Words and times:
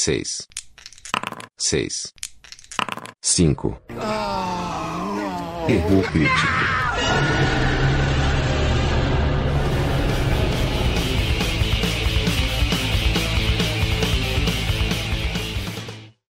seis, 0.00 0.48
seis, 1.58 2.14
cinco. 3.20 3.78
Erro 5.68 6.02
crítico. 6.10 6.46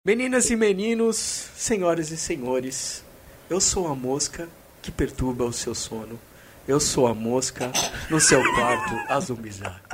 Meninas 0.05 0.49
e 0.49 0.55
meninos, 0.55 1.17
senhoras 1.17 2.09
e 2.11 2.17
senhores, 2.17 3.03
eu 3.49 3.59
sou 3.59 3.89
a 3.89 3.94
mosca 3.94 4.47
que 4.81 4.91
perturba 4.91 5.44
o 5.44 5.52
seu 5.52 5.75
sono. 5.75 6.17
Eu 6.66 6.80
sou 6.80 7.05
a 7.05 7.13
mosca 7.13 7.70
no 8.09 8.22
seu 8.22 8.41
quarto 8.55 8.95
a 9.09 9.20
zumbizar. 9.20 9.87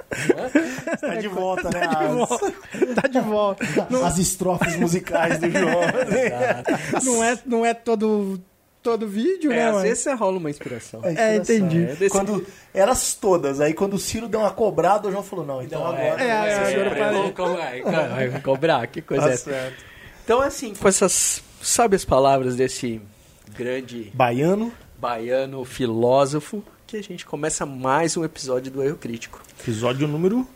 Tá 0.99 1.15
de 1.15 1.27
volta, 1.27 1.69
né? 1.69 1.79
Tá 1.87 1.95
de 1.95 2.07
volta. 2.13 2.53
Tá 3.01 3.07
de 3.07 3.19
volta. 3.19 3.63
As, 3.89 4.03
as 4.03 4.17
estrofes 4.19 4.75
musicais 4.77 5.39
do 5.39 5.49
João. 5.49 5.81
Não 7.03 7.23
é, 7.23 7.39
não 7.45 7.65
é 7.65 7.73
todo, 7.73 8.39
todo 8.81 9.07
vídeo, 9.07 9.51
É, 9.51 9.55
né? 9.55 9.67
às 9.67 9.73
mas- 9.75 9.83
vezes 9.83 10.05
rola 10.19 10.37
uma 10.37 10.49
inspiração. 10.49 11.01
É, 11.03 11.35
entendi. 11.37 11.83
É 11.83 11.95
desse- 11.95 12.09
Quando 12.09 12.45
elas 12.73 13.13
todas, 13.15 13.59
aí 13.59 13.73
quando 13.73 13.93
o 13.95 13.99
Ciro 13.99 14.27
deu 14.27 14.39
uma 14.39 14.51
cobrada, 14.51 15.07
o 15.07 15.11
João 15.11 15.23
falou: 15.23 15.45
não, 15.45 15.61
então 15.61 15.81
agora. 15.85 16.21
é, 16.21 16.27
é, 16.27 16.73
agora 16.75 16.89
parei. 16.89 17.13
Vamos 17.17 17.33
cobrar, 17.35 18.07
vai 18.09 18.41
cobrar, 18.41 18.87
que 18.87 19.01
coisa 19.01 19.23
Tá 19.23 19.29
é 19.29 19.33
essa? 19.33 19.49
certo. 19.51 19.83
Então, 20.23 20.41
assim, 20.41 20.73
com 20.73 20.87
essas 20.87 21.43
sábias 21.61 22.05
palavras 22.05 22.55
desse 22.55 23.01
grande 23.55 24.11
Baiano, 24.13 24.71
baiano 24.97 25.65
filósofo, 25.65 26.63
que 26.93 26.97
a 26.97 27.01
gente 27.01 27.25
começa 27.25 27.65
mais 27.65 28.15
um 28.15 28.23
episódio 28.23 28.71
do 28.71 28.83
Erro 28.83 28.97
Crítico. 28.97 29.41
episódio 29.59 30.07
número 30.07 30.47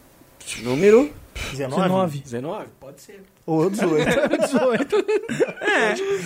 Número 0.61 1.11
19. 1.52 1.81
19. 1.81 2.19
19? 2.19 2.66
Pode 2.80 3.02
ser. 3.02 3.21
Ou 3.45 3.67
18. 3.69 4.05
18. 4.39 5.05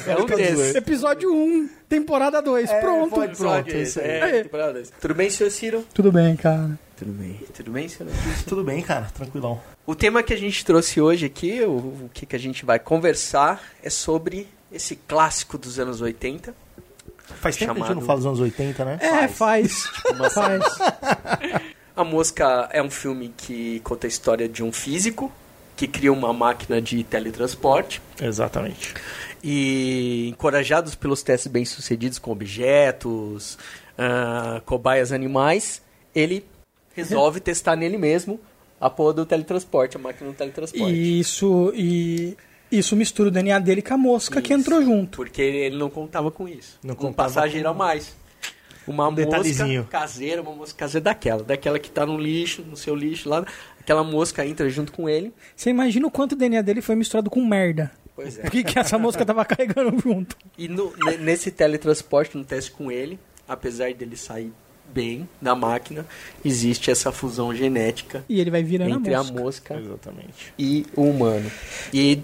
É 0.07 0.15
um 0.15 0.21
Fica 0.21 0.35
desses. 0.35 0.55
18. 0.57 0.77
Episódio 0.77 1.33
1, 1.33 1.69
temporada 1.89 2.41
2. 2.41 2.69
É, 2.69 2.79
Pronto. 2.81 3.09
pode- 3.09 3.37
Pronto, 3.37 3.57
Episódio 3.69 3.81
isso 3.81 3.99
aí. 3.99 4.05
é, 4.07 4.43
temporada 4.43 4.73
dois. 4.73 4.91
Tudo 4.99 5.13
bem, 5.15 5.29
senhor 5.29 5.49
Ciro? 5.49 5.85
Tudo 5.93 6.11
bem, 6.11 6.35
cara. 6.35 6.77
Tudo 6.97 7.11
bem. 7.13 7.39
Tudo 7.53 7.71
bem, 7.71 7.87
senhor? 7.89 8.11
Tudo 8.47 8.63
bem, 8.63 8.81
cara, 8.81 9.07
tranquilão. 9.13 9.61
O 9.85 9.95
tema 9.95 10.21
que 10.23 10.33
a 10.33 10.37
gente 10.37 10.63
trouxe 10.65 10.99
hoje 11.01 11.25
aqui, 11.25 11.61
o, 11.63 11.71
o 11.77 12.09
que, 12.13 12.25
que 12.25 12.35
a 12.35 12.39
gente 12.39 12.63
vai 12.65 12.79
conversar, 12.79 13.61
é 13.83 13.89
sobre 13.89 14.47
esse 14.71 14.95
clássico 14.95 15.57
dos 15.57 15.79
anos 15.79 15.99
80. 16.01 16.53
Faz 17.39 17.55
tempo 17.55 17.73
que 17.73 17.79
a 17.79 17.83
gente 17.83 17.87
Chamado- 17.87 17.99
não 17.99 18.05
fala 18.05 18.17
dos 18.19 18.25
anos 18.27 18.39
80, 18.39 18.85
né? 18.85 18.97
É, 19.01 19.27
faz. 19.27 19.85
Uma 20.13 20.29
Faz. 20.29 20.63
A 21.95 22.03
Mosca 22.03 22.69
é 22.71 22.81
um 22.81 22.89
filme 22.89 23.33
que 23.35 23.79
conta 23.81 24.07
a 24.07 24.09
história 24.09 24.47
de 24.47 24.63
um 24.63 24.71
físico 24.71 25.31
que 25.75 25.87
cria 25.87 26.11
uma 26.13 26.31
máquina 26.31 26.81
de 26.81 27.03
teletransporte 27.03 28.01
Exatamente. 28.21 28.93
e 29.43 30.27
encorajados 30.29 30.93
pelos 30.95 31.23
testes 31.23 31.51
bem-sucedidos 31.51 32.19
com 32.19 32.31
objetos, 32.31 33.57
ah, 33.97 34.61
cobaias 34.65 35.11
animais, 35.11 35.81
ele 36.13 36.45
resolve 36.93 37.39
testar 37.39 37.75
nele 37.75 37.97
mesmo 37.97 38.39
a 38.79 38.89
porra 38.89 39.13
do 39.13 39.25
teletransporte, 39.25 39.97
a 39.97 39.99
máquina 39.99 40.29
do 40.29 40.35
teletransporte. 40.35 40.93
E 40.93 41.19
isso, 41.19 41.71
e 41.75 42.37
isso 42.71 42.95
mistura 42.95 43.29
o 43.29 43.31
DNA 43.31 43.59
dele 43.59 43.81
com 43.81 43.93
a 43.93 43.97
mosca 43.97 44.41
que 44.41 44.53
Isso. 44.53 44.61
entrou 44.61 44.81
junto. 44.83 45.17
Porque 45.17 45.41
ele 45.41 45.77
não 45.77 45.89
contava 45.89 46.31
com 46.31 46.47
isso. 46.47 46.79
Não 46.83 46.95
um 46.99 47.13
passageiro 47.13 47.65
com- 47.65 47.71
a 47.71 47.73
mais. 47.73 48.15
Uma 48.87 49.07
Um 49.07 49.11
mosca 49.11 49.25
detalhezinho. 49.25 49.83
caseira, 49.85 50.41
uma 50.41 50.53
mosca 50.53 50.77
caseira 50.79 51.03
daquela. 51.05 51.43
Daquela 51.43 51.77
que 51.79 51.89
tá 51.91 52.05
no 52.05 52.17
lixo, 52.17 52.61
no 52.63 52.75
seu 52.75 52.95
lixo 52.95 53.29
lá. 53.29 53.45
Aquela 53.79 54.03
mosca 54.03 54.45
entra 54.45 54.69
junto 54.69 54.91
com 54.91 55.07
ele. 55.09 55.31
Você 55.55 55.69
imagina 55.69 56.07
o 56.07 56.11
quanto 56.11 56.31
o 56.33 56.35
DNA 56.35 56.61
dele 56.61 56.81
foi 56.81 56.95
misturado 56.95 57.29
com 57.29 57.45
merda. 57.45 57.91
Pois 58.15 58.37
é. 58.39 58.47
O 58.47 58.51
que, 58.51 58.63
que 58.63 58.77
essa 58.77 58.97
mosca 58.97 59.25
tava 59.25 59.43
carregando 59.45 59.97
junto? 59.99 60.35
E 60.57 60.67
no- 60.67 60.93
ne- 61.05 61.17
nesse 61.17 61.51
teletransporte, 61.51 62.35
no 62.37 62.43
teste 62.43 62.71
com 62.71 62.91
ele, 62.91 63.19
apesar 63.47 63.93
dele 63.93 64.17
sair 64.17 64.51
bem 64.93 65.27
da 65.41 65.55
máquina, 65.55 66.05
existe 66.43 66.91
essa 66.91 67.11
fusão 67.11 67.55
genética 67.55 68.25
E 68.27 68.41
ele 68.41 68.51
vai 68.51 68.61
virando 68.61 68.95
entre 68.95 69.13
a 69.13 69.19
a 69.19 69.23
mosca. 69.23 69.41
mosca 69.41 69.79
Exatamente. 69.79 70.53
e 70.59 70.85
o 70.95 71.03
humano. 71.03 71.49
E 71.93 72.19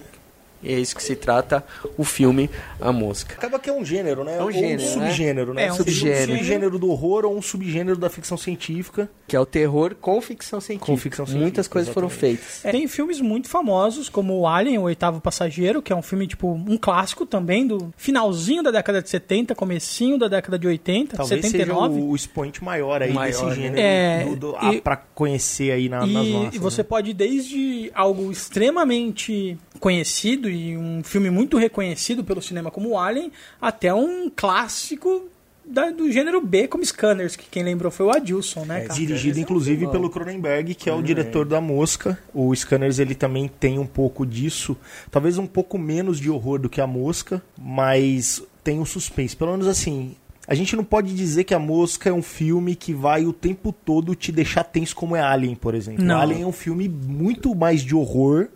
é 0.63 0.73
isso 0.79 0.95
que 0.95 1.03
se 1.03 1.15
trata 1.15 1.63
o 1.97 2.03
filme 2.03 2.49
A 2.81 2.91
Mosca. 2.91 3.35
Acaba 3.35 3.59
que 3.59 3.69
é 3.69 3.73
um 3.73 3.83
gênero, 3.85 4.23
né? 4.23 4.37
É 4.37 4.41
um 4.41 4.45
Ou 4.45 4.51
gênero, 4.51 4.81
um 4.83 4.85
né? 4.85 5.07
subgênero, 5.07 5.53
né? 5.53 5.65
É 5.65 5.71
um 5.71 5.75
subgênero. 5.75 6.31
subgênero 6.37 6.79
do 6.79 6.89
horror 6.89 7.25
ou 7.25 7.37
um 7.37 7.41
subgênero 7.41 7.97
da 7.97 8.09
ficção 8.09 8.37
científica. 8.37 9.09
Que 9.27 9.35
é 9.35 9.39
o 9.39 9.45
terror 9.45 9.95
com 9.99 10.19
ficção 10.21 10.59
científica. 10.61 10.85
Com 10.91 10.97
ficção 10.97 11.25
científica, 11.25 11.43
Muitas 11.43 11.67
coisas 11.67 11.93
foram 11.93 12.07
exatamente. 12.07 12.37
feitas. 12.37 12.65
É, 12.65 12.71
Tem 12.71 12.87
filmes 12.87 13.19
muito 13.21 13.49
famosos, 13.49 14.07
como 14.09 14.37
o 14.39 14.47
Alien, 14.47 14.77
o 14.79 14.83
Oitavo 14.83 15.19
Passageiro, 15.21 15.81
que 15.81 15.91
é 15.91 15.95
um 15.95 16.01
filme, 16.01 16.25
tipo, 16.27 16.47
um 16.51 16.77
clássico 16.77 17.25
também, 17.25 17.67
do 17.67 17.93
finalzinho 17.97 18.63
da 18.63 18.71
década 18.71 19.01
de 19.01 19.09
70, 19.09 19.53
comecinho 19.55 20.17
da 20.17 20.27
década 20.27 20.57
de 20.57 20.65
80, 20.67 21.17
Talvez 21.17 21.41
79. 21.41 21.93
seja 21.95 22.05
o, 22.05 22.09
o 22.11 22.15
expoente 22.15 22.63
maior 22.63 23.01
aí 23.01 23.11
Maior, 23.13 23.31
desse 23.31 23.45
né? 23.45 23.55
gênero 23.55 23.79
É, 23.79 24.23
do, 24.25 24.35
do, 24.35 24.51
e- 24.53 24.77
ah, 24.77 24.81
pra 24.81 24.95
conhecer 24.97 25.71
aí 25.71 25.89
na, 25.89 26.05
nas 26.05 26.25
E, 26.25 26.31
nossas. 26.33 26.55
e 26.55 26.59
você 26.59 26.81
né? 26.81 26.87
pode 26.87 27.13
desde 27.13 27.91
algo 27.93 28.31
extremamente 28.31 29.57
conhecido 29.79 30.46
e 30.49 30.77
um 30.77 31.03
filme 31.03 31.29
muito 31.29 31.57
reconhecido 31.57 32.23
pelo 32.23 32.41
cinema 32.41 32.69
como 32.71 32.97
Alien, 32.97 33.31
até 33.61 33.93
um 33.93 34.29
clássico 34.33 35.25
da- 35.65 35.89
do 35.89 36.09
gênero 36.11 36.39
B 36.39 36.67
como 36.67 36.85
Scanners, 36.85 37.35
que 37.35 37.45
quem 37.49 37.61
lembrou 37.63 37.91
foi 37.91 38.05
o 38.05 38.09
Adilson, 38.11 38.63
né, 38.65 38.79
É, 38.83 38.87
cara? 38.87 38.93
dirigido 38.99 39.39
inclusive 39.39 39.85
bom. 39.85 39.91
pelo 39.91 40.09
Cronenberg, 40.09 40.73
que 40.75 40.89
é 40.89 40.93
o 40.93 41.01
diretor 41.01 41.45
da 41.45 41.59
Mosca. 41.59 42.17
O 42.33 42.55
Scanners 42.55 42.99
ele 42.99 43.13
também 43.15 43.47
tem 43.49 43.77
um 43.77 43.85
pouco 43.85 44.25
disso, 44.25 44.77
talvez 45.11 45.37
um 45.37 45.45
pouco 45.45 45.77
menos 45.77 46.19
de 46.19 46.29
horror 46.29 46.57
do 46.59 46.69
que 46.69 46.79
a 46.79 46.87
Mosca, 46.87 47.41
mas 47.57 48.41
tem 48.63 48.79
um 48.79 48.85
suspense. 48.85 49.35
Pelo 49.35 49.51
menos 49.51 49.67
assim, 49.67 50.15
a 50.47 50.55
gente 50.55 50.73
não 50.73 50.85
pode 50.85 51.13
dizer 51.13 51.43
que 51.43 51.53
a 51.53 51.59
Mosca 51.59 52.09
é 52.09 52.13
um 52.13 52.21
filme 52.23 52.73
que 52.73 52.93
vai 52.93 53.25
o 53.25 53.33
tempo 53.33 53.73
todo 53.73 54.15
te 54.15 54.31
deixar 54.31 54.63
tenso 54.63 54.95
como 54.95 55.17
é 55.17 55.21
Alien, 55.21 55.55
por 55.55 55.75
exemplo. 55.75 56.01
Não. 56.01 56.17
Alien 56.21 56.43
é 56.43 56.45
um 56.47 56.53
filme 56.53 56.87
muito 56.87 57.53
mais 57.53 57.81
de 57.81 57.93
horror 57.93 58.47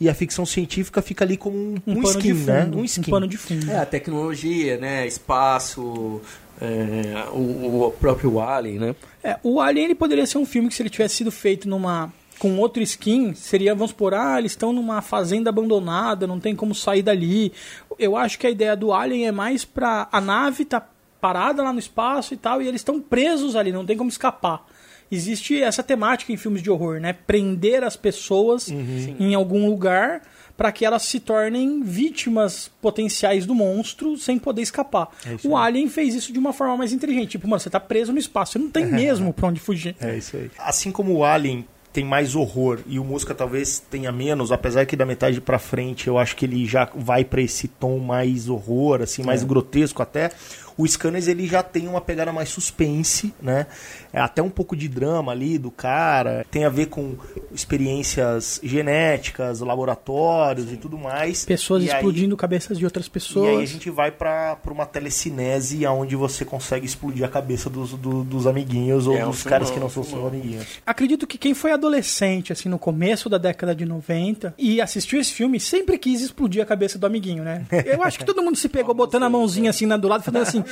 e 0.00 0.08
a 0.08 0.14
ficção 0.14 0.46
científica 0.46 1.02
fica 1.02 1.24
ali 1.24 1.36
como 1.36 1.56
um, 1.56 1.74
um, 1.86 1.92
Um, 1.92 2.02
pano 2.02 2.18
skin, 2.18 2.20
de 2.20 2.34
fundo, 2.34 2.46
né? 2.46 2.70
Um 2.72 2.80
um 2.80 2.84
skin. 2.84 3.10
pano 3.10 3.26
de 3.28 3.36
fundo. 3.36 3.70
É, 3.70 3.78
a 3.78 3.86
tecnologia, 3.86 4.78
né? 4.78 5.06
Espaço, 5.06 6.20
é, 6.60 7.24
o, 7.32 7.86
o 7.86 7.90
próprio 7.92 8.40
Alien, 8.40 8.78
né? 8.78 8.96
É, 9.22 9.38
o 9.42 9.60
Alien 9.60 9.86
ele 9.86 9.94
poderia 9.94 10.26
ser 10.26 10.38
um 10.38 10.46
filme 10.46 10.68
que 10.68 10.74
se 10.74 10.82
ele 10.82 10.90
tivesse 10.90 11.16
sido 11.16 11.30
feito 11.30 11.68
numa 11.68 12.12
com 12.38 12.56
outro 12.58 12.80
skin, 12.82 13.34
seria, 13.34 13.74
vamos 13.74 13.92
por, 13.92 14.14
ah, 14.14 14.38
eles 14.38 14.52
estão 14.52 14.72
numa 14.72 15.02
fazenda 15.02 15.50
abandonada, 15.50 16.24
não 16.24 16.38
tem 16.38 16.54
como 16.54 16.72
sair 16.72 17.02
dali. 17.02 17.52
Eu 17.98 18.16
acho 18.16 18.38
que 18.38 18.46
a 18.46 18.50
ideia 18.50 18.76
do 18.76 18.92
Alien 18.92 19.26
é 19.26 19.32
mais 19.32 19.64
pra 19.64 20.08
a 20.12 20.20
nave 20.20 20.64
tá 20.64 20.86
parada 21.20 21.64
lá 21.64 21.72
no 21.72 21.80
espaço 21.80 22.32
e 22.34 22.36
tal, 22.36 22.62
e 22.62 22.68
eles 22.68 22.80
estão 22.80 23.00
presos 23.00 23.56
ali, 23.56 23.72
não 23.72 23.84
tem 23.84 23.96
como 23.96 24.08
escapar. 24.08 24.64
Existe 25.10 25.62
essa 25.62 25.82
temática 25.82 26.32
em 26.32 26.36
filmes 26.36 26.62
de 26.62 26.70
horror, 26.70 27.00
né? 27.00 27.12
Prender 27.12 27.82
as 27.82 27.96
pessoas 27.96 28.68
em 28.68 29.34
algum 29.34 29.66
lugar 29.68 30.22
para 30.56 30.72
que 30.72 30.84
elas 30.84 31.02
se 31.04 31.20
tornem 31.20 31.82
vítimas 31.84 32.68
potenciais 32.82 33.46
do 33.46 33.54
monstro 33.54 34.16
sem 34.18 34.40
poder 34.40 34.62
escapar. 34.62 35.08
isso 35.36 35.48
o 35.48 35.56
aí. 35.56 35.68
Alien 35.68 35.88
fez 35.88 36.16
isso 36.16 36.32
de 36.32 36.38
uma 36.38 36.52
forma 36.52 36.76
mais 36.76 36.92
inteligente. 36.92 37.30
Tipo, 37.30 37.46
mano, 37.46 37.60
você 37.60 37.70
tá 37.70 37.78
preso 37.78 38.12
no 38.12 38.18
espaço, 38.18 38.52
você 38.52 38.58
não 38.58 38.68
tem 38.68 38.84
mesmo 38.90 39.32
pra 39.32 39.46
onde 39.46 39.60
fugir. 39.60 39.94
É 40.00 40.16
isso 40.18 40.36
aí. 40.36 40.50
Assim 40.58 40.90
como 40.90 41.14
o 41.14 41.24
Alien 41.24 41.64
tem 41.92 42.04
mais 42.04 42.34
horror 42.34 42.80
e 42.86 42.98
o 42.98 43.04
Mosca 43.04 43.34
talvez 43.34 43.78
tenha 43.78 44.10
menos, 44.12 44.52
apesar 44.52 44.84
que 44.84 44.96
da 44.96 45.06
metade 45.06 45.40
pra 45.40 45.58
frente 45.58 46.08
eu 46.08 46.18
acho 46.18 46.36
que 46.36 46.44
ele 46.44 46.66
já 46.66 46.88
vai 46.94 47.24
pra 47.24 47.40
esse 47.40 47.68
tom 47.68 47.98
mais 47.98 48.48
horror, 48.48 49.00
assim, 49.02 49.22
mais 49.22 49.42
grotesco 49.44 50.02
até. 50.02 50.30
O 50.78 50.86
Scanners 50.86 51.26
ele 51.28 51.46
já 51.46 51.62
tem 51.62 51.88
uma 51.88 52.00
pegada 52.00 52.32
mais 52.32 52.48
suspense, 52.48 53.34
né? 53.42 53.66
É 54.12 54.20
até 54.20 54.40
um 54.40 54.48
pouco 54.48 54.74
de 54.76 54.88
drama 54.88 55.32
ali 55.32 55.58
do 55.58 55.70
cara, 55.70 56.46
tem 56.50 56.64
a 56.64 56.68
ver 56.70 56.86
com 56.86 57.16
experiências 57.52 58.60
genéticas, 58.62 59.60
laboratórios 59.60 60.72
e 60.72 60.76
tudo 60.76 60.96
mais. 60.96 61.44
Pessoas 61.44 61.82
E 61.84 61.90
aí- 61.90 61.96
explodindo 61.96 62.36
cabeças 62.36 62.78
de 62.78 62.84
outras 62.84 63.06
e 63.06 63.10
pessoas. 63.10 63.48
aí 63.58 63.62
a 63.62 63.66
gente 63.66 63.90
vai 63.90 64.10
pra 64.10 64.56
pra 64.56 64.72
uma 64.72 64.86
telecinese 64.86 65.86
onde 65.86 66.16
você 66.16 66.44
consegue 66.44 66.86
explodir 66.86 67.24
a 67.24 67.28
cabeça 67.28 67.68
dos, 67.68 67.90
do- 67.92 68.24
dos 68.24 68.46
amiguinhos 68.46 69.06
ou 69.06 69.16
É, 69.16 69.24
dos 69.24 69.42
caras 69.42 69.68
que 69.68 69.74
filmão, 69.74 69.88
não 69.88 69.94
são 69.94 70.02
seus 70.04 70.24
amiguinhos. 70.26 70.66
Acredito 70.86 71.26
que 71.26 71.36
quem 71.36 71.54
foi 71.54 71.72
adolescente, 71.72 72.52
assim, 72.52 72.68
no 72.68 72.78
começo 72.78 73.28
da 73.28 73.36
década 73.38 73.74
de 73.74 73.84
90 73.84 74.54
e 74.56 74.80
assistiu 74.80 75.20
esse 75.20 75.32
filme 75.32 75.60
sempre 75.60 75.98
quis 75.98 76.20
explodir 76.22 76.62
a 76.62 76.66
cabeça 76.66 76.98
do 76.98 77.06
amiguinho, 77.06 77.42
né? 77.44 77.64
Eu 77.86 78.02
acho 78.02 78.18
que 78.18 78.24
todo 78.24 78.42
mundo 78.42 78.56
se 78.56 78.68
pegou 78.68 78.94
botando 78.94 79.24
a 79.24 79.30
mãozinha 79.30 79.70
assim 79.70 79.86
na 79.86 79.96
do 79.96 80.08
lado, 80.08 80.22
fazendo 80.22 80.42
assim. 80.42 80.64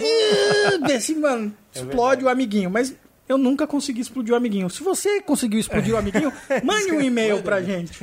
"Ih", 0.00 0.92
assim, 0.94 1.18
mano, 1.18 1.52
explode 1.74 2.24
o 2.24 2.28
amiguinho. 2.28 2.70
Mas 2.70 2.94
Eu 3.26 3.38
nunca 3.38 3.66
consegui 3.66 4.02
explodir 4.02 4.34
o 4.34 4.36
amiguinho. 4.36 4.68
Se 4.68 4.82
você 4.82 5.18
conseguiu 5.22 5.58
explodir 5.58 5.94
o 5.94 5.96
amiguinho, 5.96 6.30
mande 6.62 6.92
um 6.92 7.00
e-mail 7.00 7.40
pra 7.42 7.62
gente. 7.62 7.98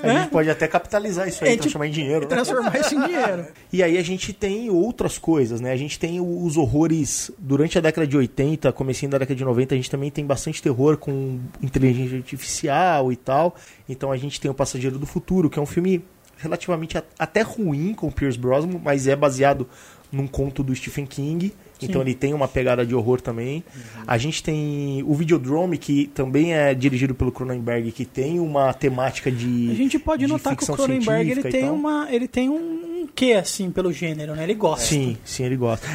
A 0.00 0.08
gente 0.08 0.30
pode 0.30 0.48
até 0.48 0.68
capitalizar 0.68 1.26
isso 1.26 1.42
aí, 1.42 1.54
É, 1.54 1.56
transformar 1.56 1.88
em 1.88 1.90
dinheiro. 1.90 2.20
né? 2.20 2.26
Transformar 2.28 2.78
isso 2.78 2.94
em 2.94 3.00
dinheiro. 3.06 3.44
E 3.72 3.82
aí 3.82 3.98
a 3.98 4.02
gente 4.04 4.32
tem 4.32 4.70
outras 4.70 5.18
coisas, 5.18 5.60
né? 5.60 5.72
A 5.72 5.76
gente 5.76 5.98
tem 5.98 6.20
os 6.20 6.56
horrores 6.56 7.28
durante 7.36 7.76
a 7.76 7.80
década 7.80 8.06
de 8.06 8.16
80, 8.16 8.72
comecinho 8.72 9.10
da 9.10 9.18
década 9.18 9.34
de 9.34 9.44
90, 9.44 9.74
a 9.74 9.78
gente 9.78 9.90
também 9.90 10.12
tem 10.12 10.24
bastante 10.24 10.62
terror 10.62 10.96
com 10.96 11.40
inteligência 11.60 12.16
artificial 12.16 13.10
e 13.10 13.16
tal. 13.16 13.56
Então 13.88 14.12
a 14.12 14.16
gente 14.16 14.40
tem 14.40 14.48
o 14.48 14.54
Passageiro 14.54 14.96
do 14.96 15.06
Futuro, 15.06 15.50
que 15.50 15.58
é 15.58 15.62
um 15.62 15.66
filme 15.66 16.04
relativamente 16.38 16.96
até 17.18 17.40
ruim 17.40 17.94
com 17.94 18.06
o 18.08 18.12
Pierce 18.12 18.38
Brosnan, 18.38 18.78
mas 18.84 19.08
é 19.08 19.16
baseado 19.16 19.66
num 20.12 20.26
conto 20.26 20.62
do 20.62 20.74
Stephen 20.74 21.06
King. 21.06 21.52
Então 21.80 22.00
ele 22.00 22.14
tem 22.14 22.32
uma 22.32 22.48
pegada 22.48 22.86
de 22.86 22.94
horror 22.94 23.20
também. 23.20 23.62
A 24.06 24.16
gente 24.16 24.42
tem 24.42 25.02
o 25.06 25.14
Videodrome, 25.14 25.76
que 25.76 26.06
também 26.14 26.54
é 26.54 26.74
dirigido 26.74 27.14
pelo 27.14 27.30
Cronenberg, 27.30 27.92
que 27.92 28.04
tem 28.04 28.40
uma 28.40 28.72
temática 28.72 29.30
de 29.30 29.70
A 29.70 29.74
gente 29.74 29.98
pode 29.98 30.24
de 30.24 30.32
notar 30.32 30.56
que 30.56 30.64
o 30.64 30.74
Cronenberg 30.74 31.30
ele 31.30 31.42
tem, 31.42 31.70
uma, 31.70 32.08
ele 32.10 32.26
tem 32.26 32.48
um 32.48 33.06
quê, 33.14 33.32
assim, 33.32 33.70
pelo 33.70 33.92
gênero, 33.92 34.34
né? 34.34 34.44
Ele 34.44 34.54
gosta. 34.54 34.86
Sim, 34.86 35.18
sim, 35.24 35.44
ele 35.44 35.56
gosta. 35.56 35.86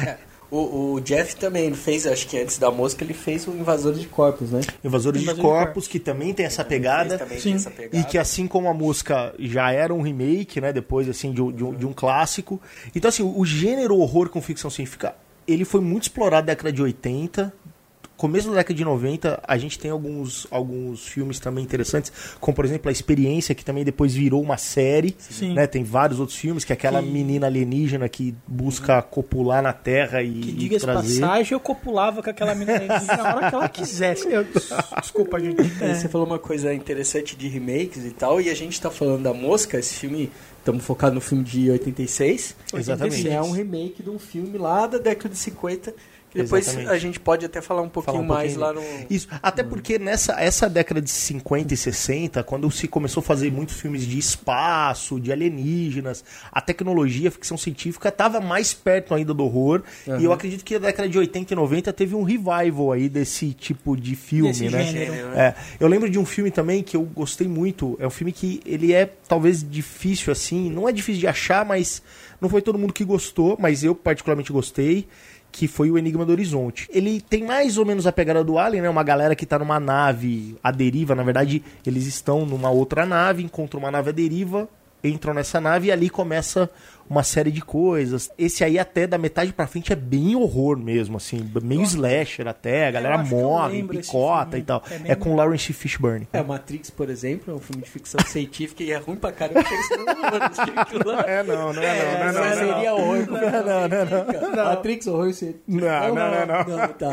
O, 0.54 0.92
o 0.96 1.00
Jeff 1.00 1.34
também, 1.36 1.64
ele 1.64 1.74
fez, 1.74 2.06
acho 2.06 2.28
que 2.28 2.38
antes 2.38 2.58
da 2.58 2.70
mosca, 2.70 3.02
ele 3.02 3.14
fez 3.14 3.46
o 3.48 3.52
Invasor 3.52 3.94
de 3.94 4.06
Corpos, 4.06 4.50
né? 4.50 4.60
Invasores 4.84 5.20
de 5.22 5.24
Invasor 5.24 5.42
de 5.42 5.48
Corpos, 5.48 5.88
que 5.88 5.98
também 5.98 6.34
tem 6.34 6.44
essa 6.44 6.62
pegada. 6.62 7.16
Também 7.16 7.38
Sim. 7.38 7.44
tem 7.44 7.54
essa 7.54 7.70
pegada. 7.70 7.96
E 7.96 8.04
que 8.04 8.18
assim 8.18 8.46
como 8.46 8.68
a 8.68 8.74
música 8.74 9.34
já 9.38 9.72
era 9.72 9.94
um 9.94 10.02
remake, 10.02 10.60
né? 10.60 10.70
Depois 10.70 11.08
assim 11.08 11.32
de, 11.32 11.40
um- 11.40 11.50
de 11.50 11.64
um, 11.64 11.72
de 11.74 11.86
um 11.86 11.92
clássico. 11.94 12.60
Então 12.94 13.08
assim, 13.08 13.22
o 13.22 13.44
gênero 13.46 13.96
horror 13.96 14.28
com 14.28 14.42
ficção 14.42 14.68
científica, 14.68 15.14
ele 15.48 15.64
foi 15.64 15.80
muito 15.80 16.02
explorado 16.02 16.42
na 16.46 16.52
década 16.52 16.70
de 16.70 16.82
80. 16.82 17.50
Começo 18.22 18.50
da 18.50 18.54
década 18.58 18.74
de 18.74 18.84
90, 18.84 19.42
a 19.42 19.58
gente 19.58 19.76
tem 19.76 19.90
alguns, 19.90 20.46
alguns 20.48 21.04
filmes 21.08 21.40
também 21.40 21.64
interessantes, 21.64 22.12
como 22.38 22.54
por 22.54 22.64
exemplo 22.64 22.88
A 22.88 22.92
Experiência, 22.92 23.52
que 23.52 23.64
também 23.64 23.82
depois 23.84 24.14
virou 24.14 24.40
uma 24.40 24.56
série. 24.56 25.16
Sim. 25.18 25.54
Né? 25.54 25.66
Tem 25.66 25.82
vários 25.82 26.20
outros 26.20 26.38
filmes, 26.38 26.64
que 26.64 26.72
é 26.72 26.74
aquela 26.74 27.02
Que- 27.02 27.08
menina 27.08 27.48
alienígena 27.48 28.08
que 28.08 28.32
busca 28.46 29.02
copular 29.02 29.60
na 29.60 29.72
Terra 29.72 30.22
e, 30.22 30.34
Que 30.34 30.52
diga-se 30.52 30.84
trazer. 30.86 31.20
passagem, 31.20 31.52
eu 31.52 31.58
copulava 31.58 32.22
com 32.22 32.30
aquela 32.30 32.54
menina 32.54 32.78
na 33.04 33.34
hora 33.34 33.48
que 33.50 33.54
ela 33.56 33.68
quisesse. 33.68 34.30
Eu- 34.30 34.46
desculpa, 35.00 35.40
gente. 35.40 35.60
É. 35.82 35.92
Você 35.92 36.08
falou 36.08 36.24
uma 36.24 36.38
coisa 36.38 36.72
interessante 36.72 37.34
de 37.34 37.48
remakes 37.48 38.04
e 38.04 38.10
tal, 38.10 38.40
e 38.40 38.48
a 38.48 38.54
gente 38.54 38.80
tá 38.80 38.88
falando 38.88 39.24
da 39.24 39.34
Mosca, 39.34 39.80
esse 39.80 39.94
filme, 39.94 40.30
estamos 40.60 40.84
focados 40.84 41.16
no 41.16 41.20
filme 41.20 41.42
de 41.42 41.72
86. 41.72 42.54
Exatamente. 42.72 43.22
Que 43.22 43.28
é 43.30 43.42
um 43.42 43.50
remake 43.50 44.00
de 44.00 44.10
um 44.10 44.18
filme 44.20 44.56
lá 44.58 44.86
da 44.86 44.98
década 44.98 45.30
de 45.30 45.36
50, 45.38 45.90
que 45.90 45.96
depois 46.34 46.66
Exatamente. 46.66 46.90
a 46.90 46.98
gente 46.98 47.20
pode 47.20 47.44
até 47.44 47.60
falar 47.60 47.82
um 47.82 47.88
pouquinho, 47.88 48.16
Falar 48.16 48.24
um 48.24 48.28
mais 48.28 48.54
pouquinho. 48.54 48.82
lá 48.82 48.98
no... 49.00 49.06
Isso, 49.10 49.28
até 49.42 49.62
porque 49.62 49.98
nessa 49.98 50.32
essa 50.40 50.68
década 50.68 51.00
de 51.00 51.10
50 51.10 51.74
e 51.74 51.76
60, 51.76 52.42
quando 52.42 52.70
se 52.70 52.88
começou 52.88 53.20
a 53.20 53.24
fazer 53.24 53.50
muitos 53.52 53.78
filmes 53.80 54.06
de 54.06 54.18
espaço, 54.18 55.20
de 55.20 55.30
alienígenas, 55.32 56.24
a 56.50 56.60
tecnologia, 56.60 57.28
a 57.28 57.32
ficção 57.32 57.56
científica 57.56 58.08
estava 58.08 58.40
mais 58.40 58.72
perto 58.72 59.14
ainda 59.14 59.32
do 59.34 59.44
horror. 59.44 59.82
E 60.18 60.24
eu 60.24 60.32
acredito 60.32 60.64
que 60.64 60.74
a 60.74 60.78
década 60.78 61.08
de 61.08 61.18
80 61.18 61.52
e 61.52 61.56
90 61.56 61.92
teve 61.92 62.14
um 62.14 62.22
revival 62.22 62.92
aí 62.92 63.08
desse 63.08 63.52
tipo 63.52 63.96
de 63.96 64.16
filme, 64.16 64.48
Desse 64.48 64.68
né? 64.68 64.84
gênero. 64.84 65.28
É, 65.34 65.54
eu 65.78 65.88
lembro 65.88 66.08
de 66.08 66.18
um 66.18 66.24
filme 66.24 66.50
também 66.50 66.82
que 66.82 66.96
eu 66.96 67.02
gostei 67.02 67.46
muito. 67.46 67.96
É 68.00 68.06
um 68.06 68.10
filme 68.10 68.32
que 68.32 68.60
ele 68.64 68.92
é 68.92 69.06
talvez 69.28 69.62
difícil 69.68 70.32
assim, 70.32 70.70
não 70.70 70.88
é 70.88 70.92
difícil 70.92 71.20
de 71.20 71.26
achar, 71.26 71.64
mas 71.64 72.02
não 72.40 72.48
foi 72.48 72.60
todo 72.62 72.78
mundo 72.78 72.92
que 72.92 73.04
gostou, 73.04 73.56
mas 73.60 73.84
eu 73.84 73.94
particularmente 73.94 74.52
gostei. 74.52 75.06
Que 75.52 75.68
foi 75.68 75.90
o 75.90 75.98
Enigma 75.98 76.24
do 76.24 76.32
Horizonte. 76.32 76.88
Ele 76.90 77.20
tem 77.20 77.44
mais 77.44 77.76
ou 77.78 77.84
menos 77.84 78.06
a 78.06 78.12
pegada 78.12 78.42
do 78.42 78.58
Alien, 78.58 78.82
né? 78.82 78.90
Uma 78.90 79.04
galera 79.04 79.36
que 79.36 79.46
tá 79.46 79.58
numa 79.58 79.78
nave 79.78 80.56
à 80.64 80.72
deriva. 80.72 81.14
Na 81.14 81.22
verdade, 81.22 81.62
eles 81.86 82.06
estão 82.06 82.44
numa 82.46 82.70
outra 82.70 83.04
nave, 83.04 83.44
encontram 83.44 83.78
uma 83.78 83.90
nave 83.90 84.08
à 84.08 84.12
deriva, 84.12 84.66
entram 85.04 85.34
nessa 85.34 85.60
nave 85.60 85.88
e 85.88 85.92
ali 85.92 86.08
começa 86.08 86.70
uma 87.08 87.22
série 87.22 87.50
de 87.50 87.60
coisas. 87.60 88.30
Esse 88.38 88.64
aí 88.64 88.78
até 88.78 89.06
da 89.06 89.18
metade 89.18 89.52
pra 89.52 89.66
frente 89.66 89.92
é 89.92 89.96
bem 89.96 90.34
horror 90.36 90.76
mesmo, 90.76 91.16
assim, 91.16 91.48
meio 91.62 91.82
slasher 91.82 92.46
até, 92.48 92.86
a 92.86 92.90
galera 92.90 93.18
morre, 93.18 93.82
picota 93.82 94.58
e 94.58 94.62
tal. 94.62 94.82
É 95.06 95.12
É, 95.12 95.14
com 95.14 95.34
Lawrence 95.34 95.72
Fishburne. 95.72 96.28
É, 96.32 96.42
Matrix, 96.42 96.90
por 96.90 97.08
exemplo, 97.10 97.52
é 97.52 97.56
um 97.56 97.60
filme 97.60 97.82
de 97.82 97.90
ficção 97.90 98.20
científica 98.26 98.82
e 98.82 98.92
é 98.92 98.96
ruim 98.96 99.16
pra 99.16 99.32
caramba, 99.32 99.62
não 99.62 101.22
É, 101.26 101.42
não, 101.42 101.72
não 101.72 101.82
É, 101.82 102.32
não, 102.32 102.54
seria 102.54 102.94
horror. 102.94 103.18
Não, 103.26 103.88
não, 103.88 104.56
não, 104.56 104.64
Matrix, 104.64 105.06
horror 105.06 105.32
científico. 105.32 105.64
Não, 105.68 106.14
não, 106.14 106.46
não, 106.46 106.78
não. 106.78 106.88
tá. 106.88 107.10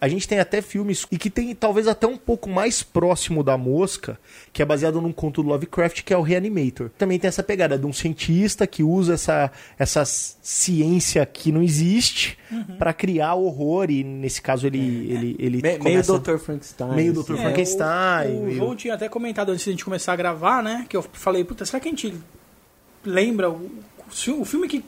A 0.00 0.08
gente 0.08 0.28
tem 0.28 0.38
até 0.38 0.60
filmes 0.60 1.06
e 1.10 1.18
que 1.18 1.30
tem 1.30 1.54
talvez 1.54 1.86
até 1.86 2.06
um 2.06 2.16
pouco 2.16 2.48
mais 2.48 2.82
próximo 2.82 3.42
da 3.42 3.56
mosca, 3.56 4.18
que 4.52 4.62
é 4.62 4.64
baseado 4.64 5.00
num 5.00 5.12
conto 5.12 5.42
do 5.42 5.48
Lovecraft, 5.48 6.02
que 6.02 6.12
é 6.12 6.16
o 6.16 6.22
Reanimator. 6.22 6.90
Também 6.98 7.18
tem 7.18 7.28
essa 7.28 7.42
pegada 7.42 7.78
de 7.78 7.86
um 7.86 7.92
cientista 7.92 8.66
que 8.66 8.82
usa 8.82 9.14
essa, 9.14 9.32
essa 9.78 10.04
ciência 10.04 11.24
que 11.26 11.50
não 11.52 11.62
existe 11.62 12.38
pra 12.78 12.92
criar 12.92 13.34
horror 13.34 13.90
e 13.90 14.02
nesse 14.04 14.40
caso 14.42 14.66
ele 14.66 14.78
ele 15.12 15.36
ele 15.38 15.56
Me- 15.56 15.62
Meio 15.62 15.78
começa- 15.78 16.18
Dr. 16.18 16.38
Frankenstein. 16.38 16.94
Meio 16.94 17.12
assim. 17.12 17.22
Dr. 17.22 17.34
É, 17.34 17.42
Frankenstein, 17.42 18.28
O, 18.34 18.38
o 18.40 18.44
meio- 18.44 18.56
João 18.56 18.76
tinha 18.76 18.94
até 18.94 19.08
comentado 19.08 19.50
antes 19.50 19.64
de 19.64 19.70
a 19.70 19.72
gente 19.72 19.84
começar 19.84 20.12
a 20.12 20.16
gravar, 20.16 20.62
né? 20.62 20.86
Que 20.88 20.96
eu 20.96 21.02
falei, 21.02 21.44
puta, 21.44 21.64
será 21.64 21.80
que 21.80 21.88
a 21.88 21.90
gente 21.90 22.14
lembra 23.04 23.50
o, 23.50 23.70
o 24.38 24.44
filme 24.44 24.68
que. 24.68 24.82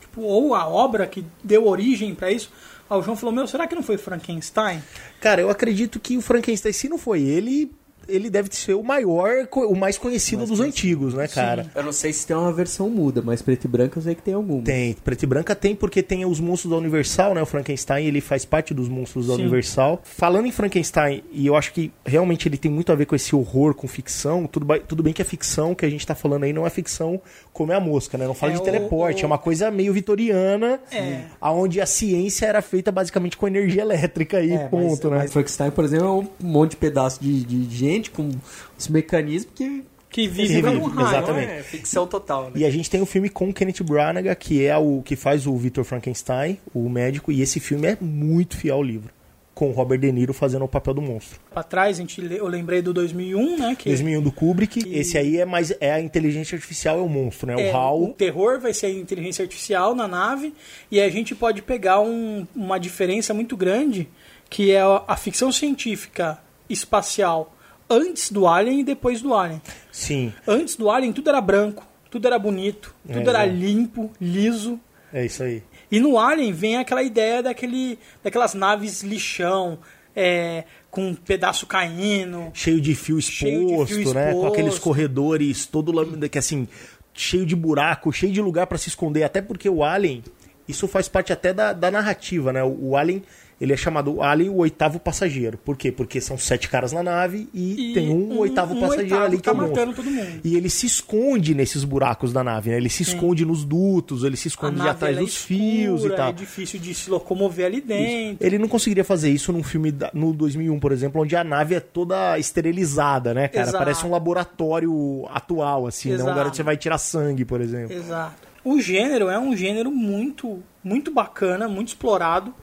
Tipo, 0.00 0.22
ou 0.22 0.54
a 0.54 0.66
obra 0.68 1.06
que 1.06 1.24
deu 1.42 1.66
origem 1.66 2.14
pra 2.14 2.30
isso? 2.30 2.50
Aí 2.88 2.98
o 2.98 3.02
João 3.02 3.16
falou, 3.16 3.34
meu, 3.34 3.46
será 3.46 3.66
que 3.66 3.74
não 3.74 3.82
foi 3.82 3.96
Frankenstein? 3.96 4.82
Cara, 5.20 5.40
eu 5.40 5.48
acredito 5.50 5.98
que 5.98 6.16
o 6.16 6.20
Frankenstein, 6.20 6.72
se 6.72 6.88
não 6.88 6.98
foi 6.98 7.22
ele, 7.22 7.72
ele 8.08 8.28
deve 8.30 8.48
ser 8.52 8.74
o 8.74 8.82
maior, 8.82 9.48
o 9.52 9.74
mais 9.74 9.98
conhecido 9.98 10.46
dos 10.46 10.60
antigos, 10.60 11.14
né, 11.14 11.26
cara? 11.28 11.66
Eu 11.74 11.82
não 11.82 11.92
sei 11.92 12.12
se 12.12 12.26
tem 12.26 12.36
uma 12.36 12.52
versão 12.52 12.88
muda, 12.90 13.22
mas 13.22 13.42
preto 13.42 13.64
e 13.64 13.68
branco 13.68 13.98
eu 13.98 14.02
sei 14.02 14.14
que 14.14 14.22
tem 14.22 14.34
alguma. 14.34 14.62
Tem, 14.62 14.94
preto 14.94 15.22
e 15.22 15.26
branca 15.26 15.54
tem, 15.54 15.74
porque 15.74 16.02
tem 16.02 16.24
os 16.24 16.40
monstros 16.40 16.70
da 16.70 16.76
Universal, 16.78 17.34
né? 17.34 17.42
O 17.42 17.46
Frankenstein, 17.46 18.06
ele 18.06 18.20
faz 18.20 18.44
parte 18.44 18.72
dos 18.74 18.88
monstros 18.88 19.26
da 19.28 19.34
Sim. 19.36 19.42
Universal. 19.42 20.00
Falando 20.04 20.46
em 20.46 20.52
Frankenstein, 20.52 21.22
e 21.32 21.46
eu 21.46 21.56
acho 21.56 21.72
que 21.72 21.92
realmente 22.04 22.48
ele 22.48 22.56
tem 22.58 22.70
muito 22.70 22.90
a 22.92 22.94
ver 22.94 23.06
com 23.06 23.14
esse 23.16 23.34
horror, 23.34 23.74
com 23.74 23.86
ficção, 23.86 24.46
tudo, 24.46 24.66
tudo 24.86 25.02
bem 25.02 25.12
que 25.12 25.22
a 25.22 25.24
ficção 25.24 25.74
que 25.74 25.84
a 25.84 25.90
gente 25.90 26.06
tá 26.06 26.14
falando 26.14 26.44
aí 26.44 26.52
não 26.52 26.66
é 26.66 26.70
ficção 26.70 27.20
como 27.52 27.72
é 27.72 27.76
a 27.76 27.80
mosca, 27.80 28.18
né? 28.18 28.26
Não 28.26 28.34
fala 28.34 28.52
É 28.52 28.54
de 28.56 28.60
o- 28.60 28.64
teleporte, 28.64 29.22
o- 29.22 29.24
é 29.24 29.26
uma 29.26 29.38
coisa 29.38 29.70
meio 29.70 29.92
vitoriana, 29.92 30.80
É. 30.92 31.20
aonde 31.40 31.80
a 31.80 31.86
ciência 31.86 32.46
era 32.46 32.60
feita 32.62 32.90
basicamente 32.90 33.36
com 33.36 33.46
energia 33.46 33.82
elétrica 33.82 34.38
aí, 34.38 34.52
É, 34.52 34.68
ponto, 34.68 35.04
mas, 35.04 35.12
né? 35.12 35.18
mas 35.18 35.32
Frankenstein, 35.32 35.70
por 35.70 35.84
exemplo, 35.84 36.06
é 36.06 36.10
um 36.10 36.28
monte 36.48 36.70
de 36.72 36.76
pedaço 36.76 37.22
de, 37.22 37.44
de 37.44 37.76
gente 37.76 37.93
com 38.10 38.30
os 38.78 38.88
mecanismos 38.88 39.52
que 39.54 39.82
Que 40.10 40.28
vive 40.28 40.54
Vive, 40.60 40.68
raio. 40.68 41.08
exatamente. 41.08 41.50
é 41.50 41.62
ficção 41.62 42.06
total, 42.06 42.44
né? 42.44 42.52
E 42.54 42.64
a 42.64 42.70
gente 42.70 42.88
tem 42.88 43.02
o 43.02 43.06
filme 43.06 43.28
com 43.28 43.52
Kenneth 43.52 43.82
Branagh, 43.82 44.32
que 44.36 44.64
é 44.64 44.76
o 44.76 45.02
que 45.04 45.16
faz 45.16 45.46
o 45.46 45.56
Victor 45.56 45.82
Frankenstein, 45.84 46.58
o 46.72 46.88
médico, 46.88 47.32
e 47.32 47.42
esse 47.42 47.58
filme 47.58 47.88
é 47.88 47.98
muito 48.00 48.56
fiel 48.56 48.76
ao 48.76 48.82
livro. 48.82 49.10
Com 49.54 49.68
o 49.70 49.72
Robert 49.72 49.98
De 50.00 50.10
Niro 50.10 50.34
fazendo 50.34 50.64
o 50.64 50.68
papel 50.68 50.94
do 50.94 51.00
monstro. 51.02 51.38
Pra 51.52 51.62
trás, 51.62 51.96
a 51.96 52.00
gente, 52.00 52.20
eu 52.32 52.46
lembrei 52.48 52.82
do 52.82 52.92
2001, 52.92 53.56
né? 53.58 53.76
Que 53.78 53.88
2001 53.88 54.20
do 54.20 54.32
Kubrick, 54.32 54.82
esse 54.92 55.16
aí 55.16 55.38
é 55.38 55.44
mais 55.44 55.72
é 55.80 55.92
a 55.92 56.00
inteligência 56.00 56.56
artificial, 56.56 56.98
é 56.98 57.02
o 57.02 57.08
monstro, 57.08 57.46
né? 57.46 57.68
é, 57.68 57.72
o 57.72 57.76
HAL. 57.76 58.02
o 58.02 58.08
terror 58.14 58.58
vai 58.60 58.74
ser 58.74 58.86
a 58.86 58.90
inteligência 58.90 59.42
artificial 59.44 59.94
na 59.94 60.08
nave 60.08 60.52
e 60.90 61.00
a 61.00 61.08
gente 61.08 61.36
pode 61.36 61.62
pegar 61.62 62.00
um- 62.00 62.44
uma 62.54 62.78
diferença 62.80 63.32
muito 63.32 63.56
grande 63.56 64.08
que 64.50 64.72
é 64.72 64.80
a, 64.80 65.02
a 65.06 65.16
ficção 65.16 65.52
científica 65.52 66.36
espacial 66.68 67.54
antes 67.88 68.30
do 68.30 68.46
Alien 68.46 68.80
e 68.80 68.84
depois 68.84 69.20
do 69.22 69.34
Alien. 69.34 69.60
Sim, 69.92 70.32
Antes 70.46 70.76
do 70.76 70.90
Alien 70.90 71.12
tudo 71.12 71.28
era 71.28 71.40
branco, 71.40 71.86
tudo 72.10 72.26
era 72.26 72.38
bonito, 72.38 72.94
tudo 73.06 73.26
É, 73.28 73.30
era 73.30 73.44
é. 73.44 73.48
limpo, 73.48 74.10
liso. 74.20 74.78
é 75.12 75.24
isso 75.26 75.42
aí. 75.42 75.62
E 75.90 76.00
no 76.00 76.18
Alien 76.18 76.52
vem 76.52 76.76
aquela 76.76 77.02
ideia 77.02 77.42
daquele, 77.42 77.98
daquelas 78.22 78.54
naves 78.54 79.02
lixão, 79.02 79.78
é, 80.16 80.64
com 80.90 81.08
um 81.08 81.14
pedaço 81.14 81.66
caindo. 81.66 82.50
Cheio 82.52 82.80
de 82.80 82.94
fio 82.94 83.20
Cheio 83.20 83.66
de 83.66 83.72
exposto, 83.72 83.94
fio 83.94 84.14
né? 84.14 84.24
Com 84.24 84.30
exposto. 84.38 84.52
aqueles 84.52 84.78
corredores 84.78 85.66
todo 85.66 85.92
que 86.28 86.38
assim, 86.38 86.66
cheio 87.12 87.46
de 87.46 87.54
buraco, 87.54 88.12
cheio 88.12 88.32
de 88.32 88.40
lugar 88.40 88.66
pra 88.66 88.78
se 88.78 88.88
esconder, 88.88 89.22
até 89.22 89.40
porque 89.40 89.68
o 89.68 89.84
Alien, 89.84 90.24
isso 90.66 90.88
faz 90.88 91.08
parte 91.08 91.32
até 91.32 91.52
da, 91.52 91.72
da 91.72 91.90
narrativa, 91.90 92.52
né? 92.52 92.62
O, 92.64 92.90
o 92.90 92.96
Alien, 92.96 93.22
ele 93.60 93.72
é 93.72 93.76
chamado 93.76 94.20
Alien 94.22 94.50
o 94.50 94.56
oitavo 94.56 94.98
passageiro. 94.98 95.56
Por 95.58 95.76
quê? 95.76 95.90
Porque 95.92 96.20
são 96.20 96.36
sete 96.36 96.68
caras 96.68 96.92
na 96.92 97.02
nave 97.02 97.48
e, 97.54 97.90
E 97.90 97.94
tem 97.94 98.10
um, 98.10 98.38
oitavo 98.38 98.74
um 98.74 98.80
passageiro 98.80 99.14
oitavo 99.14 99.24
ali 99.26 99.36
que 99.36 99.42
tá 99.42 99.50
é 99.50 99.54
monstro. 99.54 99.70
matando 99.76 99.96
todo 99.96 100.10
mundo. 100.10 100.40
E 100.44 100.56
ele 100.56 100.68
se 100.70 100.86
esconde 100.86 101.54
nesses 101.54 101.84
buracos 101.84 102.32
da 102.32 102.42
nave, 102.44 102.70
né? 102.70 102.76
Ele 102.76 102.88
se 102.88 103.02
esconde 103.02 103.44
nos 103.44 103.64
dutos, 103.64 104.24
ele 104.24 104.36
se 104.36 104.48
esconde 104.48 104.80
atrás 104.86 105.16
é 105.16 105.20
dos 105.20 105.36
fios 105.36 106.04
e 106.04 106.10
tal. 106.10 106.30
É 106.30 106.32
difícil 106.32 106.78
de 106.80 106.94
se 106.94 107.08
locomover 107.10 107.66
ali 107.66 107.80
dentro. 107.80 108.44
Ele 108.46 108.58
não 108.58 108.68
conseguiria 108.68 109.04
fazer 109.04 109.30
isso 109.30 109.52
num 109.52 109.62
filme 109.62 109.90
da- 109.92 110.10
no 110.12 110.32
2001, 110.32 110.78
por 110.80 110.92
exemplo, 110.92 111.22
onde 111.22 111.36
a 111.36 111.44
nave 111.44 111.74
é 111.74 111.80
toda 111.80 112.38
esterilizada, 112.38 113.32
né, 113.34 113.48
cara? 113.48 113.68
Exato. 113.68 113.78
Parece 113.78 114.06
um 114.06 114.10
laboratório 114.10 115.26
atual, 115.30 115.86
assim, 115.86 116.08
né? 116.08 116.14
Um 116.14 116.18
Exato. 116.18 116.30
lugar 116.30 116.46
onde 116.46 116.56
você 116.56 116.62
vai 116.62 116.76
tirar 116.76 116.98
sangue, 116.98 117.44
por 117.44 117.60
exemplo. 117.60 117.94
Exato. 117.94 118.34
O 118.64 118.80
gênero 118.80 119.28
é 119.28 119.38
um 119.38 119.54
gênero 119.56 119.90
muito, 119.90 120.62
muito 120.82 121.10
bacana, 121.12 121.68
muito 121.68 121.88
explorado. 121.88 122.54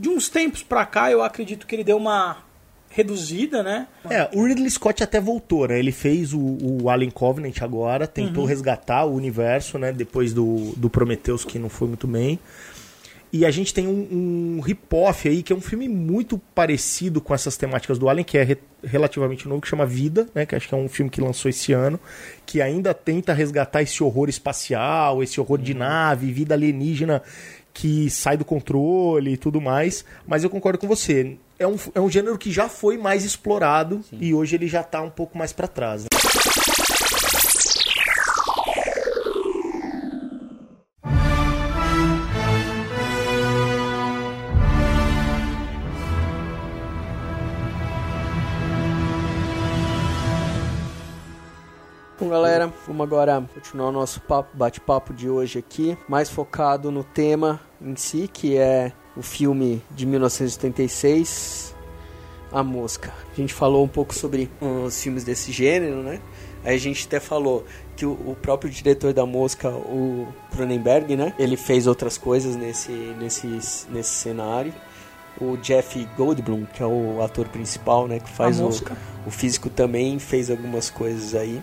De 0.00 0.08
uns 0.08 0.28
tempos 0.28 0.62
pra 0.62 0.86
cá, 0.86 1.10
eu 1.10 1.22
acredito 1.22 1.66
que 1.66 1.74
ele 1.74 1.84
deu 1.84 1.96
uma 1.96 2.38
reduzida, 2.88 3.62
né? 3.62 3.86
É, 4.08 4.28
o 4.34 4.44
Ridley 4.44 4.68
Scott 4.70 5.02
até 5.02 5.20
voltou, 5.20 5.68
né? 5.68 5.78
Ele 5.78 5.92
fez 5.92 6.32
o, 6.32 6.40
o 6.40 6.90
Alien 6.90 7.10
Covenant 7.10 7.62
agora, 7.62 8.06
tentou 8.06 8.44
resgatar 8.44 9.04
o 9.04 9.14
universo, 9.14 9.78
né? 9.78 9.92
Depois 9.92 10.32
do, 10.32 10.72
do 10.76 10.90
Prometheus, 10.90 11.44
que 11.44 11.58
não 11.58 11.68
foi 11.68 11.86
muito 11.88 12.06
bem. 12.08 12.38
E 13.32 13.46
a 13.46 13.50
gente 13.52 13.72
tem 13.72 13.86
um, 13.86 14.56
um 14.56 14.60
rip-off 14.60 15.28
aí, 15.28 15.40
que 15.44 15.52
é 15.52 15.56
um 15.56 15.60
filme 15.60 15.88
muito 15.88 16.36
parecido 16.52 17.20
com 17.20 17.32
essas 17.32 17.56
temáticas 17.56 17.96
do 17.96 18.08
Alien, 18.08 18.24
que 18.24 18.36
é 18.36 18.42
re- 18.42 18.58
relativamente 18.82 19.46
novo, 19.46 19.60
que 19.60 19.68
chama 19.68 19.86
Vida, 19.86 20.26
né? 20.34 20.44
Que 20.44 20.56
acho 20.56 20.66
que 20.68 20.74
é 20.74 20.76
um 20.76 20.88
filme 20.88 21.08
que 21.08 21.20
lançou 21.20 21.48
esse 21.48 21.72
ano, 21.72 22.00
que 22.44 22.60
ainda 22.60 22.92
tenta 22.92 23.32
resgatar 23.32 23.82
esse 23.82 24.02
horror 24.02 24.28
espacial, 24.28 25.22
esse 25.22 25.40
horror 25.40 25.58
de 25.58 25.74
nave, 25.74 26.32
vida 26.32 26.54
alienígena 26.54 27.22
que 27.72 28.10
sai 28.10 28.36
do 28.36 28.44
controle 28.44 29.32
e 29.32 29.36
tudo 29.36 29.60
mais. 29.60 30.04
Mas 30.26 30.44
eu 30.44 30.50
concordo 30.50 30.78
com 30.78 30.86
você. 30.86 31.36
É 31.58 31.66
um, 31.66 31.76
é 31.94 32.00
um 32.00 32.10
gênero 32.10 32.38
que 32.38 32.50
já 32.50 32.68
foi 32.68 32.96
mais 32.96 33.24
explorado 33.24 34.02
e 34.12 34.32
hoje 34.32 34.56
ele 34.56 34.66
já 34.66 34.82
tá 34.82 35.02
um 35.02 35.10
pouco 35.10 35.36
mais 35.36 35.52
pra 35.52 35.68
trás. 35.68 36.06
Galera, 52.30 52.72
vamos 52.86 53.02
agora 53.02 53.42
continuar 53.52 53.88
o 53.88 53.92
nosso 53.92 54.20
papo- 54.20 54.56
bate-papo 54.56 55.12
de 55.12 55.28
hoje 55.28 55.58
aqui, 55.58 55.98
mais 56.08 56.30
focado 56.30 56.90
no 56.90 57.02
tema 57.02 57.60
em 57.80 57.96
si, 57.96 58.28
que 58.32 58.56
é 58.56 58.92
o 59.16 59.22
filme 59.22 59.82
de 59.90 60.06
1986, 60.06 61.74
A 62.52 62.62
Mosca. 62.62 63.12
A 63.32 63.36
gente 63.36 63.52
falou 63.52 63.84
um 63.84 63.88
pouco 63.88 64.14
sobre 64.14 64.50
os 64.60 65.00
filmes 65.02 65.24
desse 65.24 65.50
gênero, 65.50 66.02
né? 66.02 66.20
Aí 66.64 66.74
a 66.76 66.78
gente 66.78 67.06
até 67.06 67.18
falou 67.18 67.64
que 67.96 68.04
o, 68.06 68.12
o 68.12 68.36
próprio 68.40 68.70
diretor 68.70 69.12
da 69.12 69.24
Mosca, 69.26 69.68
o 69.70 70.28
Cronenberg, 70.52 71.16
né? 71.16 71.34
Ele 71.38 71.56
fez 71.56 71.86
outras 71.86 72.16
coisas 72.16 72.54
nesse, 72.54 72.92
nesse, 72.92 73.46
nesse 73.90 74.10
cenário. 74.10 74.72
O 75.40 75.56
Jeff 75.56 76.06
Goldblum, 76.16 76.66
que 76.66 76.82
é 76.82 76.86
o 76.86 77.22
ator 77.22 77.48
principal, 77.48 78.06
né? 78.06 78.20
Que 78.20 78.28
faz 78.28 78.60
A 78.60 78.64
o, 78.64 78.70
o 79.26 79.30
físico 79.30 79.70
também 79.70 80.18
fez 80.18 80.50
algumas 80.50 80.90
coisas 80.90 81.34
aí. 81.34 81.62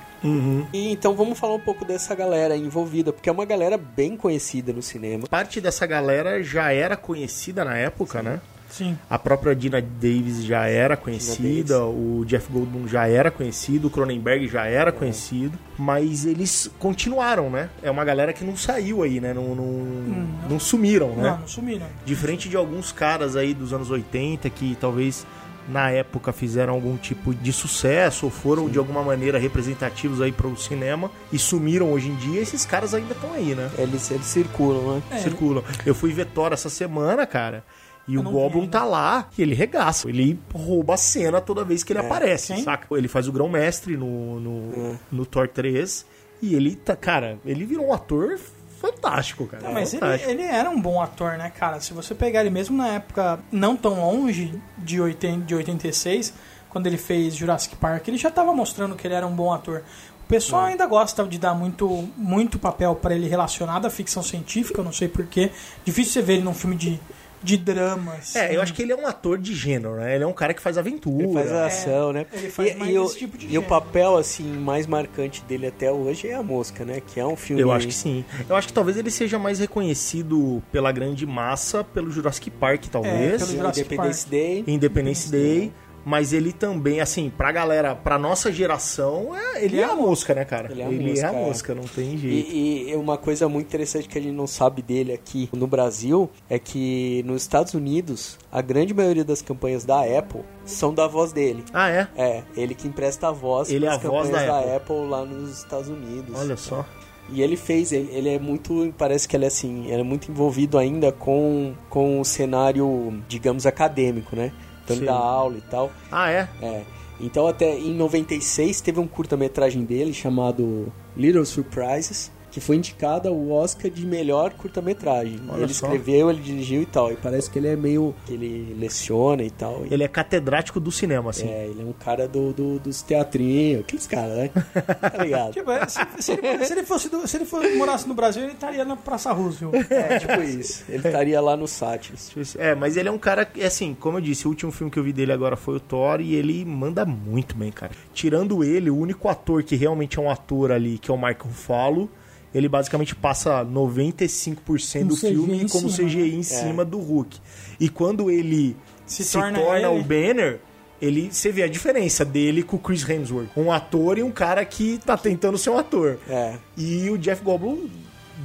E 0.74 0.92
então 0.92 1.16
vamos 1.16 1.38
falar 1.38 1.54
um 1.54 1.60
pouco 1.60 1.86
dessa 1.86 2.16
galera 2.16 2.56
envolvida, 2.58 3.14
porque 3.14 3.30
é 3.30 3.32
uma 3.32 3.46
galera 3.46 3.78
bem 3.78 4.18
conhecida 4.18 4.74
no 4.74 4.82
cinema. 4.82 5.28
Parte 5.30 5.62
dessa 5.62 5.86
galera 5.86 6.42
já 6.42 6.72
era 6.72 6.98
conhecida 6.98 7.64
na 7.64 7.78
época, 7.78 8.22
né? 8.24 8.42
Sim. 8.70 8.98
A 9.10 9.18
própria 9.18 9.56
Dina 9.56 9.82
Davis 9.82 10.44
já 10.44 10.66
era 10.68 10.98
conhecida, 10.98 11.86
o 11.86 12.24
Jeff 12.26 12.52
Goldblum 12.52 12.88
já 12.88 13.08
era 13.08 13.32
conhecido, 13.32 13.88
o 13.88 13.90
Cronenberg 13.90 14.48
já 14.48 14.66
era 14.66 14.92
conhecido, 14.92 15.58
mas 15.78 16.26
eles 16.26 16.70
continuaram, 16.80 17.50
né? 17.50 17.70
É 17.82 17.90
uma 17.90 18.04
galera 18.04 18.34
que 18.34 18.44
não 18.44 18.56
saiu 18.56 19.04
aí, 19.04 19.20
né? 19.20 19.34
Não, 19.34 19.56
não, 19.56 20.28
não 20.50 20.60
sumiram, 20.60 21.10
né? 21.16 21.24
Não, 21.32 21.38
não 21.40 21.48
sumiram. 21.48 21.86
Diferente 22.06 22.50
de 22.50 22.56
alguns 22.56 22.92
caras 22.92 23.36
aí 23.36 23.54
dos 23.54 23.74
anos 23.74 23.90
80 23.90 24.50
que 24.50 24.78
talvez 24.80 25.26
na 25.68 25.90
época 25.92 26.32
fizeram 26.32 26.74
algum 26.74 26.96
tipo 26.96 27.34
de 27.34 27.52
sucesso 27.52 28.26
ou 28.26 28.32
foram 28.32 28.70
de 28.70 28.78
alguma 28.78 29.04
maneira 29.04 29.38
representativos 29.38 30.22
aí 30.22 30.32
para 30.32 30.48
o 30.48 30.56
cinema 30.56 31.12
e 31.32 31.38
sumiram 31.38 31.92
hoje 31.92 32.08
em 32.08 32.16
dia, 32.16 32.40
esses 32.40 32.66
caras 32.66 32.94
ainda 32.94 33.14
estão 33.14 33.34
aí, 33.34 33.54
né? 33.54 33.70
Eles, 33.78 34.10
eles 34.10 34.26
circulam, 34.26 34.96
né? 34.96 35.04
É. 35.12 35.18
circulam. 35.18 35.64
Eu 35.86 35.94
fui 35.94 36.14
ver 36.14 36.28
Thor 36.28 36.54
essa 36.54 36.70
semana, 36.70 37.26
cara. 37.26 37.64
E 38.08 38.18
o 38.18 38.24
Goblin 38.24 38.62
vi 38.62 38.68
tá 38.70 38.86
lá 38.86 39.28
e 39.38 39.42
ele 39.42 39.54
regaça. 39.54 40.08
Ele 40.08 40.40
rouba 40.54 40.94
a 40.94 40.98
cena 40.98 41.42
toda 41.42 41.64
vez 41.66 41.84
que 41.84 41.92
ele 41.92 42.00
aparece, 42.00 42.56
Sim. 42.56 42.64
saca? 42.64 42.88
Ele 42.96 43.08
faz 43.08 43.28
o 43.28 43.32
grão-mestre 43.32 43.98
no, 43.98 44.40
no, 44.40 45.00
no 45.12 45.26
Thor 45.26 45.48
3. 45.48 46.06
E 46.42 46.56
ele 46.56 46.76
tá, 46.76 46.96
cara, 46.96 47.38
ele 47.46 47.66
virou 47.66 47.88
um 47.88 47.94
ator 47.94 48.40
fantástico, 48.80 49.46
cara. 49.48 49.64
Não, 49.64 49.74
mas 49.74 49.94
ele, 49.94 50.00
fantástico. 50.00 50.32
ele 50.32 50.44
era 50.44 50.70
um 50.70 50.80
bom 50.80 51.02
ator, 51.02 51.38
né, 51.38 51.50
cara? 51.50 51.82
Se 51.82 51.94
você 51.94 52.16
pegar 52.16 52.42
ele 52.42 52.50
mesmo 52.50 52.78
na 52.78 52.90
época 52.90 53.40
não 53.52 53.76
tão 53.76 54.00
longe 54.00 54.54
de, 54.78 55.02
80, 55.02 55.46
de 55.46 55.56
86, 55.56 56.34
quando 56.70 56.88
ele 56.88 56.98
fez 56.98 57.36
Jurassic 57.36 57.76
Park, 57.76 58.08
ele 58.08 58.18
já 58.18 58.32
tava 58.32 58.54
mostrando 58.54 58.96
que 58.96 59.06
ele 59.06 59.16
era 59.16 59.26
um 59.28 59.36
bom 59.36 59.52
ator. 59.52 59.84
O 60.24 60.28
pessoal 60.28 60.66
ainda 60.66 60.86
gosta 60.86 61.26
de 61.26 61.40
dar 61.40 61.54
muito, 61.54 61.88
muito 62.18 62.60
papel 62.60 62.94
pra 62.96 63.16
ele 63.16 63.28
relacionado 63.28 63.86
à 63.86 63.90
ficção 63.90 64.22
científica, 64.22 64.82
eu 64.82 64.84
não 64.84 64.92
sei 64.92 65.08
porquê. 65.08 65.52
Difícil 65.86 66.14
você 66.14 66.22
ver 66.22 66.34
ele 66.34 66.44
num 66.44 66.54
filme 66.54 66.76
de, 66.76 67.00
de 67.48 67.58
drama. 67.58 68.14
assim. 68.14 68.38
É, 68.38 68.56
eu 68.56 68.62
acho 68.62 68.74
que 68.74 68.82
ele 68.82 68.92
é 68.92 68.96
um 68.96 69.08
ator 69.08 69.38
de 69.38 69.56
gênero, 69.56 69.96
né? 69.96 70.16
Ele 70.16 70.24
é 70.24 70.28
um 70.28 70.34
cara 70.34 70.54
que 70.54 70.62
faz 70.62 70.78
aventura. 70.78 71.24
Ele 71.24 71.34
faz 71.34 71.52
ação, 71.52 72.12
né? 72.12 72.26
ele 72.34 72.50
faz 72.50 72.72
e, 72.72 72.76
mais 72.76 72.94
e 72.94 73.00
o, 73.00 73.06
esse 73.06 73.18
tipo 73.18 73.38
de 73.38 73.46
e 73.46 73.48
o 73.48 73.52
gênero. 73.52 73.70
papel, 73.70 74.18
assim, 74.18 74.44
mais 74.44 74.86
marcante 74.86 75.44
dele 75.44 75.68
até 75.68 75.92
hoje 75.92 76.28
é 76.28 76.36
A 76.36 76.44
Mosca, 76.44 76.84
né? 76.84 77.02
Que 77.06 77.20
é 77.20 77.26
um 77.26 77.36
filme... 77.36 77.62
Eu 77.62 77.72
acho 77.72 77.88
que 77.88 77.94
sim. 77.94 78.26
Eu 78.50 78.56
acho 78.56 78.68
que 78.68 78.74
talvez 78.74 78.98
ele 78.98 79.10
seja 79.10 79.40
mais 79.40 79.60
reconhecido 79.60 80.62
pela 80.72 80.92
grande 80.92 81.26
massa 81.26 81.84
pelo 81.84 82.12
Jurassic 82.12 82.52
Park, 82.52 82.86
talvez. 82.92 83.44
pelo 83.44 83.58
Jurassic 83.58 83.86
Independence 83.86 84.22
Park. 84.22 84.32
Day. 84.32 84.64
Independence 84.68 85.32
Day. 85.32 85.74
Mas 86.08 86.32
ele 86.32 86.54
também, 86.54 87.02
assim, 87.02 87.30
pra 87.30 87.52
galera, 87.52 87.94
pra 87.94 88.18
nossa 88.18 88.50
geração, 88.50 89.36
é, 89.36 89.66
ele, 89.66 89.82
é 89.82 89.84
a 89.84 89.94
mosca, 89.94 90.34
né, 90.34 90.46
cara? 90.46 90.72
Ele 90.72 90.82
é 90.82 90.86
a 90.86 90.88
é 90.88 91.32
mosca, 91.34 91.74
a 91.74 91.76
é. 91.76 91.78
não 91.78 91.84
tem 91.84 92.18
jeito. 92.18 92.50
E, 92.50 92.92
e 92.92 92.96
uma 92.96 93.18
coisa 93.18 93.50
muito 93.50 93.68
interessante 93.68 94.08
que 94.08 94.18
a 94.18 94.22
gente 94.22 94.34
não 94.34 94.48
sabe 94.48 94.82
dele 94.82 95.12
aqui 95.12 95.50
no 95.52 95.68
Brasil 95.68 96.32
é 96.50 96.58
que 96.58 97.22
nos 97.26 97.42
Estados 97.42 97.74
Unidos, 97.74 98.40
a 98.50 98.62
grande 98.62 98.94
maioria 98.94 99.26
das 99.26 99.42
campanhas 99.42 99.84
da 99.84 100.00
Apple 100.00 100.46
são 100.64 100.94
da 100.94 101.08
voz 101.08 101.34
dele. 101.34 101.66
Ah, 101.74 101.90
é? 101.90 102.08
É, 102.16 102.44
ele 102.56 102.74
que 102.74 102.88
empresta 102.88 103.28
a 103.28 103.32
voz 103.34 103.70
Ele 103.70 103.86
é 103.86 103.90
a 103.90 103.98
voz 103.98 104.30
campanhas 104.30 104.30
da 104.30 104.46
da, 104.46 104.60
Apple. 104.60 104.96
Apple. 104.96 105.10
lá 105.10 105.26
nos 105.26 105.58
Estados 105.58 105.90
Unidos. 105.90 106.34
Olha 106.40 106.56
só. 106.56 106.86
E 107.30 107.42
ele 107.42 107.58
fez, 107.58 107.92
ele, 107.92 108.10
ele 108.14 108.30
é 108.30 108.40
muito, 108.40 108.94
parece 108.98 109.28
que 109.28 109.36
ele 109.36 109.44
é 109.44 109.50
assim, 109.50 109.88
ele 109.88 110.00
é 110.00 110.04
muito 110.04 110.32
envolvido 110.32 110.78
ainda 110.78 111.12
com, 111.12 111.76
com 111.90 112.22
o 112.22 112.24
cenário, 112.24 113.22
digamos, 113.28 113.66
acadêmico, 113.66 114.34
né? 114.34 114.54
Tanto 114.88 115.00
Sim. 115.02 115.06
da 115.06 115.16
aula 115.16 115.58
e 115.58 115.62
tal. 115.62 115.92
Ah, 116.12 116.32
é? 116.32 116.48
É. 116.62 116.84
Então 117.20 117.46
até 117.48 117.78
em 117.78 117.94
96 117.94 118.82
teve 118.82 119.00
um 119.00 119.08
curta-metragem 119.08 119.84
dele 119.84 120.14
chamado 120.14 120.92
Little 121.16 121.46
Surprises, 121.46 122.32
que 122.58 122.66
foi 122.66 122.76
indicado 122.78 123.28
ao 123.30 123.50
Oscar 123.52 123.92
de 123.92 124.04
melhor 124.04 124.52
curta-metragem. 124.54 125.40
Ele 125.58 125.72
só. 125.74 125.86
escreveu, 125.86 126.30
ele 126.32 126.42
dirigiu 126.42 126.82
e 126.82 126.86
tal. 126.88 127.12
E 127.12 127.16
parece 127.16 127.52
que 127.52 127.60
ele 127.60 127.68
é 127.68 127.76
meio. 127.76 128.16
que 128.26 128.34
ele 128.34 128.76
leciona 128.80 129.44
e 129.44 129.52
tal. 129.52 129.86
E- 129.86 129.94
Ele 129.94 130.04
é 130.04 130.08
catedrático 130.08 130.80
do 130.80 130.92
cinema, 130.92 131.30
assim. 131.30 131.48
É, 131.48 131.68
ele 131.68 131.82
é 131.82 131.86
um 131.86 131.94
cara 131.94 132.28
do, 132.28 132.52
do- 132.54 132.80
dos 132.80 133.02
teatrinhos, 133.04 133.82
aqueles 133.82 134.08
caras, 134.08 134.36
né? 134.38 134.50
Tá 134.50 135.24
ligado? 135.24 135.54
Tipo, 135.58 135.70
é, 135.72 135.88
se, 135.88 136.00
se 136.20 136.32
ele, 136.32 136.66
se 136.66 136.74
ele 136.74 136.84
fosse 136.84 137.10
do- 137.10 137.28
se 137.28 137.38
ele 137.38 137.46
fosse, 137.46 137.76
morasse 137.76 138.08
no 138.08 138.14
Brasil, 138.16 138.44
ele 138.44 138.54
estaria 138.54 138.84
na 138.84 138.96
Praça 138.96 139.32
Roosevelt. 139.32 139.86
É, 139.92 140.18
tipo 140.20 140.42
isso. 140.42 140.84
Ele 140.90 141.06
estaria 141.08 141.40
lá 141.40 141.56
no 141.56 141.68
Sátiros. 141.68 142.32
É, 142.58 142.74
mas 142.74 142.98
ele 142.98 143.08
é 143.10 143.12
um 143.12 143.20
cara, 143.20 143.46
que, 143.46 143.62
assim, 143.64 143.96
como 144.00 144.18
eu 144.18 144.22
disse, 144.22 144.48
o 144.48 144.50
último 144.50 144.72
filme 144.72 144.90
que 144.92 144.98
eu 144.98 145.04
vi 145.04 145.14
dele 145.14 145.32
agora 145.32 145.56
foi 145.56 145.76
o 145.76 145.80
Thor 145.80 146.22
e 146.22 146.34
ele 146.36 146.66
manda 146.66 147.06
muito 147.06 147.56
bem, 147.56 147.72
cara. 147.72 147.92
Tirando 148.14 148.64
ele, 148.64 148.90
o 148.90 148.98
único 148.98 149.28
ator 149.30 149.62
que 149.64 149.76
realmente 149.76 150.18
é 150.18 150.22
um 150.22 150.30
ator 150.32 150.72
ali, 150.72 150.98
que 150.98 151.12
é 151.12 151.14
o 151.14 151.18
Michael 151.18 151.38
Ruffalo, 151.46 152.10
ele 152.54 152.68
basicamente 152.70 153.16
passa 153.16 153.64
95% 153.64 155.04
do 155.08 155.14
Um 155.14 155.18
CGI 155.18 155.30
filme 155.34 155.64
em 155.64 155.68
como 155.68 155.90
CGI 155.90 156.36
em 156.36 156.44
cima 156.44 156.84
do 156.86 157.00
Hulk. 157.00 157.40
E 157.80 157.90
quando 157.90 158.30
ele 158.32 158.76
se, 159.06 159.24
Se 159.24 159.34
torna, 159.34 159.60
torna 159.60 159.90
ele- 159.92 160.00
o 160.00 160.04
Banner, 160.04 160.60
ele, 161.02 161.30
você 161.32 161.52
vê 161.52 161.64
a 161.64 161.68
diferença 161.68 162.26
dele 162.26 162.64
com 162.64 162.78
o 162.78 162.80
Chris 162.80 163.08
Hemsworth. 163.08 163.50
Um 163.56 163.72
ator 163.72 164.18
e 164.18 164.24
um 164.24 164.32
cara 164.32 164.64
que 164.66 164.98
tá 165.06 165.16
tentando 165.18 165.58
ser 165.58 165.70
um 165.70 165.78
ator. 165.78 166.20
É. 166.28 166.56
E 166.76 167.10
o 167.10 167.18
Jeff 167.18 167.44
Goldblum 167.44 167.88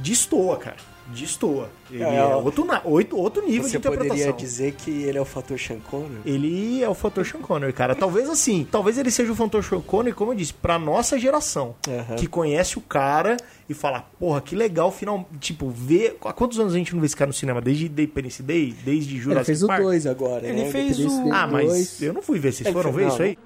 destoa, 0.01 0.57
cara. 0.57 0.77
Destoa. 1.07 1.69
Ele 1.91 2.01
é, 2.03 2.15
É, 2.15 2.35
outro, 2.35 2.63
na- 2.65 2.81
oito- 2.85 3.17
outro 3.17 3.41
nível 3.45 3.63
de 3.65 3.71
Você 3.71 3.77
interpretação. 3.77 4.09
poderia 4.15 4.33
dizer 4.33 4.73
que 4.73 4.89
ele 5.03 5.17
é 5.17 5.21
o 5.21 5.25
fator 5.25 5.59
Sean 5.59 5.79
Connery? 5.79 6.21
Ele 6.25 6.81
é 6.83 6.89
o 6.89 6.93
fator 6.93 7.25
Sean 7.25 7.41
Connery, 7.41 7.73
cara. 7.73 7.93
Talvez 7.93 8.29
assim, 8.29 8.67
talvez 8.71 8.97
ele 8.97 9.11
seja 9.11 9.31
o 9.31 9.35
fator 9.35 9.63
Sean 9.63 9.81
Connery, 9.81 10.15
como 10.15 10.31
eu 10.31 10.35
disse, 10.35 10.53
pra 10.53 10.79
nossa 10.79 11.19
geração. 11.19 11.75
Aham. 11.87 12.15
Que 12.15 12.25
conhece 12.27 12.77
o 12.77 12.81
cara 12.81 13.37
e 13.69 13.73
fala, 13.73 14.01
porra, 14.19 14.41
que 14.41 14.55
legal, 14.55 14.91
final. 14.91 15.27
Tipo, 15.39 15.69
ver. 15.69 16.17
Há 16.23 16.33
quantos 16.33 16.59
anos 16.59 16.73
a 16.73 16.77
gente 16.77 16.93
não 16.93 16.99
vê 17.01 17.05
esse 17.07 17.15
cara 17.17 17.27
no 17.27 17.33
cinema? 17.33 17.61
Desde 17.61 17.85
Independence 17.85 18.41
Day? 18.41 18.73
Desde 18.83 19.17
Jurassic 19.17 19.39
Ele 19.39 19.45
fez 19.45 19.63
o 19.63 19.67
Park? 19.67 19.81
2 19.83 20.07
agora, 20.07 20.47
Ele 20.47 20.63
né? 20.63 20.71
fez 20.71 20.99
o- 20.99 21.31
Ah, 21.33 21.47
mas 21.47 21.67
2. 21.67 22.01
eu 22.01 22.13
não 22.13 22.21
fui 22.21 22.39
ver. 22.39 22.53
Vocês 22.53 22.65
Ele 22.67 22.73
foram 22.73 22.91
fez- 22.93 22.95
ver 22.95 23.01
não, 23.07 23.13
isso 23.13 23.23
aí? 23.23 23.37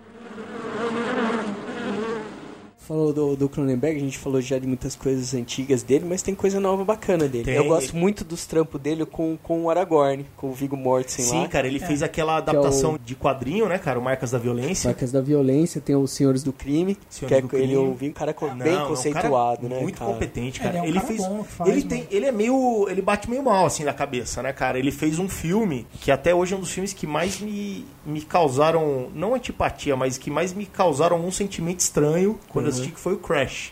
Falou 2.88 3.12
do, 3.13 3.36
do 3.36 3.50
Cronenberg, 3.50 3.98
a 3.98 4.00
gente 4.00 4.17
falou 4.17 4.39
já 4.41 4.58
de 4.58 4.65
muitas 4.67 4.96
coisas 4.96 5.34
antigas 5.34 5.84
dele, 5.84 6.06
mas 6.08 6.22
tem 6.22 6.34
coisa 6.34 6.60
nova 6.60 6.84
bacana 6.86 7.27
dele. 7.27 7.44
Tem. 7.46 7.56
Eu 7.56 7.65
gosto 7.65 7.96
muito 7.96 8.24
dos 8.24 8.46
trampos 8.46 8.79
dele 8.79 9.06
com, 9.06 9.38
com 9.41 9.63
o 9.63 9.70
Aragorn, 9.70 10.25
com 10.36 10.50
o 10.50 10.53
Viggo 10.53 10.77
Mortensen 10.77 11.25
Sim, 11.25 11.41
lá. 11.41 11.48
cara, 11.48 11.67
ele 11.67 11.77
É. 11.84 11.86
fez 11.88 12.01
aquela 12.01 12.38
adaptação 12.38 12.98
de 13.03 13.15
quadrinho, 13.15 13.67
né, 13.67 13.77
cara? 13.77 14.00
O 14.00 14.01
Marcas 14.01 14.32
da 14.32 14.38
Violência. 14.38 14.88
Marcas 14.89 15.12
da 15.12 15.22
Violência, 15.22 15.82
tem 15.82 15.96
os 15.96 16.12
Senhores 16.12 16.44
do 16.44 16.53
Crime, 16.53 16.98
Senhores 17.10 17.27
que 17.27 17.34
é, 17.39 17.41
do 17.41 17.48
Crime. 17.48 17.63
ele 17.74 17.94
vi 17.96 18.10
um 18.10 18.13
cara 18.13 18.36
Não, 18.41 18.58
bem 18.58 18.74
não, 18.74 18.86
um 18.86 18.88
conceituado, 18.89 19.62
cara 19.63 19.75
né? 19.75 19.82
Muito 19.82 20.00
cara? 20.00 20.12
competente, 20.13 20.60
cara. 20.60 20.70
Ele 20.70 20.77
é 20.77 20.82
um 20.82 20.86
ele 20.86 20.94
cara 20.96 21.08
fez. 21.08 21.22
faz, 21.48 21.70
ele 21.70 21.77
mano. 21.79 21.89
tem, 21.89 22.08
ele 22.10 22.25
é 22.25 22.32
meio, 22.32 22.88
ele 22.89 23.01
bate 23.01 23.29
meio 23.29 23.44
mal 23.44 23.65
assim 23.65 23.84
na 23.84 23.94
cabeça, 23.94 24.41
né, 24.41 24.53
cara? 24.53 24.79
Ele 24.79 24.91
fez 24.91 25.20
um 25.20 25.27
filme 25.27 25.86
que 26.00 26.12
até 26.12 26.34
hoje 26.34 26.53
é 26.53 26.58
um 26.58 26.62
dos 26.62 26.72
filmes 26.72 26.94
que 26.94 27.06
mais 27.06 27.39
me, 27.39 27.86
me 28.06 28.22
causaram 28.22 29.10
não 29.13 29.34
antipatia, 29.36 29.96
mas 29.96 30.17
que 30.17 30.32
mais 30.32 30.53
me 30.53 30.65
causaram 30.65 31.20
um 31.25 31.32
sentimento 31.32 31.79
estranho 31.82 32.39
quando 32.50 32.65
eu 32.67 32.72
assisti 32.81 32.93
que 32.93 33.00
foi 33.00 33.13
o 33.13 33.17
Crash. 33.17 33.72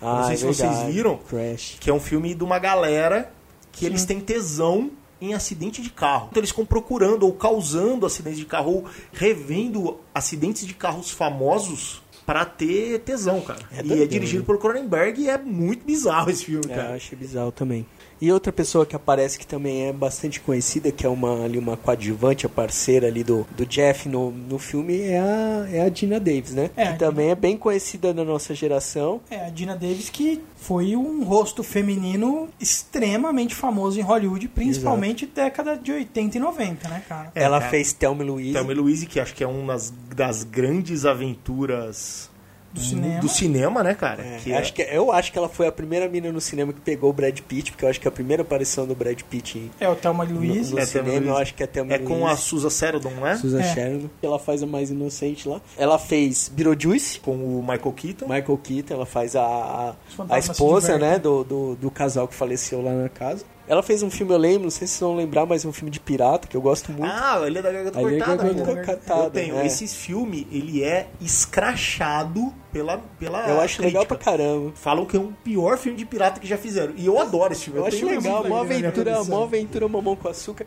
Eu 0.00 0.08
não 0.08 0.18
Ah, 0.18 0.24
sei 0.24 0.34
é 0.34 0.36
se 0.36 0.44
vocês 0.44 0.68
verdade. 0.70 0.92
viram, 0.92 1.16
Crash. 1.28 1.76
que 1.80 1.88
é 1.90 1.92
um 1.94 2.00
filme 2.00 2.34
de 2.34 2.42
uma 2.44 2.58
galera 2.58 3.32
que 3.70 3.86
eles 3.86 4.04
têm 4.04 4.20
tesão 4.20 4.90
em 5.20 5.34
acidente 5.34 5.80
de 5.80 5.90
carro. 5.90 6.28
Então 6.30 6.40
eles 6.40 6.50
ficam 6.50 6.66
procurando 6.66 7.22
ou 7.24 7.32
causando 7.32 8.04
acidentes 8.04 8.38
de 8.40 8.44
carro 8.44 8.72
ou 8.72 8.84
revendo 9.12 10.00
acidentes 10.14 10.66
de 10.66 10.74
carros 10.74 11.10
famosos 11.10 12.02
pra 12.26 12.44
ter 12.44 13.00
tesão, 13.00 13.40
cara. 13.40 13.60
É 13.72 13.82
e 13.84 14.02
é 14.02 14.06
dirigido 14.06 14.40
né? 14.40 14.46
por 14.46 14.58
Cronenberg 14.58 15.20
e 15.22 15.28
é 15.28 15.38
muito 15.38 15.84
bizarro 15.84 16.30
esse 16.30 16.44
filme, 16.44 16.64
É, 16.68 16.72
eu 16.72 16.76
cara. 16.76 16.94
achei 16.94 17.16
bizarro 17.16 17.52
também. 17.52 17.86
E 18.22 18.30
outra 18.30 18.52
pessoa 18.52 18.86
que 18.86 18.94
aparece 18.94 19.36
que 19.36 19.44
também 19.44 19.88
é 19.88 19.92
bastante 19.92 20.38
conhecida, 20.38 20.92
que 20.92 21.04
é 21.04 21.08
uma, 21.08 21.44
ali, 21.44 21.58
uma 21.58 21.76
coadjuvante, 21.76 22.46
a 22.46 22.48
parceira 22.48 23.08
ali 23.08 23.24
do, 23.24 23.44
do 23.56 23.66
Jeff 23.66 24.08
no, 24.08 24.30
no 24.30 24.60
filme, 24.60 25.00
é 25.00 25.18
a, 25.18 25.68
é 25.68 25.80
a 25.80 25.88
Dina 25.88 26.20
Davis, 26.20 26.52
né? 26.52 26.70
É, 26.76 26.92
que 26.92 27.00
também 27.00 27.30
é 27.30 27.34
bem 27.34 27.56
conhecida 27.56 28.14
da 28.14 28.22
nossa 28.22 28.54
geração. 28.54 29.20
É, 29.28 29.46
a 29.46 29.50
Dina 29.50 29.74
Davis 29.74 30.08
que 30.08 30.40
foi 30.54 30.94
um 30.94 31.24
rosto 31.24 31.64
feminino 31.64 32.48
extremamente 32.60 33.56
famoso 33.56 33.98
em 33.98 34.02
Hollywood, 34.04 34.46
principalmente 34.46 35.26
década 35.26 35.76
de 35.76 35.90
80 35.90 36.36
e 36.36 36.40
90, 36.40 36.88
né, 36.88 37.02
cara? 37.08 37.32
É, 37.34 37.42
Ela 37.42 37.58
cara. 37.58 37.70
fez 37.72 37.92
Thelma 37.92 38.22
e 38.22 38.26
Louise. 38.26 38.52
Thelma 38.52 38.70
e 38.70 38.74
Louise, 38.76 39.04
que 39.04 39.18
acho 39.18 39.34
que 39.34 39.42
é 39.42 39.48
uma 39.48 39.72
das, 39.72 39.92
das 40.14 40.44
grandes 40.44 41.04
aventuras 41.04 42.30
Do 42.72 42.80
cinema. 42.80 43.20
do 43.20 43.28
cinema, 43.28 43.82
né, 43.82 43.94
cara? 43.94 44.22
É, 44.24 44.38
que 44.38 44.50
é- 44.52 44.56
acho 44.56 44.72
que, 44.72 44.80
eu 44.82 45.12
acho 45.12 45.30
que 45.30 45.36
ela 45.38 45.48
foi 45.48 45.66
a 45.66 45.72
primeira 45.72 46.08
mina 46.08 46.32
no 46.32 46.40
cinema 46.40 46.72
que 46.72 46.80
pegou 46.80 47.10
o 47.10 47.12
Brad 47.12 47.38
Pitt, 47.40 47.70
porque 47.72 47.84
eu 47.84 47.88
acho 47.90 48.00
que 48.00 48.08
a 48.08 48.10
primeira 48.10 48.42
aparição 48.42 48.86
do 48.86 48.94
Brad 48.94 49.20
Pitt 49.22 49.58
em- 49.58 49.70
É 49.78 49.88
o 49.88 49.94
Thelma 49.94 50.24
no, 50.24 50.36
Louise. 50.36 50.72
no 50.72 50.78
É, 50.80 50.86
Thelma 50.86 51.10
cinema, 51.10 51.32
eu 51.32 51.36
acho 51.36 51.54
que 51.54 51.62
é 51.62 51.66
Thelma 51.66 51.92
é 51.92 51.98
com 51.98 52.26
a. 52.26 52.34
Susan 52.36 52.70
Sarandon, 52.70 53.10
né? 53.10 53.36
Susan 53.36 53.60
É. 53.60 53.74
Sharon, 53.74 54.08
que 54.20 54.26
ela 54.26 54.38
faz 54.38 54.62
a 54.62 54.66
mais 54.66 54.90
inocente 54.90 55.46
lá. 55.48 55.60
Ela 55.76 55.98
fez 55.98 56.48
Beetlejuice, 56.48 57.20
Com 57.20 57.32
o 57.36 57.60
Michael 57.62 57.92
Keaton. 57.92 58.26
Michael 58.26 58.58
Keaton, 58.62 58.94
ela 58.94 59.06
faz 59.06 59.36
a, 59.36 59.42
a, 59.44 59.94
a 60.30 60.38
esposa, 60.38 60.96
né, 60.98 61.18
do, 61.18 61.44
do, 61.44 61.76
do 61.76 61.90
casal 61.90 62.26
que 62.26 62.34
faleceu 62.34 62.80
lá 62.82 62.92
na 62.94 63.08
casa. 63.08 63.44
Ela 63.72 63.82
fez 63.82 64.02
um 64.02 64.10
filme, 64.10 64.34
eu 64.34 64.36
lembro, 64.36 64.64
não 64.64 64.70
sei 64.70 64.86
se 64.86 64.92
vocês 64.92 65.00
vão 65.00 65.16
lembrar, 65.16 65.46
mas 65.46 65.64
é 65.64 65.68
um 65.68 65.72
filme 65.72 65.90
de 65.90 65.98
pirata, 65.98 66.46
que 66.46 66.54
eu 66.54 66.60
gosto 66.60 66.92
muito. 66.92 67.10
Ah, 67.10 67.40
ele 67.46 67.58
é 67.58 67.62
da 67.62 67.72
Garganta 67.72 67.98
A 67.98 68.02
Ilha 68.02 68.18
da 68.18 68.24
Cortada. 68.26 68.54
Garganta. 68.54 68.84
Cortada, 68.84 69.24
Eu 69.24 69.30
tenho. 69.30 69.56
é. 69.56 69.64
Esse 69.66 69.88
filme, 69.88 70.46
ele 70.52 70.84
é 70.84 71.08
escrachado 71.18 72.52
pela, 72.70 72.98
pela 73.18 73.48
eu 73.48 73.60
acho 73.62 73.80
legal 73.80 74.04
pra 74.04 74.18
crítica. 74.18 74.36
caramba. 74.36 74.72
Falam 74.74 75.06
que 75.06 75.16
é 75.16 75.20
o 75.20 75.32
pior 75.42 75.78
filme 75.78 75.96
de 75.96 76.04
pirata 76.04 76.38
que 76.38 76.46
já 76.46 76.58
fizeram. 76.58 76.92
E 76.98 77.06
eu 77.06 77.18
adoro 77.18 77.54
esse 77.54 77.64
filme. 77.64 77.78
Eu 77.80 77.86
acho 77.86 77.96
tenho 77.96 78.08
legal, 78.08 78.42
uma 78.44 78.60
ele 78.60 78.86
aventura, 78.86 79.22
uma 79.22 79.42
aventura 79.44 79.88
mamão 79.88 80.16
com 80.16 80.28
açúcar. 80.28 80.66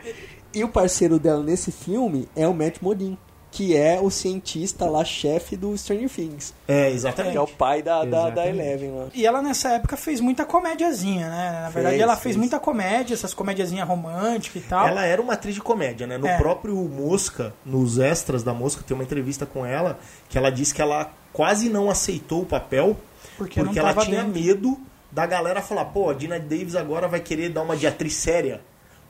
E 0.51 0.63
o 0.63 0.69
parceiro 0.69 1.19
dela 1.19 1.43
nesse 1.43 1.71
filme 1.71 2.27
é 2.35 2.47
o 2.47 2.55
Matt 2.55 2.77
Modin, 2.81 3.17
que 3.55 3.73
é 3.73 4.01
o 4.01 4.09
cientista 4.11 4.85
lá, 4.85 5.05
chefe 5.05 5.55
do 5.55 5.77
Stranger 5.77 6.09
Things. 6.09 6.53
É, 6.67 6.89
Que 6.89 6.95
exatamente. 6.95 7.37
é 7.37 7.39
o 7.39 7.47
pai 7.47 7.81
da, 7.81 8.03
da, 8.03 8.29
da. 8.29 8.45
Eleven 8.45 8.91
lá. 8.91 9.05
E 9.13 9.25
ela 9.25 9.41
nessa 9.41 9.69
época 9.69 9.95
fez 9.95 10.19
muita 10.19 10.43
comédiazinha, 10.43 11.29
né? 11.29 11.51
Na 11.63 11.69
verdade, 11.69 11.91
Fez, 11.95 12.01
ela 12.01 12.13
fez, 12.15 12.23
fez. 12.23 12.35
muita 12.35 12.59
comédia, 12.59 13.13
essas 13.13 13.33
comédiazinhas 13.33 13.87
românticas 13.87 14.61
e 14.61 14.65
tal. 14.67 14.85
Ela 14.85 15.05
era 15.05 15.21
uma 15.21 15.31
atriz 15.33 15.55
de 15.55 15.61
comédia, 15.61 16.05
né? 16.05 16.17
No 16.17 16.27
É. 16.27 16.37
próprio 16.37 16.75
Mosca, 16.75 17.53
nos 17.65 17.97
extras 17.97 18.43
da 18.43 18.53
Mosca, 18.53 18.83
tem 18.85 18.93
uma 18.93 19.03
entrevista 19.05 19.45
com 19.45 19.65
ela 19.65 19.97
que 20.27 20.37
ela 20.37 20.49
disse 20.49 20.73
que 20.73 20.81
ela 20.81 21.13
quase 21.31 21.69
não 21.69 21.89
aceitou 21.89 22.41
o 22.41 22.45
papel 22.45 22.97
Porque 23.37 23.63
porque, 23.63 23.79
ela 23.79 23.93
tinha 23.93 24.21
dentro. 24.23 24.41
medo 24.41 24.77
da 25.09 25.25
galera 25.25 25.61
falar, 25.61 25.85
pô, 25.85 26.09
a 26.09 26.13
Dina 26.13 26.37
Davis 26.37 26.75
agora 26.75 27.07
vai 27.07 27.21
querer 27.21 27.47
dar 27.51 27.61
uma 27.61 27.77
de 27.77 27.87
atriz 27.87 28.15
séria. 28.15 28.59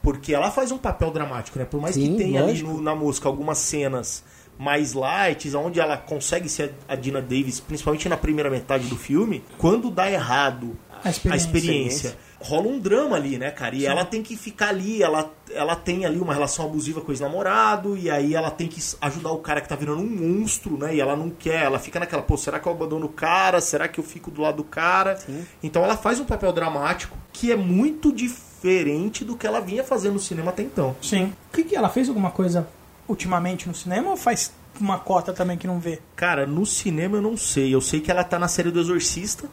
Porque 0.04 0.36
ela 0.36 0.52
faz 0.52 0.72
um 0.72 0.78
papel 0.78 1.10
dramático, 1.10 1.58
né? 1.58 1.66
Por 1.66 1.82
mais 1.82 1.96
Sim, 1.96 2.12
que 2.12 2.24
tenha 2.24 2.44
lógico. 2.44 2.70
ali 2.70 2.78
no- 2.78 2.84
na 2.84 2.94
música 2.94 3.28
algumas 3.28 3.58
cenas 3.58 4.24
mais 4.58 4.94
light, 4.94 5.54
onde 5.56 5.80
ela 5.80 5.98
consegue 5.98 6.48
ser 6.50 6.74
a 6.88 6.96
Dina 6.96 7.22
Davis, 7.22 7.60
principalmente 7.60 8.08
na 8.08 8.18
primeira 8.18 8.50
metade 8.50 8.88
do 8.88 8.96
filme, 8.96 9.44
quando 9.58 9.90
dá 9.92 10.10
errado 10.10 10.78
A 11.04 11.10
experiência. 11.10 11.46
experiência, 11.46 12.18
rola 12.40 12.68
um 12.68 12.80
drama 12.80 13.16
ali, 13.16 13.38
né, 13.38 13.52
cara? 13.52 13.76
E 13.76 13.86
ela 13.86 14.06
tem 14.06 14.22
que 14.24 14.38
ficar 14.38 14.70
ali, 14.70 15.02
ela, 15.04 15.32
ela 15.52 15.76
tem 15.76 16.06
ali 16.06 16.20
uma 16.20 16.34
relação 16.34 16.66
abusiva 16.66 17.02
com 17.02 17.10
o 17.10 17.12
ex-namorado, 17.12 17.98
e 17.98 18.10
aí 18.10 18.34
ela 18.36 18.50
tem 18.52 18.68
que 18.68 18.82
ajudar 19.02 19.32
o 19.32 19.40
cara 19.40 19.62
que 19.62 19.68
tá 19.68 19.76
virando 19.76 20.02
um 20.02 20.10
monstro, 20.10 20.78
né? 20.78 20.96
E 20.96 21.02
ela 21.02 21.16
não 21.16 21.30
quer, 21.30 21.64
ela 21.64 21.80
fica 21.80 22.00
naquela, 22.00 22.22
pô, 22.22 22.38
será 22.38 22.60
que 22.60 22.68
eu 22.68 22.72
abandono 22.72 23.08
o 23.08 23.10
cara? 23.10 23.60
Será 23.60 23.88
que 23.88 24.00
eu 24.00 24.04
fico 24.04 24.32
do 24.32 24.42
lado 24.42 24.58
do 24.58 24.64
cara? 24.64 25.20
Então 25.62 25.84
ela 25.84 25.98
faz 25.98 26.20
um 26.20 26.26
papel 26.26 26.52
dramático 26.54 27.18
que 27.34 27.52
é 27.52 27.56
muito 27.56 28.14
diferente 28.14 29.26
do 29.26 29.36
que 29.36 29.46
ela 29.46 29.60
vinha 29.60 29.84
fazendo 29.84 30.14
no 30.14 30.20
cinema 30.20 30.52
até 30.52 30.64
então. 30.64 30.96
Sim. 31.02 31.34
O 31.52 31.56
que, 31.56 31.64
que 31.64 31.76
ela 31.76 31.90
fez 31.90 32.08
alguma 32.08 32.32
coisa 32.32 32.68
ultimamente 33.08 33.68
no 33.68 33.76
cinema 33.76 34.10
ou 34.12 34.18
faz 34.18 34.52
uma 34.80 35.00
cota 35.00 35.34
também 35.34 35.58
que 35.58 35.68
não 35.68 35.80
vê? 35.80 36.00
Cara, 36.16 36.46
no 36.46 36.66
cinema 36.66 37.18
eu 37.18 37.22
não 37.22 37.38
sei. 37.38 37.74
Eu 37.74 37.82
sei 37.82 38.02
que 38.02 38.12
ela 38.12 38.24
tá 38.24 38.38
na 38.38 38.48
série 38.48 38.72
do 38.72 38.80
Exorcista, 38.80 39.48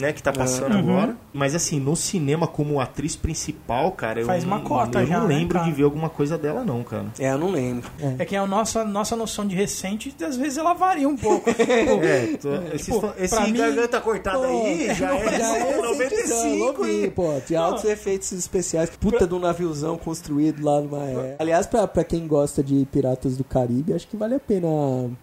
né? 0.00 0.12
Que 0.12 0.22
tá 0.22 0.32
passando 0.32 0.72
Uhum. 0.74 0.78
agora. 0.80 1.16
Mas 1.32 1.54
assim, 1.54 1.78
no 1.78 1.94
cinema 1.94 2.46
como 2.46 2.80
atriz 2.80 3.14
principal, 3.16 3.92
cara, 3.92 4.20
eu, 4.20 4.26
Faz 4.26 4.44
uma 4.44 4.56
não- 4.58 4.64
cota 4.64 5.00
eu 5.00 5.06
já, 5.06 5.20
não 5.20 5.28
né, 5.28 5.34
lembro 5.36 5.54
cara? 5.58 5.64
de 5.66 5.72
ver 5.72 5.84
alguma 5.84 6.08
coisa 6.08 6.36
dela, 6.38 6.64
não, 6.64 6.82
cara. 6.82 7.06
É, 7.18 7.30
eu 7.32 7.38
não 7.38 7.50
lembro. 7.50 7.88
É 8.18 8.24
que 8.24 8.34
a 8.36 8.46
nossa, 8.46 8.84
nossa 8.84 9.14
noção 9.16 9.46
de 9.46 9.54
recente, 9.54 10.14
às 10.24 10.36
vezes, 10.36 10.58
ela 10.58 10.74
varia 10.74 11.08
um 11.08 11.16
pouco. 11.16 11.50
É, 11.60 12.36
tô- 12.38 12.54
esse, 12.74 12.90
tipo, 12.92 13.12
esse 13.18 13.34
pra 13.34 13.46
mim- 13.46 13.52
garganta 13.58 14.00
cortada 14.00 14.46
aí 14.46 14.92
já 14.94 15.14
é, 15.16 15.38
Já 15.38 15.56
é 15.56 15.76
95 15.82 16.86
e... 16.86 17.04
e... 17.04 17.10
pô, 17.10 17.28
de 17.46 17.54
altos 17.56 17.84
efeitos 17.84 18.32
especiais. 18.32 18.90
Puta 18.90 19.26
de 19.26 19.34
um 19.34 19.38
naviozão 19.38 19.96
construído 19.98 20.64
lá 20.64 20.80
numa... 20.80 21.04
É. 21.04 21.36
Aliás, 21.38 21.66
pra, 21.66 21.86
pra 21.86 22.02
quem 22.04 22.26
gosta 22.26 22.62
de 22.62 22.86
Piratas 22.90 23.36
do 23.36 23.44
Caribe, 23.44 23.92
acho 23.92 24.06
que 24.08 24.16
vale 24.16 24.34
a 24.34 24.40
pena 24.40 24.68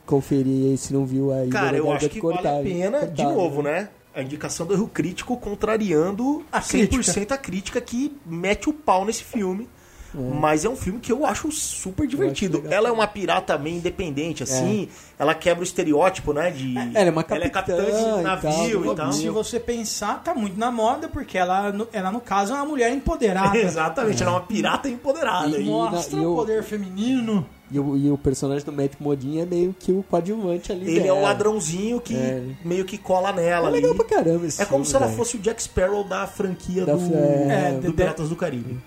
conferir 0.05 0.71
aí, 0.71 0.77
se 0.77 0.93
não 0.93 1.05
viu 1.05 1.31
aí. 1.33 1.49
Cara, 1.49 1.77
eu 1.77 1.91
acho 1.91 2.09
que 2.09 2.21
vale 2.21 2.47
a 2.47 2.61
pena, 2.63 3.07
de 3.07 3.23
novo, 3.23 3.61
né? 3.61 3.89
A 4.17 4.23
indicação 4.23 4.65
do 4.65 4.73
erro 4.73 4.88
crítico 4.88 5.38
contrariando 5.38 6.43
A 6.51 6.60
100% 6.60 7.32
a 7.32 7.38
crítica 7.38 7.80
que 7.80 8.12
mete 8.25 8.67
o 8.69 8.73
pau 8.73 9.06
nesse 9.06 9.23
filme. 9.23 9.69
Mas 10.13 10.65
é 10.65 10.69
um 10.69 10.75
filme 10.75 10.99
que 10.99 11.12
eu 11.12 11.25
acho 11.25 11.51
super 11.51 12.08
divertido. 12.08 12.58
legal 12.58 12.73
Ela 12.73 12.89
é 12.89 12.91
uma 12.91 13.06
pirata 13.06 13.56
meio 13.58 13.75
independente, 13.75 14.41
assim. 14.41 14.88
Ela 15.19 15.36
quebra 15.36 15.60
o 15.62 15.63
estereótipo, 15.63 16.34
né? 16.34 16.49
De... 16.49 16.75
Ela 16.95 17.10
é 17.10 17.12
uma 17.12 17.23
Ela 17.30 17.45
é 17.45 17.49
capitã 17.49 17.75
capitã 17.77 17.86
de 17.86 17.91
e 17.91 18.03
tal, 18.03 18.21
navio 18.23 18.82
e 18.82 18.86
tal. 18.86 18.95
navio. 18.95 19.13
Se 19.13 19.30
você 19.30 19.60
pensar, 19.60 20.23
tá 20.23 20.34
muito 20.34 20.58
na 20.58 20.71
moda, 20.71 21.08
porque 21.08 21.38
ela, 21.38 21.71
no- 21.71 21.88
ela 21.93 22.12
no 22.12 22.21
caso, 22.21 22.53
é 22.53 22.56
uma 22.56 22.65
mulher 22.65 22.91
empoderada. 22.91 23.56
Exatamente, 23.60 24.23
ela 24.23 24.32
é 24.32 24.36
uma 24.36 24.41
pirata 24.41 24.89
empoderada. 24.89 25.56
E- 25.60 25.62
E- 25.62 25.65
Mostra 25.65 26.17
E 26.19 26.25
o 26.25 26.32
o- 26.34 26.36
poder 26.38 26.63
feminino. 26.63 27.47
E 27.69 27.77
o, 27.80 27.97
e 27.97 28.10
o 28.10 28.17
personagem 28.17 28.63
do 28.65 28.71
Matt 28.71 28.93
Modin 28.99 29.39
é 29.41 29.45
meio 29.45 29.75
que 29.77 29.91
o 29.91 30.01
coadjuvante 30.03 30.71
ali 30.71 30.89
Ele 30.89 30.99
é 30.99 31.03
dela. 31.03 31.19
o 31.19 31.21
ladrãozinho 31.21 31.99
que 31.99 32.15
É. 32.15 32.41
meio 32.63 32.86
que 32.86 32.97
cola 32.97 33.30
É 33.32 33.34
nela 33.34 33.67
ali. 33.67 33.75
legal 33.82 33.93
pra 33.93 34.06
caramba 34.06 34.45
esse 34.45 34.62
É 34.62 34.65
como 34.65 34.86
filme, 34.86 34.86
se 34.86 34.95
ela 34.95 35.06
velho. 35.08 35.17
fosse 35.17 35.36
o 35.36 35.39
Jack 35.39 35.62
Sparrow 35.62 36.03
da 36.06 36.25
franquia 36.27 36.86
Da- 36.86 36.93
do, 36.95 37.13
é, 37.13 37.73
do 37.73 37.88
de- 37.88 37.93
Piratas 37.93 38.30
do 38.30 38.36
Caribe. 38.38 38.77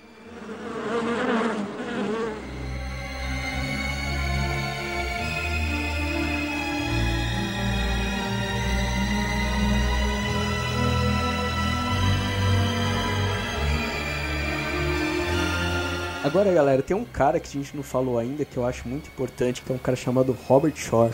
Agora, 16.30 16.52
galera, 16.52 16.80
tem 16.80 16.96
um 16.96 17.04
cara 17.04 17.40
que 17.40 17.48
a 17.48 17.60
gente 17.60 17.76
não 17.76 17.82
falou 17.82 18.16
ainda, 18.16 18.44
que 18.44 18.56
eu 18.56 18.64
acho 18.64 18.86
muito 18.86 19.08
importante, 19.08 19.62
que 19.62 19.72
é 19.72 19.74
um 19.74 19.78
cara 19.78 19.96
chamado 19.96 20.36
Robert 20.46 20.76
Shore. 20.76 21.10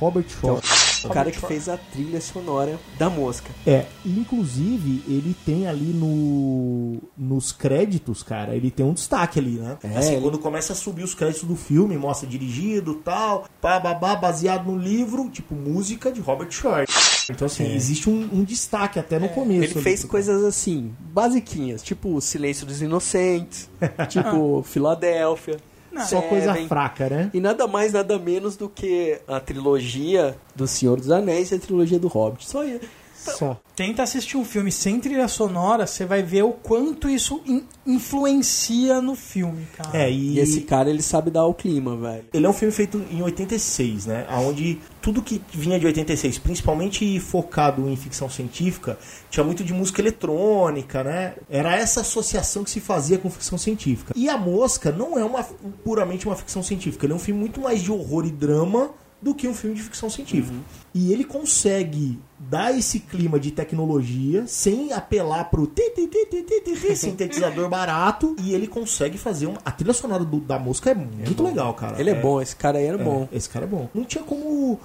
Robert 0.00 0.24
Que 0.26 0.48
é 0.48 0.50
o, 0.50 1.10
cara 1.10 1.30
que 1.30 1.38
fez 1.40 1.68
a 1.68 1.76
trilha 1.76 2.20
sonora 2.20 2.76
da 2.98 3.08
mosca. 3.08 3.50
É, 3.64 3.86
inclusive 4.04 5.04
ele 5.06 5.34
tem 5.46 5.68
ali 5.68 5.92
no 5.92 6.98
nos 7.16 7.52
créditos, 7.52 8.24
cara, 8.24 8.56
ele 8.56 8.68
tem 8.70 8.84
um 8.84 8.92
destaque 8.94 9.38
ali, 9.38 9.52
né? 9.52 9.76
É, 9.82 9.96
assim, 9.96 10.12
ele- 10.14 10.22
quando 10.22 10.38
começa 10.40 10.72
a 10.72 10.76
subir 10.76 11.04
os 11.04 11.14
créditos 11.14 11.44
do 11.48 11.54
filme, 11.54 11.96
mostra 11.96 12.28
dirigido, 12.28 12.94
tal, 12.96 13.44
pá, 13.60 13.78
babá, 13.78 14.16
baseado 14.16 14.66
no 14.66 14.76
livro, 14.76 15.28
tipo 15.30 15.54
música 15.54 16.10
de 16.10 16.20
Robert 16.20 16.50
Shore. 16.50 16.84
Então 17.30 17.46
assim, 17.46 17.74
existe 17.74 18.08
um, 18.08 18.28
um 18.32 18.44
destaque 18.44 18.98
até 18.98 19.18
no 19.18 19.28
começo. 19.28 19.62
É. 19.62 19.64
Ele 19.64 19.72
ali, 19.74 19.82
fez 19.82 20.04
coisas 20.04 20.44
assim, 20.44 20.94
basiquinhas, 20.98 21.82
tipo 21.82 22.20
Silêncio 22.20 22.66
dos 22.66 22.80
Inocentes, 22.80 23.68
tipo 24.08 24.62
Filadélfia. 24.62 25.58
Só 26.06 26.22
coisa 26.22 26.52
Seven. 26.52 26.68
fraca, 26.68 27.08
né? 27.08 27.30
E 27.34 27.40
nada 27.40 27.66
mais, 27.66 27.92
nada 27.92 28.18
menos 28.18 28.56
do 28.56 28.68
que 28.68 29.18
a 29.26 29.40
trilogia 29.40 30.36
do 30.54 30.66
Senhor 30.66 30.96
dos 30.98 31.10
Anéis 31.10 31.50
e 31.50 31.56
a 31.56 31.58
trilogia 31.58 31.98
do 31.98 32.06
Hobbit. 32.06 32.48
Só 32.48 32.62
isso. 32.62 32.80
Só. 33.18 33.60
Tenta 33.76 34.02
assistir 34.02 34.36
um 34.36 34.44
filme 34.44 34.72
sem 34.72 34.98
trilha 35.00 35.28
sonora, 35.28 35.86
você 35.86 36.04
vai 36.06 36.22
ver 36.22 36.42
o 36.44 36.52
quanto 36.52 37.08
isso 37.08 37.40
in- 37.46 37.62
influencia 37.86 39.00
no 39.00 39.14
filme, 39.14 39.66
cara. 39.76 39.90
É, 39.96 40.10
e, 40.10 40.34
E 40.34 40.40
esse 40.40 40.62
cara, 40.62 40.90
ele 40.90 41.02
sabe 41.02 41.30
dar 41.30 41.44
o 41.46 41.54
clima, 41.54 41.96
velho. 41.96 42.24
ele 42.32 42.46
é 42.46 42.48
um 42.48 42.52
filme 42.52 42.72
feito 42.72 43.00
em 43.10 43.22
86, 43.22 44.06
né? 44.06 44.26
Onde 44.30 44.78
tudo 45.00 45.22
que 45.22 45.40
vinha 45.52 45.78
de 45.78 45.86
86, 45.86 46.38
principalmente 46.38 47.18
focado 47.20 47.88
em 47.88 47.96
ficção 47.96 48.28
científica, 48.28 48.98
tinha 49.30 49.44
muito 49.44 49.62
de 49.62 49.72
música 49.72 50.00
eletrônica, 50.00 51.04
né? 51.04 51.34
Era 51.48 51.76
essa 51.76 52.00
associação 52.00 52.64
que 52.64 52.70
se 52.70 52.80
fazia 52.80 53.18
com 53.18 53.30
ficção 53.30 53.56
científica. 53.58 54.12
E 54.16 54.28
A 54.28 54.36
Mosca 54.36 54.90
não 54.90 55.18
é 55.18 55.24
uma 55.24 55.44
puramente 55.84 56.26
uma 56.26 56.36
ficção 56.36 56.62
científica, 56.62 57.06
ele 57.06 57.12
é 57.12 57.16
um 57.16 57.20
filme 57.20 57.40
muito 57.40 57.60
mais 57.60 57.82
de 57.82 57.92
horror 57.92 58.26
e 58.26 58.30
drama 58.30 58.90
do 59.20 59.34
que 59.34 59.48
um 59.48 59.54
filme 59.54 59.74
de 59.74 59.82
ficção 59.82 60.08
científica. 60.08 60.56
E 60.94 61.12
ele 61.12 61.24
consegue 61.24 62.18
dar 62.38 62.76
esse 62.76 63.00
clima 63.00 63.38
de 63.38 63.50
tecnologia 63.50 64.46
sem 64.46 64.92
apelar 64.92 65.44
pro 65.50 65.66
ti, 65.66 65.90
ti, 65.90 66.06
ti, 66.06 66.26
ti, 66.26 66.42
ti, 66.42 66.60
ti, 66.60 66.80
ti, 66.80 66.96
sintetizador 66.96 67.68
barato 67.70 68.36
e 68.42 68.54
ele 68.54 68.66
consegue 68.66 69.18
fazer 69.18 69.46
uma... 69.46 69.58
a 69.64 69.70
trilha 69.70 69.92
sonora 69.92 70.24
do- 70.24 70.40
da 70.40 70.58
música 70.58 70.90
é 70.90 70.94
muito 70.94 71.42
legal, 71.42 71.74
cara. 71.74 72.00
Ele 72.00 72.10
é, 72.10 72.14
bom, 72.14 72.40
esse 72.40 72.54
cara 72.54 72.78
aí 72.78 72.86
era 72.86 73.00
é, 73.00 73.04
bom. 73.04 73.28
Esse 73.32 73.48
cara 73.48 73.64
é 73.64 73.68
bom. 73.68 73.88
Não 73.94 74.04
tinha 74.04 74.22
como 74.22 74.78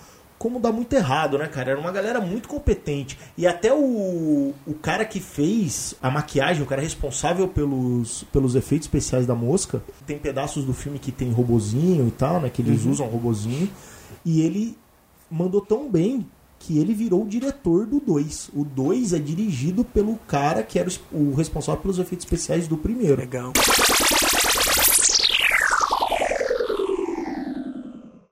como 0.43 0.59
dar 0.59 0.73
muito 0.73 0.91
errado, 0.91 1.37
né, 1.37 1.47
cara? 1.47 1.71
Era 1.71 1.79
uma 1.79 1.91
galera 1.91 2.19
muito 2.19 2.49
competente. 2.49 3.17
E 3.37 3.47
até 3.47 3.73
o, 3.73 4.53
o 4.67 4.73
cara 4.73 5.05
que 5.05 5.21
fez 5.21 5.95
a 6.01 6.11
maquiagem, 6.11 6.61
o 6.61 6.65
cara 6.65 6.81
responsável 6.81 7.47
pelos, 7.47 8.25
pelos 8.25 8.53
efeitos 8.53 8.85
especiais 8.87 9.25
da 9.25 9.33
mosca, 9.33 9.81
tem 10.05 10.19
pedaços 10.19 10.65
do 10.65 10.73
filme 10.73 10.99
que 10.99 11.13
tem 11.13 11.31
robozinho 11.31 12.05
e 12.09 12.11
tal, 12.11 12.41
né? 12.41 12.49
Que 12.49 12.61
eles 12.61 12.83
usam 12.83 13.07
robozinho. 13.07 13.69
E 14.25 14.41
ele 14.41 14.77
mandou 15.29 15.61
tão 15.61 15.89
bem 15.89 16.25
que 16.59 16.77
ele 16.79 16.93
virou 16.93 17.23
o 17.23 17.27
diretor 17.27 17.85
do 17.85 17.99
2. 17.99 18.49
O 18.53 18.63
2 18.63 19.11
é 19.13 19.19
dirigido 19.19 19.83
pelo 19.83 20.15
cara 20.27 20.63
que 20.63 20.79
era 20.79 20.87
o 20.87 20.91
es- 20.91 21.01
o 21.11 21.33
responsável 21.33 21.81
pelos 21.81 21.99
efeitos 21.99 22.25
especiais 22.25 22.67
do 22.67 22.77
primeiro. 22.77 23.17
Legal. 23.19 23.51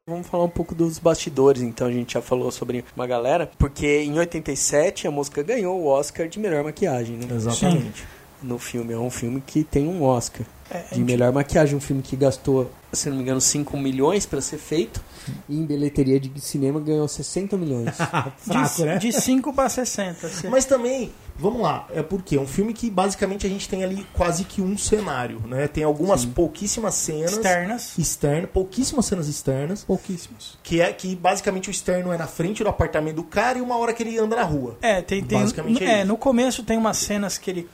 Vamos 0.08 0.28
falar 0.28 0.44
um 0.44 0.50
pouco 0.50 0.76
dos 0.76 1.00
bastidores, 1.00 1.62
então 1.62 1.88
a 1.88 1.92
gente 1.92 2.14
já 2.14 2.22
falou 2.22 2.52
sobre 2.52 2.84
uma 2.96 3.08
galera, 3.08 3.50
porque 3.58 4.02
em 4.02 4.18
87 4.18 5.08
a 5.08 5.12
música 5.12 5.42
ganhou 5.42 5.80
o 5.80 5.86
Oscar 5.88 6.28
de 6.28 6.38
melhor 6.40 6.64
maquiagem, 6.64 7.16
né? 7.18 7.28
Exatamente. 7.34 8.04
No 8.44 8.58
filme, 8.58 8.92
é 8.94 8.98
um 8.98 9.10
filme 9.10 9.42
que 9.46 9.64
tem 9.64 9.88
um 9.88 10.04
Oscar 10.04 10.46
É, 10.74 10.96
de 10.96 11.04
melhor 11.04 11.34
maquiagem, 11.34 11.76
um 11.76 11.82
filme 11.82 12.02
que 12.02 12.16
gastou, 12.16 12.72
se 12.94 13.10
não 13.10 13.18
me 13.18 13.24
engano, 13.24 13.42
5 13.42 13.76
milhões 13.78 14.26
para 14.26 14.40
ser 14.40 14.58
feito, 14.58 15.02
e 15.50 15.58
em 15.58 15.66
bilheteria 15.66 16.18
de 16.20 16.40
cinema 16.40 16.80
ganhou 16.80 17.08
60 17.08 17.58
milhões. 17.58 17.96
Fraco, 18.40 18.76
de, 18.78 18.86
né? 18.86 18.98
de 18.98 19.12
5 19.12 19.54
para 19.54 19.68
60. 19.68 20.28
assim. 20.28 20.48
Mas 20.48 20.64
também, 20.64 21.12
vamos 21.38 21.62
lá, 21.62 21.88
é 21.94 22.02
porque 22.02 22.38
é 22.38 22.40
um 22.40 22.48
filme 22.48 22.74
que 22.74 22.90
basicamente 22.90 23.46
a 23.46 23.50
gente 23.50 23.68
tem 23.68 23.84
ali 23.84 24.08
quase 24.14 24.46
que 24.46 24.62
um 24.62 24.78
cenário, 24.78 25.42
né? 25.46 25.68
Tem 25.68 25.84
algumas 25.84 26.24
pouquíssimas 26.26 26.96
cenas 26.96 27.34
Externas. 27.34 27.98
externas, 27.98 28.50
pouquíssimas 28.52 29.06
cenas 29.06 29.28
externas, 29.28 29.84
Pouquíssimos. 29.84 30.58
que 30.64 30.80
é 30.80 30.92
que 30.94 31.16
basicamente 31.16 31.70
o 31.70 31.72
externo 31.72 32.14
é 32.14 32.18
na 32.18 32.28
frente 32.28 32.64
do 32.64 32.70
apartamento 32.70 33.18
do 33.18 33.24
cara 33.24 33.58
e 33.58 33.62
uma 33.62 33.78
hora 33.78 33.94
que 33.94 34.04
ele 34.04 34.18
anda 34.18 34.38
na 34.38 34.44
rua. 34.44 34.78
É, 34.82 35.02
tem, 35.02 35.22
tem 35.24 35.38
Basicamente 35.38 35.84
é 35.84 36.00
é, 36.00 36.06
no 36.06 36.16
começo 36.18 36.64
tem 36.64 36.78
umas 36.78 36.98
cenas 36.98 37.38
que 37.38 37.50
ele 37.52 37.70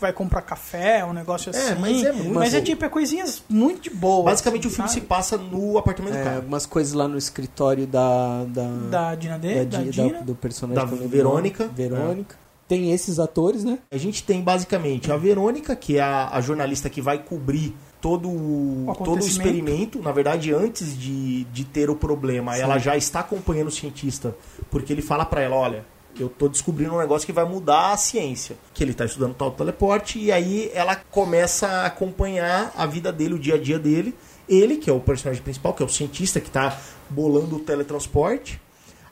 vai 0.00 0.12
comprar 0.12 0.42
café, 0.42 1.04
um 1.04 1.12
negócio 1.12 1.50
É, 1.54 1.58
assim. 1.72 1.80
mas 1.80 2.04
é 2.04 2.12
muito- 2.12 2.34
Mas 2.34 2.54
é 2.54 2.60
tipo, 2.60 2.84
é 2.84 2.88
coisinhas 2.88 3.42
muito 3.48 3.80
de 3.82 3.90
boa. 3.90 4.24
Basicamente 4.24 4.66
o 4.66 4.68
assim, 4.68 4.76
filme 4.76 4.88
se 4.90 4.94
sabe? 4.96 5.06
passa 5.06 5.36
no 5.38 5.78
apartamento 5.78 6.12
do 6.14 6.18
É, 6.18 6.24
cara. 6.24 6.36
algumas 6.36 6.66
coisas 6.66 6.92
lá 6.92 7.08
no 7.08 7.16
escritório 7.18 7.86
da. 7.86 8.44
Da, 8.44 8.68
Da 8.90 9.14
Dina 9.14 9.38
D, 9.38 9.64
da 9.64 9.78
da, 9.78 9.84
Di- 9.84 9.90
Dina. 9.90 10.12
da- 10.18 10.20
do 10.20 10.34
personagem 10.34 10.84
Da 10.84 11.06
Verônica. 11.06 11.64
o. 11.64 11.68
Verônica. 11.68 12.36
Tem 12.68 12.92
esses 12.92 13.18
atores, 13.18 13.64
né? 13.64 13.80
A 13.90 13.96
gente 13.96 14.22
tem 14.22 14.40
basicamente 14.42 15.10
a 15.10 15.16
Verônica, 15.16 15.74
que 15.74 15.96
é 15.96 16.00
a, 16.00 16.28
a 16.30 16.40
jornalista 16.40 16.88
que 16.88 17.00
vai 17.02 17.18
cobrir 17.18 17.74
todo 18.00 18.28
o, 18.28 18.84
O 18.88 18.94
todo 18.94 19.16
o 19.16 19.26
experimento. 19.26 20.00
Na 20.00 20.12
verdade, 20.12 20.54
antes 20.54 20.96
de, 20.96 21.42
de 21.44 21.64
ter 21.64 21.90
o 21.90 21.96
problema, 21.96 22.56
ela 22.56 22.78
já 22.78 22.96
está 22.96 23.20
acompanhando 23.20 23.66
o 23.68 23.70
cientista, 23.72 24.36
porque 24.70 24.92
ele 24.92 25.02
fala 25.02 25.24
pra 25.24 25.40
ela, 25.42 25.56
olha, 25.56 25.84
eu 26.18 26.28
tô 26.28 26.48
descobrindo 26.48 26.94
um 26.94 26.98
negócio 26.98 27.26
que 27.26 27.32
vai 27.32 27.44
mudar 27.44 27.92
a 27.92 27.96
ciência. 27.96 28.56
Que 28.74 28.82
ele 28.82 28.94
tá 28.94 29.04
estudando 29.04 29.34
tal 29.34 29.50
teleporte, 29.50 30.18
e 30.18 30.32
aí 30.32 30.70
ela 30.74 30.96
começa 30.96 31.66
a 31.66 31.86
acompanhar 31.86 32.72
a 32.76 32.86
vida 32.86 33.12
dele, 33.12 33.34
o 33.34 33.38
dia 33.38 33.54
a 33.54 33.58
dia 33.58 33.78
dele. 33.78 34.14
Ele, 34.48 34.76
que 34.78 34.90
é 34.90 34.92
o 34.92 34.98
personagem 35.00 35.42
principal, 35.42 35.72
que 35.74 35.82
é 35.82 35.86
o 35.86 35.88
cientista 35.88 36.40
que 36.40 36.50
tá 36.50 36.76
bolando 37.08 37.56
o 37.56 37.60
teletransporte. 37.60 38.60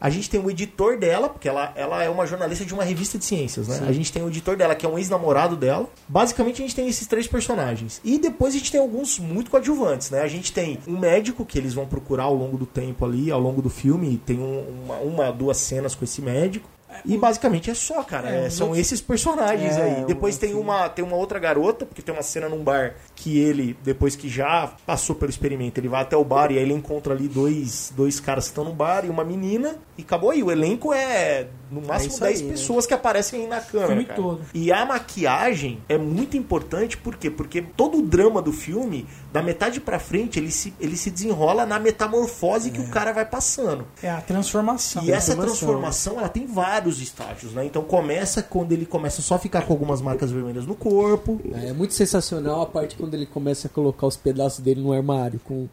A 0.01 0.11
gente 0.11 0.31
tem 0.31 0.39
o 0.39 0.49
editor 0.49 0.97
dela, 0.97 1.29
porque 1.29 1.49
ela, 1.49 1.73
ela 1.75 2.05
é 2.05 2.09
uma 2.09 2.25
jornalista 2.25 2.65
de 2.65 2.73
uma 2.73 2.85
revista 2.85 3.19
de 3.19 3.25
ciências, 3.25 3.67
né? 3.67 3.85
A 3.89 3.91
gente 3.93 4.13
tem 4.13 4.23
o 4.23 4.29
editor 4.29 4.57
dela, 4.57 4.73
que 4.77 4.87
é 4.87 4.89
um 4.89 4.97
ex-namorado 4.97 5.57
dela. 5.57 5.89
Basicamente, 6.09 6.63
a 6.63 6.65
gente 6.65 6.75
tem 6.77 6.87
esses 6.89 7.05
três 7.09 7.27
personagens. 7.27 8.01
E 8.05 8.17
depois 8.17 8.55
a 8.55 8.59
gente 8.59 8.71
tem 8.71 8.81
alguns 8.81 9.19
muito 9.19 9.51
coadjuvantes, 9.51 10.11
né? 10.11 10.21
A 10.23 10.29
gente 10.29 10.53
tem 10.53 10.79
um 10.87 10.97
médico 10.97 11.45
que 11.45 11.59
eles 11.59 11.75
vão 11.75 11.85
procurar 11.85 12.25
ao 12.25 12.35
longo 12.35 12.57
do 12.57 12.65
tempo 12.65 13.05
ali, 13.05 13.29
ao 13.33 13.41
longo 13.41 13.61
do 13.61 13.69
filme. 13.69 14.21
Tem 14.25 14.39
um- 14.39 14.85
uma, 14.85 14.95
uma, 14.99 15.33
duas 15.33 15.57
cenas 15.57 15.97
com 15.97 16.05
esse 16.05 16.23
médico. 16.23 16.69
E 17.05 17.17
basicamente 17.17 17.71
é 17.71 17.75
só, 17.75 18.03
cara. 18.03 18.31
É, 18.31 18.47
É, 18.47 18.51
são 18.51 18.69
outros- 18.69 18.87
esses 18.87 19.01
personagens 19.01 19.77
É, 19.77 19.83
aí. 19.83 20.05
Depois 20.05 20.37
o 20.37 20.41
tem 20.41 20.55
uma, 20.55 20.89
tem 20.89 21.05
uma 21.05 21.17
outra 21.17 21.39
garota, 21.39 21.85
porque 21.87 22.03
tem 22.03 22.15
uma 22.15 22.23
cena 22.23 22.49
num 22.49 22.63
bar 22.63 22.95
que 23.15 23.39
ele, 23.39 23.77
depois 23.83 24.15
que 24.17 24.29
já 24.29 24.73
passou 24.87 25.15
pelo 25.17 25.31
experimento, 25.31 25.79
ele 25.81 25.89
vai 25.89 26.03
até 26.03 26.17
o 26.17 26.25
bar 26.25 26.51
e 26.51 26.57
aí 26.59 26.63
ele 26.63 26.75
encontra 26.75 27.15
ali 27.15 27.29
dois, 27.29 27.93
dois 27.97 28.21
caras 28.21 28.45
que 28.45 28.51
estão 28.51 28.65
no 28.65 28.73
bar 28.73 29.05
e 29.05 29.09
uma 29.09 29.25
menina. 29.25 29.77
E 29.97 30.03
acabou 30.03 30.31
aí. 30.31 30.43
O 30.43 30.51
elenco 30.51 30.93
é 30.93 31.47
no 31.71 31.81
máximo 31.81 32.13
isso 32.13 32.21
10 32.21 32.41
aí, 32.41 32.47
né? 32.47 32.53
pessoas 32.53 32.87
que 32.87 32.95
aparecem 32.95 33.43
aí 33.43 33.47
na 33.47 33.61
câmera. 33.61 33.89
filme 33.89 34.05
cara. 34.05 34.21
todo. 34.21 34.41
E 34.55 34.73
a 34.73 34.85
maquiagem 34.85 35.81
é 35.89 35.99
muito 35.99 36.37
importante, 36.37 36.97
por 36.97 37.17
quê? 37.17 37.31
Porque 37.31 37.63
todo 37.63 37.99
o 37.99 38.03
drama 38.03 38.41
do 38.41 38.53
filme, 38.53 39.07
da 39.33 39.43
metade 39.43 39.81
pra 39.81 39.99
frente, 39.99 40.39
ele 40.39 40.51
se, 40.51 40.73
ele 40.81 40.97
se 40.97 41.11
desenrola 41.11 41.67
na 41.67 41.79
metamorfose 41.79 42.71
que 42.71 42.81
o 42.81 42.89
cara 42.89 43.13
vai 43.13 43.25
passando. 43.25 43.87
É 44.03 44.11
a 44.11 44.21
transformação. 44.21 45.05
E 45.05 45.13
essa 45.13 45.37
transformação. 45.37 46.19
ela 46.19 46.29
tem 46.29 46.47
vários 46.47 47.01
estágios, 47.01 47.53
né? 47.53 47.65
Então 47.65 47.83
começa 47.83 48.43
quando 48.43 48.73
ele 48.73 48.87
começa 48.87 49.23
só 49.23 49.35
a 49.35 49.39
ficar 49.39 49.63
com 49.63 49.73
algumas 49.73 50.01
marcas 50.01 50.31
vermelhas 50.31 50.67
no 50.67 50.75
corpo. 50.75 51.41
É 51.55 51.73
muito 51.73 51.95
sensacional 51.95 52.63
a 52.63 52.67
parte 52.67 52.97
quando 52.97 53.15
ele 53.15 53.27
começa 53.27 53.69
a 53.69 53.71
colocar 53.71 54.07
os 54.07 54.17
pedaços 54.17 54.61
dele 54.61 54.81
no 54.81 54.93
armário 54.93 55.41
com 55.45 55.69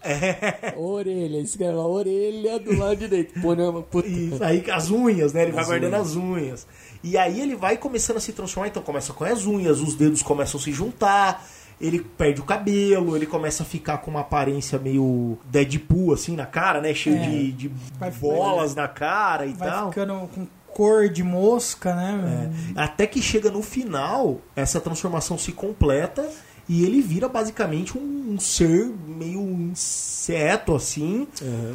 orelha, 0.78 1.40
escreve 1.40 1.78
a 1.78 1.82
orelha 1.82 2.60
do 2.60 2.78
lado 2.78 2.96
direito. 2.98 3.40
Pô, 3.42 3.56
não, 3.56 3.82
puta. 3.82 4.08
E 4.08 4.32
aí 4.42 4.64
as 4.72 4.90
unhas, 4.90 5.34
né? 5.34 5.44
Ele 5.44 5.52
vai 5.52 5.62
As 5.62 5.68
guardando 5.68 5.85
unhas. 5.94 6.08
as 6.10 6.16
unhas. 6.16 6.68
E 7.04 7.18
aí 7.18 7.40
ele 7.40 7.56
vai 7.56 7.78
começando 7.78 8.18
a 8.18 8.20
se 8.20 8.32
transformar, 8.34 8.68
então 8.70 8.82
começa 8.82 9.14
com 9.14 9.24
as 9.24 9.46
unhas, 9.46 9.80
os 9.80 9.96
dedos 9.96 10.22
começam 10.24 10.60
a 10.60 10.64
se 10.64 10.72
juntar, 10.72 11.46
ele 11.80 12.00
perde 12.00 12.42
o 12.42 12.44
cabelo, 12.46 13.16
ele 13.16 13.26
começa 13.26 13.64
a 13.64 13.66
ficar 13.66 13.98
com 14.00 14.10
uma 14.12 14.22
aparência 14.22 14.80
meio 14.80 15.38
Deadpool, 15.46 16.14
assim, 16.14 16.36
na 16.36 16.46
cara, 16.46 16.82
né? 16.82 16.94
Cheio 16.94 17.18
É. 17.18 17.28
de, 17.30 17.52
de 17.52 17.72
bolas 18.20 18.74
na 18.76 18.88
cara 18.88 19.46
e 19.46 19.54
Vai 19.54 19.70
tal. 19.70 19.90
ficando 19.90 20.30
com 20.34 20.48
cor 20.68 21.08
de 21.10 21.24
mosca, 21.24 21.94
né? 21.96 22.52
Até 22.76 23.06
que 23.08 23.22
chega 23.22 23.50
no 23.52 23.62
final, 23.62 24.40
essa 24.56 24.80
transformação 24.82 25.38
se 25.38 25.52
completa 25.52 26.30
e 26.68 26.84
ele 26.84 27.02
vira 27.02 27.28
basicamente 27.28 27.98
um, 27.98 28.34
um 28.34 28.40
ser 28.40 28.92
meio 29.08 29.42
inseto, 29.42 30.76
assim. 30.76 31.28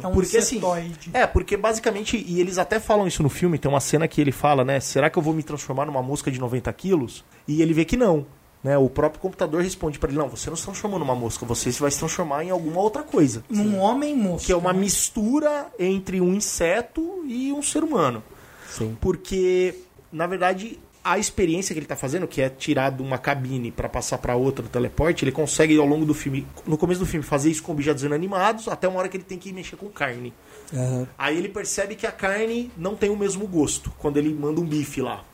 É 0.03 0.07
um 0.07 0.11
porque 0.11 0.37
assim. 0.37 0.57
insetoide. 0.57 1.09
É, 1.13 1.25
porque 1.25 1.55
basicamente, 1.55 2.23
e 2.27 2.39
eles 2.39 2.57
até 2.57 2.79
falam 2.79 3.07
isso 3.07 3.23
no 3.23 3.29
filme, 3.29 3.57
tem 3.57 3.71
uma 3.71 3.79
cena 3.79 4.07
que 4.07 4.19
ele 4.19 4.31
fala, 4.31 4.63
né? 4.65 4.79
Será 4.79 5.09
que 5.09 5.17
eu 5.17 5.23
vou 5.23 5.33
me 5.33 5.43
transformar 5.43 5.85
numa 5.85 6.01
mosca 6.01 6.29
de 6.29 6.39
90 6.39 6.71
quilos? 6.73 7.23
E 7.47 7.61
ele 7.61 7.73
vê 7.73 7.85
que 7.85 7.95
não. 7.95 8.25
Né, 8.63 8.77
o 8.77 8.87
próprio 8.87 9.19
computador 9.19 9.63
responde 9.63 9.97
pra 9.97 10.07
ele: 10.07 10.19
Não, 10.19 10.29
você 10.29 10.47
não 10.47 10.55
se 10.55 10.63
transformou 10.63 10.99
numa 10.99 11.15
mosca, 11.15 11.43
você 11.47 11.71
vai 11.71 11.89
se 11.89 11.97
transformar 11.97 12.43
em 12.43 12.51
alguma 12.51 12.79
outra 12.79 13.01
coisa. 13.01 13.43
Num 13.49 13.79
homem 13.79 14.15
mosca. 14.15 14.45
Que 14.45 14.51
é 14.51 14.55
uma 14.55 14.71
mistura 14.71 15.65
entre 15.79 16.21
um 16.21 16.35
inseto 16.35 17.23
e 17.25 17.51
um 17.51 17.63
ser 17.63 17.83
humano. 17.83 18.23
Sim. 18.69 18.95
Porque, 19.01 19.73
na 20.11 20.27
verdade, 20.27 20.79
a 21.03 21.17
experiência 21.17 21.73
que 21.73 21.79
ele 21.79 21.87
tá 21.87 21.95
fazendo, 21.95 22.27
que 22.27 22.41
é 22.41 22.49
tirar 22.49 22.91
de 22.91 23.01
uma 23.01 23.17
cabine 23.17 23.71
para 23.71 23.89
passar 23.89 24.19
para 24.19 24.35
outra 24.35 24.63
do 24.63 24.69
teleporte, 24.69 25.23
ele 25.23 25.31
consegue 25.31 25.77
ao 25.77 25.85
longo 25.85 26.05
do 26.05 26.13
filme, 26.13 26.45
no 26.65 26.77
começo 26.77 26.99
do 26.99 27.05
filme, 27.05 27.25
fazer 27.25 27.49
isso 27.49 27.63
com 27.63 27.71
objetos 27.71 28.03
inanimados, 28.03 28.67
até 28.67 28.87
uma 28.87 28.99
hora 28.99 29.09
que 29.09 29.17
ele 29.17 29.23
tem 29.23 29.37
que 29.37 29.51
mexer 29.51 29.75
com 29.75 29.89
carne. 29.89 30.33
Aham. 30.73 31.07
Aí 31.17 31.37
ele 31.37 31.49
percebe 31.49 31.95
que 31.95 32.05
a 32.05 32.11
carne 32.11 32.71
não 32.77 32.95
tem 32.95 33.09
o 33.09 33.17
mesmo 33.17 33.47
gosto 33.47 33.91
quando 33.97 34.17
ele 34.17 34.33
manda 34.33 34.61
um 34.61 34.65
bife 34.65 35.01
lá. 35.01 35.25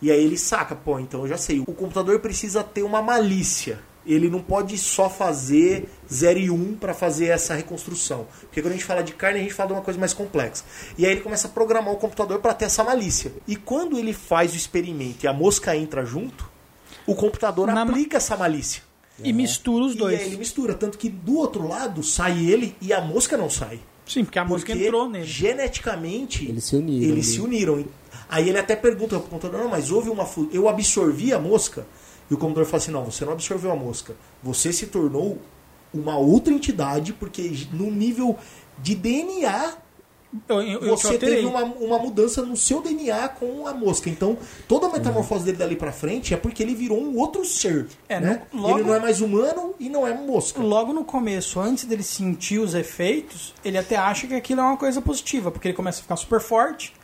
E 0.00 0.10
aí 0.10 0.24
ele 0.24 0.36
saca, 0.36 0.74
pô, 0.74 0.98
então 0.98 1.20
eu 1.20 1.28
já 1.28 1.36
sei. 1.36 1.60
O 1.60 1.74
computador 1.74 2.18
precisa 2.18 2.64
ter 2.64 2.82
uma 2.82 3.00
malícia. 3.00 3.78
Ele 4.04 4.28
não 4.28 4.40
pode 4.42 4.76
só 4.78 5.08
fazer 5.08 5.88
0 6.12 6.38
e 6.38 6.50
1 6.50 6.54
um 6.54 6.74
para 6.74 6.92
fazer 6.92 7.26
essa 7.26 7.54
reconstrução. 7.54 8.26
Porque 8.42 8.60
quando 8.60 8.72
a 8.72 8.76
gente 8.76 8.84
fala 8.84 9.02
de 9.02 9.12
carne, 9.12 9.38
a 9.38 9.42
gente 9.42 9.54
fala 9.54 9.68
de 9.68 9.72
uma 9.74 9.82
coisa 9.82 9.98
mais 10.00 10.12
complexa. 10.12 10.64
E 10.98 11.06
aí 11.06 11.12
ele 11.12 11.20
começa 11.20 11.46
a 11.46 11.50
programar 11.50 11.92
o 11.92 11.96
computador 11.96 12.40
para 12.40 12.52
ter 12.54 12.64
essa 12.64 12.82
malícia. 12.82 13.32
E 13.46 13.54
quando 13.54 13.98
ele 13.98 14.12
faz 14.12 14.52
o 14.52 14.56
experimento 14.56 15.24
e 15.24 15.28
a 15.28 15.32
mosca 15.32 15.76
entra 15.76 16.04
junto, 16.04 16.50
o 17.06 17.14
computador 17.14 17.68
Na- 17.68 17.82
aplica 17.82 18.16
essa 18.16 18.36
malícia. 18.36 18.82
E 19.22 19.32
mistura 19.32 19.84
os 19.84 19.94
dois. 19.94 20.18
E 20.18 20.22
aí 20.22 20.26
ele 20.28 20.36
mistura. 20.38 20.74
Tanto 20.74 20.98
que 20.98 21.08
do 21.08 21.36
outro 21.36 21.68
lado 21.68 22.02
sai 22.02 22.44
ele 22.44 22.74
e 22.80 22.92
a 22.92 23.00
mosca 23.00 23.36
não 23.36 23.48
sai. 23.48 23.78
Sim, 24.04 24.24
porque 24.24 24.38
a 24.38 24.44
música 24.44 24.72
Porque 24.72 24.84
entrou 24.86 25.08
nele. 25.08 25.24
geneticamente 25.24 26.48
Eles 26.48 26.64
se 26.64 26.76
uniram, 26.76 27.08
Eles 27.12 27.26
se 27.26 27.40
uniram. 27.40 27.84
Aí 28.28 28.48
ele 28.48 28.58
até 28.58 28.74
pergunta 28.74 29.18
pro 29.18 29.28
computador, 29.28 29.60
não, 29.60 29.68
mas 29.68 29.90
houve 29.90 30.08
uma 30.10 30.24
fu- 30.24 30.48
eu 30.52 30.68
absorvi 30.68 31.32
a 31.32 31.38
mosca. 31.38 31.86
E 32.30 32.34
o 32.34 32.36
computador 32.38 32.64
fala 32.66 32.82
assim, 32.82 32.90
não, 32.92 33.04
você 33.04 33.24
não 33.24 33.32
absorveu 33.32 33.70
a 33.72 33.76
mosca. 33.76 34.14
Você 34.42 34.72
se 34.72 34.86
tornou 34.86 35.38
uma 35.92 36.16
outra 36.16 36.52
entidade 36.52 37.12
porque 37.12 37.66
no 37.72 37.90
nível 37.90 38.36
de 38.78 38.94
DNA 38.94 39.74
Eu, 40.48 40.62
eu, 40.62 40.80
eu 40.80 40.96
te 40.96 41.02
você 41.02 41.18
teve 41.18 41.44
uma, 41.44 41.62
uma 41.64 41.98
mudança 41.98 42.40
no 42.40 42.56
seu 42.56 42.80
DNA 42.80 43.28
com 43.28 43.66
a 43.66 43.74
mosca. 43.74 44.08
Então, 44.08 44.38
toda 44.66 44.86
a 44.86 44.90
metamorfose 44.90 45.44
dele 45.44 45.58
dali 45.58 45.76
pra 45.76 45.92
frente 45.92 46.32
é 46.32 46.36
porque 46.38 46.62
ele 46.62 46.74
virou 46.74 46.98
um 46.98 47.18
outro 47.18 47.44
ser. 47.44 47.86
É, 48.08 48.18
né? 48.18 48.42
no- 48.50 48.62
logo- 48.62 48.78
Ele 48.78 48.88
não 48.88 48.94
é 48.94 48.98
mais 48.98 49.20
humano 49.20 49.74
e 49.78 49.90
não 49.90 50.06
é 50.06 50.14
mosca. 50.14 50.62
Logo 50.62 50.94
no 50.94 51.04
começo, 51.04 51.60
antes 51.60 51.84
dele 51.84 52.02
sentir 52.02 52.58
os 52.58 52.74
efeitos, 52.74 53.52
ele 53.62 53.76
até 53.76 53.96
acha 53.96 54.26
que 54.26 54.34
aquilo 54.34 54.60
é 54.60 54.64
uma 54.64 54.78
coisa 54.78 55.02
positiva, 55.02 55.50
porque 55.50 55.68
ele 55.68 55.76
começa 55.76 55.98
a 55.98 56.02
ficar 56.02 56.16
super 56.16 56.40
forte, 56.40 56.94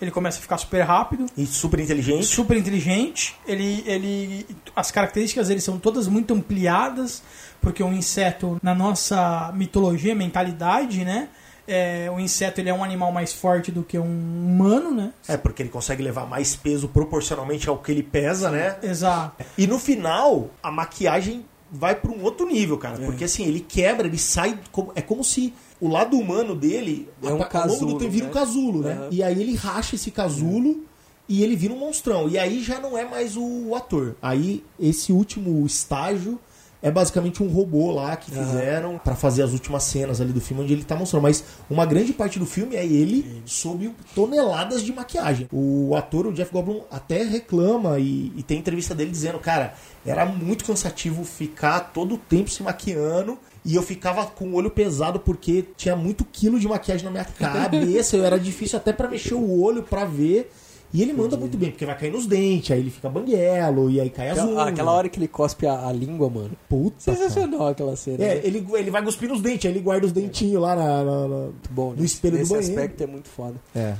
ele 0.00 0.10
começa 0.10 0.38
a 0.38 0.42
ficar 0.42 0.58
super 0.58 0.82
rápido, 0.82 1.26
E 1.36 1.46
super 1.46 1.80
inteligente. 1.80 2.26
super 2.26 2.56
inteligente, 2.56 3.34
ele, 3.46 3.82
ele, 3.86 4.46
as 4.74 4.90
características 4.90 5.48
dele 5.48 5.60
são 5.60 5.78
todas 5.78 6.06
muito 6.08 6.34
ampliadas, 6.34 7.22
porque 7.60 7.82
o 7.82 7.92
inseto, 7.92 8.58
na 8.62 8.74
nossa 8.74 9.50
mitologia, 9.54 10.14
mentalidade, 10.14 11.04
né? 11.04 11.28
É, 11.68 12.08
o 12.14 12.20
inseto 12.20 12.60
ele 12.60 12.68
é 12.68 12.74
um 12.74 12.84
animal 12.84 13.10
mais 13.10 13.32
forte 13.32 13.72
do 13.72 13.82
que 13.82 13.98
um 13.98 14.04
humano, 14.04 14.92
né? 14.94 15.12
É, 15.26 15.36
porque 15.36 15.62
ele 15.62 15.68
consegue 15.68 16.00
levar 16.00 16.24
mais 16.24 16.54
peso 16.54 16.86
proporcionalmente 16.86 17.68
ao 17.68 17.78
que 17.78 17.90
ele 17.90 18.04
pesa, 18.04 18.50
né? 18.52 18.76
Exato. 18.82 19.44
E 19.58 19.66
no 19.66 19.76
final, 19.78 20.50
a 20.62 20.70
maquiagem 20.70 21.44
vai 21.70 21.94
para 21.94 22.10
um 22.12 22.22
outro 22.22 22.46
nível, 22.46 22.78
cara. 22.78 23.02
É. 23.02 23.06
Porque 23.06 23.24
assim, 23.24 23.44
ele 23.44 23.60
quebra, 23.60 24.06
ele 24.06 24.18
sai. 24.18 24.58
como- 24.72 24.92
É 24.94 25.02
como 25.02 25.22
se 25.24 25.52
o 25.80 25.88
lado 25.88 26.16
humano 26.18 26.54
dele, 26.54 27.08
É 27.22 27.26
um 27.26 27.28
a- 27.28 27.30
ao 27.30 27.36
longo 27.38 27.44
do 27.44 27.48
casulo, 27.50 27.98
tempo, 27.98 28.10
vira 28.10 28.24
um 28.24 28.28
né? 28.28 28.34
casulo, 28.34 28.80
né? 28.82 28.92
Aham. 28.92 29.08
E 29.10 29.22
aí 29.22 29.40
ele 29.40 29.54
racha 29.54 29.94
esse 29.96 30.10
casulo 30.10 30.84
e 31.28 31.42
ele 31.42 31.56
vira 31.56 31.74
um 31.74 31.78
monstrão. 31.78 32.28
E 32.28 32.38
aí 32.38 32.62
já 32.62 32.80
não 32.80 32.96
é 32.96 33.04
mais 33.04 33.36
o, 33.36 33.42
o 33.68 33.74
ator. 33.74 34.14
Aí 34.22 34.62
esse 34.78 35.12
último 35.12 35.66
estágio 35.66 36.38
é 36.82 36.90
basicamente 36.90 37.42
um 37.42 37.48
robô 37.48 37.90
lá 37.90 38.16
que 38.16 38.30
fizeram 38.30 38.98
pra 38.98 39.14
fazer 39.14 39.42
as 39.42 39.52
últimas 39.52 39.82
cenas 39.84 40.20
ali 40.20 40.32
do 40.32 40.40
filme 40.40 40.62
onde 40.62 40.72
ele 40.72 40.84
tá 40.84 40.94
mostrando. 40.94 41.22
Mas 41.22 41.42
uma 41.68 41.86
grande 41.86 42.12
parte 42.12 42.38
do 42.38 42.46
filme 42.46 42.76
é 42.76 42.84
ele 42.84 43.42
sob 43.44 43.92
toneladas 44.14 44.82
de 44.82 44.92
maquiagem. 44.92 45.48
O 45.52 45.94
ator, 45.96 46.26
o 46.26 46.32
Jeff 46.32 46.52
Goldblum, 46.52 46.82
até 46.90 47.22
reclama 47.22 47.98
e, 47.98 48.32
e 48.36 48.42
tem 48.42 48.58
entrevista 48.58 48.94
dele 48.94 49.10
dizendo, 49.10 49.38
cara, 49.38 49.74
era 50.04 50.26
muito 50.26 50.64
cansativo 50.64 51.24
ficar 51.24 51.80
todo 51.80 52.14
o 52.14 52.18
tempo 52.18 52.50
se 52.50 52.62
maquiando. 52.62 53.38
E 53.64 53.74
eu 53.74 53.82
ficava 53.82 54.24
com 54.26 54.50
o 54.50 54.54
olho 54.54 54.70
pesado 54.70 55.18
porque 55.18 55.64
tinha 55.76 55.96
muito 55.96 56.24
quilo 56.24 56.60
de 56.60 56.68
maquiagem 56.68 57.04
na 57.04 57.10
minha 57.10 57.24
cabeça. 57.36 58.16
eu 58.16 58.24
era 58.24 58.38
difícil 58.38 58.78
até 58.78 58.92
pra 58.92 59.08
mexer 59.08 59.34
o 59.34 59.60
olho 59.60 59.82
pra 59.82 60.04
ver. 60.04 60.52
E 60.94 61.02
ele 61.02 61.12
manda 61.12 61.36
muito 61.36 61.58
bem, 61.58 61.70
porque 61.70 61.84
vai 61.84 61.98
cair 61.98 62.10
nos 62.12 62.26
dentes, 62.26 62.70
aí 62.70 62.78
ele 62.80 62.90
fica 62.90 63.08
banguelo, 63.10 63.90
e 63.90 64.00
aí 64.00 64.08
cai 64.08 64.30
azul. 64.30 64.44
Aquela, 64.52 64.68
aquela 64.68 64.92
hora 64.92 65.08
que 65.08 65.18
ele 65.18 65.28
cospe 65.28 65.66
a, 65.66 65.86
a 65.88 65.92
língua, 65.92 66.30
mano. 66.30 66.52
Puta, 66.68 66.96
cara. 67.04 67.16
Sensacional 67.18 67.68
aquela 67.68 67.96
cena. 67.96 68.22
É, 68.24 68.34
né? 68.36 68.40
ele, 68.44 68.66
ele 68.74 68.90
vai 68.90 69.02
cuspir 69.02 69.28
nos 69.28 69.40
dentes, 69.42 69.66
aí 69.66 69.72
ele 69.72 69.80
guarda 69.80 70.06
os 70.06 70.12
dentinhos 70.12 70.62
lá 70.62 70.74
na, 70.76 71.04
na- 71.04 71.28
na- 71.28 71.48
bom. 71.70 71.90
no 71.90 71.96
nesse- 72.02 72.14
espelho 72.14 72.38
do 72.38 72.48
banheiro. 72.48 72.70
aspecto 72.72 73.02
é 73.02 73.06
muito 73.06 73.28
foda. 73.28 73.56
É. 73.74 73.94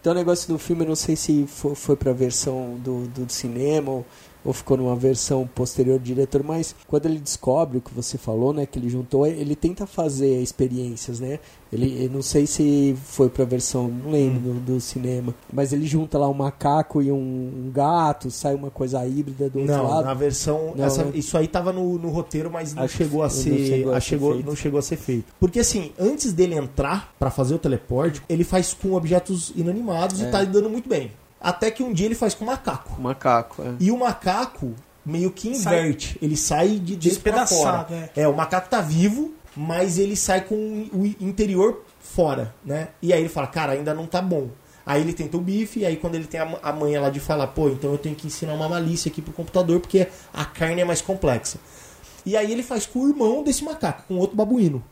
Então 0.00 0.12
o 0.12 0.16
negócio 0.16 0.48
do 0.50 0.58
filme, 0.58 0.82
eu 0.84 0.88
não 0.88 0.96
sei 0.96 1.14
se 1.14 1.44
foi, 1.46 1.74
foi 1.74 1.96
pra 1.96 2.12
versão 2.12 2.76
do, 2.82 3.06
do 3.08 3.30
cinema 3.30 3.90
ou, 3.90 4.06
ou 4.44 4.52
ficou 4.52 4.76
numa 4.76 4.96
versão 4.96 5.46
posterior 5.54 5.98
do 5.98 6.04
diretor, 6.04 6.42
mas 6.42 6.74
quando 6.86 7.06
ele 7.06 7.18
descobre 7.18 7.78
o 7.78 7.80
que 7.80 7.92
você 7.94 8.16
falou, 8.16 8.52
né, 8.52 8.64
que 8.66 8.78
ele 8.78 8.88
juntou, 8.88 9.26
ele 9.26 9.54
tenta 9.54 9.86
fazer 9.86 10.40
experiências, 10.42 11.20
né? 11.20 11.38
Ele, 11.72 12.08
não 12.08 12.20
sei 12.22 12.46
se 12.46 12.96
foi 13.04 13.28
pra 13.28 13.44
versão, 13.44 13.86
não 13.88 14.10
lembro, 14.10 14.50
Hum. 14.50 14.54
do, 14.54 14.74
do 14.74 14.80
cinema, 14.80 15.32
mas 15.52 15.72
ele 15.72 15.86
junta 15.86 16.18
lá 16.18 16.28
um 16.28 16.34
macaco 16.34 17.00
e 17.00 17.12
um, 17.12 17.16
um 17.16 17.70
gato, 17.72 18.30
sai 18.30 18.54
uma 18.54 18.70
coisa 18.70 19.06
híbrida 19.06 19.48
do 19.48 19.60
outro 19.60 19.74
Não, 19.76 19.88
lado. 19.88 20.04
na 20.06 20.14
versão. 20.14 20.72
Não, 20.76 20.84
essa- 20.84 21.04
né? 21.04 21.12
Isso 21.14 21.36
aí 21.38 21.46
tava 21.46 21.72
no, 21.72 21.96
no 21.98 22.08
roteiro, 22.08 22.50
mas 22.50 22.74
não 22.74 22.82
Acho 22.82 22.96
chegou 22.96 23.22
a 23.22 23.26
não 23.26 23.30
ser. 23.30 23.66
chegou 23.66 23.92
a 23.94 24.00
ser 24.00 24.44
não 24.44 24.56
chegou 24.56 24.78
a 24.78 24.82
ser 24.82 24.96
feito. 24.96 25.26
Porque 25.38 25.60
assim, 25.60 25.92
antes 25.98 26.32
dele 26.32 26.54
entrar 26.56 27.14
pra 27.18 27.30
fazer 27.30 27.54
o 27.54 27.58
teleporte, 27.58 28.20
ele 28.28 28.42
faz 28.42 28.74
com 28.74 28.94
objetos 28.94 29.52
inanimados 29.54 30.20
É. 30.22 30.28
e 30.28 30.30
tá 30.32 30.40
lidando 30.40 30.68
muito 30.68 30.88
bem. 30.88 31.12
Até 31.40 31.70
que 31.70 31.82
um 31.82 31.92
dia 31.92 32.06
ele 32.06 32.14
faz 32.14 32.34
com 32.34 32.44
macaco. 32.44 32.94
O 32.98 33.02
macaco, 33.02 33.62
é. 33.62 33.74
E 33.80 33.90
o 33.90 33.98
macaco 33.98 34.74
meio 35.04 35.30
que 35.30 35.54
Sai- 35.54 35.78
inverte. 35.80 36.18
Ele 36.20 36.36
sai 36.36 36.78
de. 36.78 36.96
Despedaçado, 36.96 37.94
é. 37.94 38.10
É, 38.16 38.28
o 38.28 38.36
macaco 38.36 38.68
tá 38.68 38.80
vivo, 38.80 39.32
mas 39.56 39.98
ele 39.98 40.16
sai 40.16 40.42
com 40.42 40.54
o 40.92 41.06
interior 41.20 41.82
fora, 42.00 42.54
né? 42.64 42.88
E 43.00 43.12
aí 43.12 43.20
ele 43.20 43.28
fala, 43.28 43.46
cara, 43.46 43.72
ainda 43.72 43.94
não 43.94 44.06
tá 44.06 44.20
bom. 44.20 44.48
Aí 44.84 45.00
ele 45.02 45.12
tenta 45.12 45.36
o 45.36 45.40
bife, 45.40 45.80
e 45.80 45.86
aí 45.86 45.96
quando 45.96 46.14
ele 46.16 46.26
tem 46.26 46.40
a 46.40 46.44
ma- 46.44 46.58
a 46.62 46.72
manha 46.72 47.00
lá 47.00 47.10
de 47.10 47.20
falar, 47.20 47.46
pô, 47.48 47.68
então 47.68 47.92
eu 47.92 47.98
tenho 47.98 48.14
que 48.16 48.26
ensinar 48.26 48.54
uma 48.54 48.68
malícia 48.68 49.10
aqui 49.10 49.22
pro 49.22 49.32
computador, 49.32 49.78
porque 49.80 50.08
a 50.32 50.44
carne 50.44 50.80
é 50.80 50.84
mais 50.84 51.00
complexa. 51.00 51.58
E 52.26 52.36
aí 52.36 52.50
ele 52.52 52.62
faz 52.62 52.84
com 52.86 52.98
o 53.00 53.08
irmão 53.08 53.42
desse 53.42 53.64
macaco, 53.64 54.02
com 54.08 54.16
outro 54.16 54.36
babuíno. 54.36 54.82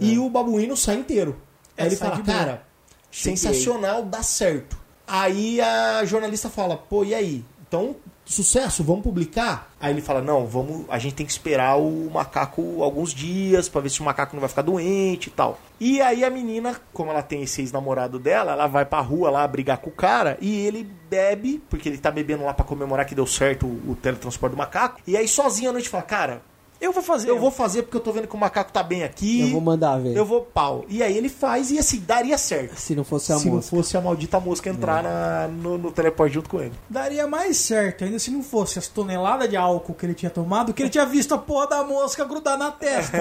E 0.00 0.18
o 0.18 0.28
babuíno 0.28 0.76
sai 0.76 0.96
inteiro. 0.96 1.36
É, 1.76 1.82
Aí 1.82 1.88
ele 1.88 1.96
sai 1.96 2.10
fala, 2.10 2.22
cara, 2.22 2.62
Cheguei. 3.10 3.36
sensacional, 3.36 4.04
dá 4.04 4.22
certo. 4.22 4.76
Aí 5.06 5.60
a 5.60 6.04
jornalista 6.04 6.50
fala, 6.50 6.76
pô, 6.76 7.04
e 7.04 7.14
aí? 7.14 7.44
Então, 7.68 7.96
sucesso, 8.24 8.82
vamos 8.82 9.02
publicar? 9.02 9.70
Aí 9.80 9.92
ele 9.92 10.00
fala, 10.00 10.20
não, 10.20 10.46
vamos, 10.46 10.84
a 10.88 10.98
gente 10.98 11.14
tem 11.14 11.26
que 11.26 11.32
esperar 11.32 11.78
o 11.78 12.10
macaco 12.10 12.82
alguns 12.82 13.12
dias 13.12 13.68
pra 13.68 13.80
ver 13.80 13.88
se 13.88 14.00
o 14.00 14.04
macaco 14.04 14.34
não 14.34 14.40
vai 14.40 14.48
ficar 14.48 14.62
doente 14.62 15.28
e 15.28 15.30
tal. 15.30 15.58
E 15.78 16.00
aí 16.00 16.24
a 16.24 16.30
menina, 16.30 16.80
como 16.92 17.10
ela 17.10 17.22
tem 17.22 17.42
esse 17.42 17.60
ex-namorado 17.60 18.18
dela, 18.18 18.52
ela 18.52 18.66
vai 18.66 18.84
pra 18.84 19.00
rua 19.00 19.30
lá 19.30 19.46
brigar 19.46 19.78
com 19.78 19.90
o 19.90 19.92
cara 19.92 20.36
e 20.40 20.66
ele 20.66 20.90
bebe, 21.08 21.62
porque 21.70 21.88
ele 21.88 21.98
tá 21.98 22.10
bebendo 22.10 22.44
lá 22.44 22.52
pra 22.52 22.64
comemorar 22.64 23.06
que 23.06 23.14
deu 23.14 23.26
certo 23.26 23.66
o, 23.66 23.92
o 23.92 23.96
teletransporte 23.96 24.54
do 24.54 24.58
macaco. 24.58 25.00
E 25.06 25.16
aí 25.16 25.28
sozinho 25.28 25.70
à 25.70 25.72
noite 25.72 25.88
fala, 25.88 26.02
cara, 26.02 26.42
Eu 26.78 26.92
vou 26.92 27.02
fazer. 27.02 27.30
eu 27.30 27.38
vou 27.38 27.50
fazer 27.50 27.82
porque 27.82 27.96
eu 27.96 28.00
tô 28.00 28.12
vendo 28.12 28.28
que 28.28 28.34
o 28.34 28.38
macaco 28.38 28.70
tá 28.70 28.82
bem 28.82 29.02
aqui. 29.02 29.40
Eu 29.40 29.48
vou 29.52 29.60
mandar 29.62 29.98
ver. 29.98 30.14
Eu 30.16 30.24
vou 30.26 30.42
pau. 30.42 30.84
E 30.88 31.02
aí 31.02 31.16
ele 31.16 31.28
faz 31.30 31.70
e 31.70 31.78
assim, 31.78 32.00
daria 32.06 32.36
certo. 32.36 32.76
Se 32.78 32.94
não 32.94 33.02
fosse 33.02 33.32
a 33.32 33.38
se 33.38 33.48
mosca. 33.48 33.54
não 33.54 33.62
fosse 33.82 33.96
a 33.96 34.00
maldita 34.00 34.38
mosca 34.38 34.68
entrar 34.68 35.02
na- 35.02 35.48
no, 35.48 35.78
no 35.78 35.90
teleporte 35.90 36.34
junto 36.34 36.50
com 36.50 36.60
ele. 36.60 36.72
Daria 36.88 37.26
mais 37.26 37.56
certo, 37.56 38.04
ainda 38.04 38.18
se 38.18 38.30
não 38.30 38.42
fosse 38.42 38.78
as 38.78 38.86
toneladas 38.88 39.48
de 39.48 39.56
álcool 39.56 39.94
que 39.94 40.04
ele 40.04 40.14
tinha 40.14 40.30
tomado, 40.30 40.74
que 40.74 40.82
ele 40.82 40.90
tinha 40.90 41.06
visto 41.06 41.32
a 41.34 41.38
porra 41.38 41.66
da 41.66 41.82
mosca 41.84 42.24
grudar 42.26 42.58
na 42.58 42.70
testa. 42.70 43.16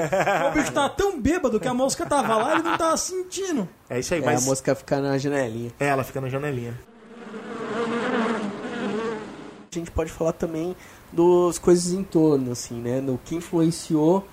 o 0.50 0.54
bicho 0.54 0.72
tava 0.74 0.90
tão 0.90 1.20
bêbado 1.20 1.60
que 1.60 1.68
a 1.68 1.74
mosca 1.74 2.06
tava 2.06 2.36
lá 2.36 2.50
e 2.50 2.60
ele 2.60 2.64
não 2.64 2.78
tava 2.78 2.98
sentindo. 2.98 3.68
É 3.90 4.00
isso 4.00 4.14
aí, 4.14 4.22
É, 4.22 4.26
mas 4.26 4.44
a 4.44 4.50
mosca 4.50 4.76
ficar 4.76 5.00
na 5.00 5.18
janelinha. 5.18 5.72
É, 5.80 5.88
ela 5.88 6.04
fica 6.04 6.20
na 6.20 6.28
janelinha. 6.28 6.78
A 9.72 9.78
gente 9.78 9.92
pode 9.92 10.10
falar 10.12 10.32
também 10.32 10.76
dos 11.12 11.58
coisas 11.58 11.94
em 11.94 12.04
torno, 12.04 12.52
assim, 12.52 12.76
né? 12.76 13.00
No 13.02 13.18
que 13.24 13.36
influenciou, 13.36 14.26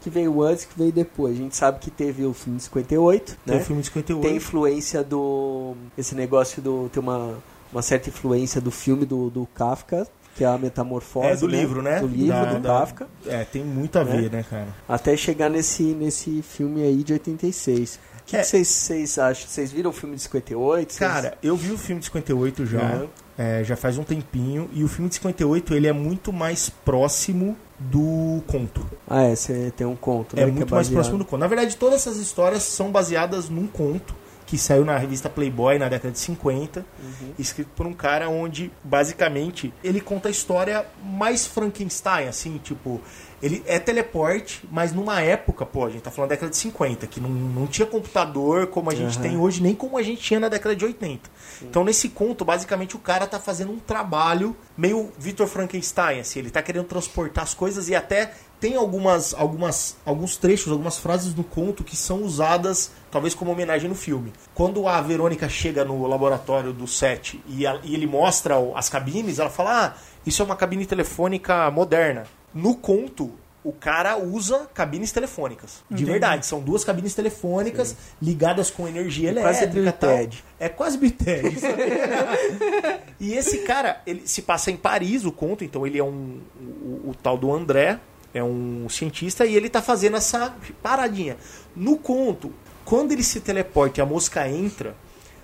que 0.00 0.10
veio 0.10 0.42
antes, 0.42 0.64
que 0.64 0.76
veio 0.78 0.92
depois. 0.92 1.34
A 1.34 1.38
gente 1.42 1.56
sabe 1.56 1.78
que 1.78 1.90
teve 1.90 2.24
o 2.24 2.32
filme 2.32 2.56
de 2.58 2.64
58, 2.64 3.36
Tem 3.46 3.54
né? 3.56 3.60
o 3.62 3.64
filme 3.64 3.82
de 3.82 3.88
58. 3.88 4.26
Tem 4.26 4.36
influência 4.36 5.02
do... 5.04 5.74
Esse 5.96 6.14
negócio 6.14 6.60
do... 6.60 6.88
Tem 6.92 7.02
uma, 7.02 7.36
uma 7.72 7.82
certa 7.82 8.08
influência 8.08 8.60
do 8.60 8.70
filme 8.70 9.04
do, 9.06 9.30
do 9.30 9.46
Kafka, 9.54 10.06
que 10.34 10.42
é 10.42 10.46
a 10.48 10.56
Metamorfose, 10.58 11.26
É, 11.28 11.36
do 11.36 11.46
livro, 11.46 11.82
né? 11.82 12.00
Do 12.00 12.06
livro, 12.08 12.28
Da- 12.32 12.54
do 12.54 12.60
da- 12.60 12.68
Kafka. 12.80 13.06
É, 13.26 13.44
tem 13.44 13.62
muito 13.62 13.96
a 13.98 14.02
ver, 14.02 14.30
né, 14.30 14.44
cara? 14.48 14.68
Até 14.88 15.16
chegar 15.16 15.48
nesse, 15.50 15.82
nesse 15.82 16.42
filme 16.42 16.82
aí 16.82 17.04
de 17.04 17.12
86. 17.12 18.00
O 18.22 18.24
que 18.24 18.36
É. 18.36 18.40
que 18.40 18.46
vocês 18.46 18.66
vocês 18.68 19.18
acham? 19.18 19.46
Vocês 19.48 19.70
viram 19.70 19.90
o 19.90 19.92
filme 19.92 20.16
de 20.16 20.22
58? 20.22 20.92
Vocês- 20.94 20.98
Cara, 21.10 21.36
eu 21.42 21.54
vi 21.56 21.70
o 21.72 21.78
filme 21.78 22.00
de 22.00 22.06
58 22.06 22.64
já. 22.66 22.80
Uhum. 22.80 23.08
É, 23.42 23.64
já 23.64 23.74
faz 23.76 23.98
um 23.98 24.04
tempinho. 24.04 24.68
E 24.72 24.84
o 24.84 24.88
filme 24.88 25.08
de 25.08 25.16
58 25.16 25.74
ele 25.74 25.86
é 25.88 25.92
muito 25.92 26.32
mais 26.32 26.68
próximo 26.70 27.56
do 27.78 28.42
conto. 28.46 28.86
Ah, 29.08 29.22
é, 29.24 29.34
você 29.34 29.72
tem 29.76 29.86
um 29.86 29.96
conto, 29.96 30.36
né? 30.36 30.42
É 30.42 30.46
muito 30.46 30.58
mais 30.60 30.70
baseado. 30.86 30.92
próximo 30.94 31.18
do 31.18 31.24
conto. 31.24 31.40
Na 31.40 31.46
verdade, 31.48 31.76
todas 31.76 32.00
essas 32.06 32.18
histórias 32.18 32.62
são 32.62 32.90
baseadas 32.92 33.48
num 33.48 33.66
conto 33.66 34.14
que 34.46 34.58
saiu 34.58 34.84
na 34.84 34.98
revista 34.98 35.30
Playboy 35.30 35.78
na 35.78 35.88
década 35.88 36.12
de 36.12 36.18
50, 36.18 36.80
Uhum. 37.02 37.32
escrito 37.38 37.70
por 37.74 37.86
um 37.86 37.92
cara 37.94 38.28
onde, 38.28 38.70
basicamente, 38.84 39.72
ele 39.82 40.00
conta 40.00 40.28
a 40.28 40.30
história 40.30 40.84
mais 41.02 41.46
Frankenstein, 41.46 42.28
assim, 42.28 42.58
tipo, 42.62 43.00
ele 43.42 43.62
é 43.66 43.78
teleporte, 43.78 44.62
mas 44.70 44.92
numa 44.92 45.20
época, 45.20 45.66
pô, 45.66 45.84
a 45.84 45.90
gente 45.90 46.02
tá 46.02 46.10
falando 46.10 46.28
da 46.30 46.34
década 46.36 46.50
de 46.50 46.56
50, 46.58 47.06
que 47.08 47.20
não, 47.20 47.28
não 47.28 47.66
tinha 47.66 47.84
computador 47.86 48.68
como 48.68 48.90
a 48.90 48.94
gente 48.94 49.14
Aham. 49.18 49.22
tem 49.22 49.36
hoje, 49.36 49.62
nem 49.62 49.74
como 49.74 49.98
a 49.98 50.02
gente 50.02 50.22
tinha 50.22 50.38
na 50.38 50.48
década 50.48 50.76
de 50.76 50.84
80. 50.84 51.28
Então, 51.62 51.82
nesse 51.84 52.08
conto, 52.10 52.44
basicamente, 52.44 52.94
o 52.94 52.98
cara 53.00 53.26
tá 53.26 53.40
fazendo 53.40 53.72
um 53.72 53.78
trabalho 53.78 54.56
meio 54.76 55.10
Victor 55.18 55.46
Frankenstein, 55.48 56.20
assim, 56.20 56.38
ele 56.38 56.50
tá 56.50 56.62
querendo 56.62 56.84
transportar 56.84 57.42
as 57.44 57.52
coisas 57.54 57.88
e 57.88 57.94
até 57.94 58.32
tem 58.60 58.76
algumas, 58.76 59.34
algumas, 59.34 59.96
alguns 60.06 60.36
trechos, 60.36 60.70
algumas 60.70 60.96
frases 60.96 61.34
do 61.34 61.42
conto 61.42 61.82
que 61.82 61.96
são 61.96 62.22
usadas 62.22 62.92
talvez 63.10 63.34
como 63.34 63.50
homenagem 63.50 63.88
no 63.88 63.94
filme. 63.96 64.32
Quando 64.54 64.86
a 64.86 65.00
Verônica 65.00 65.48
chega 65.48 65.84
no 65.84 66.06
laboratório 66.06 66.72
do 66.72 66.86
set 66.86 67.42
e, 67.48 67.66
a- 67.66 67.80
e 67.82 67.92
ele 67.94 68.06
mostra 68.06 68.54
as 68.76 68.88
cabines, 68.88 69.40
ela 69.40 69.50
fala: 69.50 69.86
Ah, 69.86 69.94
isso 70.24 70.40
é 70.40 70.44
uma 70.44 70.54
cabine 70.54 70.86
telefônica 70.86 71.68
moderna. 71.72 72.24
No 72.54 72.74
conto, 72.76 73.32
o 73.64 73.72
cara 73.72 74.18
usa 74.18 74.68
cabines 74.74 75.12
telefônicas. 75.12 75.82
De 75.88 75.94
Entendi. 75.94 76.10
verdade, 76.10 76.46
são 76.46 76.60
duas 76.60 76.84
cabines 76.84 77.14
telefônicas 77.14 77.96
ligadas 78.20 78.70
com 78.70 78.88
energia 78.88 79.32
quase 79.34 79.64
elétrica. 79.64 79.92
Ted. 79.92 80.44
É 80.58 80.68
quase 80.68 80.98
Bill 80.98 81.12
Ted. 81.12 81.58
E 83.20 83.34
esse 83.34 83.58
cara, 83.58 84.02
ele 84.04 84.26
se 84.26 84.42
passa 84.42 84.68
em 84.72 84.76
Paris, 84.76 85.24
o 85.24 85.30
conto, 85.30 85.62
então 85.62 85.86
ele 85.86 85.96
é 85.96 86.02
um. 86.02 86.40
O, 86.60 87.10
o 87.10 87.14
tal 87.22 87.38
do 87.38 87.52
André, 87.52 88.00
é 88.34 88.42
um 88.42 88.88
cientista, 88.88 89.46
e 89.46 89.54
ele 89.54 89.68
tá 89.68 89.80
fazendo 89.80 90.16
essa 90.16 90.56
paradinha. 90.82 91.36
No 91.76 91.96
conto, 91.96 92.52
quando 92.84 93.12
ele 93.12 93.22
se 93.22 93.40
teleporta 93.40 94.00
e 94.00 94.02
a 94.02 94.06
mosca 94.06 94.48
entra, 94.48 94.96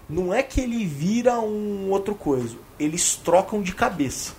não 0.08 0.34
é 0.34 0.42
que 0.42 0.60
ele 0.60 0.84
vira 0.86 1.38
um 1.38 1.88
outro 1.90 2.16
coisa, 2.16 2.56
eles 2.80 3.14
trocam 3.14 3.62
de 3.62 3.74
cabeça. 3.74 4.32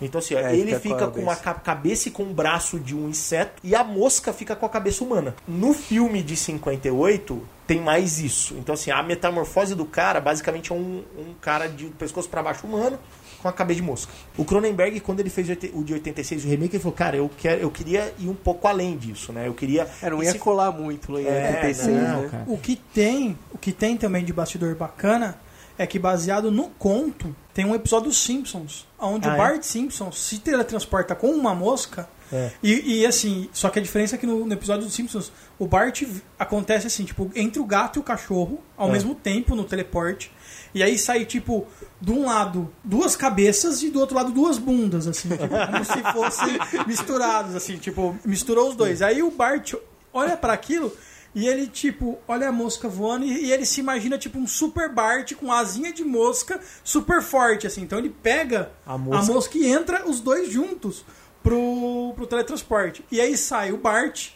Então, 0.00 0.18
assim, 0.20 0.34
ó, 0.34 0.38
É, 0.38 0.54
ele 0.56 0.78
fica 0.78 1.08
com 1.08 1.18
a 1.20 1.22
uma 1.22 1.36
cabeça. 1.36 1.42
ca- 1.42 1.54
cabeça 1.54 2.08
e 2.08 2.10
com 2.12 2.22
o 2.24 2.32
braço 2.32 2.78
de 2.78 2.94
um 2.94 3.08
inseto 3.08 3.60
e 3.64 3.74
a 3.74 3.82
mosca 3.82 4.32
fica 4.32 4.54
com 4.54 4.64
a 4.64 4.68
cabeça 4.68 5.02
humana. 5.02 5.34
No 5.46 5.72
filme 5.74 6.22
de 6.22 6.36
58, 6.36 7.42
tem 7.66 7.80
mais 7.80 8.18
isso. 8.18 8.54
Então, 8.58 8.74
assim, 8.74 8.90
a 8.90 9.02
metamorfose 9.02 9.74
do 9.74 9.84
cara 9.84 10.20
basicamente 10.20 10.72
é 10.72 10.74
um, 10.74 11.02
um 11.18 11.34
cara 11.40 11.66
de 11.68 11.86
pescoço 11.86 12.28
para 12.28 12.42
baixo 12.42 12.66
humano 12.66 12.98
com 13.42 13.48
a 13.48 13.52
cabeça 13.52 13.76
de 13.80 13.86
mosca. 13.86 14.12
O 14.36 14.44
Cronenberg, 14.44 14.98
quando 15.00 15.20
ele 15.20 15.30
fez 15.30 15.48
o 15.72 15.84
de 15.84 15.92
86, 15.94 16.44
o 16.44 16.48
remake, 16.48 16.74
ele 16.76 16.82
falou: 16.82 16.96
Cara, 16.96 17.16
eu, 17.16 17.30
quero, 17.36 17.60
eu 17.60 17.70
queria 17.70 18.12
ir 18.18 18.28
um 18.28 18.34
pouco 18.34 18.66
além 18.66 18.96
disso, 18.96 19.32
né? 19.32 19.46
Eu 19.46 19.54
queria. 19.54 19.86
É, 20.02 20.10
não 20.10 20.22
ia 20.22 20.32
se- 20.32 20.38
colar 20.38 20.72
muito 20.72 21.16
em 21.18 21.26
É, 21.26 21.46
86, 21.62 21.86
não, 22.08 22.22
né? 22.22 22.28
cara. 22.30 22.44
O 22.48 22.58
que 22.58 22.76
tem, 22.76 23.38
o 23.52 23.58
que 23.58 23.70
tem 23.72 23.96
também 23.96 24.24
de 24.24 24.32
bastidor 24.32 24.74
bacana 24.74 25.38
é 25.78 25.86
que 25.86 25.98
baseado 25.98 26.50
no 26.50 26.68
conto, 26.70 27.34
tem 27.54 27.64
um 27.64 27.74
episódio 27.74 28.08
dos 28.08 28.18
Simpsons, 28.18 28.86
onde 28.98 29.26
Ah, 29.28 29.32
o 29.32 29.34
é? 29.34 29.38
Bart 29.38 29.62
Simpson 29.62 30.10
se 30.12 30.38
teletransporta 30.38 31.14
com 31.14 31.30
uma 31.30 31.54
mosca. 31.54 32.08
É. 32.30 32.50
E, 32.62 33.00
e, 33.00 33.06
assim, 33.06 33.48
só 33.54 33.70
que 33.70 33.78
a 33.78 33.82
diferença 33.82 34.16
é 34.16 34.18
que 34.18 34.26
no, 34.26 34.44
no 34.44 34.52
episódio 34.52 34.84
dos 34.84 34.92
Simpsons, 34.94 35.32
o 35.58 35.66
Bart 35.66 36.02
acontece 36.38 36.86
assim, 36.86 37.04
tipo, 37.04 37.30
entre 37.34 37.58
o 37.58 37.64
gato 37.64 37.98
e 37.98 38.00
o 38.00 38.02
cachorro, 38.02 38.60
ao 38.76 38.88
É. 38.90 38.92
mesmo 38.92 39.14
tempo 39.14 39.54
no 39.54 39.64
teleporte. 39.64 40.30
E 40.74 40.82
aí 40.82 40.98
sai, 40.98 41.24
tipo, 41.24 41.66
de 42.00 42.12
um 42.12 42.26
lado 42.26 42.70
duas 42.84 43.16
cabeças 43.16 43.82
e 43.82 43.88
do 43.88 43.98
outro 44.00 44.14
lado 44.14 44.30
duas 44.30 44.58
bundas, 44.58 45.06
assim, 45.06 45.28
tipo, 45.30 45.48
como 45.48 45.84
se 45.84 46.02
fossem 46.12 46.58
misturados, 46.86 47.54
assim, 47.54 47.78
tipo, 47.78 48.14
misturou 48.24 48.68
os 48.68 48.76
dois. 48.76 49.00
Aí 49.00 49.22
o 49.22 49.30
Bart 49.30 49.72
olha 50.12 50.36
para 50.36 50.52
aquilo 50.52 50.92
e 51.34 51.46
ele, 51.46 51.66
tipo, 51.66 52.18
olha 52.26 52.48
a 52.48 52.52
mosca 52.52 52.88
voando 52.88 53.24
e, 53.24 53.46
e 53.46 53.52
ele 53.52 53.64
se 53.64 53.80
imagina, 53.80 54.18
tipo, 54.18 54.38
um 54.38 54.46
super 54.46 54.92
Bart 54.92 55.34
com 55.34 55.52
asinha 55.52 55.92
de 55.92 56.04
mosca 56.04 56.60
super 56.82 57.22
forte, 57.22 57.66
assim. 57.66 57.82
Então 57.82 57.98
ele 57.98 58.10
pega 58.10 58.72
A 58.86 58.94
a 58.94 58.98
mosca. 58.98 59.32
mosca, 59.32 59.58
e 59.58 59.66
entra 59.66 60.08
os 60.08 60.20
dois 60.20 60.50
juntos 60.50 61.04
pro, 61.42 62.12
pro 62.16 62.26
teletransporte. 62.26 63.04
E 63.10 63.20
aí 63.20 63.36
sai 63.36 63.72
o 63.72 63.76
Bart 63.78 64.30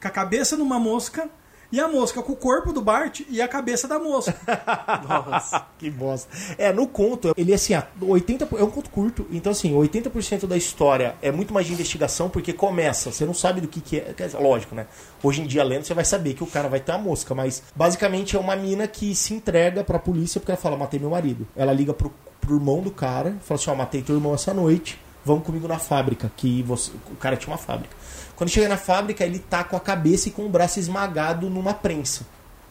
com 0.00 0.08
a 0.08 0.10
cabeça 0.10 0.56
numa 0.56 0.78
mosca 0.78 1.28
e 1.70 1.80
a 1.80 1.88
mosca 1.88 2.22
com 2.22 2.32
o 2.32 2.36
corpo 2.36 2.72
do 2.72 2.80
Bart 2.80 3.20
e 3.28 3.42
a 3.42 3.48
cabeça 3.48 3.86
da 3.86 3.98
mosca. 3.98 4.34
Nossa. 5.08 5.66
Que 5.78 5.90
bosta. 5.90 6.28
É, 6.56 6.72
no 6.72 6.86
conto, 6.86 7.32
ele 7.36 7.52
assim, 7.52 7.74
ah, 7.74 7.86
80, 8.00 8.48
é 8.56 8.62
um 8.62 8.70
conto 8.70 8.90
curto, 8.90 9.26
então 9.30 9.52
assim, 9.52 9.74
80% 9.74 10.46
da 10.46 10.56
história 10.56 11.14
é 11.20 11.30
muito 11.30 11.52
mais 11.52 11.66
de 11.66 11.72
investigação, 11.72 12.28
porque 12.28 12.52
começa, 12.52 13.12
você 13.12 13.24
não 13.24 13.34
sabe 13.34 13.60
do 13.60 13.68
que, 13.68 13.80
que 13.80 13.96
é. 13.98 14.14
Lógico, 14.38 14.74
né? 14.74 14.86
Hoje 15.22 15.42
em 15.42 15.46
dia, 15.46 15.62
lendo, 15.62 15.84
você 15.84 15.94
vai 15.94 16.04
saber 16.04 16.34
que 16.34 16.42
o 16.42 16.46
cara 16.46 16.68
vai 16.68 16.80
ter 16.80 16.92
uma 16.92 16.98
mosca, 16.98 17.34
mas 17.34 17.62
basicamente 17.74 18.36
é 18.36 18.38
uma 18.38 18.56
mina 18.56 18.86
que 18.86 19.14
se 19.14 19.34
entrega 19.34 19.84
pra 19.84 19.98
polícia 19.98 20.40
porque 20.40 20.52
ela 20.52 20.60
fala, 20.60 20.76
matei 20.76 20.98
meu 20.98 21.10
marido. 21.10 21.46
Ela 21.56 21.72
liga 21.72 21.92
pro, 21.92 22.12
pro 22.40 22.56
irmão 22.56 22.80
do 22.80 22.90
cara, 22.90 23.36
fala 23.42 23.60
assim, 23.60 23.70
ó, 23.70 23.74
matei 23.74 24.02
teu 24.02 24.14
irmão 24.14 24.34
essa 24.34 24.54
noite, 24.54 24.98
vamos 25.24 25.44
comigo 25.44 25.68
na 25.68 25.78
fábrica, 25.78 26.30
que 26.36 26.62
você, 26.62 26.90
o 27.10 27.16
cara 27.16 27.36
tinha 27.36 27.52
uma 27.52 27.58
fábrica. 27.58 27.97
Quando 28.38 28.50
chega 28.50 28.68
na 28.68 28.76
fábrica, 28.76 29.24
ele 29.24 29.40
tá 29.40 29.64
com 29.64 29.76
a 29.76 29.80
cabeça 29.80 30.28
e 30.28 30.30
com 30.30 30.46
o 30.46 30.48
braço 30.48 30.78
esmagado 30.78 31.50
numa 31.50 31.74
prensa. 31.74 32.24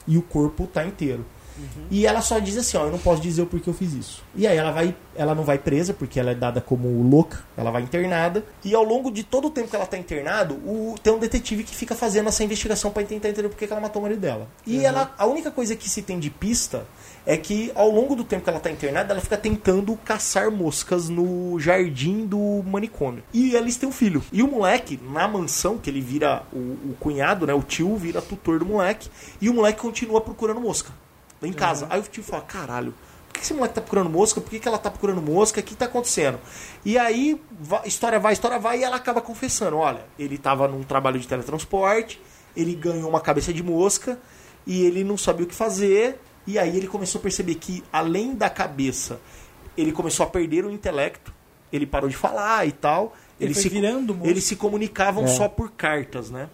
E 0.07 0.17
o 0.17 0.21
corpo 0.21 0.65
tá 0.65 0.85
inteiro. 0.85 1.25
E 1.89 2.05
ela 2.05 2.21
só 2.21 2.39
diz 2.39 2.57
assim, 2.57 2.77
ó, 2.77 2.85
eu 2.85 2.91
não 2.91 2.99
posso 2.99 3.21
dizer 3.21 3.41
o 3.41 3.45
porquê 3.45 3.69
eu 3.69 3.73
fiz 3.73 3.93
isso. 3.93 4.23
E 4.35 4.45
aí 4.45 4.57
ela 4.57 4.71
vai, 4.71 4.95
ela 5.15 5.33
não 5.33 5.43
vai 5.43 5.57
presa 5.57 5.93
porque 5.93 6.19
ela 6.19 6.31
é 6.31 6.35
dada 6.35 6.61
como 6.61 7.01
louca, 7.09 7.39
ela 7.55 7.71
vai 7.71 7.81
internada. 7.81 8.43
E 8.63 8.75
ao 8.75 8.83
longo 8.83 9.11
de 9.11 9.23
todo 9.23 9.47
o 9.47 9.51
tempo 9.51 9.69
que 9.69 9.75
ela 9.75 9.85
tá 9.85 9.97
internado, 9.97 10.55
o, 10.55 10.95
tem 11.01 11.13
um 11.13 11.19
detetive 11.19 11.63
que 11.63 11.75
fica 11.75 11.95
fazendo 11.95 12.27
essa 12.29 12.43
investigação 12.43 12.91
para 12.91 13.03
tentar 13.03 13.29
entender 13.29 13.49
por 13.49 13.57
que 13.57 13.65
ela 13.65 13.81
matou 13.81 14.01
o 14.01 14.03
marido 14.03 14.19
dela. 14.19 14.47
E 14.65 14.85
ela, 14.85 15.13
a 15.17 15.25
única 15.25 15.51
coisa 15.51 15.75
que 15.75 15.89
se 15.89 16.01
tem 16.01 16.19
de 16.19 16.29
pista 16.29 16.85
é 17.25 17.35
que 17.35 17.71
ao 17.75 17.89
longo 17.89 18.15
do 18.15 18.23
tempo 18.23 18.43
que 18.43 18.49
ela 18.49 18.59
tá 18.59 18.71
internada, 18.71 19.13
ela 19.13 19.21
fica 19.21 19.37
tentando 19.37 19.95
caçar 19.97 20.49
moscas 20.49 21.09
no 21.09 21.59
jardim 21.59 22.25
do 22.25 22.63
manicômio. 22.65 23.23
E 23.33 23.53
eles 23.53 23.75
têm 23.75 23.89
um 23.89 23.91
filho. 23.91 24.23
E 24.31 24.41
o 24.41 24.47
moleque, 24.47 24.99
na 25.11 25.27
mansão, 25.27 25.77
que 25.77 25.89
ele 25.89 25.99
vira 25.99 26.43
o, 26.53 26.57
o 26.57 26.95
cunhado, 26.99 27.45
né? 27.45 27.53
O 27.53 27.61
tio 27.61 27.97
vira 27.97 28.21
tutor 28.21 28.59
do 28.59 28.65
moleque. 28.65 29.09
E 29.41 29.49
o 29.49 29.53
moleque 29.53 29.81
continua 29.81 30.21
procurando 30.21 30.61
mosca 30.61 30.91
em 31.41 31.53
casa. 31.53 31.87
Aí 31.89 31.99
o 31.99 32.03
tio 32.03 32.23
fala, 32.23 32.43
caralho, 32.43 32.93
por 33.27 33.33
que 33.33 33.39
esse 33.41 33.53
moleque 33.53 33.75
tá 33.75 33.81
procurando 33.81 34.09
mosca? 34.09 34.41
Por 34.41 34.49
que, 34.49 34.59
que 34.59 34.67
ela 34.67 34.77
tá 34.77 34.89
procurando 34.89 35.21
mosca? 35.21 35.59
O 35.59 35.63
que 35.63 35.75
tá 35.75 35.85
acontecendo? 35.85 36.39
E 36.83 36.97
aí, 36.97 37.39
história 37.85 38.19
vai, 38.19 38.33
história 38.33 38.57
vai, 38.57 38.79
e 38.79 38.83
ela 38.83 38.95
acaba 38.95 39.21
confessando, 39.21 39.77
olha, 39.77 40.05
ele 40.17 40.37
tava 40.37 40.67
num 40.67 40.83
trabalho 40.83 41.19
de 41.19 41.27
teletransporte, 41.27 42.19
ele 42.55 42.73
ganhou 42.73 43.09
uma 43.09 43.19
cabeça 43.21 43.53
de 43.53 43.61
mosca, 43.61 44.19
e 44.65 44.83
ele 44.83 45.03
não 45.03 45.17
sabia 45.17 45.45
o 45.45 45.47
que 45.47 45.55
fazer, 45.55 46.19
e 46.45 46.57
aí 46.57 46.75
ele 46.75 46.87
começou 46.87 47.19
a 47.19 47.21
perceber 47.21 47.55
que, 47.55 47.83
além 47.91 48.33
da 48.33 48.49
cabeça, 48.49 49.19
ele 49.77 49.91
começou 49.91 50.25
a 50.25 50.29
perder 50.29 50.65
o 50.65 50.71
intelecto, 50.71 51.31
ele 51.71 51.85
parou 51.85 52.09
de 52.09 52.15
falar 52.15 52.65
e 52.67 52.71
tal. 52.71 53.15
Ele 53.39 53.53
foi 53.53 53.63
se, 53.63 53.69
virando 53.69 54.15
mosca. 54.15 54.29
eles 54.29 54.43
se 54.45 54.55
comunicavam 54.55 55.25
É. 55.25 55.27
só 55.27 55.47
por 55.47 55.69
cartas, 55.71 56.31
né? 56.31 56.49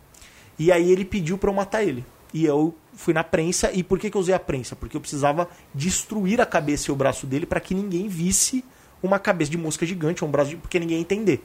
E 0.60 0.72
aí 0.72 0.92
ele 0.92 1.06
pediu 1.06 1.38
pra 1.38 1.50
eu 1.50 1.54
matar 1.54 1.84
ele. 1.84 2.04
E 2.34 2.46
eu 2.46 2.74
fui 2.94 3.14
na 3.14 3.24
prensa. 3.24 3.72
E 3.72 3.84
por 3.84 4.00
que, 4.00 4.10
que 4.10 4.18
eu 4.18 4.22
usei 4.22 4.34
a 4.34 4.40
prensa? 4.40 4.76
Porque 4.76 4.98
eu 4.98 5.02
precisava 5.02 5.48
destruir 5.74 6.42
a 6.42 6.46
cabeça 6.46 6.90
e 6.90 6.92
o 6.92 6.96
braço 6.96 7.28
dele 7.28 7.46
para 7.46 7.60
que 7.60 7.76
ninguém 7.76 8.08
visse 8.08 8.64
uma 9.02 9.20
cabeça 9.20 9.52
de 9.52 9.58
mosca 9.58 9.86
gigante, 9.86 10.24
um 10.26 10.32
braço 10.32 10.52
de... 10.52 10.58
porque 10.58 10.80
ninguém 10.80 10.98
ia 10.98 11.02
entender. 11.02 11.44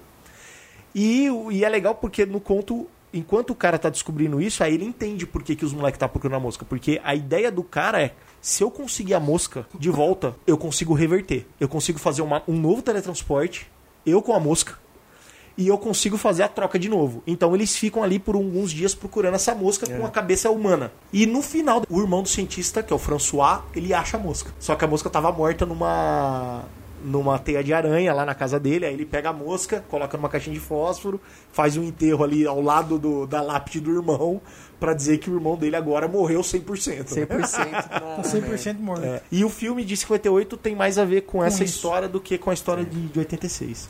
E, 0.95 1.27
e 1.51 1.65
é 1.65 1.69
legal 1.69 1.95
porque 1.95 2.25
no 2.25 2.41
conto, 2.41 2.87
enquanto 3.13 3.51
o 3.51 3.55
cara 3.55 3.79
tá 3.79 3.89
descobrindo 3.91 4.41
isso, 4.41 4.63
aí 4.65 4.75
ele 4.75 4.85
entende 4.85 5.27
por 5.27 5.43
que, 5.43 5.55
que 5.55 5.65
os 5.65 5.73
moleques 5.73 5.99
tá 5.99 6.09
procurando 6.09 6.37
a 6.37 6.41
mosca. 6.41 6.65
Porque 6.65 7.01
a 7.05 7.15
ideia 7.15 7.51
do 7.51 7.63
cara 7.63 8.01
é: 8.01 8.15
se 8.41 8.63
eu 8.63 8.71
conseguir 8.71 9.15
a 9.15 9.21
mosca 9.21 9.67
de 9.79 9.91
volta, 9.91 10.35
eu 10.47 10.57
consigo 10.57 10.95
reverter. 10.95 11.47
Eu 11.61 11.69
consigo 11.69 11.99
fazer 11.99 12.23
uma- 12.23 12.43
um 12.49 12.59
novo 12.59 12.81
teletransporte, 12.83 13.71
eu 14.07 14.23
com 14.23 14.33
a 14.33 14.41
mosca, 14.41 14.79
e 15.59 15.67
eu 15.67 15.77
consigo 15.77 16.17
fazer 16.17 16.45
a 16.45 16.49
troca 16.49 16.79
de 16.79 16.89
novo. 16.89 17.21
Então 17.27 17.53
eles 17.55 17.77
ficam 17.77 18.03
ali 18.03 18.19
por 18.21 18.37
alguns 18.37 18.71
dias 18.71 18.95
procurando 18.95 19.35
essa 19.35 19.55
mosca 19.57 19.87
com 19.89 20.07
a 20.07 20.11
cabeça 20.11 20.49
humana. 20.51 20.93
E 21.13 21.27
no 21.27 21.43
final, 21.43 21.83
o 21.91 22.01
irmão 22.01 22.23
do 22.23 22.29
cientista, 22.29 22.81
que 22.81 22.93
é 22.93 22.97
o 22.97 22.99
François, 22.99 23.61
ele 23.75 23.93
acha 23.93 24.17
a 24.17 24.21
mosca. 24.21 24.53
Só 24.61 24.77
que 24.77 24.85
a 24.85 24.89
mosca 24.89 25.11
tava 25.11 25.33
morta 25.33 25.67
numa 25.67 26.63
numa 27.05 27.39
teia 27.39 27.63
de 27.63 27.73
aranha 27.73 28.13
lá 28.13 28.25
na 28.25 28.35
casa 28.35 28.59
dele, 28.59 28.85
aí 28.85 28.93
ele 28.93 29.07
pega 29.07 29.31
a 29.31 29.33
mosca, 29.33 29.85
coloca 29.89 30.17
numa 30.17 30.29
caixinha 30.29 30.55
de 30.55 30.61
fósforo, 30.61 31.21
faz 31.53 31.77
um 31.77 31.85
enterro 31.85 32.25
ali 32.25 32.45
ao 32.45 32.61
lado 32.61 32.99
do, 32.99 33.25
da 33.25 33.41
lápide 33.41 33.81
do 33.81 33.93
irmão, 33.93 34.41
pra 34.81 34.95
dizer 34.95 35.19
que 35.19 35.31
o 35.31 35.35
irmão 35.35 35.57
dele 35.57 35.77
agora 35.77 36.09
morreu 36.09 36.41
100%. 36.41 37.17
né? 37.17 37.27
100% 37.27 37.71
na, 37.71 37.83
Tá 37.83 38.23
100% 38.23 38.79
morto. 38.81 39.05
É, 39.05 39.21
E 39.31 39.45
o 39.45 39.49
filme 39.49 39.85
de 39.85 39.97
58 39.97 40.57
tem 40.57 40.75
mais 40.75 40.99
a 40.99 41.05
ver 41.05 41.21
com, 41.21 41.43
essa 41.43 41.63
isso. 41.63 41.77
história 41.77 42.09
do 42.09 42.21
que 42.21 42.37
com 42.37 42.51
a 42.51 42.55
história 42.55 42.85
de, 42.85 43.01
de 43.01 43.19
86. 43.21 43.89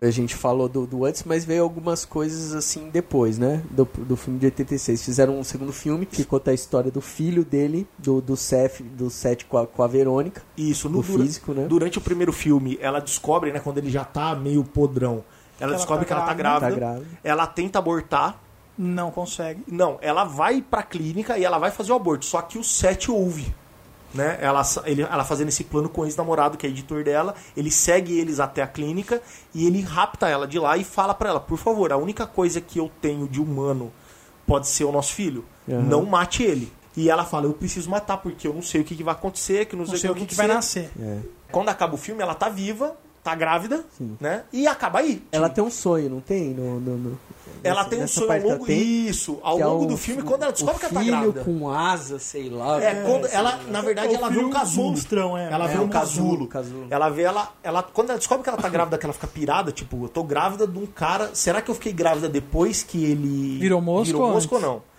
A 0.00 0.10
gente 0.10 0.34
falou 0.34 0.68
do, 0.68 0.86
do 0.86 1.04
antes, 1.04 1.24
mas 1.24 1.44
veio 1.44 1.62
algumas 1.62 2.04
coisas 2.04 2.54
assim 2.54 2.90
depois, 2.90 3.38
né? 3.38 3.62
Do, 3.70 3.84
do 3.96 4.16
filme 4.16 4.38
de 4.38 4.46
86. 4.46 5.02
Fizeram 5.02 5.38
um 5.38 5.44
segundo 5.44 5.72
filme 5.72 6.04
que 6.04 6.22
conta 6.24 6.50
a 6.50 6.54
história 6.54 6.90
do 6.90 7.00
filho 7.00 7.44
dele, 7.44 7.86
do, 7.98 8.20
do 8.20 8.36
Seth, 8.36 8.82
do 8.82 9.08
Seth 9.08 9.44
com 9.48 9.56
a, 9.58 9.66
com 9.66 9.82
a 9.82 9.86
Verônica. 9.86 10.42
Isso, 10.56 10.88
no 10.88 11.00
Do 11.00 11.06
dura- 11.08 11.22
físico, 11.24 11.52
né? 11.54 11.64
Durante 11.66 11.96
o 11.98 12.00
primeiro 12.00 12.32
filme, 12.32 12.78
ela 12.80 13.00
descobre, 13.00 13.52
né, 13.52 13.58
quando 13.60 13.78
ele 13.78 13.90
já 13.90 14.04
tá 14.04 14.34
meio 14.34 14.62
podrão, 14.62 15.24
ela 15.58 15.70
ela 15.70 15.76
descobre 15.76 16.04
tá 16.04 16.06
que 16.08 16.12
ela 16.12 16.26
tá 16.26 16.34
grávida. 16.34 16.60
grávida, 16.66 16.80
Tá 16.80 16.92
grávida. 17.00 17.18
ela 17.24 17.46
tenta 17.46 17.78
abortar. 17.78 18.40
Não 18.78 19.10
consegue. 19.10 19.62
Não, 19.66 19.96
ela 20.02 20.24
vai 20.24 20.60
pra 20.60 20.82
clínica 20.82 21.38
e 21.38 21.44
ela 21.44 21.56
vai 21.58 21.70
fazer 21.70 21.92
o 21.92 21.94
aborto, 21.94 22.26
só 22.26 22.42
que 22.42 22.58
o 22.58 22.62
Seth 22.64 23.08
ouve. 23.08 23.54
Né? 24.14 24.38
Ela, 24.40 24.62
ele, 24.84 25.02
ela 25.02 25.24
fazendo 25.24 25.48
esse 25.48 25.64
plano 25.64 25.88
com 25.88 26.00
o 26.00 26.04
ex-namorado, 26.06 26.56
que 26.56 26.66
é 26.66 26.70
editor 26.70 27.04
dela, 27.04 27.34
ele 27.56 27.70
segue 27.70 28.18
eles 28.18 28.40
até 28.40 28.62
a 28.62 28.66
clínica 28.66 29.20
e 29.54 29.66
ele 29.66 29.82
rapta 29.82 30.28
ela 30.28 30.46
de 30.46 30.58
lá 30.58 30.76
e 30.76 30.84
fala 30.84 31.12
pra 31.12 31.28
ela: 31.28 31.40
por 31.40 31.58
favor, 31.58 31.92
a 31.92 31.96
única 31.96 32.26
coisa 32.26 32.60
que 32.60 32.78
eu 32.78 32.90
tenho 33.00 33.28
de 33.28 33.40
humano 33.40 33.92
pode 34.46 34.68
ser 34.68 34.84
o 34.84 34.92
nosso 34.92 35.12
filho. 35.12 35.44
Aham. 35.68 35.82
Não 35.82 36.06
mate 36.06 36.42
ele. 36.42 36.72
E 36.96 37.10
ela 37.10 37.24
fala: 37.24 37.44
eu 37.46 37.52
preciso 37.52 37.90
matar 37.90 38.16
porque 38.16 38.46
eu 38.48 38.54
não 38.54 38.62
sei 38.62 38.80
o 38.80 38.84
que, 38.84 38.96
que 38.96 39.02
vai 39.02 39.12
acontecer, 39.14 39.66
que 39.66 39.76
não 39.76 39.84
sei, 39.84 39.92
Não 39.94 40.00
sei 40.00 40.10
o 40.10 40.14
que, 40.14 40.20
que 40.20 40.34
acontecer. 40.34 40.46
vai 40.46 40.56
nascer. 40.56 40.90
É. 40.98 41.18
Quando 41.52 41.68
acaba 41.68 41.94
o 41.94 41.98
filme, 41.98 42.22
ela 42.22 42.34
tá 42.34 42.48
viva, 42.48 42.96
tá 43.30 43.34
grávida, 43.34 43.84
né? 44.20 44.44
E 44.52 44.66
acaba 44.66 45.00
aí. 45.00 45.22
Ela 45.32 45.48
tem 45.48 45.62
um 45.64 45.70
sonho, 45.70 46.08
não 46.08 46.20
tem? 46.20 46.50
No, 46.54 46.78
no- 46.78 46.96
no- 46.96 47.18
Ela 47.64 47.78
nessa- 47.78 47.90
tem 47.90 48.02
um 48.04 48.06
sonho 48.06 48.30
ao 48.32 48.48
longo. 48.50 48.66
tem, 48.66 49.06
Isso, 49.08 49.38
ao 49.42 49.60
é 49.60 49.66
longo 49.66 49.84
o- 49.84 49.88
do 49.88 49.96
filme, 49.96 50.22
quando 50.22 50.42
ela 50.44 50.52
descobre 50.52 50.78
que 50.78 50.84
ela 50.84 50.94
tá 50.94 51.00
filho 51.00 51.12
grávida. 51.32 51.40
com 51.44 51.70
asa, 51.70 52.18
sei 52.20 52.48
lá. 52.48 52.80
É, 52.80 53.02
quando 53.02 53.26
sei 53.26 53.36
ela, 53.36 53.58
na 53.68 53.80
verdade, 53.80 54.14
É 54.14 54.16
ela 54.16 54.28
vê 54.30 54.38
um 54.38 54.50
casulo. 54.50 54.90
monstrão, 54.90 55.36
é. 55.36 55.52
Ela 55.52 55.64
É, 55.64 55.72
vê 55.72 55.78
um 55.78 55.84
um 55.84 55.88
casulo. 55.88 56.46
casulo. 56.46 56.86
Ela 56.88 57.08
vê 57.08 57.22
ela, 57.22 57.50
ela. 57.64 57.82
Quando 57.82 58.10
ela 58.10 58.18
descobre 58.18 58.44
que 58.44 58.48
ela 58.48 58.58
tá 58.58 58.68
grávida, 58.68 58.96
que 58.98 59.04
ela 59.06 59.12
fica 59.12 59.26
pirada, 59.26 59.72
tipo, 59.72 60.04
eu 60.04 60.08
tô 60.08 60.22
grávida 60.22 60.66
de 60.66 60.78
um 60.78 60.86
cara. 60.86 61.30
Será 61.34 61.60
que 61.60 61.68
eu 61.70 61.74
fiquei 61.74 61.92
grávida 61.92 62.28
depois 62.28 62.82
que 62.84 63.04
ele. 63.04 63.58
Virou 63.58 63.80
mosca 63.80 64.04
virou 64.12 64.22
ou 64.28 64.32
mosca 64.34 64.54
ou 64.54 64.58
antes? 64.60 64.70
não? 64.70 64.95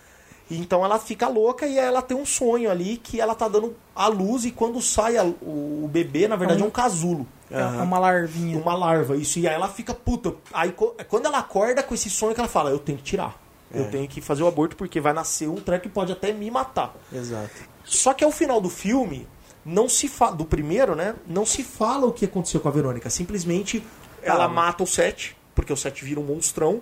Então 0.50 0.84
ela 0.84 0.98
fica 0.98 1.28
louca 1.28 1.66
e 1.66 1.78
ela 1.78 2.00
tem 2.02 2.16
um 2.16 2.24
sonho 2.24 2.70
ali 2.70 2.96
que 2.96 3.20
ela 3.20 3.34
tá 3.34 3.48
dando 3.48 3.74
a 3.94 4.06
luz 4.08 4.44
e 4.44 4.50
quando 4.50 4.80
sai 4.80 5.16
a- 5.16 5.24
o, 5.24 5.84
o 5.84 5.88
bebê, 5.92 6.26
na 6.26 6.36
verdade, 6.36 6.62
é 6.62 6.64
um 6.64 6.70
casulo. 6.70 7.26
É 7.50 7.62
uma 7.82 7.98
larvinha. 7.98 8.58
Uma 8.58 8.74
larva, 8.74 9.16
isso. 9.16 9.38
E 9.38 9.48
aí 9.48 9.54
ela 9.54 9.68
fica 9.68 9.94
puta. 9.94 10.34
Aí 10.52 10.74
quando 11.08 11.26
ela 11.26 11.38
acorda 11.38 11.82
com 11.82 11.94
esse 11.94 12.10
sonho 12.10 12.34
que 12.34 12.40
ela 12.40 12.48
fala, 12.48 12.70
eu 12.70 12.78
tenho 12.78 12.98
que 12.98 13.04
tirar. 13.04 13.38
É. 13.72 13.80
Eu 13.80 13.90
tenho 13.90 14.06
que 14.08 14.20
fazer 14.20 14.42
o 14.42 14.46
aborto 14.46 14.76
porque 14.76 15.00
vai 15.00 15.12
nascer 15.12 15.48
um 15.48 15.56
treco 15.56 15.84
que 15.84 15.88
pode 15.88 16.12
até 16.12 16.32
me 16.32 16.50
matar. 16.50 16.94
Exato. 17.12 17.50
Só 17.84 18.12
que 18.14 18.22
ao 18.24 18.30
final 18.30 18.60
do 18.60 18.68
filme, 18.68 19.26
não 19.64 19.88
se 19.88 20.08
fala. 20.08 20.34
Do 20.36 20.44
primeiro, 20.44 20.94
né? 20.94 21.14
Não 21.26 21.46
se 21.46 21.62
fala 21.62 22.06
o 22.06 22.12
que 22.12 22.24
aconteceu 22.26 22.60
com 22.60 22.68
a 22.68 22.70
Verônica. 22.70 23.08
Simplesmente 23.10 23.82
ela 24.22 24.40
Calma. 24.40 24.54
mata 24.54 24.82
o 24.82 24.86
Sete, 24.86 25.36
porque 25.58 25.72
o 25.72 25.76
Sete 25.76 26.04
vira 26.04 26.20
um 26.20 26.22
monstrão. 26.22 26.80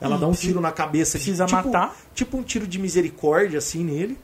Ela 0.00 0.18
dá 0.18 0.26
um 0.26 0.32
tiro 0.32 0.60
na 0.60 0.72
cabeça. 0.72 1.16
de- 1.16 1.22
precisa 1.24 1.46
tipo, 1.46 1.64
matar. 1.64 1.96
Tipo 2.12 2.36
um 2.38 2.42
tiro 2.42 2.66
de 2.66 2.76
misericórdia, 2.76 3.58
assim, 3.58 3.84
nele. 3.84 4.18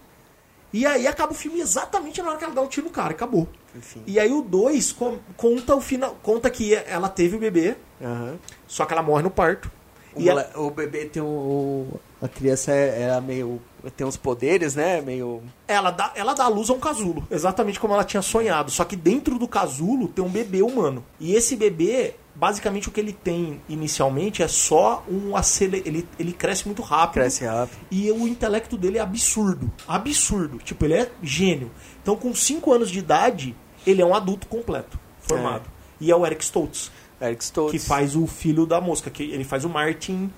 E 0.73 0.85
aí 0.85 1.07
acaba 1.07 1.31
o 1.31 1.35
filme 1.35 1.61
exatamente 1.61 2.21
na 2.21 2.31
hora 2.31 2.39
que 2.39 2.45
ela 2.45 2.53
dá 2.55 2.63
um 2.63 2.67
tiro 2.67 2.87
no 2.89 2.93
cara, 2.93 3.13
acabou. 3.13 3.47
Enfim. 3.77 4.03
E 4.07 4.19
aí 4.19 4.33
o 4.33 4.43
2 4.43 4.93
conta 5.37 5.77
o 5.77 5.81
final. 5.81 6.17
Conta 6.21 6.51
que 6.51 6.75
ela 6.75 7.09
teve 7.09 7.37
o 7.37 7.39
bebê, 7.39 7.77
Aham. 8.03 8.37
só 8.67 8.85
que 8.85 8.93
ela 8.93 9.03
morre 9.03 9.23
no 9.23 9.31
parto. 9.31 9.71
O, 10.15 10.21
E 10.21 10.29
ela- 10.29 10.51
o 10.57 10.71
bebê 10.71 11.05
tem 11.07 11.23
um. 11.23 11.27
o- 11.27 12.01
A 12.21 12.29
criança 12.29 12.73
é, 12.73 13.03
é 13.03 13.21
meio. 13.21 13.61
tem 13.97 14.07
uns 14.07 14.17
poderes, 14.17 14.75
né? 14.75 15.01
Meio. 15.01 15.43
Ela 15.69 15.91
dá, 15.91 16.13
ela 16.15 16.35
dá 16.35 16.49
luz 16.49 16.69
a 16.71 16.73
um 16.75 16.79
casulo, 16.81 17.27
exatamente 17.31 17.81
como 17.81 17.95
ela 17.95 18.05
tinha 18.05 18.23
sonhado. 18.23 18.71
Só 18.71 18.85
que 18.85 18.95
dentro 18.97 19.39
do 19.39 19.49
casulo 19.49 20.09
tem 20.09 20.25
um 20.25 20.29
bebê 20.29 20.63
humano. 20.63 21.05
E 21.19 21.35
esse 21.35 21.57
bebê, 21.57 22.15
basicamente 22.35 22.89
o 22.89 22.93
que 22.93 23.01
ele 23.01 23.13
tem 23.13 23.61
inicialmente 23.69 24.43
é 24.43 24.49
só 24.49 25.05
um 25.09 25.37
acele... 25.37 25.83
ele, 25.85 26.09
ele 26.19 26.33
cresce 26.33 26.67
muito 26.67 26.83
rápido. 26.83 27.15
Cresce 27.15 27.45
rápido. 27.45 27.79
E 27.91 28.11
o 28.11 28.27
intelecto 28.27 28.77
dele 28.77 28.99
é 28.99 29.01
absurdo. 29.01 29.71
Absurdo. 29.87 30.59
Tipo, 30.59 30.85
ele 30.85 30.95
é 30.95 31.11
gênio. 31.23 31.71
Então, 32.03 32.17
com 32.17 32.35
5 32.35 32.73
anos 32.73 32.91
de 32.91 32.99
idade, 32.99 33.55
ele 33.87 34.03
é 34.03 34.07
um 34.07 34.15
adulto 34.15 34.47
completo, 34.47 34.99
formado. 35.21 35.71
E 36.01 36.11
é 36.11 36.17
o 36.17 36.27
Eric 36.27 36.43
Stoltz, 36.43 36.91
Eric 37.21 37.45
Stoltz. 37.45 37.71
que 37.71 37.79
faz 37.79 38.17
o 38.17 38.27
filho 38.27 38.67
da 38.67 38.81
mosca. 38.81 39.11
que 39.11 39.23
Ele 39.23 39.45
faz 39.45 39.65
o 39.65 39.69
Martin, 39.69 40.33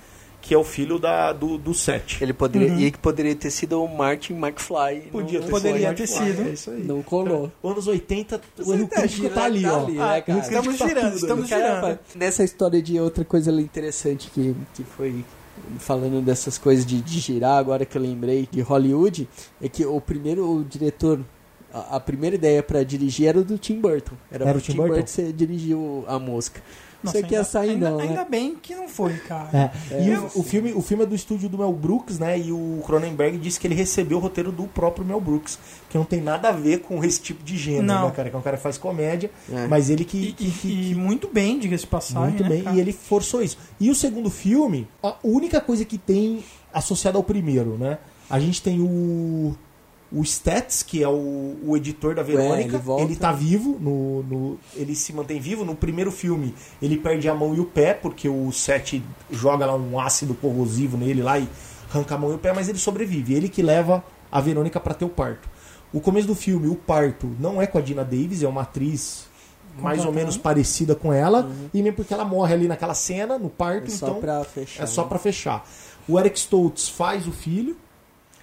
que 0.47 0.53
é 0.53 0.59
o 0.59 0.63
filho 0.63 0.99
da, 0.99 1.33
do, 1.33 1.57
do 1.57 1.73
Seth. 1.73 2.21
Ele 2.21 2.35
poderia. 2.35 2.69
E 2.87 2.91
que 2.91 2.99
poderia 2.99 3.35
ter 3.35 3.51
sido 3.51 3.83
o 3.83 3.89
Martin 3.89 4.35
McFly. 4.35 5.09
Podia 5.11 5.39
não- 5.41 5.47
ter 5.47 5.51
Poderia 5.51 5.89
sido. 5.89 5.97
ter 5.97 6.07
sido. 6.07 6.43
É 6.43 6.53
isso 6.53 6.71
aí. 6.71 6.83
Não 6.85 7.03
colou. 7.03 7.51
Anos 7.65 7.87
80, 7.87 8.41
o 8.59 8.75
erro 8.75 8.87
tá 8.87 9.01
crítico 9.01 9.31
tá 9.31 9.45
ali, 9.45 9.63
tá 9.63 9.73
ó. 9.73 9.85
ali, 9.87 9.99
Ah, 9.99 10.07
né, 10.13 10.21
crítico 10.21 10.47
Estamos 10.55 10.79
tá 10.79 10.87
girando, 10.89 11.05
tudo, 11.07 11.17
estamos 11.17 11.49
girando. 11.49 11.81
Cara, 11.81 12.01
Nessa 12.15 12.45
história 12.45 12.83
de 12.83 13.01
outra 13.01 13.25
coisa 13.25 13.51
interessante 13.53 14.31
que, 14.31 14.55
que 14.75 14.85
foi 14.85 15.25
falando 15.79 16.21
dessas 16.23 16.59
coisas 16.59 16.85
de, 16.85 17.01
de 17.01 17.21
girar, 17.21 17.57
agora 17.57 17.87
que 17.87 17.97
eu 17.97 18.03
lembrei 18.03 18.47
de 18.51 18.61
Hollywood, 18.61 19.27
é 19.63 19.69
que 19.69 19.87
o 19.87 19.99
primeiro 19.99 20.47
o 20.59 20.63
diretor, 20.65 21.21
a, 21.73 21.97
a 21.97 22.01
primeira 22.01 22.37
ideia 22.37 22.63
pra 22.63 22.83
dirigir 22.83 23.29
era 23.29 23.43
do 23.43 23.57
Tim 23.57 23.81
Burton. 23.81 24.15
Era, 24.31 24.47
Era 24.47 24.59
o 24.59 24.61
Tim 24.61 24.73
Tim 24.73 24.77
Burton? 24.79 24.95
Burton 24.97 25.13
que 25.27 25.33
dirigiu 25.33 26.05
a 26.07 26.19
música. 26.19 26.61
Nossa, 27.05 27.19
Você 27.19 27.23
quer 27.25 27.37
ainda- 27.37 27.45
sair 27.45 27.71
ainda, 27.71 27.91
não, 27.91 27.99
né? 27.99 28.05
Ainda 28.05 28.25
bem 28.25 28.57
que 28.61 28.75
não 28.75 28.89
foi, 28.89 29.15
cara. 29.19 29.71
É. 29.91 30.03
E 30.05 30.15
o, 30.17 30.25
o 30.37 30.43
filme, 30.43 30.73
o 30.73 30.81
filme 30.81 31.03
é 31.05 31.07
do 31.07 31.15
estúdio 31.15 31.49
do 31.49 31.59
Mel 31.59 31.73
Brooks, 31.73 32.19
né? 32.19 32.39
E 32.39 32.51
o 32.51 32.81
Cronenberg 32.87 33.37
disse 33.39 33.61
que 33.61 33.67
ele 33.67 33.75
recebeu 33.75 34.19
o 34.19 34.21
roteiro 34.21 34.51
do 34.51 34.65
próprio 34.65 35.05
Mel 35.05 35.21
Brooks, 35.21 35.59
que 35.91 35.99
não 35.99 36.05
tem 36.05 36.21
nada 36.21 36.49
a 36.49 36.53
ver 36.53 36.81
com 36.81 37.05
esse 37.05 37.21
tipo 37.21 37.45
de 37.45 37.57
gênero, 37.57 37.85
Não. 37.87 38.07
né, 38.09 38.15
cara? 38.15 38.31
Que 38.31 38.37
é 38.37 38.39
um 38.39 38.43
cara 38.43 38.57
que 38.57 38.63
faz 38.63 38.79
comédia, 38.79 39.31
É. 39.53 39.67
mas 39.67 39.91
ele 39.91 40.05
que, 40.05 40.19
E, 40.29 40.33
que- 40.33 40.51
que- 40.51 40.69
e- 40.69 40.89
que- 40.89 40.95
muito 40.95 41.29
bem, 41.29 41.59
diga-se 41.59 41.85
de 41.85 41.91
passagem. 41.91 42.29
muito 42.31 42.43
né, 42.43 42.49
bem, 42.49 42.63
cara? 42.63 42.77
e 42.77 42.81
ele 42.81 42.93
forçou 42.93 43.43
isso. 43.43 43.59
E 43.79 43.91
o 43.91 43.95
segundo 43.95 44.31
filme, 44.31 44.89
a 45.03 45.15
única 45.23 45.61
coisa 45.61 45.85
que 45.85 45.99
tem 45.99 46.43
associada 46.73 47.19
ao 47.19 47.23
primeiro, 47.25 47.77
né? 47.79 47.99
A 48.31 48.41
gente 48.41 48.63
tem 48.63 48.81
o 48.81 49.55
o 50.15 50.23
Stats, 50.23 50.83
que 50.83 51.03
é 51.03 51.09
o, 51.09 51.57
o 51.65 51.77
editor 51.77 52.15
da 52.15 52.23
Verônica, 52.23 52.69
ele 52.77 52.79
volta. 52.79 53.03
ele 53.03 53.17
tá 53.17 53.33
vivo, 53.33 53.77
no, 53.81 54.23
no- 54.23 54.59
ele 54.75 54.95
se 54.95 55.13
mantém 55.13 55.41
vivo. 55.41 55.65
No 55.65 55.75
primeiro 55.75 56.13
filme, 56.13 56.55
ele 56.81 56.97
perde 56.97 57.29
a 57.29 57.35
mão 57.35 57.55
e 57.55 57.61
o 57.61 57.65
pé, 57.65 57.95
porque 57.95 58.29
o 58.29 58.53
Seth 58.53 59.03
joga 59.31 59.67
lá 59.67 59.75
um 59.75 59.99
ácido 59.99 60.35
corrosivo 60.35 60.97
nele 60.97 61.23
lá 61.23 61.39
e 61.39 61.49
arranca 61.91 62.15
a 62.15 62.19
mão 62.19 62.31
e 62.31 62.35
o 62.35 62.39
pé, 62.39 62.53
mas 62.53 62.69
ele 62.69 62.79
sobrevive. 62.79 63.35
Ele 63.35 63.49
que 63.49 63.63
leva 63.63 64.05
a 64.31 64.41
Verônica 64.41 64.79
para 64.79 64.95
ter 64.95 65.05
o 65.05 65.09
parto. 65.09 65.49
O 65.93 66.01
começo 66.01 66.27
do 66.27 66.35
filme, 66.35 66.69
o 66.69 66.75
parto, 66.75 67.31
não 67.39 67.61
é 67.63 67.67
com 67.67 67.79
a 67.79 67.81
Dina 67.81 68.05
Davis, 68.05 68.43
é 68.43 68.49
uma 68.49 68.63
atriz 68.63 69.27
mais 69.79 70.05
ou 70.05 70.13
menos 70.13 70.37
parecida 70.37 70.95
com 70.95 71.13
ela, 71.13 71.51
e 71.73 71.83
mesmo 71.83 71.97
porque 71.97 72.15
ela 72.15 72.25
morre 72.25 72.55
ali 72.55 72.69
naquela 72.69 72.95
cena, 72.95 73.37
no 73.39 73.49
parto, 73.51 73.87
É 73.89 73.91
só 73.91 74.07
então 74.09 74.21
pra 74.21 74.45
fechar. 74.45 74.83
é 74.83 74.87
só 74.87 75.03
né? 75.03 75.09
pra 75.09 75.19
fechar. 75.19 75.69
O 76.09 76.19
Eric 76.21 76.39
Stoltz 76.39 76.89
faz 76.89 77.27
o 77.27 77.33
filho, 77.33 77.77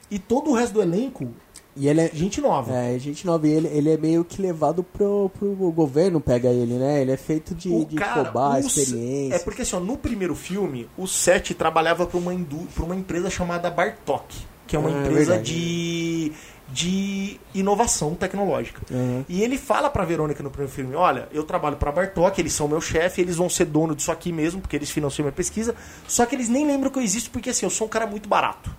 e 0.10 0.20
todo 0.20 0.50
o 0.50 0.54
resto 0.54 0.74
do 0.74 0.82
elenco, 0.82 1.30
E 1.76 1.88
ele 1.88 2.02
é. 2.02 2.10
gente 2.14 2.42
nova. 2.42 2.74
É, 2.74 3.00
gente 3.00 3.26
nova, 3.26 3.48
e 3.48 3.52
ele, 3.52 3.68
ele 3.70 3.92
é 3.92 3.98
meio 3.98 4.26
que 4.26 4.42
levado 4.42 4.84
pro, 4.84 5.32
pro 5.40 5.54
governo 5.72 6.20
pega 6.20 6.50
ele, 6.50 6.74
né? 6.74 7.02
Ele 7.02 7.12
é 7.12 7.18
feito 7.18 7.56
de, 7.56 7.70
O 7.70 7.86
de 7.86 7.96
cara, 7.96 8.32
experiência. 8.60 9.36
É 9.36 9.40
porque 9.40 9.62
assim, 9.62 9.76
ó, 9.76 9.80
no 9.80 9.98
primeiro 9.98 10.36
filme, 10.36 10.90
o 10.98 11.08
Seth 11.08 11.54
trabalhava 11.54 12.06
para 12.06 12.18
uma, 12.18 12.34
indú- 12.34 12.68
pra 12.76 12.84
uma 12.84 12.96
empresa 12.96 13.30
chamada 13.30 13.70
Bartok, 13.72 14.26
que 14.68 14.76
é 14.76 14.80
uma 14.80 14.90
Ah, 14.90 14.94
é 14.94 15.00
empresa 15.02 15.32
verdade. 15.36 15.54
de, 15.54 16.32
de 16.70 17.40
inovação 17.54 18.16
tecnológica. 18.16 18.82
Uhum. 18.92 19.24
E 19.30 19.42
ele 19.42 19.58
fala 19.58 19.90
pra 19.90 20.04
Verônica 20.04 20.44
no 20.44 20.50
primeiro 20.50 20.74
filme: 20.74 20.94
Olha, 20.96 21.30
eu 21.32 21.44
trabalho 21.44 21.78
pra 21.78 21.92
Bartok, 21.92 22.38
eles 22.40 22.52
são 22.54 22.68
meu 22.68 22.82
chefe, 22.82 23.22
eles 23.22 23.38
vão 23.38 23.50
ser 23.50 23.64
dono 23.66 23.96
disso 23.96 24.12
aqui 24.12 24.32
mesmo, 24.34 24.60
porque 24.60 24.76
eles 24.76 24.90
financiam 24.92 25.24
minha 25.24 25.32
pesquisa. 25.32 25.74
Só 26.08 26.26
que 26.26 26.36
eles 26.36 26.50
nem 26.50 26.66
lembram 26.68 26.92
que 26.92 27.00
eu 27.00 27.04
existo, 27.04 27.30
porque 27.32 27.50
assim, 27.50 27.66
eu 27.66 27.70
sou 27.70 27.88
um 27.88 27.90
cara 27.90 28.06
muito 28.06 28.28
barato. 28.28 28.70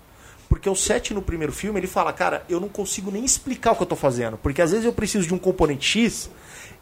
Porque 0.53 0.69
o 0.69 0.77
Seth 0.77 1.13
no 1.13 1.23
primeiro 1.23 1.51
filme, 1.53 1.81
ele 1.81 1.87
fala, 1.87 2.13
cara, 2.13 2.45
eu 2.47 2.61
não 2.61 2.69
consigo 2.69 3.11
nem 3.11 3.25
explicar 3.25 3.73
o 3.73 3.77
que 3.77 3.83
eu 3.83 3.87
tô 3.87 3.97
fazendo. 3.97 4.37
Porque 4.37 4.61
às 4.61 4.71
vezes 4.71 4.85
eu 4.85 4.93
preciso 4.93 5.27
de 5.27 5.33
um 5.33 5.39
componente 5.39 5.87
X, 5.87 6.31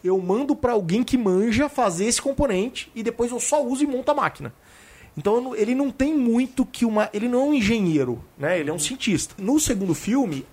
eu 0.02 0.18
mando 0.18 0.56
pra 0.56 0.72
alguém 0.72 1.04
que 1.04 1.16
manja 1.16 1.68
fazer 1.68 2.06
esse 2.06 2.20
componente 2.20 2.90
e 2.96 3.02
depois 3.02 3.30
eu 3.30 3.38
só 3.38 3.64
uso 3.64 3.84
e 3.84 3.86
monto 3.86 4.10
a 4.10 4.14
máquina. 4.14 4.52
Então 5.16 5.54
ele 5.54 5.72
não 5.74 5.88
tem 5.90 6.12
muito 6.16 6.66
que 6.66 6.84
uma. 6.84 7.08
Ele 7.12 7.28
não 7.28 7.40
é 7.40 7.44
um 7.44 7.54
engenheiro, 7.54 8.24
né? 8.36 8.58
Ele 8.58 8.70
é 8.70 8.72
um 8.72 8.78
cientista. 8.78 9.34
No 9.38 9.60
segundo 9.60 9.94
filme, 9.94 10.44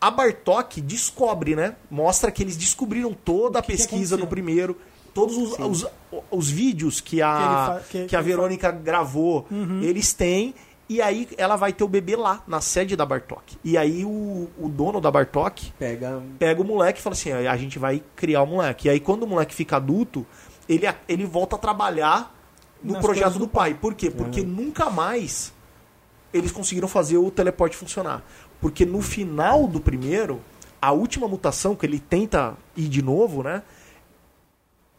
a 0.00 0.10
Bartok 0.10 0.80
descobre, 0.80 1.54
né? 1.54 1.76
Mostra 1.90 2.30
que 2.32 2.42
eles 2.42 2.56
descobriram 2.56 3.12
toda 3.12 3.58
a 3.58 3.62
que 3.62 3.72
pesquisa 3.72 4.16
no 4.16 4.26
primeiro. 4.26 4.76
Todos 5.12 5.36
os, 5.36 5.58
os, 5.58 5.86
os 6.30 6.50
vídeos 6.50 7.00
que 7.00 7.22
a, 7.22 7.36
Que 7.36 7.44
fa- 7.44 7.82
que, 7.90 8.04
que- 8.08 8.16
a 8.16 8.20
Verônica 8.20 8.70
gravou, 8.72 9.46
eles 9.82 10.12
têm. 10.12 10.54
E 10.88 11.00
aí 11.00 11.28
ela 11.38 11.56
vai 11.56 11.72
ter 11.72 11.82
o 11.82 11.88
bebê 11.88 12.14
lá, 12.14 12.42
na 12.46 12.60
sede 12.60 12.94
da 12.94 13.06
Bartok. 13.06 13.56
E 13.64 13.78
aí 13.78 14.04
o, 14.04 14.50
o 14.58 14.68
dono 14.68 15.00
da 15.00 15.10
Bartok 15.10 15.72
Pega. 15.78 16.22
pega 16.38 16.60
o 16.60 16.64
moleque 16.64 17.00
e 17.00 17.02
fala 17.02 17.14
assim: 17.14 17.32
a 17.32 17.56
gente 17.56 17.78
vai 17.78 18.02
criar 18.14 18.42
o 18.42 18.46
moleque. 18.46 18.88
E 18.88 18.90
aí 18.90 19.00
quando 19.00 19.22
o 19.22 19.26
moleque 19.26 19.54
fica 19.54 19.76
adulto, 19.76 20.26
ele, 20.68 20.86
ele 21.08 21.24
volta 21.24 21.56
a 21.56 21.58
trabalhar 21.58 22.34
no 22.82 22.94
Nas 22.94 23.02
projeto 23.02 23.34
do 23.34 23.40
do 23.40 23.48
pai. 23.48 23.74
Por 23.74 23.94
quê? 23.94 24.10
Porque 24.10 24.42
nunca 24.42 24.90
mais 24.90 25.52
eles 26.32 26.52
conseguiram 26.52 26.88
fazer 26.88 27.16
o 27.16 27.30
teleporte 27.30 27.76
funcionar. 27.76 28.22
Porque 28.60 28.84
no 28.84 29.00
final 29.00 29.66
do 29.66 29.80
primeiro, 29.80 30.42
a 30.82 30.92
última 30.92 31.26
mutação 31.26 31.74
que 31.74 31.86
ele 31.86 31.98
tenta 31.98 32.56
ir 32.76 32.88
de 32.88 33.00
novo, 33.00 33.42
né? 33.42 33.62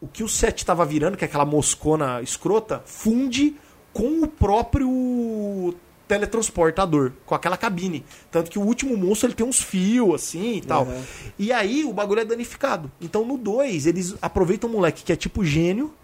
O 0.00 0.08
que 0.08 0.24
o 0.24 0.28
Seth 0.28 0.58
estava 0.58 0.84
virando, 0.84 1.16
que 1.16 1.24
é 1.24 1.28
aquela 1.28 1.44
moscona 1.44 2.20
escrota, 2.22 2.82
funde 2.84 3.56
com 3.96 4.20
o 4.22 4.28
próprio 4.28 5.74
teletransportador, 6.06 7.12
com 7.24 7.34
aquela 7.34 7.56
cabine. 7.56 8.04
Tanto 8.30 8.50
que 8.50 8.58
o 8.58 8.62
último 8.62 8.94
monstro 8.94 9.26
ele 9.26 9.34
tem 9.34 9.46
uns 9.46 9.62
fios 9.62 10.14
assim 10.14 10.56
e 10.56 10.60
tal. 10.60 10.84
Uhum. 10.84 11.02
E 11.38 11.50
aí 11.50 11.82
o 11.82 11.94
bagulho 11.94 12.20
é 12.20 12.24
danificado. 12.26 12.92
Então 13.00 13.24
no 13.24 13.38
2, 13.38 13.86
eles 13.86 14.14
aproveitam 14.20 14.68
o 14.68 14.72
moleque 14.74 15.02
que 15.02 15.12
é 15.14 15.16
tipo 15.16 15.42
gênio 15.42 15.94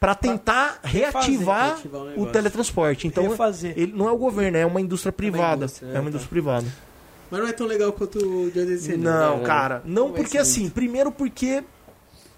pra 0.00 0.16
tentar 0.16 0.80
reativar 0.82 1.76
reativar 1.76 2.16
o 2.16 2.22
o, 2.22 2.26
teletransporte. 2.26 3.06
Então 3.06 3.28
Refazer. 3.28 3.72
ele 3.76 3.92
não 3.92 4.08
é 4.08 4.12
o 4.12 4.18
governo, 4.18 4.58
é 4.58 4.66
uma 4.66 4.80
indústria 4.80 5.12
privada. 5.12 5.66
indústria, 5.66 5.86
é 5.86 5.92
né, 5.92 5.98
uma 6.00 6.02
tá. 6.02 6.08
indústria 6.08 6.30
privada. 6.30 6.66
Mas 7.30 7.40
não 7.40 7.48
é 7.48 7.52
tão 7.52 7.68
legal 7.68 7.92
quanto 7.92 8.18
o 8.18 8.50
Jordan 8.52 8.76
Cena. 8.78 9.28
Não, 9.28 9.38
né? 9.38 9.44
cara, 9.44 9.80
não 9.84 10.06
Não 10.06 10.12
vai 10.12 10.22
porque 10.22 10.38
assim, 10.38 10.68
primeiro 10.68 11.12
porque 11.12 11.62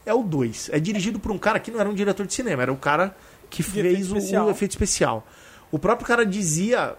é 0.05 0.13
o 0.13 0.23
2. 0.23 0.69
É 0.73 0.79
dirigido 0.79 1.19
por 1.19 1.33
um 1.33 1.39
cara 1.39 1.59
que 1.59 1.71
não 1.71 1.81
era 1.81 1.89
um 1.89 1.95
diretor 1.95 2.27
de 2.27 2.35
cinema, 2.35 2.63
era 2.63 2.73
o 2.73 2.77
cara 2.77 3.17
que 3.51 3.63
De 3.63 3.69
fez 3.71 3.85
efeito 3.85 4.13
o, 4.13 4.51
efeito 4.51 4.71
especial. 4.73 5.27
O 5.71 5.79
próprio 5.79 6.07
cara 6.07 6.25
dizia, 6.25 6.95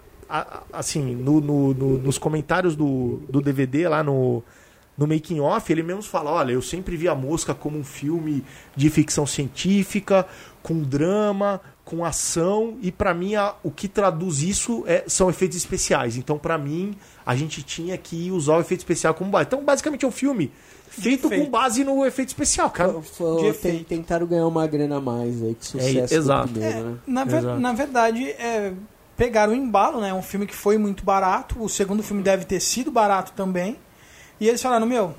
assim, 0.73 1.15
no- 1.15 1.39
no- 1.41 1.73
no- 1.73 1.97
nos 1.97 2.17
comentários 2.17 2.75
do, 2.75 3.21
do 3.29 3.41
DVD 3.41 3.87
lá 3.87 4.03
no, 4.03 4.43
No 4.97 5.05
making 5.05 5.41
off, 5.41 5.69
ele 5.73 5.83
mesmo 5.83 6.01
fala: 6.03 6.31
olha, 6.31 6.53
eu 6.53 6.61
sempre 6.61 6.95
vi 6.95 7.09
a 7.09 7.13
mosca 7.13 7.53
como 7.53 7.77
um 7.77 7.83
filme 7.83 8.45
de 8.77 8.89
ficção 8.89 9.25
científica, 9.25 10.25
com 10.63 10.81
drama, 10.81 11.59
com 11.83 12.05
ação, 12.05 12.77
e 12.81 12.93
pra 12.93 13.13
mim 13.13 13.35
a- 13.35 13.55
o 13.61 13.69
que 13.69 13.89
traduz 13.89 14.41
isso 14.41 14.85
é- 14.87 15.03
são 15.05 15.29
efeitos 15.29 15.57
especiais. 15.57 16.15
Então, 16.15 16.37
pra 16.37 16.57
mim, 16.57 16.95
a 17.25 17.35
gente 17.35 17.63
tinha 17.63 17.97
que 17.97 18.29
usar 18.31 18.57
o 18.57 18.59
efeito 18.61 18.81
especial 18.81 19.13
como 19.13 19.29
base. 19.31 19.47
Então, 19.47 19.63
basicamente, 19.63 20.05
é 20.05 20.07
um 20.07 20.11
filme 20.11 20.51
feito 20.87 21.29
com 21.29 21.49
base 21.49 21.83
no 21.83 22.05
efeito 22.05 22.29
especial, 22.29 22.69
cara. 22.69 22.93
Foi- 23.01 23.37
tem- 23.41 23.49
efeito. 23.49 23.85
tentaram 23.85 24.27
ganhar 24.27 24.47
uma 24.47 24.65
grana 24.67 24.97
a 24.97 25.01
mais 25.01 25.41
aí, 25.41 25.55
que 25.55 25.65
sucesso 25.65 26.13
do 26.13 26.19
exato. 26.19 26.47
primeiro, 26.49 26.89
né? 26.91 26.97
Na, 27.07 27.23
ver- 27.23 27.37
Exato. 27.37 27.59
na 27.59 27.73
verdade, 27.73 28.29
é, 28.31 28.73
pegaram 29.17 29.53
o 29.53 29.55
embalo, 29.55 29.99
né? 30.01 30.09
É 30.09 30.13
um 30.13 30.21
filme 30.21 30.45
que 30.45 30.55
foi 30.55 30.77
muito 30.77 31.03
barato. 31.03 31.61
O 31.61 31.67
segundo 31.67 32.03
filme 32.03 32.21
deve 32.21 32.45
ter 32.45 32.59
sido 32.59 32.91
barato 32.91 33.31
também. 33.33 33.77
E 34.39 34.47
eles 34.47 34.61
falaram, 34.61 34.85
meu, 34.85 35.15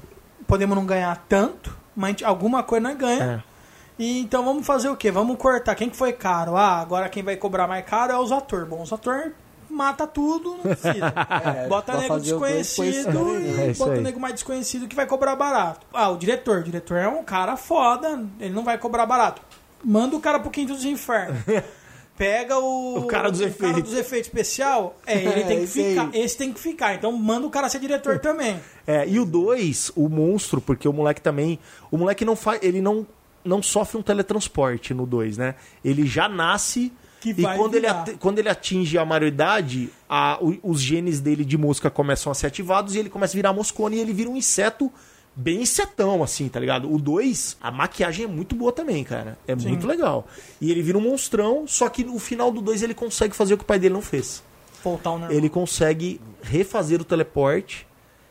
podemos 0.46 0.76
não 0.76 0.86
ganhar 0.86 1.24
tanto, 1.28 1.76
mas 1.94 2.22
alguma 2.22 2.62
coisa 2.62 2.88
nós 2.88 2.96
ganha. 2.96 3.42
É. 3.42 3.56
E 3.98 4.20
então 4.20 4.44
vamos 4.44 4.66
fazer 4.66 4.90
o 4.90 4.96
quê? 4.96 5.10
Vamos 5.10 5.36
cortar. 5.38 5.74
Quem 5.74 5.88
que 5.88 5.96
foi 5.96 6.12
caro? 6.12 6.54
Ah, 6.56 6.80
agora 6.80 7.08
quem 7.08 7.22
vai 7.22 7.34
cobrar 7.36 7.66
mais 7.66 7.84
caro 7.86 8.12
é 8.12 8.18
os 8.18 8.30
atores. 8.30 8.68
Bom, 8.68 8.82
os 8.82 8.92
atores 8.92 9.32
mata 9.76 10.06
tudo, 10.06 10.50
não 10.52 10.58
precisa. 10.74 11.12
É, 11.64 11.68
bota 11.68 11.96
nego 11.98 12.14
o 12.14 12.20
desconhecido 12.20 13.38
e? 13.38 13.70
É 13.70 13.74
bota 13.74 13.92
aí. 13.92 13.98
o 13.98 14.02
nego 14.02 14.18
mais 14.18 14.34
desconhecido 14.34 14.88
que 14.88 14.96
vai 14.96 15.06
cobrar 15.06 15.36
barato. 15.36 15.86
Ah, 15.92 16.08
o 16.10 16.16
diretor. 16.16 16.60
O 16.60 16.62
diretor 16.64 16.96
é 16.96 17.08
um 17.08 17.22
cara 17.22 17.56
foda, 17.56 18.24
ele 18.40 18.54
não 18.54 18.64
vai 18.64 18.78
cobrar 18.78 19.06
barato. 19.06 19.42
Manda 19.84 20.16
o 20.16 20.20
cara 20.20 20.40
pro 20.40 20.50
quinto 20.50 20.72
dos 20.72 20.84
infernos. 20.84 21.38
Pega 22.16 22.58
o, 22.58 23.00
O 23.00 23.06
cara 23.06 23.30
dos 23.30 23.42
efeitos. 23.42 23.82
dos 23.82 23.92
efeitos 23.92 24.28
especial, 24.28 24.96
é, 25.06 25.18
ele 25.18 25.28
É, 25.40 25.44
tem 25.44 25.58
que 25.58 25.64
esse 25.64 25.80
aí. 25.80 25.90
ficar. 25.90 26.10
Esse 26.16 26.38
tem 26.38 26.52
que 26.52 26.58
ficar. 26.60 26.94
Então 26.94 27.12
manda 27.12 27.46
o 27.46 27.50
cara 27.50 27.68
ser 27.68 27.78
diretor 27.78 28.18
também. 28.18 28.58
É, 28.86 29.06
e 29.06 29.20
o 29.20 29.26
2, 29.26 29.92
o 29.94 30.08
monstro, 30.08 30.58
porque 30.60 30.88
o 30.88 30.92
moleque 30.94 31.20
também. 31.20 31.58
O 31.90 31.98
moleque 31.98 32.24
não 32.24 32.34
faz. 32.34 32.62
Ele 32.62 32.80
não, 32.80 33.06
não 33.44 33.62
sofre 33.62 33.98
um 33.98 34.02
teletransporte 34.02 34.94
no 34.94 35.04
2, 35.06 35.36
né? 35.36 35.56
Ele 35.84 36.06
já 36.06 36.26
nasce. 36.26 36.90
Que 37.20 37.30
e 37.30 37.34
quando 37.42 37.74
ele, 37.74 37.86
virar. 37.86 38.00
ati- 38.02 38.16
quando 38.20 38.38
ele 38.38 38.48
atinge 38.48 38.98
a 38.98 39.04
maioridade, 39.04 39.90
a- 40.08 40.38
o- 40.40 40.58
os 40.62 40.80
genes 40.80 41.20
dele 41.20 41.44
de 41.44 41.56
mosca 41.58 41.90
começam 41.90 42.30
a 42.30 42.34
ser 42.34 42.46
ativados 42.46 42.94
e 42.94 42.98
ele 42.98 43.08
começa 43.10 43.32
a 43.34 43.36
virar 43.36 43.52
moscona 43.52 43.94
e 43.94 44.00
ele 44.00 44.12
vira 44.12 44.30
um 44.30 44.36
inseto 44.36 44.92
bem 45.34 45.60
insetão, 45.62 46.22
assim, 46.22 46.48
tá 46.48 46.58
ligado? 46.58 46.90
O 46.92 46.98
2, 46.98 47.56
a 47.60 47.70
maquiagem 47.70 48.24
é 48.24 48.28
muito 48.28 48.54
boa 48.56 48.72
também, 48.72 49.02
cara. 49.04 49.38
É 49.46 49.56
Sim. 49.58 49.68
muito 49.68 49.86
legal. 49.86 50.26
E 50.60 50.70
ele 50.70 50.80
vira 50.82 50.96
um 50.96 51.00
monstrão, 51.02 51.66
só 51.66 51.88
que 51.88 52.02
no 52.04 52.18
final 52.18 52.50
do 52.50 52.60
2 52.62 52.82
ele 52.82 52.94
consegue 52.94 53.34
fazer 53.36 53.54
o 53.54 53.58
que 53.58 53.64
o 53.64 53.66
pai 53.66 53.78
dele 53.78 53.94
não 53.94 54.02
fez. 54.02 54.42
Voltar 54.84 55.10
ao 55.10 55.18
normal. 55.18 55.36
Ele 55.36 55.48
consegue 55.50 56.20
refazer 56.42 57.00
o 57.00 57.04
teleporte 57.04 57.86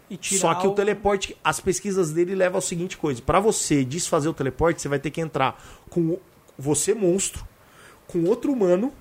E 0.10 0.18
só 0.22 0.54
que 0.56 0.68
o 0.68 0.72
teleporte, 0.72 1.36
as 1.44 1.60
pesquisas 1.60 2.12
dele 2.12 2.34
levam 2.36 2.58
ao 2.58 2.62
seguinte 2.62 2.96
coisa: 2.96 3.22
Pra 3.24 3.40
você 3.40 3.84
desfazer 3.84 4.30
o 4.30 4.34
teleporte, 4.34 4.80
você 4.82 4.88
vai 4.88 5.00
ter 5.00 5.10
que 5.12 5.20
entrar 5.20 5.60
com 5.90 6.18
você 6.58 6.94
monstro, 6.94 7.44
com 8.08 8.24
outro 8.26 8.52
humano, 8.52 8.92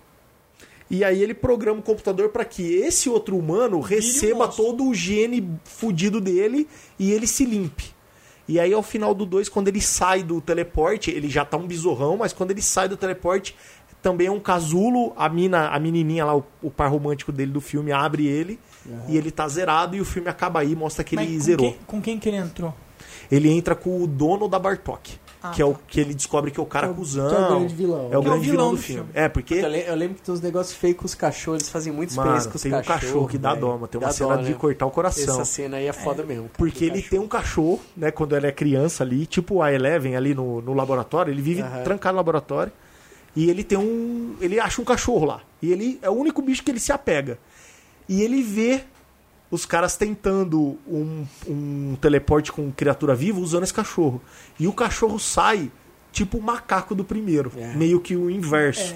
e 0.91 1.03
aí 1.03 1.23
ele 1.23 1.35
programa 1.35 1.81
o 1.81 1.83
computador 1.83 2.29
pra 2.29 2.45
que 2.45 2.63
esse 2.75 3.09
outro 3.09 3.37
humano 3.37 3.81
receba 3.81 4.47
todo 4.47 4.87
o 4.87 4.95
gene 4.95 5.49
fudido 5.65 6.21
dele 6.21 6.69
e 6.99 7.11
ele 7.11 7.27
se 7.27 7.45
limpe. 7.45 7.95
E 8.47 8.61
aí 8.61 8.73
ao 8.73 8.83
final 8.83 9.15
do 9.15 9.25
2, 9.25 9.49
quando 9.49 9.69
ele 9.69 9.81
sai 9.81 10.23
do 10.23 10.41
teleporte, 10.41 11.11
ele 11.11 11.29
já 11.31 11.45
tá 11.45 11.57
um 11.57 11.67
bizorrão, 11.67 12.19
mas 12.19 12.33
quando 12.33 12.51
ele 12.51 12.61
sai 12.61 12.89
do 12.89 12.97
teleporte, 12.97 13.57
também 14.03 14.27
é 14.27 14.31
um 14.31 14.39
casulo, 14.39 15.15
a 15.17 15.31
mina, 15.31 15.69
a 15.69 15.79
menininha 15.81 16.27
lá, 16.27 16.37
o, 16.37 16.45
o 16.63 16.71
par 16.71 16.91
romântico 16.91 17.33
dele 17.33 17.51
do 17.51 17.61
filme 17.61 17.91
abre 17.91 18.27
ele 18.27 18.59
e 19.09 19.17
ele 19.17 19.31
tá 19.31 19.49
zerado 19.49 19.97
e 19.97 20.01
o 20.01 20.05
filme 20.05 20.29
acaba 20.29 20.61
aí, 20.61 20.77
mostra 20.77 21.03
que 21.03 21.17
Mas 21.17 21.27
ele 21.27 21.39
com 21.39 21.43
zerou. 21.43 21.73
Quem, 21.73 21.79
com 21.87 22.03
quem 22.03 22.19
que 22.19 22.29
ele 22.29 22.37
entrou? 22.37 22.75
Ele 23.33 23.51
entra 23.51 23.75
com 23.75 24.03
o 24.03 24.07
dono 24.07 24.47
da 24.47 24.59
Bartok, 24.59 25.19
Ah, 25.47 25.51
que 25.51 25.61
é 25.61 25.65
o 25.67 25.75
que 25.75 26.01
ele 26.01 26.15
descobre 26.15 26.51
que 26.51 26.59
é 26.59 26.63
o 26.63 26.67
cara 26.67 26.87
é 26.87 26.91
o- 26.91 26.95
cuzão. 26.95 27.29
que 27.29 27.35
é 27.35 27.39
o 27.39 27.49
grande 27.49 27.75
vilão. 27.75 28.01
É 28.01 28.07
o 28.07 28.09
Que 28.09 28.15
é 28.15 28.19
o 28.19 28.23
grande 28.23 28.41
vilão, 28.41 28.57
vilão 28.57 28.71
do 28.71 28.77
do 28.77 28.83
filme. 28.83 29.03
filme. 29.03 29.11
É, 29.13 29.29
porque 29.29 29.55
Eu, 29.55 29.69
eu 29.71 29.95
lembro 29.95 30.15
que 30.15 30.23
tem 30.23 30.35
uns 30.35 30.41
negócios 30.41 30.75
feios 30.75 30.97
com 30.97 31.05
os 31.05 31.15
cachorros, 31.15 31.61
eles 31.61 31.69
fazem 31.71 31.93
Mano, 31.93 32.05
experiência 32.05 32.51
com 32.51 32.57
os 32.57 32.63
tem 32.63 32.73
um 32.73 32.77
cachorros. 32.77 33.01
cachorro 33.03 33.29
que 33.29 33.37
dá 33.37 33.55
dó, 33.55 33.73
mano. 33.75 33.87
Tem 33.87 34.01
uma 34.01 34.07
Dá 34.07 34.13
cena 34.15 34.37
dó, 34.37 34.43
de 34.43 34.51
né? 34.53 34.57
cortar 34.59 34.87
o 34.87 34.91
coração. 34.91 35.35
Essa 35.35 35.45
cena 35.45 35.77
aí 35.77 35.87
é 35.87 35.93
foda 35.93 36.23
mesmo. 36.23 36.51
Porque 36.57 36.87
ele 36.87 37.03
tem 37.03 37.21
um 37.21 37.29
cachorro, 37.29 37.79
né? 37.95 38.11
Quando 38.11 38.35
ele 38.35 38.47
é 38.47 38.53
criança 38.53 39.05
ali, 39.05 39.27
tipo 39.27 39.61
a 39.61 39.71
Eleven 39.71 40.17
ali 40.17 40.35
no, 40.35 40.63
no 40.63 40.73
laboratório, 40.73 41.31
ele 41.31 41.43
vive 41.43 41.61
Aham. 41.61 41.83
trancado 41.85 42.15
no 42.15 42.17
laboratório. 42.19 42.73
E 43.37 43.51
ele 43.51 43.63
tem 43.63 43.77
um. 43.77 44.37
Ele 44.41 44.59
acha 44.59 44.81
um 44.81 44.85
cachorro 44.85 45.27
lá. 45.27 45.41
E 45.61 45.71
ele 45.73 45.99
é 46.01 46.09
o 46.09 46.13
único 46.15 46.41
bicho 46.41 46.63
que 46.63 46.71
ele 46.71 46.81
se 46.81 46.91
apega. 46.93 47.39
E 48.09 48.23
ele 48.23 48.43
vê 48.43 48.83
os 49.55 49.65
caras 49.65 49.97
tentando 49.97 50.77
um, 50.85 51.25
um 51.47 51.97
teleporte 52.01 52.51
com 52.51 52.73
criatura 52.73 53.15
viva 53.15 53.39
usando 53.39 53.63
esse 53.63 53.73
cachorro. 53.73 54.21
E 54.59 54.67
o 54.67 54.73
cachorro 54.73 55.17
sai 55.19 55.71
tipo 56.11 56.39
o 56.39 56.43
macaco 56.43 56.93
do 56.93 57.05
primeiro. 57.05 57.53
É. 57.57 57.73
Meio 57.75 58.01
que 58.01 58.17
o 58.17 58.29
inverso. 58.29 58.95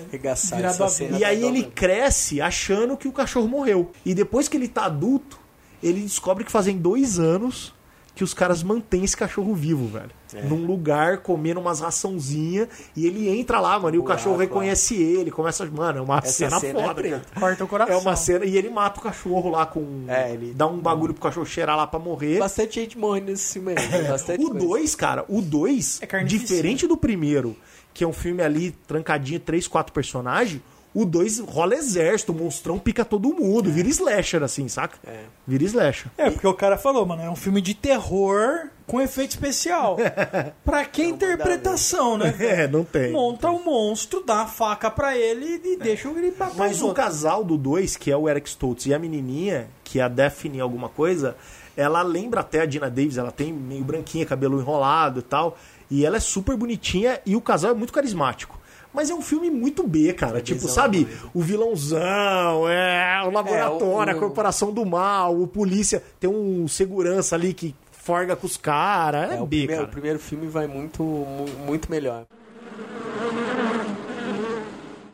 Cena. 0.88 1.18
E 1.18 1.24
aí 1.24 1.44
ele 1.44 1.58
mesmo. 1.58 1.72
cresce 1.72 2.40
achando 2.40 2.96
que 2.96 3.06
o 3.06 3.12
cachorro 3.12 3.46
morreu. 3.46 3.92
E 4.04 4.12
depois 4.12 4.48
que 4.48 4.56
ele 4.56 4.66
tá 4.66 4.86
adulto, 4.86 5.38
ele 5.80 6.00
descobre 6.00 6.42
que 6.42 6.50
fazem 6.50 6.76
dois 6.76 7.20
anos 7.20 7.72
que 8.18 8.24
os 8.24 8.34
caras 8.34 8.64
mantêm 8.64 9.04
esse 9.04 9.16
cachorro 9.16 9.54
vivo, 9.54 9.86
velho. 9.86 10.10
É. 10.34 10.42
Num 10.42 10.66
lugar, 10.66 11.18
comendo 11.18 11.60
umas 11.60 11.78
raçãozinhas. 11.78 12.66
E 12.96 13.06
ele 13.06 13.28
entra 13.28 13.60
lá, 13.60 13.78
mano, 13.78 13.94
e 13.94 13.98
o 13.98 14.02
Buraco 14.02 14.18
cachorro 14.18 14.36
reconhece 14.36 15.00
ele. 15.00 15.30
Começa. 15.30 15.64
Mano, 15.66 16.00
é 16.00 16.02
uma 16.02 16.18
Essa 16.18 16.32
cena, 16.32 16.58
cena 16.58 16.80
é 16.80 16.82
foda, 16.82 17.00
cara. 17.02 17.22
Corta 17.38 17.64
o 17.64 17.68
coração. 17.68 17.94
É 17.94 17.96
uma 17.96 18.16
cena. 18.16 18.44
E 18.44 18.58
ele 18.58 18.70
mata 18.70 18.98
o 18.98 19.02
cachorro 19.04 19.48
lá 19.50 19.64
com. 19.66 20.04
É, 20.08 20.32
ele- 20.32 20.52
Dá 20.52 20.66
um 20.66 20.78
bagulho 20.80 21.14
pro 21.14 21.22
cachorro 21.22 21.46
cheirar 21.46 21.76
lá 21.76 21.86
pra 21.86 22.00
morrer. 22.00 22.40
Bastante 22.40 22.80
gente 22.80 22.98
morre 22.98 23.20
nesse 23.20 23.52
filme 23.52 23.74
aí. 23.78 24.08
Bastante 24.08 24.42
O 24.44 24.50
coisa. 24.50 24.66
2, 24.66 24.94
cara, 24.96 25.24
o 25.28 25.40
2, 25.40 26.00
É 26.02 26.24
diferente 26.24 26.88
do 26.88 26.96
primeiro, 26.96 27.56
que 27.94 28.02
é 28.02 28.06
um 28.08 28.12
filme 28.12 28.42
ali 28.42 28.72
trancadinho, 28.88 29.38
três, 29.38 29.68
quatro 29.68 29.92
personagens, 29.92 30.60
o 30.94 31.04
2 31.04 31.40
rola 31.40 31.74
exército, 31.74 32.32
o 32.32 32.34
monstrão 32.34 32.78
pica 32.78 33.04
todo 33.04 33.34
mundo, 33.34 33.70
vira 33.70 33.88
slasher 33.88 34.42
assim, 34.42 34.68
saca? 34.68 34.98
É. 35.06 35.24
Vira 35.46 35.64
slasher. 35.64 36.10
É, 36.16 36.30
porque 36.30 36.46
o 36.46 36.54
cara 36.54 36.76
falou, 36.78 37.04
mano, 37.04 37.22
é 37.22 37.30
um 37.30 37.36
filme 37.36 37.60
de 37.60 37.74
terror 37.74 38.68
com 38.86 39.00
efeito 39.00 39.32
especial. 39.32 39.96
pra 40.64 40.84
que 40.84 41.04
interpretação, 41.04 42.16
né? 42.16 42.34
É, 42.48 42.66
não 42.66 42.82
tem. 42.82 43.12
Monta 43.12 43.50
o 43.50 43.62
monstro, 43.62 44.24
dá 44.24 44.42
a 44.42 44.46
faca 44.46 44.90
pra 44.90 45.16
ele 45.16 45.60
e 45.62 45.76
deixa 45.76 46.08
ele 46.08 46.30
pra 46.30 46.50
Mas 46.56 46.80
o 46.80 46.92
casal 46.94 47.44
do 47.44 47.58
2, 47.58 47.96
que 47.96 48.10
é 48.10 48.16
o 48.16 48.28
Eric 48.28 48.48
Stoltz 48.48 48.86
e 48.86 48.94
a 48.94 48.98
menininha, 48.98 49.68
que 49.84 50.00
é 50.00 50.02
a 50.02 50.08
Daphne 50.08 50.60
alguma 50.60 50.88
coisa, 50.88 51.36
ela 51.76 52.02
lembra 52.02 52.40
até 52.40 52.62
a 52.62 52.66
Dina 52.66 52.88
Davis, 52.88 53.18
ela 53.18 53.30
tem 53.30 53.52
meio 53.52 53.84
branquinha, 53.84 54.24
cabelo 54.24 54.60
enrolado 54.60 55.20
e 55.20 55.22
tal, 55.22 55.58
e 55.90 56.04
ela 56.04 56.16
é 56.16 56.20
super 56.20 56.56
bonitinha 56.56 57.20
e 57.24 57.36
o 57.36 57.40
casal 57.40 57.70
é 57.70 57.74
muito 57.74 57.92
carismático. 57.92 58.57
Mas 58.92 59.10
é 59.10 59.14
um 59.14 59.20
filme 59.22 59.50
muito 59.50 59.86
B, 59.86 60.12
cara. 60.12 60.40
tipo, 60.40 60.60
Bzão 60.60 60.70
sabe? 60.74 61.04
doido. 61.04 61.30
O 61.34 61.40
vilãozão, 61.42 62.68
é, 62.68 63.22
o 63.26 63.30
laboratório, 63.30 64.10
É, 64.10 64.14
o- 64.14 64.16
a 64.16 64.20
corporação 64.20 64.72
do 64.72 64.84
mal, 64.86 65.38
o 65.40 65.46
polícia. 65.46 66.02
Tem 66.18 66.28
um 66.28 66.66
segurança 66.66 67.36
ali 67.36 67.52
que 67.54 67.74
forga 67.92 68.34
com 68.34 68.46
os 68.46 68.56
caras. 68.56 69.30
É, 69.32 69.36
É, 69.36 69.40
o, 69.40 69.46
B, 69.46 69.58
primeiro, 69.58 69.72
cara. 69.74 69.84
o 69.84 69.90
primeiro 69.92 70.18
filme 70.18 70.46
vai 70.46 70.66
muito, 70.66 71.02
mu- 71.02 71.46
muito 71.66 71.90
melhor. 71.90 72.24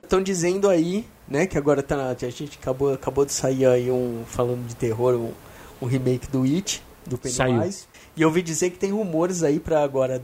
Estão 0.03 0.23
dizendo 0.23 0.69
aí, 0.69 1.05
né, 1.29 1.47
que 1.47 1.57
agora 1.59 1.83
tá 1.83 1.97
na, 1.97 2.11
a 2.11 2.15
gente 2.15 2.59
acabou, 2.61 2.93
acabou 2.93 3.25
de 3.25 3.33
sair 3.33 3.67
aí 3.67 3.91
um 3.91 4.23
falando 4.27 4.67
de 4.67 4.77
terror, 4.77 5.15
um, 5.15 5.33
um 5.83 5.87
remake 5.89 6.29
do 6.31 6.43
It, 6.45 6.83
do 7.07 7.19
Pennywise. 7.19 7.87
E 8.17 8.23
eu 8.23 8.29
ouvi 8.29 8.43
dizer 8.43 8.71
que 8.71 8.79
tem 8.79 8.93
rumores 8.93 9.43
aí 9.43 9.59
pra 9.59 9.83
agora 9.83 10.19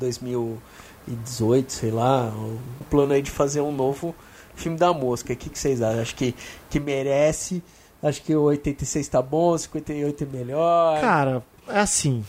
2018, 1.07 1.73
sei 1.73 1.91
lá, 1.91 2.27
o 2.29 2.59
plano 2.89 3.13
aí 3.13 3.23
de 3.23 3.31
fazer 3.31 3.61
um 3.61 3.73
novo 3.73 4.15
filme 4.55 4.77
da 4.79 4.93
mosca. 4.93 5.33
O 5.33 5.37
que, 5.37 5.49
que 5.51 5.59
vocês 5.59 5.81
acham? 5.83 6.01
Acho 6.03 6.15
que, 6.15 6.35
que 6.69 6.79
merece. 6.81 7.63
Acho 8.03 8.23
que 8.23 8.35
o 8.35 8.43
86 8.43 9.09
tá 9.09 9.21
bom, 9.21 9.57
58 9.57 10.25
é 10.25 10.27
melhor. 10.27 11.01
Cara, 11.01 11.43
é 11.69 11.81
assim. 11.81 12.25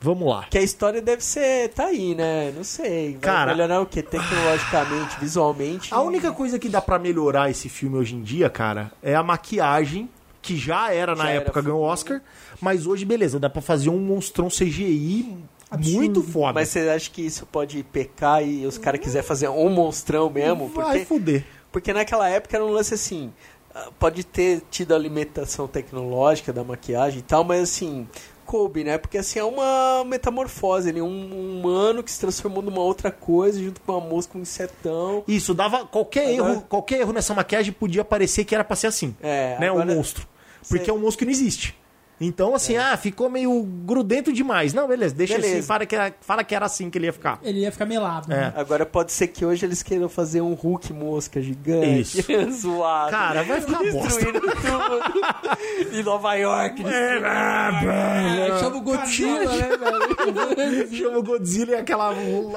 Vamos 0.00 0.28
lá. 0.28 0.44
Que 0.48 0.58
a 0.58 0.62
história 0.62 1.02
deve 1.02 1.24
ser. 1.24 1.70
tá 1.70 1.86
aí, 1.86 2.14
né? 2.14 2.52
Não 2.56 2.62
sei. 2.62 3.12
Vai 3.12 3.20
Cara- 3.20 3.52
melhorar 3.52 3.80
o 3.80 3.86
que? 3.86 4.00
Tecnologicamente, 4.00 5.18
visualmente. 5.18 5.92
A 5.92 6.00
única 6.00 6.30
coisa 6.30 6.56
que 6.58 6.68
dá 6.68 6.80
pra 6.80 6.98
melhorar 7.00 7.50
esse 7.50 7.68
filme 7.68 7.96
hoje 7.96 8.14
em 8.14 8.22
dia, 8.22 8.48
cara, 8.48 8.92
é 9.02 9.16
a 9.16 9.22
maquiagem, 9.24 10.08
que 10.40 10.56
já 10.56 10.92
era 10.92 11.16
na 11.16 11.24
Já 11.24 11.30
era 11.30 11.40
época 11.42 11.60
ganhou. 11.62 11.80
Oscar, 11.82 12.20
mas 12.60 12.86
hoje, 12.86 13.04
beleza, 13.04 13.40
dá 13.40 13.50
pra 13.50 13.60
fazer 13.60 13.90
um 13.90 13.98
monstrão 13.98 14.46
CGI 14.48 15.36
Absurdo. 15.70 15.96
muito 15.98 16.22
foda. 16.22 16.54
Mas 16.54 16.68
você 16.68 16.80
acha 16.88 17.10
que 17.10 17.22
isso 17.22 17.44
pode 17.46 17.82
pecar 17.82 18.42
e 18.46 18.66
os 18.66 18.78
caras 18.78 19.00
quiserem 19.00 19.26
fazer 19.26 19.48
um 19.48 19.68
monstrão 19.68 20.30
mesmo? 20.30 20.68
Vai 20.68 20.84
Porque, 21.00 21.04
fuder. 21.04 21.44
porque 21.70 21.92
naquela 21.92 22.28
época 22.28 22.56
era 22.56 22.64
um 22.64 22.70
lance 22.70 22.94
assim. 22.94 23.32
ah, 23.74 23.90
Pode 23.98 24.24
ter 24.24 24.62
tido 24.70 24.94
a 24.94 24.98
limitação 24.98 25.66
tecnológica 25.68 26.52
da 26.52 26.64
maquiagem 26.64 27.18
e 27.18 27.22
tal, 27.22 27.44
mas 27.44 27.60
assim, 27.62 28.08
coube, 28.46 28.82
né? 28.82 28.96
Porque 28.96 29.18
assim, 29.18 29.38
é 29.38 29.44
uma 29.44 30.04
metamorfose 30.06 30.88
ali, 30.88 31.02
um, 31.02 31.06
um 31.06 31.58
humano 31.60 32.02
que 32.02 32.10
se 32.10 32.18
transformou 32.18 32.62
numa 32.62 32.80
outra 32.80 33.10
coisa 33.10 33.62
junto 33.62 33.80
com 33.82 33.92
uma 33.92 34.00
mosca, 34.00 34.38
um 34.38 34.40
insetão. 34.40 35.22
Isso, 35.28 35.52
dava 35.52 35.84
qualquer 35.84 36.32
Agora- 36.34 36.52
erro, 36.54 36.64
qualquer 36.66 37.00
erro 37.00 37.12
nessa 37.12 37.34
maquiagem 37.34 37.72
podia 37.74 38.04
parecer 38.04 38.44
que 38.46 38.54
era 38.54 38.64
pra 38.64 38.74
ser 38.74 38.86
assim, 38.86 39.14
É, 39.22 39.58
né, 39.60 39.68
agora- 39.68 39.92
um 39.92 39.96
monstro. 39.96 40.26
Porque 40.66 40.86
Cê- 40.86 40.90
é 40.90 40.94
um 40.94 40.98
monstro 40.98 41.18
que 41.18 41.24
não 41.26 41.32
existe. 41.32 41.77
Então, 42.20 42.54
assim, 42.54 42.76
ah, 42.76 42.96
ficou 42.96 43.30
meio 43.30 43.62
grudento 43.62 44.32
demais. 44.32 44.74
Não, 44.74 44.88
beleza, 44.88 45.14
deixa 45.14 45.34
Beleza. 45.34 45.58
assim, 45.58 45.66
fala 45.66 45.86
que, 45.86 45.94
era, 45.94 46.12
fala 46.20 46.42
que 46.42 46.54
era 46.54 46.66
assim 46.66 46.90
que 46.90 46.98
ele 46.98 47.06
ia 47.06 47.12
ficar. 47.12 47.38
Ele 47.42 47.60
ia 47.60 47.70
ficar 47.70 47.86
melado. 47.86 48.28
né? 48.28 48.52
Agora 48.56 48.84
pode 48.84 49.12
ser 49.12 49.28
que 49.28 49.44
hoje 49.44 49.64
eles 49.64 49.82
queiram 49.82 50.08
fazer 50.08 50.40
um 50.40 50.54
Hulk 50.54 50.92
mosca 50.92 51.40
gigante, 51.40 52.24
zoado. 52.50 53.10
Cara, 53.10 53.44
vai 53.44 53.60
ficar 53.60 53.78
bosta. 53.78 54.08
Destruindo 54.08 54.40
tudo. 54.40 55.96
em 55.96 56.02
Nova 56.02 56.34
York. 56.34 56.82
É, 56.84 58.58
chama 58.58 58.76
o 58.76 58.80
Godzilla, 58.80 59.56
né, 59.56 59.68
velho? 59.76 60.88
Chama 60.98 61.18
o 61.18 61.22
Godzilla 61.22 61.72
e 61.72 61.74
aquela, 61.76 62.12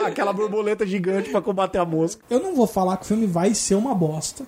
aquela 0.05 0.34
borboleta 0.34 0.86
gigante 0.86 1.30
pra 1.30 1.41
combater 1.41 1.78
a 1.78 1.86
mosca. 1.86 2.24
Eu 2.30 2.39
não 2.39 2.55
vou 2.55 2.66
falar 2.66 2.97
que 2.97 3.03
o 3.03 3.07
filme 3.07 3.28
vai 3.28 3.53
ser 3.53 3.76
uma 3.76 3.93
bosta. 3.93 4.45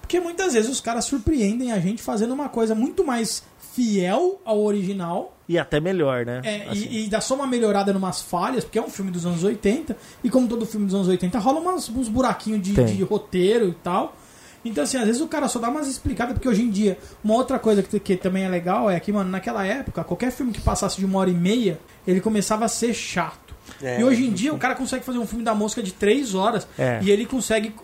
Porque 0.00 0.20
muitas 0.20 0.52
vezes 0.52 0.70
os 0.70 0.80
caras 0.80 1.06
surpreendem 1.06 1.72
a 1.72 1.78
gente 1.78 2.02
fazendo 2.02 2.34
uma 2.34 2.48
coisa 2.48 2.74
muito 2.74 3.04
mais 3.04 3.42
fiel 3.74 4.40
ao 4.44 4.62
original 4.62 5.36
E 5.48 5.58
até 5.58 5.80
melhor, 5.80 6.24
né? 6.24 6.40
é, 6.44 6.68
Assim. 6.70 6.86
e, 6.90 7.04
e 7.06 7.08
dá 7.08 7.20
só 7.20 7.34
uma 7.34 7.46
melhorada 7.46 7.92
numas 7.92 8.22
falhas, 8.22 8.64
porque 8.64 8.78
é 8.78 8.82
um 8.82 8.88
filme 8.88 9.10
dos 9.10 9.26
anos 9.26 9.42
80, 9.42 9.96
e 10.22 10.30
como 10.30 10.46
todo 10.48 10.64
filme 10.64 10.86
dos 10.86 10.94
anos 10.94 11.08
80, 11.08 11.38
rola 11.38 11.60
umas, 11.60 11.88
uns 11.88 12.08
buraquinhos 12.08 12.62
de, 12.62 12.72
de 12.72 13.02
roteiro 13.02 13.68
e 13.68 13.74
tal. 13.74 14.16
Então, 14.64 14.82
assim, 14.84 14.96
às 14.96 15.04
vezes 15.04 15.20
o 15.20 15.26
cara 15.26 15.46
só 15.46 15.58
dá 15.58 15.68
umas 15.68 15.86
explicadas, 15.88 16.32
porque 16.34 16.48
hoje 16.48 16.62
em 16.62 16.70
dia, 16.70 16.96
uma 17.22 17.34
outra 17.34 17.58
coisa 17.58 17.82
que, 17.82 18.00
que 18.00 18.16
também 18.16 18.44
é 18.44 18.48
legal 18.48 18.88
é 18.90 18.98
que, 18.98 19.12
mano, 19.12 19.28
naquela 19.28 19.66
época, 19.66 20.02
qualquer 20.02 20.30
filme 20.32 20.52
que 20.52 20.60
passasse 20.62 20.96
de 20.98 21.04
uma 21.04 21.18
hora 21.18 21.28
e 21.28 21.34
meia, 21.34 21.78
ele 22.06 22.20
começava 22.20 22.64
a 22.64 22.68
ser 22.68 22.94
chato. 22.94 23.44
É. 23.82 23.98
e 24.00 24.04
hoje 24.04 24.24
em 24.26 24.30
dia, 24.30 24.52
o 24.52 24.58
cara 24.58 24.74
consegue 24.74 25.02
fazer 25.04 25.18
um 25.18 25.26
filme 25.26 25.42
da 25.44 25.54
mosca 25.54 25.82
de 25.82 25.92
três 25.92 26.34
horas, 26.34 26.66
É. 26.78 26.98
e 27.02 27.10
ele 27.10 27.24
consegue 27.26 27.74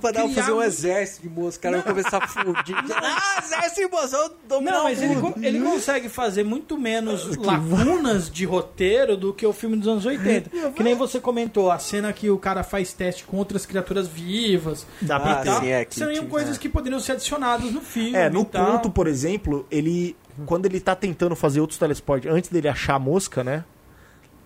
Pra 0.00 0.10
dar, 0.12 0.22
Criar 0.24 0.34
fazer 0.34 0.52
um 0.52 0.62
exército 0.62 1.22
de 1.22 1.28
mosca, 1.28 1.58
o 1.58 1.62
cara 1.72 1.82
vai 1.82 1.92
começar 1.94 2.18
a 2.18 2.28
fugir. 2.28 2.74
Ah, 2.94 3.42
exército 3.42 3.80
de 3.82 3.88
mosca, 3.88 4.16
eu 4.16 4.30
dominar 4.48 4.72
Não, 4.72 4.80
o 4.80 4.84
mas 4.84 5.02
ele, 5.02 5.14
ele 5.42 5.60
consegue 5.60 6.08
fazer 6.08 6.44
muito 6.44 6.76
menos 6.78 7.36
lacunas 7.38 8.30
de 8.30 8.44
roteiro 8.44 9.16
do 9.16 9.32
que 9.32 9.46
o 9.46 9.52
filme 9.52 9.76
dos 9.76 9.88
anos 9.88 10.04
80. 10.06 10.50
Que 10.72 10.82
nem 10.82 10.94
você 10.94 11.18
comentou, 11.20 11.70
a 11.70 11.78
cena 11.78 12.12
que 12.12 12.30
o 12.30 12.38
cara 12.38 12.62
faz 12.62 12.92
teste 12.92 13.24
com 13.24 13.36
outras 13.36 13.64
criaturas 13.66 14.06
vivas. 14.06 14.86
Dá 15.00 15.16
Ah, 15.16 15.20
pra 15.20 15.60
sim, 15.60 15.68
é, 15.68 15.84
que 15.84 15.94
Seriam 15.94 16.26
coisas 16.26 16.56
que 16.58 16.68
poderiam 16.68 17.00
ser 17.00 17.12
adicionadas 17.12 17.70
no 17.72 17.80
filme. 17.80 18.14
É, 18.14 18.28
no 18.30 18.44
conto, 18.44 18.90
por 18.90 19.06
exemplo, 19.06 19.66
ele. 19.70 20.16
Quando 20.46 20.66
ele 20.66 20.80
tá 20.80 20.96
tentando 20.96 21.36
fazer 21.36 21.60
outros 21.60 21.78
teleportes, 21.78 22.30
antes 22.30 22.50
dele 22.50 22.68
achar 22.68 22.94
a 22.94 22.98
mosca, 22.98 23.44
né? 23.44 23.64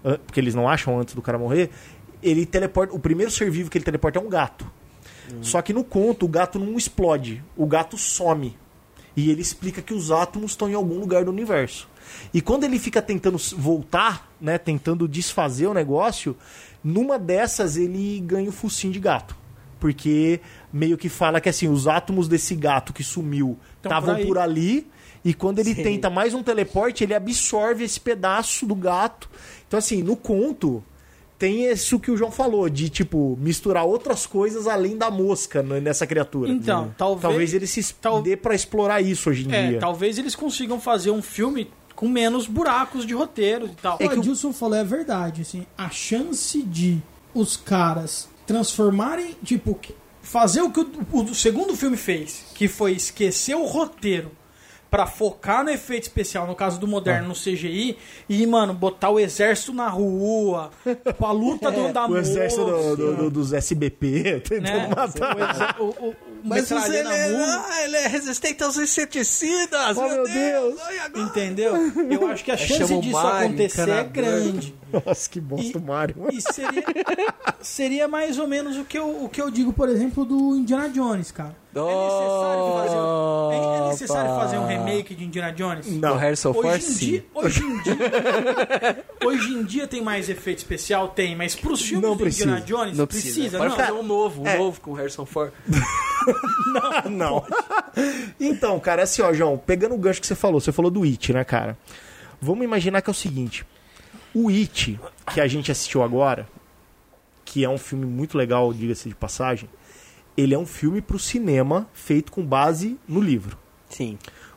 An- 0.04 0.18
Porque 0.26 0.38
eles 0.38 0.54
não 0.54 0.68
acham 0.68 0.98
antes 1.00 1.14
do 1.14 1.22
cara 1.22 1.38
morrer. 1.38 1.70
Ele 2.22 2.44
teleporta. 2.44 2.94
O 2.94 2.98
primeiro 2.98 3.30
ser 3.32 3.50
vivo 3.50 3.70
que 3.70 3.78
ele 3.78 3.84
teleporta 3.84 4.18
é 4.18 4.22
um 4.22 4.28
gato. 4.28 4.70
Só 5.40 5.62
que 5.62 5.72
no 5.72 5.84
conto, 5.84 6.26
o 6.26 6.28
gato 6.28 6.58
não 6.58 6.76
explode. 6.76 7.42
O 7.56 7.66
gato 7.66 7.96
some. 7.96 8.56
E 9.16 9.30
ele 9.30 9.42
explica 9.42 9.82
que 9.82 9.92
os 9.92 10.10
átomos 10.10 10.52
estão 10.52 10.68
em 10.68 10.74
algum 10.74 10.98
lugar 10.98 11.24
do 11.24 11.30
universo. 11.30 11.88
E 12.32 12.40
quando 12.40 12.64
ele 12.64 12.78
fica 12.78 13.02
tentando 13.02 13.36
voltar, 13.56 14.30
né? 14.40 14.58
Tentando 14.58 15.08
desfazer 15.08 15.66
o 15.66 15.74
negócio, 15.74 16.36
numa 16.82 17.18
dessas 17.18 17.76
ele 17.76 18.20
ganha 18.20 18.48
o 18.48 18.52
focinho 18.52 18.92
de 18.92 19.00
gato. 19.00 19.36
Porque 19.80 20.40
meio 20.72 20.96
que 20.96 21.08
fala 21.08 21.40
que 21.40 21.48
assim, 21.48 21.68
os 21.68 21.86
átomos 21.86 22.28
desse 22.28 22.54
gato 22.54 22.92
que 22.92 23.04
sumiu 23.04 23.58
estavam 23.76 24.16
por 24.16 24.26
por 24.26 24.38
ali. 24.38 24.86
E 25.24 25.34
quando 25.34 25.58
ele 25.58 25.74
Sim. 25.74 25.82
tenta 25.82 26.08
mais 26.08 26.32
um 26.32 26.42
teleporte, 26.42 27.02
ele 27.02 27.14
absorve 27.14 27.84
esse 27.84 27.98
pedaço 27.98 28.64
do 28.66 28.74
gato. 28.74 29.28
Então, 29.66 29.78
assim, 29.78 30.02
no 30.02 30.16
conto, 30.16 30.82
tem 31.39 31.70
isso 31.70 32.01
que 32.01 32.11
o 32.11 32.16
João 32.16 32.30
falou, 32.32 32.68
de 32.68 32.89
tipo, 32.89 33.39
misturar 33.41 33.84
outras 33.84 34.26
coisas 34.26 34.66
além 34.66 34.97
da 34.97 35.11
mosca 35.11 35.62
né, 35.62 35.78
nessa 35.80 36.07
criatura. 36.07 36.51
Então, 36.51 36.93
talvez- 36.99 37.22
talvez 37.22 37.55
ele 37.55 37.66
se 37.66 37.95
tal- 37.95 38.20
dê 38.20 38.36
pra 38.36 38.55
explorar 38.55 39.01
isso 39.01 39.30
hoje 39.30 39.47
em 39.49 39.53
É, 39.53 39.68
dia. 39.68 39.78
talvez 39.78 40.18
eles 40.18 40.34
consigam 40.34 40.80
fazer 40.80 41.11
um 41.12 41.22
filme 41.22 41.70
com 41.95 42.09
menos 42.09 42.47
buracos 42.47 43.07
de 43.07 43.14
roteiro 43.14 43.66
e 43.66 43.74
tal. 43.80 43.97
É 44.01 44.07
o 44.07 44.09
que 44.11 44.16
o- 44.16 44.18
Adilson 44.20 44.53
falou 44.53 44.76
é 44.76 44.84
verdade, 44.84 45.43
assim, 45.43 45.64
a 45.76 45.89
chance 45.91 46.62
de 46.62 47.01
os 47.34 47.57
caras 47.57 48.28
transformarem, 48.47 49.36
tipo, 49.45 49.78
fazer 50.22 50.61
o 50.62 50.70
que 50.70 50.80
o, 50.80 50.89
o 51.22 51.34
segundo 51.34 51.76
filme 51.76 51.97
fez, 51.97 52.45
que 52.55 52.66
foi 52.68 52.93
esquecer 52.93 53.55
o 53.55 53.64
roteiro 53.64 54.30
pra 54.91 55.07
focar 55.07 55.62
no 55.62 55.70
efeito 55.70 56.05
especial, 56.05 56.47
no 56.47 56.55
caso 56.55 56.80
do 56.80 56.86
moderno, 56.89 57.26
Ah. 57.26 57.28
no 57.28 57.34
CGI, 57.34 57.97
e, 58.28 58.47
mano, 58.47 58.72
botar 58.72 59.11
o 59.11 59.18
exército 59.20 59.72
na 59.74 59.89
rua, 59.89 60.70
com 61.18 61.26
a 61.26 61.32
luta 61.32 61.70
do, 61.70 61.93
da 61.93 62.07
o 62.07 62.16
exército 62.16 62.64
do- 62.64 62.70
moça, 62.72 62.97
do- 62.97 63.16
do- 63.16 63.30
dos 63.30 63.53
SBP 63.53 64.41
tentando 64.49 64.62
né? 64.78 64.89
matar. 64.95 65.76
O, 65.78 65.84
o, 65.84 66.09
o, 66.11 66.14
Mas 66.45 66.70
metralha 66.70 66.95
ele 66.95 67.03
na 67.09 67.14
é, 67.16 67.34
ah, 67.45 67.84
ele 67.84 67.97
é 67.97 68.07
resistente 68.07 68.62
aos 68.62 68.76
inseticidas. 68.78 69.97
Oh, 69.97 70.09
meu 70.09 70.24
Deus. 70.24 70.80
Ai, 70.80 70.99
agora- 71.01 71.22
Entendeu? 71.26 71.74
Eu 72.11 72.26
acho 72.28 72.45
que 72.45 72.51
a 72.53 72.57
chance 72.57 72.78
chama 72.86 72.97
o 72.99 73.03
disso 73.03 73.12
Mario, 73.22 73.49
acontecer 73.49 73.89
é 73.91 74.05
grande. 74.05 74.74
Nossa, 75.05 75.28
que 75.28 75.39
bosta 75.41 75.76
o 75.78 75.82
Mario. 75.82 76.16
E 76.32 76.41
seria, 76.41 76.84
seria 77.61 78.09
mais 78.09 78.39
ou 78.39 78.47
menos 78.47 78.76
o 78.78 78.84
que, 78.84 78.99
eu, 78.99 79.24
o 79.24 79.28
que 79.28 79.41
eu 79.41 79.51
digo, 79.51 79.72
por 79.72 79.89
exemplo, 79.89 80.24
do 80.24 80.57
Indiana 80.57 80.89
Jones, 80.89 81.30
cara. 81.30 81.55
É 81.74 81.80
necessário 81.80 82.72
fazer, 82.74 82.96
um- 82.96 83.52
é- 83.52 83.76
é 83.78 83.88
necessário 83.88 84.30
fazer 84.36 84.58
um 84.58 84.66
remake 84.66 85.14
de 85.14 85.24
Indiana 85.24 85.52
Jones? 85.52 85.86
No 85.86 86.14
Harrison 86.14 86.52
Ford, 86.54 86.66
Hoje 86.66 86.76
em, 86.76 86.80
sim. 86.90 87.06
dia, 87.06 87.26
hoje, 87.34 87.62
em 87.62 87.82
dia, 87.82 89.04
hoje 89.24 89.52
em 89.52 89.62
dia 89.64 89.86
tem 89.86 90.02
mais 90.02 90.28
efeito 90.28 90.58
especial? 90.58 91.08
Tem, 91.08 91.36
mas 91.36 91.54
pros 91.54 91.82
filmes 91.82 92.02
Não 92.08 92.16
do 92.16 92.22
precisa. 92.22 92.44
Indiana 92.44 92.60
Jones 92.64 92.96
Não 92.98 93.06
precisa, 93.06 93.34
precisa. 93.34 93.58
Pode 93.58 93.70
não. 93.70 93.76
fazer 93.76 93.92
um 93.92 94.02
novo, 94.02 94.42
um 94.42 94.46
É. 94.46 94.58
novo 94.58 94.80
com 94.80 94.90
o 94.92 94.94
Harrison 94.94 95.26
Ford. 95.26 95.52
Não. 97.10 97.44
então, 98.40 98.78
cara, 98.80 99.02
assim, 99.04 99.22
ó, 99.22 99.32
João, 99.32 99.56
pegando 99.56 99.94
o 99.94 99.98
gancho 99.98 100.20
que 100.20 100.26
você 100.26 100.34
falou, 100.34 100.60
você 100.60 100.72
falou 100.72 100.90
do 100.90 101.02
It, 101.04 101.32
né, 101.32 101.44
cara? 101.44 101.76
Vamos 102.40 102.64
imaginar 102.64 103.00
que 103.02 103.08
é 103.10 103.12
o 103.12 103.14
seguinte: 103.14 103.64
o 104.34 104.48
It, 104.48 104.98
que 105.32 105.40
a 105.40 105.46
gente 105.46 105.70
assistiu 105.72 106.02
agora, 106.02 106.46
que 107.44 107.64
é 107.64 107.68
um 107.68 107.78
filme 107.78 108.04
muito 108.04 108.36
legal, 108.36 108.72
diga-se 108.72 109.08
de 109.08 109.14
passagem, 109.14 109.68
ele 110.39 110.55
é 110.55 110.59
um 110.59 110.64
filme 110.66 111.01
pro 111.03 111.18
cinema 111.18 111.89
feito 111.93 112.30
com 112.32 112.43
base 112.47 112.97
no 113.09 113.20
livro. 113.20 113.59
Sim, 113.91 114.16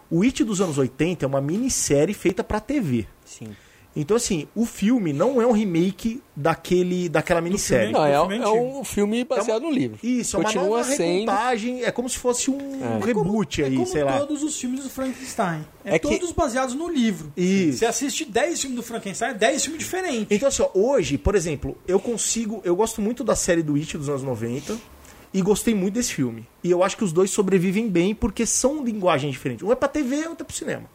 O 0.10 0.24
It 0.24 0.44
dos 0.44 0.62
anos 0.62 0.78
80 0.78 1.26
é 1.26 1.28
uma 1.28 1.42
minissérie 1.42 2.14
feita 2.14 2.44
pra 2.44 2.60
TV. 2.60 3.08
sim. 3.26 3.50
Então, 3.94 4.16
assim, 4.16 4.48
o 4.56 4.66
filme 4.66 5.12
não 5.12 5.42
é 5.42 5.46
um 5.46 5.52
remake 5.52 6.22
daquele, 6.34 7.10
daquela 7.10 7.42
minissérie. 7.42 7.88
filme- 7.94 8.00
Não, 8.00 8.06
é, 8.06 8.14
é 8.14 8.50
um 8.50 8.86
filme 8.86 9.26
baseado 9.26 9.64
no 9.64 9.70
livro. 9.70 10.00
Isso, 10.02 10.38
é 10.38 10.40
uma 10.40 10.46
Continua 10.46 10.78
nova 10.78 10.84
sendo. 10.86 11.12
recontagem, 11.12 11.84
é 11.84 11.92
como 11.92 12.08
se 12.10 12.18
fosse 12.18 12.50
um 12.50 12.80
É. 12.82 13.06
reboot 13.06 13.62
é 13.62 13.66
aí, 13.66 13.74
como 13.76 13.86
sei 13.86 14.06
lá. 14.06 14.18
todos 14.20 14.44
os 14.44 14.58
filmes 14.58 14.84
do 14.86 14.90
Frankenstein. 14.90 15.66
É, 15.84 15.96
É 15.96 16.00
que- 16.00 16.08
todos 16.08 16.32
baseados 16.32 16.74
no 16.74 16.88
livro. 16.90 17.34
Isso. 17.36 17.80
Você 17.80 17.86
assiste 17.86 18.24
10 18.24 18.62
filmes 18.62 18.78
do 18.78 18.84
Frankenstein, 18.84 19.32
é 19.32 19.34
10 19.34 19.64
filmes 19.64 19.80
diferentes. 19.84 20.28
Então, 20.30 20.48
assim, 20.48 20.64
ó, 20.64 20.70
hoje, 20.74 21.18
por 21.18 21.36
exemplo, 21.36 21.78
eu 21.86 22.00
consigo. 22.00 22.62
Eu 22.64 22.78
gosto 22.78 23.02
muito 23.02 23.26
da 23.26 23.36
série 23.36 23.62
do 23.62 23.76
It 23.76 23.98
dos 23.98 24.08
anos 24.08 24.24
90 24.24 24.78
e 25.34 25.42
gostei 25.42 25.74
muito 25.74 25.94
desse 25.96 26.14
filme. 26.14 26.48
E 26.64 26.70
eu 26.72 26.84
acho 26.84 26.98
que 26.98 27.04
os 27.04 27.12
dois 27.14 27.32
sobrevivem 27.32 27.90
bem 27.90 28.14
porque 28.16 28.46
são 28.46 28.84
linguagens 28.84 29.32
diferentes. 29.34 29.64
Um 29.66 29.72
é 29.72 29.76
pra 29.76 29.88
TV, 29.88 30.28
outro 30.28 30.44
é 30.44 30.46
pro 30.46 30.56
cinema. 30.56 30.86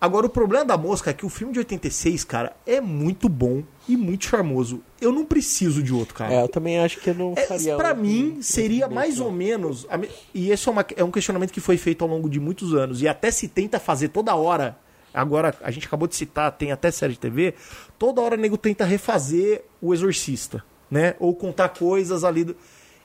Agora, 0.00 0.26
o 0.26 0.28
problema 0.28 0.64
da 0.66 0.76
mosca 0.76 1.10
é 1.10 1.14
que 1.14 1.24
o 1.24 1.30
filme 1.30 1.52
de 1.52 1.60
86, 1.60 2.24
cara, 2.24 2.54
é 2.66 2.78
muito 2.78 3.26
bom 3.26 3.62
e 3.88 3.96
muito 3.96 4.26
charmoso. 4.26 4.82
Eu 5.00 5.10
não 5.10 5.24
preciso 5.24 5.82
de 5.82 5.94
outro, 5.94 6.14
cara. 6.14 6.34
É, 6.34 6.42
eu 6.42 6.48
também 6.48 6.78
acho 6.78 7.00
que 7.00 7.08
eu 7.08 7.14
não 7.14 7.32
É, 7.34 7.46
faria. 7.46 7.76
pra 7.76 7.94
um- 7.94 7.96
mim, 7.96 8.38
seria 8.42 8.86
mais 8.86 9.18
ou 9.18 9.30
menos. 9.32 9.86
E 10.34 10.50
esse 10.50 10.68
é, 10.68 10.72
uma- 10.72 10.84
é 10.96 11.02
um 11.02 11.10
questionamento 11.10 11.52
que 11.52 11.60
foi 11.60 11.78
feito 11.78 12.02
ao 12.02 12.10
longo 12.10 12.28
de 12.28 12.38
muitos 12.38 12.74
anos. 12.74 13.00
E 13.00 13.08
até 13.08 13.30
se 13.30 13.48
tenta 13.48 13.80
fazer 13.80 14.08
toda 14.08 14.34
hora. 14.34 14.76
Agora, 15.14 15.54
a 15.62 15.70
gente 15.70 15.86
acabou 15.86 16.06
de 16.08 16.16
citar, 16.16 16.52
tem 16.52 16.70
até 16.70 16.90
série 16.90 17.14
de 17.14 17.20
TV. 17.20 17.54
Toda 17.98 18.20
hora 18.20 18.34
o 18.36 18.38
nego 18.38 18.58
tenta 18.58 18.84
refazer 18.84 19.64
o 19.80 19.94
Exorcista, 19.94 20.62
né? 20.90 21.14
Ou 21.18 21.34
contar 21.34 21.68
coisas 21.70 22.24
ali. 22.24 22.44
Do... 22.44 22.56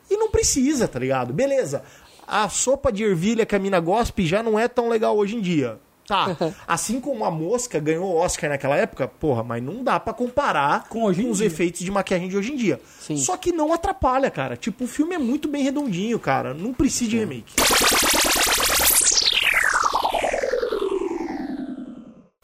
E 0.09 0.17
não 0.17 0.29
precisa, 0.31 0.87
tá 0.87 0.97
ligado? 0.99 1.33
Beleza. 1.33 1.83
A 2.27 2.47
sopa 2.49 2.91
de 2.91 3.03
ervilha 3.03 3.45
que 3.45 3.55
a 3.55 3.59
mina 3.59 3.79
gospe 3.79 4.25
já 4.25 4.41
não 4.43 4.57
é 4.59 4.67
tão 4.67 4.89
legal 4.89 5.17
hoje 5.17 5.35
em 5.35 5.41
dia. 5.41 5.79
Tá. 6.07 6.35
Assim 6.67 6.99
como 6.99 7.23
a 7.23 7.29
mosca 7.31 7.79
ganhou 7.79 8.05
o 8.05 8.15
Oscar 8.17 8.49
naquela 8.49 8.75
época, 8.75 9.07
porra, 9.07 9.43
mas 9.43 9.61
não 9.61 9.83
dá 9.83 9.99
pra 9.99 10.11
comparar 10.13 10.87
Com 10.89 11.03
hoje 11.03 11.23
em 11.23 11.29
os 11.29 11.37
dia. 11.37 11.47
efeitos 11.47 11.81
de 11.81 11.91
maquiagem 11.91 12.27
de 12.29 12.35
hoje 12.37 12.51
em 12.51 12.55
dia. 12.55 12.81
Sim. 12.99 13.17
Só 13.17 13.37
que 13.37 13.51
não 13.51 13.71
atrapalha, 13.73 14.31
cara. 14.31 14.57
Tipo, 14.57 14.85
o 14.85 14.87
filme 14.87 15.13
é 15.15 15.19
muito 15.19 15.47
bem 15.47 15.63
redondinho, 15.63 16.17
cara. 16.19 16.53
Não 16.53 16.73
precisa 16.73 17.11
de 17.11 17.17
remake. 17.19 17.53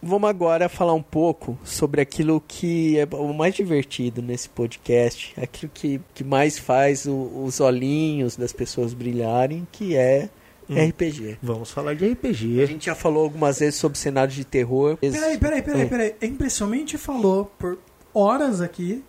Vamos 0.07 0.29
agora 0.29 0.69
falar 0.69 0.93
um 0.93 1.01
pouco 1.01 1.57
sobre 1.63 1.99
aquilo 1.99 2.39
que 2.47 2.95
é 2.99 3.07
o 3.11 3.33
mais 3.33 3.55
divertido 3.55 4.21
nesse 4.21 4.47
podcast, 4.47 5.33
aquilo 5.35 5.71
que, 5.73 5.99
que 6.13 6.23
mais 6.23 6.59
faz 6.59 7.07
o- 7.07 7.43
os 7.43 7.59
olhinhos 7.59 8.35
das 8.35 8.53
pessoas 8.53 8.93
brilharem, 8.93 9.67
que 9.71 9.95
é 9.95 10.29
RPG. 10.69 11.39
Vamos 11.41 11.71
falar 11.71 11.95
de 11.95 12.05
A 12.05 12.11
RPG. 12.11 12.67
gente 12.67 12.85
já 12.85 12.93
falou 12.93 13.23
algumas 13.23 13.57
vezes 13.59 13.75
sobre 13.79 13.97
cenários 13.97 14.35
de 14.35 14.45
terror. 14.45 14.95
Peraí, 14.97 15.39
peraí, 15.39 15.61
peraí, 15.63 15.81
É. 15.81 15.85
peraí. 15.85 16.15
A 16.21 16.25
impressionmente 16.27 16.99
falou 16.99 17.45
por 17.57 17.79
horas 18.13 18.61
aqui 18.61 19.03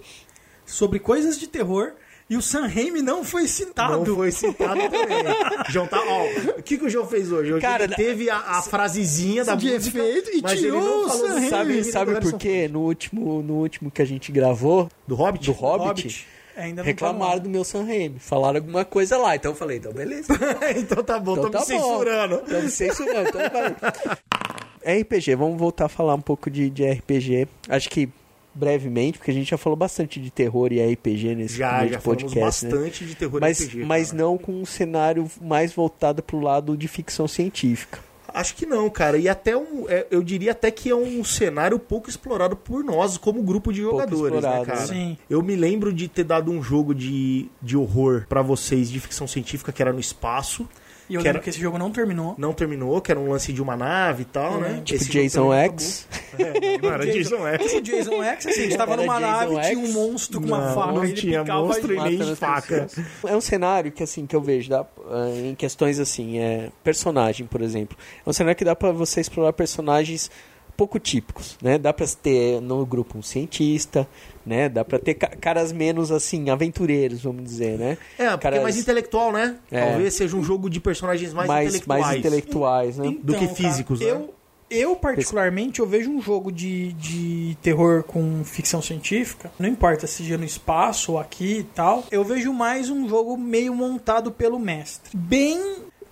sobre 0.65 0.99
coisas 0.99 1.39
de 1.39 1.47
terror 1.47 1.93
E 2.29 2.37
o 2.37 2.43
Sam 2.43 2.67
Raimi 2.67 3.03
não 3.03 3.23
foi 3.23 3.47
citado. 3.47 4.05
Não 4.05 4.17
foi 4.17 4.33
citado 4.33 4.81
também. 4.81 5.25
João 5.71 5.87
tá, 5.87 6.01
ó, 6.05 6.25
o 6.59 6.63
que, 6.63 6.77
que 6.77 6.85
o 6.85 6.91
João 6.91 7.07
fez 7.07 7.31
hoje? 7.31 7.53
Hoje 7.53 7.61
Cara, 7.63 7.85
ele 7.85 7.95
teve 7.95 8.29
a, 8.29 8.37
a 8.37 8.63
frasezinha 8.63 9.45
da 9.45 9.55
de 9.55 9.71
música, 9.71 9.99
efeito 9.99 10.31
e 10.37 10.43
mas 10.43 10.53
ele 10.55 10.63
tirou 10.63 10.81
não 10.83 11.05
o 11.05 11.09
falou 11.09 11.29
do- 11.29 11.35
Raimi. 11.35 11.51
Sabe, 11.51 11.85
sabe 11.85 12.21
por 12.21 12.33
quê? 12.37 12.67
No 12.69 12.81
último, 12.81 13.43
no 13.43 13.55
último 13.55 13.91
que 13.93 14.03
a 14.03 14.05
gente 14.05 14.33
gravou, 14.33 14.89
Do 15.07 15.15
Hobbit? 15.15 15.47
do 15.47 15.53
Hobbit, 15.53 16.27
Ainda 16.57 16.83
não 16.83 16.87
reclamaram 16.87 17.35
tá 17.35 17.39
do 17.45 17.51
meu 17.51 17.63
San 17.63 17.85
Remi. 17.85 18.19
Falaram 18.19 18.57
alguma 18.59 18.85
coisa 18.85 19.17
lá. 19.19 19.37
Então 19.37 19.53
eu 19.53 19.57
falei, 19.57 19.77
então 19.77 19.93
beleza. 19.93 20.33
então 20.77 21.05
tá 21.05 21.21
bom, 21.21 21.33
Então 21.33 21.45
tô 21.45 21.51
tá 21.51 21.61
me 21.61 21.67
censurando. 21.67 22.35
Estão 22.37 22.63
me 22.63 22.71
censurando. 22.71 23.29
Então 23.29 23.41
vai. 23.53 23.77
RPG, 25.03 25.35
vamos 25.37 25.59
voltar 25.59 25.85
a 25.87 25.89
falar 25.89 26.15
um 26.15 26.21
pouco 26.21 26.51
de, 26.51 26.71
de 26.71 26.85
RPG. 26.91 27.47
Acho 27.69 27.91
que 27.91 28.09
brevemente, 28.57 29.19
porque 29.19 29.31
a 29.31 29.35
gente 29.35 29.51
já 29.51 29.59
falou 29.59 29.77
bastante 29.77 30.21
de 30.21 30.31
terror 30.31 30.73
e 30.73 30.81
RPG 30.93 31.35
nesse 31.35 31.57
Já, 31.57 31.87
já 31.87 32.01
falamos 32.01 32.25
podcast, 32.25 32.65
né? 32.67 32.71
bastante 32.73 33.05
de 33.05 33.15
terror 33.15 33.41
Mas, 33.41 33.61
RPG. 33.61 33.85
mas 33.85 34.11
cara. 34.11 34.23
não 34.23 34.39
com 34.39 34.53
um 34.53 34.67
cenário 34.67 35.31
mais 35.41 35.73
voltado 35.73 36.23
pro 36.23 36.41
lado 36.41 36.77
de 36.77 36.89
ficção 36.89 37.29
científica. 37.29 38.01
Acho 38.35 38.55
que 38.55 38.67
não, 38.67 38.91
cara. 38.91 39.17
E 39.17 39.29
até 39.31 39.57
um. 39.57 39.87
é, 39.89 40.07
eu 40.11 40.23
diria 40.23 40.51
até 40.53 40.71
que 40.71 40.91
é 40.91 40.95
um 40.95 41.25
cenário 41.25 41.79
pouco 41.79 42.11
explorado 42.11 42.55
por 42.55 42.85
nós 42.85 43.17
como 43.17 43.43
grupo 43.43 43.73
de 43.73 43.81
Pouco 43.81 43.97
jogadores, 44.01 44.33
né, 44.33 44.39
explorado, 44.39 44.67
cara? 44.67 44.81
né? 44.81 44.87
Sim. 44.87 45.19
Eu 45.31 45.43
me 45.43 45.57
lembro 45.57 45.91
de 45.93 46.07
ter 46.07 46.25
dado 46.25 46.51
um 46.51 46.63
jogo 46.63 46.95
de, 46.95 47.49
de 47.63 47.77
horror 47.79 48.27
pra 48.29 48.43
vocês 48.43 48.91
de 48.91 49.01
ficção 49.01 49.27
científica 49.27 49.73
que 49.73 49.81
era 49.81 49.93
no 49.93 50.01
espaço. 50.01 50.69
E 51.09 51.15
eu 51.15 51.21
que 51.21 51.25
lembro 51.25 51.39
era- 51.39 51.39
que 51.45 51.51
esse 51.51 51.61
jogo 51.61 51.79
não 51.79 51.91
terminou. 51.91 52.35
Não 52.37 52.53
terminou, 52.53 53.01
que 53.01 53.11
era 53.13 53.21
um 53.21 53.31
lance 53.31 53.53
de 53.53 53.63
uma 53.63 53.77
nave 53.77 54.23
e 54.23 54.25
tal, 54.25 54.55
Eu 54.55 54.61
né? 54.61 54.83
Tipo 54.85 55.01
Esse 55.03 55.11
Jason 55.11 55.53
X. 55.55 56.09
É, 56.39 56.79
não 56.83 56.93
era 56.93 57.07
Jason 57.13 57.47
X. 57.47 57.73
O 57.75 57.81
Jason 57.81 58.23
X, 58.25 58.47
assim, 58.47 58.61
a 58.61 58.63
gente 58.65 58.77
tava 58.77 58.93
Era 58.95 59.03
numa 59.03 59.21
Jason 59.21 59.53
nave, 59.55 59.69
tinha 59.69 59.79
um 59.79 59.93
monstro 59.93 60.41
com 60.41 60.47
uma 60.49 60.67
Não, 60.67 60.75
faca. 60.75 60.93
não 60.93 61.05
ele 61.05 61.13
tinha 61.13 61.45
monstro 61.45 61.95
e- 61.95 61.97
e 61.97 62.19
nem 62.19 62.35
faca. 62.37 62.83
pessoas. 62.83 63.07
É 63.25 63.37
um 63.37 63.41
cenário 63.41 63.93
que 63.93 64.03
assim 64.03 64.27
que 64.27 64.35
eu 64.35 64.41
vejo 64.41 64.69
dá, 64.71 64.85
ah, 65.11 65.31
em 65.45 65.55
questões 65.55 65.99
assim, 66.01 66.39
é 66.39 66.71
personagem, 66.83 67.47
por 67.47 67.61
exemplo. 67.63 67.97
É 68.25 68.29
um 68.29 68.33
cenário 68.33 68.57
que 68.57 68.65
dá 68.65 68.75
pra 68.75 68.91
você 68.91 69.21
explorar 69.21 69.53
personagens 69.53 70.31
pouco 70.77 70.99
típicos, 70.99 71.57
né? 71.63 71.79
Dá 71.79 71.93
pra 71.93 72.07
ter 72.07 72.61
no 72.61 72.85
grupo 72.85 73.19
um 73.19 73.23
cientista, 73.23 74.07
né? 74.45 74.69
Dá 74.69 74.85
pra 74.85 74.99
ter 74.99 75.15
ca- 75.15 75.35
caras 75.41 75.73
menos 75.73 76.11
assim 76.13 76.51
aventureiros, 76.51 77.23
vamos 77.23 77.45
dizer, 77.45 77.79
né? 77.79 77.99
É, 78.19 78.27
porque 78.31 78.43
Caras 78.43 78.59
é 78.61 78.63
mais 78.63 78.77
intelectual, 78.77 79.33
né? 79.33 79.57
É. 79.71 79.81
Talvez 79.85 80.15
seja 80.15 80.37
um 80.37 80.43
jogo 80.45 80.69
de 80.71 80.81
personagens 80.81 81.33
mais, 81.33 81.49
mais, 81.49 81.69
intelectuais. 81.69 82.05
mais 82.05 82.19
intelectuais, 82.19 82.99
né? 82.99 83.17
do 83.23 83.35
que 83.35 83.49
físicos, 83.49 84.01
né? 84.01 84.07
eu, 84.11 84.35
eu, 84.69 84.97
particularmente, 84.97 85.79
eu 85.81 85.87
vejo 85.87 86.11
um 86.11 86.21
jogo 86.21 86.51
de, 86.51 86.93
de 86.95 87.57
terror 87.63 88.03
com 88.03 88.43
ficção 88.45 88.83
científica, 88.83 89.51
não 89.59 89.69
importa 89.69 90.07
se 90.07 90.15
seja 90.25 90.37
no 90.37 90.45
espaço 90.45 91.13
ou 91.13 91.19
aqui 91.19 91.59
e 91.59 91.63
tal, 91.63 92.05
eu 92.11 92.25
vejo 92.25 92.53
mais 92.53 92.91
um 92.91 93.09
jogo 93.09 93.37
meio 93.37 93.75
montado 93.75 94.31
pelo 94.33 94.59
mestre. 94.59 95.17
Bem 95.17 95.61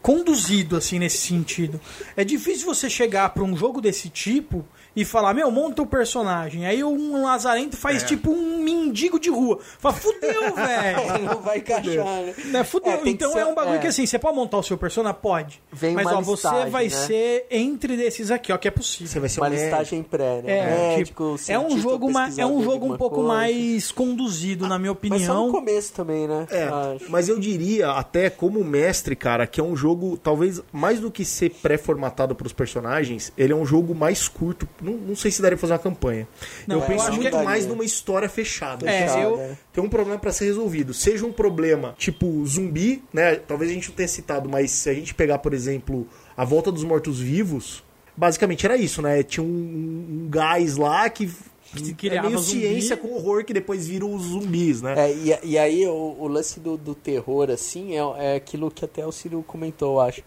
conduzido, 0.05 0.77
assim, 0.77 0.99
nesse 0.99 1.17
sentido. 1.17 1.81
É 2.15 2.23
difícil 2.23 2.67
você 2.67 2.91
chegar 2.91 3.31
pra 3.31 3.43
um 3.43 3.57
jogo 3.57 3.81
desse 3.81 4.11
tipo 4.11 4.63
e 4.97 5.05
falar, 5.05 5.35
meu, 5.35 5.51
monta 5.51 5.83
o 5.83 5.87
personagem. 5.87 6.67
Aí 6.67 6.83
um 6.85 7.23
lazarento 7.23 7.77
faz 7.77 8.03
É. 8.03 8.07
tipo 8.07 8.31
um 8.31 8.59
mendigo 8.63 9.19
de 9.19 9.29
rua. 9.31 9.59
Fala, 9.79 9.95
fudeu, 9.95 10.55
velho. 10.55 11.25
Não 11.25 11.41
vai 11.43 11.59
encaixar, 11.59 12.05
né? 12.05 12.35
Né, 12.47 12.65
fudeu. 12.65 12.93
É, 12.93 13.01
então 13.07 13.33
ser- 13.33 13.41
é 13.41 13.47
um 13.47 13.55
bagulho 13.55 13.77
é. 13.77 13.79
que 13.79 13.87
assim, 13.89 14.07
você 14.07 14.19
pode 14.19 14.37
montar 14.37 14.59
o 14.59 14.63
seu 14.63 14.77
personagem? 14.79 15.19
Pode. 15.21 15.63
Vem 15.73 15.95
Mas 15.95 16.07
uma 16.07 16.19
ó, 16.19 16.23
você 16.23 16.47
listagem, 16.49 16.71
vai 16.71 16.85
né? 16.85 16.91
ser 16.91 17.47
entre 17.51 17.97
desses 17.97 18.31
aqui, 18.31 18.53
ó, 18.53 18.57
que 18.59 18.69
é 18.69 18.71
possível. 18.71 19.09
Você 19.09 19.21
vai 19.21 19.29
ser 19.29 19.41
Uma 19.41 19.47
um 19.49 19.51
médico. 19.51 19.69
listagem 19.71 20.03
pré, 20.03 20.43
né? 20.43 20.59
É, 20.59 20.97
Médico, 20.97 21.37
É 21.49 21.59
um 21.59 21.79
jogo, 21.79 22.11
ma- 22.11 22.31
é 22.37 22.47
um 22.47 22.63
jogo 22.63 22.93
um 22.93 22.97
pouco 22.97 23.17
coisa. 23.17 23.29
mais 23.29 23.91
conduzido, 23.91 24.67
na 24.69 24.79
minha 24.79 24.93
Mas 24.93 25.01
só 25.01 25.17
opinião. 25.17 25.47
no 25.47 25.53
começo 25.53 25.93
também, 25.93 26.27
né? 26.29 26.47
É, 26.51 26.65
Acho. 26.65 27.11
mas 27.11 27.29
eu 27.29 27.39
diria 27.39 27.91
até 27.91 28.31
como 28.31 28.63
mestre, 28.65 29.17
cara, 29.17 29.47
que 29.47 29.61
é 29.61 29.65
um 29.65 29.75
jogo, 29.77 30.17
talvez 30.17 30.61
mais 30.73 31.01
do 31.01 31.11
que 31.11 31.25
ser 31.25 31.51
pré-formatado 31.51 32.35
para 32.35 32.47
os 32.47 32.53
personagens, 32.53 33.33
ele 33.37 33.53
é 33.53 33.57
um 33.57 33.67
jogo 33.67 33.95
mais 33.95 34.29
curto. 34.29 34.69
Não, 34.85 34.93
não 34.95 35.17
sei 35.17 35.31
se 35.31 35.41
daria 35.43 35.57
pra 35.57 35.61
fazer 35.63 35.73
uma 35.73 35.79
campanha. 35.79 36.29
Não, 36.67 36.77
eu 36.77 36.83
eu 36.83 36.87
penso 36.87 37.05
acho 37.09 37.17
muito 37.21 37.37
que- 37.37 37.43
mais 37.45 37.67
numa 37.67 37.85
história 37.85 38.29
fechada. 38.29 38.89
É, 38.89 39.09
sabe? 39.09 39.23
eu- 39.23 39.37
né? 39.37 39.57
Tem 39.73 39.83
um 39.83 39.89
problema 39.89 40.19
pra 40.19 40.33
ser 40.33 40.45
resolvido. 40.45 40.93
Seja 40.95 41.25
um 41.27 41.33
problema 41.33 41.95
tipo 41.99 42.45
zumbi, 42.47 43.03
né? 43.13 43.37
Talvez 43.37 43.71
a 43.71 43.75
gente 43.75 43.89
não 43.89 43.97
tenha 43.97 44.09
citado, 44.09 44.49
mas 44.49 44.71
se 44.71 44.89
a 44.91 44.95
gente 44.95 45.15
pegar, 45.15 45.39
por 45.39 45.55
exemplo, 45.55 46.07
a 46.37 46.45
volta 46.45 46.71
dos 46.71 46.85
mortos-vivos, 46.85 47.83
basicamente 48.17 48.65
era 48.67 48.77
isso, 48.77 49.01
né? 49.03 49.23
Tinha 49.23 49.43
um, 49.45 49.47
um 49.47 50.29
gás 50.31 50.77
lá 50.77 51.09
que. 51.09 51.31
Que 51.97 52.09
é 52.09 52.23
meio 52.23 52.39
zumbi. 52.39 52.61
ciência 52.61 52.97
com 52.97 53.13
horror 53.15 53.45
que 53.45 53.53
depois 53.53 53.89
vira 53.89 54.07
os 54.07 54.23
zumbis, 54.27 54.81
né? 54.81 54.95
É, 54.97 55.13
e, 55.13 55.39
e 55.55 55.59
aí 55.59 55.85
o, 55.87 56.17
o 56.21 56.29
lance 56.29 56.61
do, 56.61 56.77
do 56.77 56.95
terror, 56.95 57.51
assim, 57.51 57.95
é, 57.97 58.33
é 58.35 58.37
aquilo 58.37 58.71
que 58.71 58.85
até 58.85 59.05
o 59.05 59.11
Ciro 59.11 59.43
comentou, 59.45 59.95
eu 59.95 60.01
acho. 60.01 60.23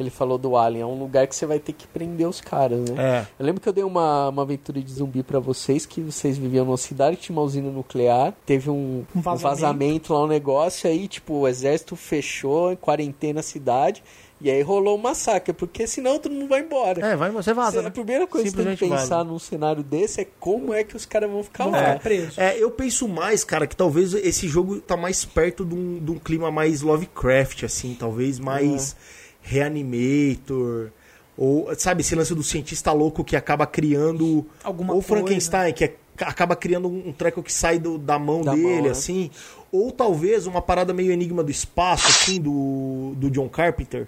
Que 0.00 0.04
ele 0.04 0.10
falou 0.10 0.38
do 0.38 0.56
Alien. 0.56 0.80
É 0.82 0.86
um 0.86 0.98
lugar 0.98 1.26
que 1.26 1.36
você 1.36 1.44
vai 1.44 1.58
ter 1.58 1.74
que 1.74 1.86
prender 1.86 2.26
os 2.26 2.40
caras, 2.40 2.88
né? 2.88 2.94
É. 2.96 3.26
Eu 3.38 3.44
lembro 3.44 3.60
que 3.60 3.68
eu 3.68 3.72
dei 3.72 3.84
uma, 3.84 4.30
uma 4.30 4.40
aventura 4.40 4.80
de 4.80 4.90
zumbi 4.90 5.22
pra 5.22 5.38
vocês, 5.38 5.84
que 5.84 6.00
vocês 6.00 6.38
viviam 6.38 6.64
numa 6.64 6.78
cidade 6.78 7.18
que 7.18 7.24
tinha 7.24 7.36
uma 7.36 7.42
usina 7.42 7.70
nuclear, 7.70 8.32
teve 8.46 8.70
um, 8.70 9.04
Um 9.14 9.18
um 9.18 9.20
vazamento. 9.20 9.60
vazamento. 9.60 10.14
lá, 10.14 10.24
um 10.24 10.26
negócio, 10.26 10.88
aí, 10.88 11.06
tipo, 11.06 11.34
o 11.34 11.46
exército 11.46 11.94
fechou, 11.96 12.74
quarentena 12.78 13.40
a 13.40 13.42
cidade, 13.42 14.02
e 14.40 14.50
aí 14.50 14.62
rolou 14.62 14.96
um 14.96 15.02
massacre, 15.02 15.52
porque 15.52 15.86
senão 15.86 16.18
todo 16.18 16.32
mundo 16.32 16.48
vai 16.48 16.60
embora. 16.60 17.06
É, 17.06 17.14
vai, 17.14 17.30
você 17.30 17.52
vaza. 17.52 17.80
a 17.80 17.82
né? 17.82 17.90
primeira 17.90 18.26
coisa 18.26 18.48
que 18.48 18.56
você 18.56 18.64
tem 18.64 18.74
que 18.74 18.88
pensar 18.88 19.18
vaza. 19.18 19.24
num 19.24 19.38
cenário 19.38 19.82
desse 19.82 20.22
é 20.22 20.26
como 20.40 20.72
é 20.72 20.82
que 20.82 20.96
os 20.96 21.04
caras 21.04 21.30
vão 21.30 21.42
ficar 21.44 21.66
lá. 21.66 21.98
presos. 21.98 22.38
É, 22.38 22.56
eu 22.56 22.70
penso 22.70 23.06
mais, 23.06 23.44
cara, 23.44 23.66
que 23.66 23.76
talvez 23.76 24.14
esse 24.14 24.48
jogo 24.48 24.80
tá 24.80 24.96
mais 24.96 25.26
perto 25.26 25.62
de 25.62 25.74
um, 25.74 25.98
de 26.02 26.10
um 26.10 26.18
clima 26.18 26.50
mais 26.50 26.80
Lovecraft, 26.80 27.64
assim, 27.64 27.94
talvez 28.00 28.38
mais 28.38 28.96
Reanimator. 29.42 30.90
Ou, 31.36 31.68
sabe, 31.78 32.02
esse 32.02 32.14
lance 32.14 32.34
do 32.34 32.42
cientista 32.42 32.92
louco 32.92 33.24
que 33.24 33.34
acaba 33.36 33.66
criando. 33.66 34.46
Alguma 34.62 34.92
ou 34.92 35.02
coisa. 35.02 35.08
Frankenstein, 35.22 35.72
que 35.72 35.84
é- 35.84 35.94
acaba 36.20 36.54
criando 36.54 36.86
um, 36.88 37.12
treco 37.12 37.42
que 37.42 37.52
sai 37.52 37.78
do- 37.78 37.96
da 37.96 38.18
mão 38.18 38.42
Da 38.42 38.52
dele, 38.52 38.62
mão, 38.66 38.82
né? 38.82 38.90
assim. 38.90 39.30
Ou 39.72 39.90
talvez 39.90 40.46
uma 40.46 40.60
parada 40.60 40.92
meio 40.92 41.10
enigma 41.12 41.42
do 41.42 41.50
espaço, 41.50 42.08
assim, 42.08 42.40
do, 42.40 43.14
do 43.16 43.30
John 43.30 43.48
Carpenter. 43.48 44.06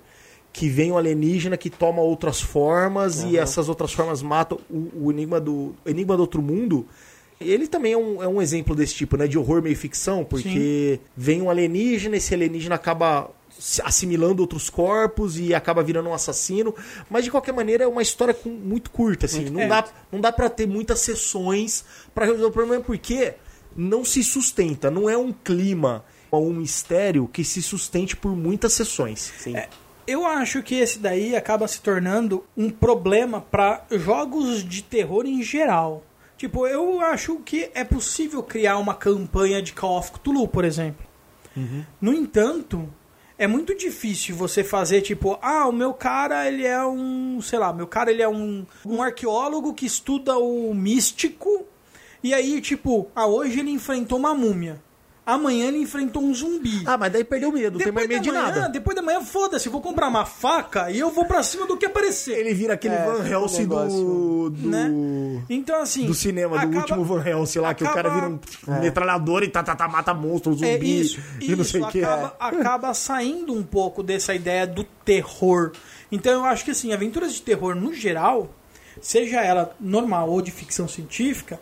Que 0.53 0.69
vem 0.69 0.93
um 0.93 0.99
alienígena 0.99 1.57
que 1.57 1.71
toma 1.71 2.03
outras 2.03 2.39
formas 2.43 3.23
e 3.25 3.39
essas 3.39 3.71
outras 3.71 3.91
formas 3.95 4.21
matam 4.21 4.59
o, 4.69 5.07
o 5.07 5.11
enigma 5.11 5.41
do. 5.41 5.75
Enigma 5.87 6.15
do 6.15 6.21
Outro 6.21 6.43
Mundo. 6.43 6.87
Ele 7.41 7.67
também 7.67 7.95
é 7.95 7.97
um, 7.97 8.23
é 8.23 8.29
um 8.29 8.41
exemplo 8.43 8.75
desse 8.77 8.95
tipo, 8.95 9.17
né? 9.17 9.27
De 9.27 9.39
horror 9.39 9.63
meio 9.63 9.75
ficção, 9.75 10.23
porque 10.25 11.01
vem 11.17 11.41
um 11.41 11.49
alienígena, 11.49 12.17
esse 12.19 12.35
alienígena 12.35 12.75
acaba 12.75 13.31
assimilando 13.85 14.43
outros 14.43 14.69
corpos 14.69 15.39
e 15.39 15.55
acaba 15.55 15.83
virando 15.83 16.09
um 16.09 16.15
assassino. 16.15 16.75
Mas 17.11 17.25
de 17.25 17.31
qualquer 17.31 17.53
maneira 17.53 17.85
é 17.85 17.87
uma 17.87 18.03
história 18.03 18.35
com- 18.35 18.49
muito 18.51 18.91
curta, 18.91 19.27
assim. 19.27 19.49
Não 19.51 19.61
É. 19.61 19.67
dá, 19.69 19.85
não 20.11 20.21
dá 20.21 20.33
pra 20.33 20.49
ter 20.51 20.67
muitas 20.67 21.01
sessões 21.01 21.85
pra 22.15 22.25
resolver 22.25 22.47
o 22.47 22.51
problema, 22.53 22.83
porque 22.83 23.35
não 23.77 24.05
se 24.05 24.23
sustenta. 24.25 24.91
Não 24.91 25.09
é 25.09 25.17
um 25.17 25.33
clima 25.33 26.05
ou 26.31 26.49
um 26.49 26.53
mistério 26.55 27.29
que 27.29 27.45
se 27.45 27.63
sustente 27.63 28.17
por 28.17 28.35
muitas 28.37 28.73
sessões. 28.73 29.33
Sim. 29.39 29.55
Eu 30.07 30.27
acho 30.27 30.63
que 30.63 30.75
esse 30.75 30.99
daí 30.99 31.37
acaba 31.37 31.69
se 31.69 31.81
tornando 31.81 32.45
um 32.57 32.69
problema 32.71 33.41
para 33.41 33.85
jogos 33.93 34.65
de 34.65 34.83
terror 34.83 35.25
em 35.27 35.43
geral. 35.43 36.03
Tipo, 36.37 36.67
eu 36.67 37.01
acho 37.01 37.37
que 37.37 37.71
é 37.73 37.85
possível 37.85 38.43
criar 38.43 38.79
uma 38.79 38.95
campanha 38.95 39.63
de 39.63 39.73
Call 39.73 39.99
of 39.99 40.11
Cthulhu, 40.11 40.49
por 40.49 40.65
exemplo. 40.65 41.07
No 42.01 42.13
entanto, 42.13 42.89
é 43.43 43.47
muito 43.49 43.75
difícil 43.75 44.37
você 44.37 44.63
fazer 44.63 45.01
tipo, 45.01 45.37
ah, 45.43 45.67
o 45.67 45.73
meu 45.73 45.93
cara 45.93 46.47
ele 46.47 46.65
é 46.65 46.87
um, 46.87 47.41
sei 47.43 47.59
lá, 47.59 47.73
meu 47.73 47.89
cara 47.89 48.09
ele 48.13 48.23
é 48.23 48.29
um, 48.29 48.65
um 48.87 49.03
arqueólogo 49.03 49.75
que 49.75 49.85
estuda 49.85 50.39
o 50.39 50.73
místico 50.73 51.67
e 52.23 52.33
aí 52.33 52.61
tipo, 52.61 53.11
ah, 53.17 53.27
hoje 53.27 53.59
ele 53.59 53.73
enfrentou 53.73 54.17
uma 54.17 54.33
múmia. 54.33 54.81
Amanhã 55.25 55.69
ele 55.69 55.79
enfrentou 55.79 56.21
um 56.21 56.35
zumbi. 56.35 56.83
Ah, 56.85 56.99
mas 56.99 57.13
daí 57.13 57.23
perdeu 57.23 57.51
o 57.51 57.53
medo, 57.53 57.79
não 57.79 57.85
tem 57.85 57.93
mais 57.93 58.09
medo 58.09 58.23
de 58.23 58.33
da 58.33 58.41
manhã, 58.43 58.55
nada. 58.57 58.69
Depois 58.69 58.97
da 58.97 59.03
manhã, 59.03 59.21
foda-se, 59.21 59.69
vou 59.69 59.81
comprar 59.81 60.09
uma 60.09 60.25
faca 60.27 60.91
e 60.91 60.99
eu 60.99 61.11
vou 61.11 61.25
pra 61.27 61.45
cima 61.45 61.65
do 61.65 61.77
que 61.77 61.87
aparecer. 61.87 62.37
Ele 62.41 62.53
vira 62.53 62.75
aquele 62.75 62.95
É, 62.97 63.05
Van 63.05 63.25
Helsing 63.29 63.67
do, 63.69 64.51
do, 64.51 64.69
né? 64.69 64.91
Então, 65.49 65.81
assim. 65.81 66.07
do 66.07 66.15
cinema, 66.15 66.57
do 66.59 66.67
acaba- 66.67 66.77
último 66.79 67.05
Van 67.05 67.25
Helsing 67.25 67.61
lá, 67.61 67.73
que 67.73 67.85
o 67.85 67.87
cara 67.87 68.09
acaba- 68.09 68.15
vira 68.15 68.41
um 68.67 68.81
metralhador 68.81 69.45
e 69.45 69.49
tá, 69.49 69.63
tá, 69.63 69.77
tá, 69.77 69.87
mata 69.87 70.13
monstros, 70.13 70.57
zumbi 70.57 70.69
É 70.69 70.79
isso, 70.85 71.21
e 71.41 71.55
não 71.55 71.63
isso 71.63 71.71
sei 71.71 71.83
o 71.83 71.87
que. 71.87 72.03
acaba, 72.03 72.37
acaba 72.41 72.93
saindo 72.93 73.55
um 73.55 73.63
pouco 73.63 74.03
dessa 74.03 74.35
ideia 74.35 74.67
do 74.67 74.83
terror. 75.05 75.71
Então 76.11 76.33
eu 76.33 76.45
acho 76.45 76.65
que 76.65 76.73
assim, 76.73 76.93
aventuras 76.93 77.33
de 77.33 77.43
terror 77.43 77.77
no 77.77 77.95
geral, 77.95 78.51
seja 79.01 79.41
ela 79.41 79.73
normal 79.81 80.29
ou 80.29 80.43
de 80.43 80.51
ficção 80.51 80.89
científica, 80.89 81.61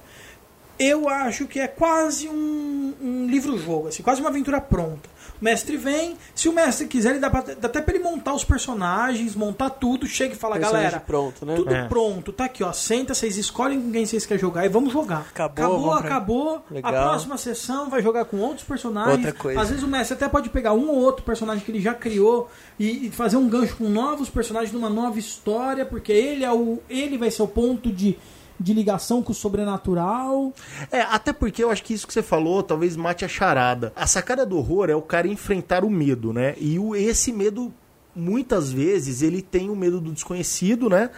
Eu 0.80 1.08
acho 1.08 1.46
que 1.46 1.60
é 1.60 1.68
quase 1.68 2.26
um, 2.28 2.94
um 3.02 3.26
livro-jogo, 3.26 3.88
assim, 3.88 4.02
quase 4.02 4.20
uma 4.20 4.30
aventura 4.30 4.60
pronta. 4.60 5.08
O 5.40 5.44
mestre 5.44 5.76
vem, 5.76 6.16
se 6.34 6.48
o 6.48 6.52
mestre 6.52 6.86
quiser, 6.86 7.10
ele 7.10 7.18
dá, 7.18 7.30
pra, 7.30 7.40
dá 7.42 7.66
até 7.68 7.80
pra 7.80 7.94
ele 7.94 8.02
montar 8.04 8.34
os 8.34 8.44
personagens, 8.44 9.34
montar 9.34 9.70
tudo, 9.70 10.06
chega 10.06 10.34
e 10.34 10.36
fala, 10.36 10.56
Personagem 10.56 10.84
galera, 10.88 11.00
pronto, 11.06 11.46
né? 11.46 11.54
tudo 11.54 11.74
É. 11.74 11.86
pronto, 11.88 12.32
tá 12.32 12.44
aqui, 12.46 12.62
ó, 12.64 12.72
senta, 12.72 13.14
vocês 13.14 13.36
escolhem 13.38 13.80
com 13.80 13.90
quem 13.90 14.04
vocês 14.06 14.24
querem 14.26 14.40
jogar 14.40 14.64
e 14.66 14.68
vamos 14.68 14.92
jogar. 14.92 15.26
Acabou, 15.30 15.92
acabou, 15.92 16.60
pra- 16.60 16.78
acabou. 16.78 16.80
A 16.82 16.92
próxima 16.92 17.36
sessão 17.38 17.88
vai 17.90 18.02
jogar 18.02 18.24
com 18.26 18.38
outros 18.38 18.66
personagens. 18.66 19.16
Outra 19.16 19.32
coisa. 19.32 19.60
Às 19.60 19.68
vezes 19.70 19.84
o 19.84 19.88
mestre 19.88 20.14
até 20.14 20.28
pode 20.28 20.48
pegar 20.50 20.72
um 20.72 20.88
ou 20.90 20.96
outro 20.96 21.24
personagem 21.24 21.64
que 21.64 21.70
ele 21.70 21.80
já 21.80 21.94
criou 21.94 22.50
e, 22.78 23.06
e 23.06 23.10
fazer 23.10 23.36
um 23.36 23.48
gancho 23.48 23.76
com 23.76 23.88
novos 23.88 24.28
personagens 24.28 24.72
numa 24.72 24.90
nova 24.90 25.18
história, 25.18 25.84
porque 25.86 26.12
ele 26.12 26.44
é 26.44 26.52
o 26.52 26.80
ele 26.88 27.16
vai 27.18 27.30
ser 27.30 27.42
o 27.42 27.48
ponto 27.48 27.90
de, 27.90 28.18
de 28.60 28.74
ligação 28.74 29.22
com 29.22 29.32
o 29.32 29.34
sobrenatural. 29.34 30.52
É, 30.92 31.00
até 31.00 31.32
porque 31.32 31.64
eu 31.64 31.70
acho 31.70 31.82
que 31.82 31.94
isso 31.94 32.06
que 32.06 32.12
você 32.12 32.22
falou 32.22 32.62
talvez 32.62 32.94
mate 32.94 33.24
a 33.24 33.28
charada. 33.28 33.92
A 33.96 34.06
sacada 34.06 34.44
do 34.44 34.58
horror 34.58 34.90
é 34.90 34.94
o 34.94 35.02
cara 35.02 35.26
enfrentar 35.26 35.82
o 35.82 35.90
medo, 35.90 36.32
né? 36.32 36.54
E 36.58 36.78
o, 36.78 36.94
esse 36.94 37.32
medo, 37.32 37.72
muitas 38.14 38.70
vezes, 38.70 39.22
ele 39.22 39.40
tem 39.40 39.70
o 39.70 39.76
medo 39.76 40.00
do 40.00 40.12
desconhecido, 40.12 40.90
né? 40.90 41.10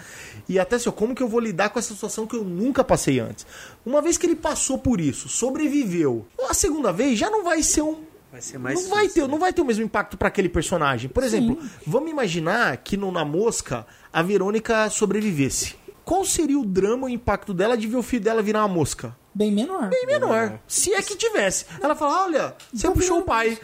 E 0.48 0.58
até 0.58 0.76
assim, 0.76 0.90
como 0.92 1.14
que 1.14 1.22
eu 1.22 1.28
vou 1.28 1.40
lidar 1.40 1.70
com 1.70 1.78
essa 1.78 1.92
situação 1.92 2.26
que 2.26 2.36
eu 2.36 2.44
nunca 2.44 2.84
passei 2.84 3.18
antes? 3.18 3.44
Uma 3.84 4.00
vez 4.00 4.16
que 4.16 4.24
ele 4.24 4.36
passou 4.36 4.78
por 4.78 5.00
isso, 5.00 5.28
sobreviveu, 5.28 6.24
a 6.48 6.54
segunda 6.54 6.92
vez 6.92 7.18
já 7.18 7.28
não 7.28 7.42
vai 7.42 7.62
ser 7.62 7.82
um, 7.82 8.04
Vai 8.30 8.40
ser 8.40 8.56
mais 8.56 8.82
não 8.82 8.88
vai 8.88 9.08
ter, 9.10 9.28
não 9.28 9.38
vai 9.38 9.52
ter 9.52 9.60
o 9.60 9.64
mesmo 9.64 9.84
impacto 9.84 10.16
para 10.16 10.28
aquele 10.28 10.48
personagem. 10.48 11.10
Por 11.10 11.22
exemplo, 11.22 11.58
vamos 11.86 12.10
imaginar 12.10 12.78
que 12.78 12.96
no 12.96 13.12
Na 13.12 13.26
Mosca 13.26 13.86
a 14.10 14.22
Verônica 14.22 14.88
sobrevivesse. 14.88 15.81
Qual 16.04 16.24
seria 16.24 16.58
o 16.58 16.64
drama, 16.64 17.06
o 17.06 17.08
impacto 17.08 17.54
dela 17.54 17.76
de 17.76 17.86
ver 17.86 17.96
o 17.96 18.02
filho 18.02 18.22
dela 18.22 18.42
virar 18.42 18.60
uma 18.60 18.74
mosca? 18.74 19.16
Bem 19.34 19.50
menor. 19.50 19.88
Bem 19.88 20.06
menor. 20.06 20.58
Se 20.68 20.92
é 20.92 21.00
que 21.00 21.16
tivesse. 21.16 21.64
Ela 21.80 21.94
fala: 21.94 22.24
olha, 22.24 22.54
você 22.72 22.90
puxou 22.90 23.20
o 23.20 23.22
pai. 23.22 23.58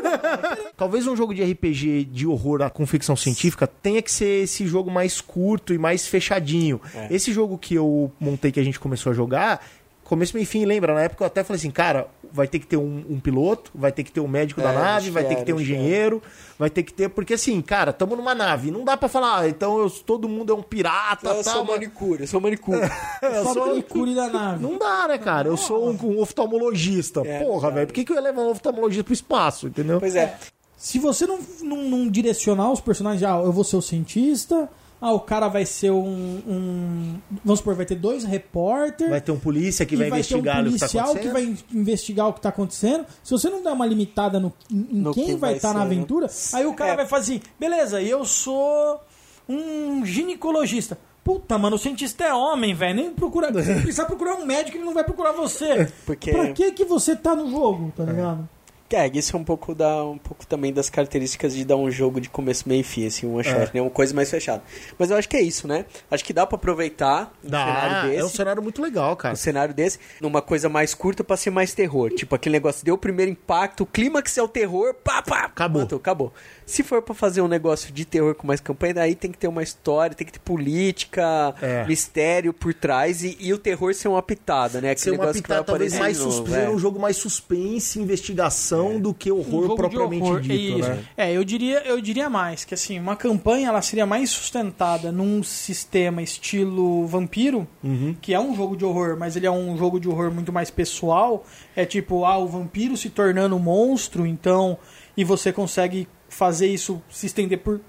Talvez 0.76 1.06
um 1.06 1.14
jogo 1.14 1.34
de 1.34 1.42
RPG 1.42 2.04
de 2.04 2.26
horror 2.26 2.70
com 2.70 2.86
ficção 2.86 3.14
científica 3.14 3.66
tenha 3.66 4.00
que 4.00 4.10
ser 4.10 4.44
esse 4.44 4.66
jogo 4.66 4.90
mais 4.90 5.20
curto 5.20 5.74
e 5.74 5.78
mais 5.78 6.06
fechadinho. 6.06 6.80
Esse 7.10 7.32
jogo 7.32 7.58
que 7.58 7.74
eu 7.74 8.10
montei, 8.18 8.50
que 8.50 8.60
a 8.60 8.64
gente 8.64 8.80
começou 8.80 9.12
a 9.12 9.14
jogar. 9.14 9.64
Começo, 10.04 10.34
meio 10.36 10.46
fim, 10.46 10.64
lembra? 10.66 10.92
Na 10.94 11.00
época 11.02 11.24
eu 11.24 11.26
até 11.26 11.42
falei 11.42 11.58
assim, 11.58 11.70
cara, 11.70 12.06
vai 12.30 12.46
ter 12.46 12.58
que 12.58 12.66
ter 12.66 12.76
um, 12.76 13.04
um 13.08 13.18
piloto, 13.18 13.70
vai 13.74 13.90
ter 13.90 14.04
que 14.04 14.12
ter 14.12 14.20
um 14.20 14.28
médico 14.28 14.60
da 14.60 14.70
É, 14.70 14.74
nave, 14.74 14.88
acho 15.06 15.12
vai 15.12 15.24
ter 15.24 15.36
que 15.36 15.44
ter 15.44 15.52
um 15.54 15.60
engenheiro, 15.60 16.22
vai 16.58 16.68
ter 16.68 16.82
que 16.82 16.92
ter. 16.92 17.08
Porque 17.08 17.34
assim, 17.34 17.60
cara, 17.62 17.90
tamo 17.92 18.14
numa 18.14 18.34
nave. 18.34 18.70
Não 18.70 18.84
dá 18.84 18.96
pra 18.98 19.08
falar, 19.08 19.38
ah, 19.40 19.48
então 19.48 19.78
eu, 19.78 19.88
todo 19.88 20.28
mundo 20.28 20.52
é 20.52 20.56
um 20.56 20.62
pirata, 20.62 21.28
Eu 21.28 21.42
tal, 21.42 21.54
sou 21.54 21.64
mas- 21.64 21.74
manicure, 21.74 22.20
eu 22.20 22.26
sou 22.26 22.40
manicure. 22.40 22.80
eu 23.22 23.44
Só 23.44 23.52
sou- 23.54 23.66
manicure 23.68 24.14
da 24.14 24.28
nave. 24.28 24.62
não 24.62 24.76
dá, 24.78 25.08
né, 25.08 25.16
cara? 25.16 25.48
Eu 25.48 25.56
sou 25.56 25.88
um, 25.90 25.96
um 26.02 26.20
oftalmologista. 26.20 27.22
É, 27.24 27.42
Porra, 27.42 27.70
velho. 27.70 27.86
Por 27.86 27.92
que, 27.94 28.04
que 28.04 28.12
eu 28.12 28.16
ia 28.16 28.22
levar 28.22 28.42
um 28.42 28.50
oftalmologista 28.50 29.04
pro 29.04 29.12
espaço, 29.14 29.66
entendeu? 29.68 29.98
pois 30.00 30.14
é. 30.14 30.36
Se 30.76 30.98
você 30.98 31.26
não, 31.26 31.38
não, 31.62 31.76
não 31.78 32.08
direcionar 32.10 32.70
os 32.70 32.80
personagens, 32.80 33.22
ah, 33.22 33.40
eu 33.42 33.50
vou 33.52 33.64
ser 33.64 33.76
o 33.76 33.80
cientista, 33.82 34.68
ah, 35.00 35.12
o 35.12 35.20
cara 35.20 35.48
vai 35.48 35.66
ser 35.66 35.90
um. 35.90 36.02
um- 36.46 37.20
vamos 37.44 37.60
supor, 37.60 37.74
vai 37.74 37.84
ter 37.86 37.94
dois 37.96 38.24
repórteres. 38.24 39.10
Vai 39.10 39.20
ter 39.20 39.32
um 39.32 39.38
polícia 39.38 39.84
que 39.84 39.96
vai, 39.96 40.08
vai 40.08 40.22
ter 40.22 40.34
um 40.34 40.38
investigar 40.38 40.60
o 40.66 40.72
que 40.72 40.78
tá 40.78 40.86
policial 40.88 41.04
que 41.14 41.28
acontecendo. 41.28 41.32
vai 41.32 41.80
investigar 41.80 42.28
o 42.28 42.32
que 42.32 42.38
está 42.38 42.48
acontecendo. 42.48 43.06
Se 43.22 43.30
você 43.32 43.50
não 43.50 43.62
der 43.62 43.72
uma 43.72 43.86
limitada 43.86 44.40
no, 44.40 44.52
em 44.70 44.86
No 45.00 45.12
quem 45.12 45.26
que 45.26 45.34
vai 45.36 45.56
estar 45.56 45.74
na 45.74 45.80
ser, 45.80 45.86
né? 45.88 45.94
aventura, 45.94 46.26
aí 46.54 46.64
o 46.66 46.74
cara 46.74 46.92
É. 46.92 46.96
vai 46.96 47.06
fazer 47.06 47.32
assim, 47.34 47.42
beleza, 47.60 48.00
eu 48.02 48.24
sou 48.24 49.00
um 49.48 50.04
ginecologista. 50.06 50.98
Puta, 51.22 51.56
mano, 51.56 51.76
o 51.76 51.78
cientista 51.78 52.22
é 52.24 52.34
homem, 52.34 52.74
velho. 52.74 52.94
Nem 52.96 53.10
procura. 53.10 53.48
Se 53.62 53.72
precisar 53.80 54.04
procurar 54.04 54.34
um 54.36 54.44
médico, 54.44 54.76
ele 54.76 54.84
não 54.84 54.92
vai 54.94 55.04
procurar 55.04 55.32
você. 55.32 55.90
Porque- 56.04 56.30
Pra 56.32 56.52
que 56.52 56.72
que 56.72 56.84
você 56.84 57.16
tá 57.16 57.34
no 57.34 57.50
jogo, 57.50 57.92
tá 57.96 58.04
ligado? 58.04 58.40
É, 58.42 58.63
isso 59.12 59.36
é 59.36 59.38
um 59.38 59.44
pouco, 59.44 59.74
da, 59.74 60.04
um 60.04 60.18
pouco 60.18 60.46
também 60.46 60.72
das 60.72 60.88
características 60.90 61.54
de 61.54 61.64
dar 61.64 61.76
um 61.76 61.90
jogo 61.90 62.20
de 62.20 62.28
começo, 62.28 62.68
meio 62.68 62.80
e 62.80 62.84
fim, 62.84 63.06
assim, 63.06 63.26
um 63.26 63.42
shot, 63.42 63.70
né? 63.74 63.80
Uma 63.80 63.90
coisa 63.90 64.14
mais 64.14 64.30
fechada. 64.30 64.62
Mas 64.98 65.10
eu 65.10 65.16
acho 65.16 65.28
que 65.28 65.36
é 65.36 65.42
isso, 65.42 65.66
né? 65.66 65.84
Acho 66.10 66.24
que 66.24 66.32
dá 66.32 66.46
pra 66.46 66.56
aproveitar 66.56 67.32
um 67.44 67.48
cenário 67.48 67.90
Dá, 67.94 68.02
desse. 68.06 68.16
é 68.20 68.24
um 68.24 68.28
cenário 68.28 68.62
muito 68.62 68.82
legal, 68.82 69.16
cara. 69.16 69.32
um 69.32 69.36
cenário 69.36 69.74
desse, 69.74 69.98
numa 70.20 70.40
coisa 70.42 70.68
mais 70.68 70.94
curta 70.94 71.22
pra 71.24 71.36
ser 71.36 71.50
mais 71.50 71.72
terror. 71.74 72.10
Tipo, 72.10 72.34
aquele 72.34 72.54
negócio 72.54 72.84
deu 72.84 72.94
o 72.94 72.98
primeiro 72.98 73.30
impacto, 73.30 73.82
o 73.82 73.86
clímax 73.86 74.36
é 74.38 74.42
o 74.42 74.48
terror, 74.48 74.94
pá, 74.94 75.22
pá, 75.22 75.44
Acabou. 75.46 75.82
matou, 75.82 75.98
acabou. 75.98 76.32
Se 76.66 76.82
for 76.82 77.02
pra 77.02 77.14
fazer 77.14 77.40
um 77.42 77.48
negócio 77.48 77.92
de 77.92 78.04
terror 78.04 78.34
com 78.34 78.46
mais 78.46 78.60
campanha, 78.60 78.94
daí 78.94 79.14
tem 79.14 79.30
que 79.30 79.38
ter 79.38 79.48
uma 79.48 79.62
história, 79.62 80.14
tem 80.16 80.26
que 80.26 80.32
ter 80.32 80.38
política, 80.40 81.54
É. 81.60 81.84
mistério 81.86 82.52
por 82.52 82.72
trás 82.74 83.22
e, 83.22 83.36
e 83.40 83.52
o 83.52 83.58
terror 83.58 83.94
ser 83.94 84.08
uma 84.08 84.22
pitada, 84.22 84.80
né? 84.80 84.88
Ser 84.96 85.10
Aquele 85.10 85.16
uma 85.16 85.22
negócio 85.24 85.42
que 85.42 85.48
vai 85.48 85.58
pitada 85.58 85.64
talvez 85.66 85.98
mais 85.98 86.16
suspense, 86.16 86.56
é. 86.58 86.68
um 86.70 86.78
jogo 86.78 86.98
mais 86.98 87.16
suspense, 87.16 87.98
investigação 88.00 88.83
do 89.00 89.12
que 89.14 89.30
Um 89.32 89.38
horror 89.38 89.68
de 89.70 89.76
propriamente 89.76 90.22
horror, 90.22 90.40
dito, 90.40 90.78
isso. 90.80 90.88
né? 90.88 91.04
É, 91.16 91.32
eu 91.32 91.44
diria, 91.44 91.80
eu 91.86 92.00
diria 92.00 92.28
mais, 92.30 92.64
que 92.64 92.74
assim, 92.74 92.98
uma 92.98 93.16
campanha 93.16 93.68
ela 93.68 93.82
seria 93.82 94.06
mais 94.06 94.30
sustentada 94.30 95.10
num 95.12 95.42
sistema 95.42 96.22
estilo 96.22 97.06
vampiro, 97.06 97.66
Uhum. 97.82 98.14
que 98.20 98.32
é 98.34 98.40
um 98.40 98.54
jogo 98.54 98.76
de 98.76 98.84
horror, 98.84 99.16
mas 99.18 99.36
ele 99.36 99.46
é 99.46 99.50
um 99.50 99.76
jogo 99.76 99.98
de 99.98 100.08
horror 100.08 100.30
muito 100.32 100.52
mais 100.52 100.70
pessoal. 100.70 101.44
É 101.74 101.84
tipo, 101.84 102.24
ah, 102.24 102.38
o 102.38 102.46
vampiro 102.46 102.96
se 102.96 103.10
tornando 103.10 103.56
um 103.56 103.58
monstro, 103.60 104.26
então. 104.26 104.78
E 105.16 105.24
você 105.24 105.52
consegue 105.52 106.08
fazer 106.28 106.66
isso 106.66 107.00
se 107.08 107.26
estender 107.26 107.58
por, 107.58 107.80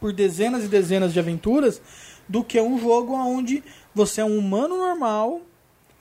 por 0.00 0.12
dezenas 0.12 0.64
e 0.64 0.68
dezenas 0.68 1.12
de 1.12 1.18
aventuras, 1.18 1.80
do 2.28 2.42
que 2.44 2.60
um 2.60 2.78
jogo 2.78 3.12
onde 3.14 3.62
você 3.94 4.20
é 4.20 4.24
um 4.24 4.38
humano 4.38 4.76
normal 4.76 5.40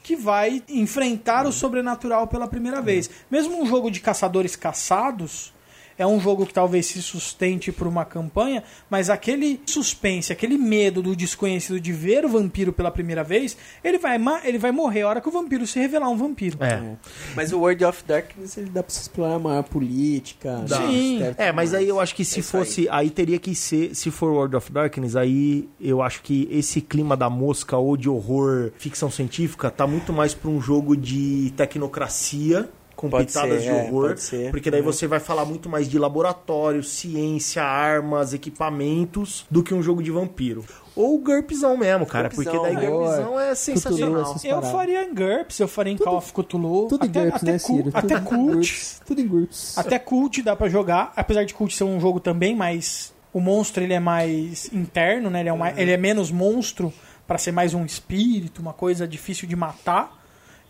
que 0.10 0.16
vai 0.16 0.64
enfrentar 0.68 1.46
o 1.46 1.52
sobrenatural 1.52 2.26
pela 2.26 2.48
primeira 2.48 2.82
vez. 2.82 3.08
Mesmo 3.30 3.62
um 3.62 3.66
jogo 3.68 3.92
de 3.92 4.00
caçadores 4.00 4.56
caçados 4.56 5.54
é 6.00 6.08
um 6.08 6.20
jogo 6.20 6.46
que 6.46 6.54
talvez 6.54 6.86
se 6.88 7.02
sustente 7.02 7.72
por 7.72 7.86
uma 7.86 8.06
campanha, 8.06 8.64
mas 8.90 9.10
aquele 9.10 9.62
suspense, 9.66 10.32
aquele 10.32 10.58
medo 10.58 11.02
do 11.04 11.16
desconhecido 11.16 11.80
de 11.80 11.92
ver 11.92 12.26
o 12.26 12.30
vampiro 12.30 12.74
pela 12.74 12.90
primeira 12.90 13.24
vez, 13.24 13.56
ele 13.84 13.98
vai, 14.00 14.18
ele 14.44 14.58
vai 14.58 14.72
morrer 14.72 15.02
a 15.02 15.10
hora 15.10 15.22
que 15.22 15.28
o 15.30 15.32
vampiro 15.32 15.68
se 15.68 15.78
revelar 15.80 16.10
um 16.10 16.18
vampiro. 16.18 16.58
É. 16.64 16.96
Mas 17.36 17.52
o 17.52 17.60
World 17.60 17.84
of 17.86 18.04
Darkness 18.08 18.58
ele 18.58 18.70
dá 18.70 18.82
pra 18.82 18.92
se 18.92 19.02
explorar 19.02 19.38
maior 19.38 19.64
política. 19.64 20.64
Dá. 20.68 20.80
né, 20.80 20.88
Sim. 20.88 21.20
É, 21.38 21.52
mas 21.52 21.74
aí 21.74 21.88
eu 21.88 22.00
acho 22.00 22.16
que 22.16 22.24
se 22.24 22.40
É 22.40 22.44
fosse. 22.44 22.88
Aí. 22.90 23.10
teria 23.10 23.38
que 23.38 23.54
ser. 23.54 23.94
Se 23.94 24.10
for 24.10 24.32
World 24.32 24.56
of 24.56 24.72
Darkness, 24.72 25.16
aí 25.16 25.68
eu 25.82 26.02
acho 26.02 26.22
que 26.22 26.48
esse 26.50 26.80
clima 26.80 27.18
da 27.18 27.30
mosca 27.30 27.76
ou 27.78 27.98
de 27.98 28.08
horror, 28.10 28.72
ficção 28.78 29.12
científica, 29.12 29.70
tá 29.70 29.86
muito 29.86 30.14
mais 30.14 30.34
pra 30.34 30.50
um 30.50 30.62
jogo 30.62 30.96
de 30.96 31.52
tecnocracia. 31.58 32.70
Com 33.00 33.10
Pode 33.10 33.28
pitadas 33.28 33.64
ser, 33.64 33.72
de 33.72 33.78
é, 33.78 33.84
horror. 33.84 34.08
pode 34.10 34.22
ser, 34.22 34.52
porque 34.52 34.70
daí 34.70 34.82
é. 34.82 34.84
você 34.84 35.08
vai 35.08 35.22
falar 35.22 35.46
muito 35.46 35.70
mais 35.70 35.88
de 35.88 35.98
laboratório, 35.98 36.84
ciência, 36.84 37.64
armas, 37.64 38.34
equipamentos, 38.34 39.46
do 39.50 39.64
que 39.64 39.74
um 39.74 39.82
jogo 39.82 40.04
de 40.04 40.12
vampiro. 40.12 40.66
Ou 40.98 41.18
GURPSão 41.20 41.78
mesmo, 41.78 42.06
cara. 42.06 42.28
GURPSão, 42.28 42.52
porque 42.54 42.60
daí 42.62 42.76
né? 42.76 42.92
GURPSão 42.92 43.40
é 43.40 43.56
sensacional. 43.56 44.22
essas 44.24 44.44
Eu 44.44 44.62
faria 44.64 45.04
em 45.06 45.14
GURPS, 45.16 45.60
eu 45.62 45.68
faria 45.70 45.94
em 45.94 45.98
Call 45.98 46.18
of 46.18 46.34
Cthulhu. 46.34 46.88
Tudo 46.90 47.06
em 47.06 47.10
até, 47.10 47.22
GURPS, 47.24 47.42
até 47.44 47.52
né, 47.54 47.58
Ciro? 47.58 47.90
Até 47.94 48.02
Tudo 48.02 48.18
em 48.18 48.24
Cult. 48.26 48.54
GURPS. 48.56 49.02
Tudo 49.06 49.22
em 49.22 49.28
GURPS. 49.28 49.78
Até 49.78 49.98
Cult 50.00 50.42
dá 50.42 50.56
pra 50.58 50.68
jogar, 50.68 51.14
apesar 51.16 51.46
de 51.46 51.54
Cult 51.54 51.74
ser 51.74 51.86
um 51.86 52.02
jogo 52.02 52.20
também, 52.20 52.54
mas 52.54 53.14
o 53.32 53.40
monstro 53.40 53.82
ele 53.82 53.94
é 53.94 54.00
mais 54.02 54.70
interno, 54.74 55.30
né? 55.30 55.40
Ele 55.40 55.48
é, 55.50 55.54
uma- 55.54 55.72
ele 55.80 55.92
é 55.92 55.98
menos 55.98 56.32
monstro 56.32 56.92
pra 57.26 57.38
ser 57.38 57.54
mais 57.54 57.74
um 57.74 57.86
espírito, 57.86 58.62
uma 58.62 58.74
coisa 58.74 59.08
difícil 59.08 59.48
de 59.48 59.56
matar. 59.56 60.19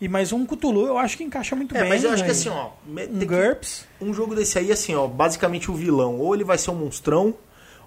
E 0.00 0.08
mais 0.08 0.32
um 0.32 0.46
Cthulhu 0.46 0.86
eu 0.86 0.96
acho 0.96 1.16
que 1.16 1.24
encaixa 1.24 1.54
muito 1.54 1.76
É, 1.76 1.80
bem. 1.80 1.88
mas 1.90 2.02
eu 2.04 2.10
acho 2.10 2.22
que 2.24 2.28
velho. 2.32 2.38
assim, 2.40 2.48
ó. 2.48 2.70
um 2.88 3.18
que- 3.18 3.26
GURPS. 3.26 3.86
um 4.00 4.14
jogo 4.14 4.34
desse 4.34 4.58
aí, 4.58 4.72
assim, 4.72 4.94
ó, 4.94 5.06
basicamente 5.06 5.70
o 5.70 5.74
vilão, 5.74 6.18
ou 6.18 6.34
ele 6.34 6.44
vai 6.44 6.56
ser 6.56 6.70
um 6.70 6.74
monstrão, 6.74 7.34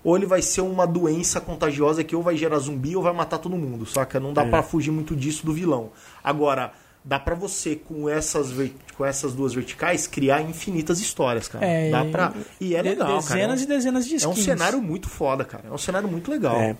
ou 0.04 0.16
ele 0.16 0.26
vai 0.26 0.42
ser 0.42 0.62
uma 0.62 0.86
doença 0.86 1.42
contagiosa 1.42 2.04
que 2.04 2.16
ou 2.16 2.22
vai 2.22 2.36
gerar 2.38 2.60
zumbi 2.60 2.96
ou 2.96 3.02
vai 3.02 3.14
matar 3.14 3.40
todo 3.40 3.56
mundo, 3.58 3.86
saca? 3.86 4.20
Não 4.20 4.32
dá 4.34 4.46
pra 4.46 4.62
fugir 4.62 4.92
muito 4.92 5.16
disso 5.16 5.44
do 5.46 5.54
vilão. 5.54 5.90
Agora, 6.24 6.72
dá 7.04 7.18
pra 7.20 7.34
você, 7.36 7.76
com 7.78 8.08
essas, 8.08 8.52
com 8.98 9.04
essas 9.06 9.34
duas 9.34 9.54
verticais, 9.54 10.06
criar 10.06 10.42
infinitas 10.42 11.00
histórias, 11.00 11.48
cara. 11.48 11.66
É, 11.66 11.90
dá 11.90 12.06
pra... 12.06 12.34
E 12.62 12.76
é 12.76 12.82
legal, 12.82 13.08
cara. 13.08 13.20
Dezenas 13.22 13.62
e 13.62 13.66
dezenas 13.66 14.06
de 14.06 14.24
É 14.24 14.28
um 14.28 14.32
skins. 14.32 14.44
cenário 14.46 14.82
muito 14.82 15.10
foda, 15.10 15.44
cara. 15.44 15.64
É 15.68 15.72
um 15.72 15.78
cenário 15.78 16.08
muito 16.08 16.30
legal. 16.30 16.58
É. 16.58 16.76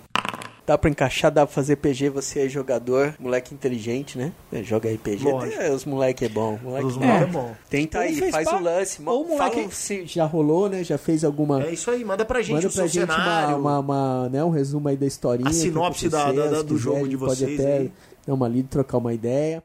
Dá 0.66 0.78
pra 0.78 0.88
encaixar, 0.88 1.30
dá 1.30 1.44
pra 1.44 1.54
fazer 1.54 1.76
PG, 1.76 2.08
você 2.08 2.46
é 2.46 2.48
jogador, 2.48 3.14
moleque 3.20 3.52
inteligente, 3.54 4.16
né? 4.16 4.32
É, 4.50 4.62
Joga 4.62 4.90
RPG. 4.90 5.22
Lógico. 5.22 5.60
É, 5.60 5.70
os 5.70 5.84
moleque 5.84 6.24
é 6.24 6.28
bom. 6.30 6.58
Moleque 6.62 6.86
Os 6.86 6.96
é. 6.96 7.00
moleques 7.00 7.22
é 7.22 7.26
bom. 7.30 7.54
Tenta 7.68 7.98
aí, 7.98 8.30
faz 8.30 8.48
pa- 8.48 8.56
o 8.56 8.62
lance. 8.62 9.02
ou 9.04 9.24
o 9.24 9.28
moleque- 9.28 9.56
fala 9.60 9.70
se- 9.72 10.06
Já 10.06 10.24
rolou, 10.24 10.70
né? 10.70 10.82
Já 10.82 10.96
fez 10.96 11.22
alguma. 11.22 11.62
É 11.64 11.70
isso 11.74 11.90
aí, 11.90 12.02
manda 12.02 12.24
pra 12.24 12.40
gente 12.40 12.54
Manda 12.54 12.68
o 12.68 12.72
pra 12.72 12.88
seu 12.88 12.88
gente 12.88 13.04
uma, 13.10 13.14
cenário. 13.14 13.56
uma, 13.58 13.78
uma, 13.78 14.28
né, 14.30 14.42
um 14.42 14.48
resumo 14.48 14.88
aí 14.88 14.96
da 14.96 15.04
historinha. 15.04 15.50
A 15.50 15.52
sinopse 15.52 16.08
da- 16.08 16.32
da- 16.32 16.56
se 16.60 16.64
do 16.64 16.78
jogo 16.78 16.96
a 16.96 17.00
de 17.00 17.10
gente 17.10 17.18
pode 17.18 17.36
vocês 17.44 17.60
até 17.60 17.76
aí. 17.76 17.92
dar 18.26 18.32
uma 18.32 18.48
lida, 18.48 18.68
trocar 18.70 18.96
uma 18.96 19.12
ideia. 19.12 19.62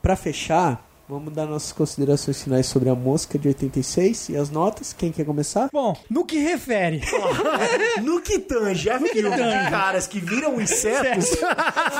Pra 0.00 0.16
fechar, 0.16 0.87
Vamos 1.08 1.32
dar 1.32 1.46
nossas 1.46 1.72
considerações 1.72 2.42
finais 2.42 2.66
sobre 2.66 2.90
a 2.90 2.94
mosca 2.94 3.38
de 3.38 3.48
86 3.48 4.28
e 4.28 4.36
as 4.36 4.50
notas. 4.50 4.92
Quem 4.92 5.10
quer 5.10 5.24
começar? 5.24 5.70
Bom, 5.72 5.96
no 6.10 6.22
que 6.26 6.36
refere 6.38 7.00
No 8.04 8.20
que 8.20 8.38
tange 8.38 8.90
a 8.90 8.98
filme 8.98 9.14
de 9.30 9.70
caras 9.70 10.06
que 10.06 10.20
viram 10.20 10.60
insetos, 10.60 11.30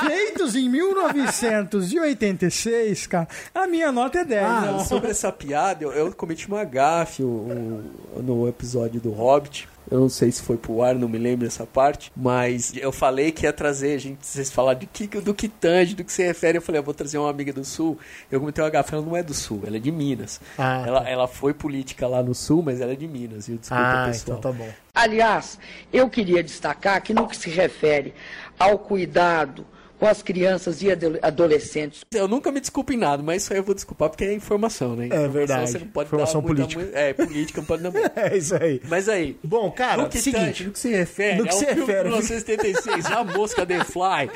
feitos 0.05 0.55
em 0.55 0.69
1986, 0.69 3.07
cara, 3.07 3.27
a 3.53 3.65
minha 3.67 3.91
nota 3.91 4.19
é 4.19 4.25
10. 4.25 4.43
Ah, 4.45 4.85
sobre 4.87 5.09
essa 5.09 5.31
piada, 5.31 5.83
eu, 5.83 5.91
eu 5.91 6.13
cometi 6.13 6.47
uma 6.47 6.63
gafe 6.63 7.23
o- 7.23 7.81
o- 8.15 8.21
no 8.21 8.47
episódio 8.47 9.01
do 9.01 9.09
Hobbit. 9.11 9.67
Eu 9.91 9.99
não 9.99 10.09
sei 10.09 10.31
se 10.31 10.41
foi 10.41 10.55
pro 10.55 10.83
ar, 10.83 10.93
não 10.95 11.09
me 11.09 11.17
lembro 11.17 11.45
dessa 11.45 11.65
parte. 11.65 12.11
Mas 12.15 12.73
eu 12.75 12.91
falei 12.91 13.31
que 13.31 13.45
ia 13.45 13.53
trazer, 13.53 13.97
gente, 13.97 14.25
vocês 14.25 14.51
falaram 14.51 14.79
de 14.79 14.85
que, 14.85 15.07
do 15.07 15.33
que 15.33 15.47
tange, 15.47 15.95
do 15.95 16.03
que 16.03 16.13
se 16.13 16.21
refere. 16.23 16.57
Eu 16.59 16.61
falei, 16.61 16.79
eu 16.79 16.83
vou 16.83 16.93
trazer 16.93 17.17
uma 17.17 17.29
amiga 17.29 17.51
do 17.51 17.65
Sul. 17.65 17.97
Eu 18.31 18.39
comentei 18.39 18.63
uma 18.63 18.69
gafe, 18.69 18.93
ela 18.93 19.03
não 19.03 19.15
é 19.17 19.23
do 19.23 19.33
Sul, 19.33 19.63
ela 19.65 19.77
é 19.77 19.79
de 19.79 19.91
Minas. 19.91 20.39
Ah, 20.57 20.83
ela, 20.85 21.09
ela 21.09 21.27
foi 21.27 21.53
política 21.53 22.07
lá 22.07 22.21
no 22.21 22.35
Sul, 22.35 22.61
mas 22.61 22.81
ela 22.81 22.91
é 22.93 22.95
de 22.95 23.07
Minas, 23.07 23.47
viu? 23.47 23.57
Desculpa, 23.57 23.83
Ah, 23.83 24.05
pessoal. 24.07 24.37
então 24.37 24.51
tá 24.51 24.57
bom. 24.57 24.69
Aliás, 24.93 25.57
eu 25.91 26.09
queria 26.09 26.43
destacar 26.43 27.01
que 27.01 27.13
no 27.13 27.27
que 27.27 27.35
se 27.37 27.49
refere 27.49 28.13
ao 28.59 28.77
cuidado 28.77 29.65
com 29.99 30.05
as 30.07 30.21
crianças 30.21 30.81
e 30.81 30.91
ado- 30.91 31.19
adolescentes, 31.21 32.01
Eu 32.13 32.27
nunca 32.27 32.51
me 32.51 32.59
desculpo 32.59 32.93
em 32.93 32.97
nada, 32.97 33.21
mas 33.21 33.43
isso 33.43 33.53
aí 33.53 33.59
eu 33.59 33.63
vou 33.63 33.75
desculpar 33.75 34.09
porque 34.09 34.23
é 34.23 34.33
informação, 34.33 34.95
né? 34.95 35.07
Informação 35.07 35.31
verdade. 35.31 35.71
Você 35.71 35.79
não 35.79 35.87
pode 35.87 36.07
Informação 36.07 36.41
dar 36.41 36.47
muita- 36.47 36.63
política. 36.75 36.97
É, 36.99 37.13
política 37.13 37.61
não 37.61 37.65
pode 37.67 37.83
dar 37.83 37.91
muito. 37.91 38.09
É 38.15 38.37
isso 38.37 38.55
aí. 38.55 38.81
Mas 38.87 39.09
aí, 39.09 39.37
Bom, 39.43 39.69
cara, 39.71 40.03
no 40.03 40.09
que 40.09 40.19
seguinte, 40.19 40.63
no 40.63 40.71
que 40.71 40.79
se 40.79 40.89
refere, 40.89 41.37
no 41.37 41.43
que 41.43 41.49
é 41.49 41.51
se 41.51 41.65
filme 41.65 41.81
refere- 41.81 41.97
de 41.99 42.03
1976, 42.05 43.05
A 43.11 43.23
Mosca 43.23 43.65
The 43.65 43.83
Fly, 43.83 44.29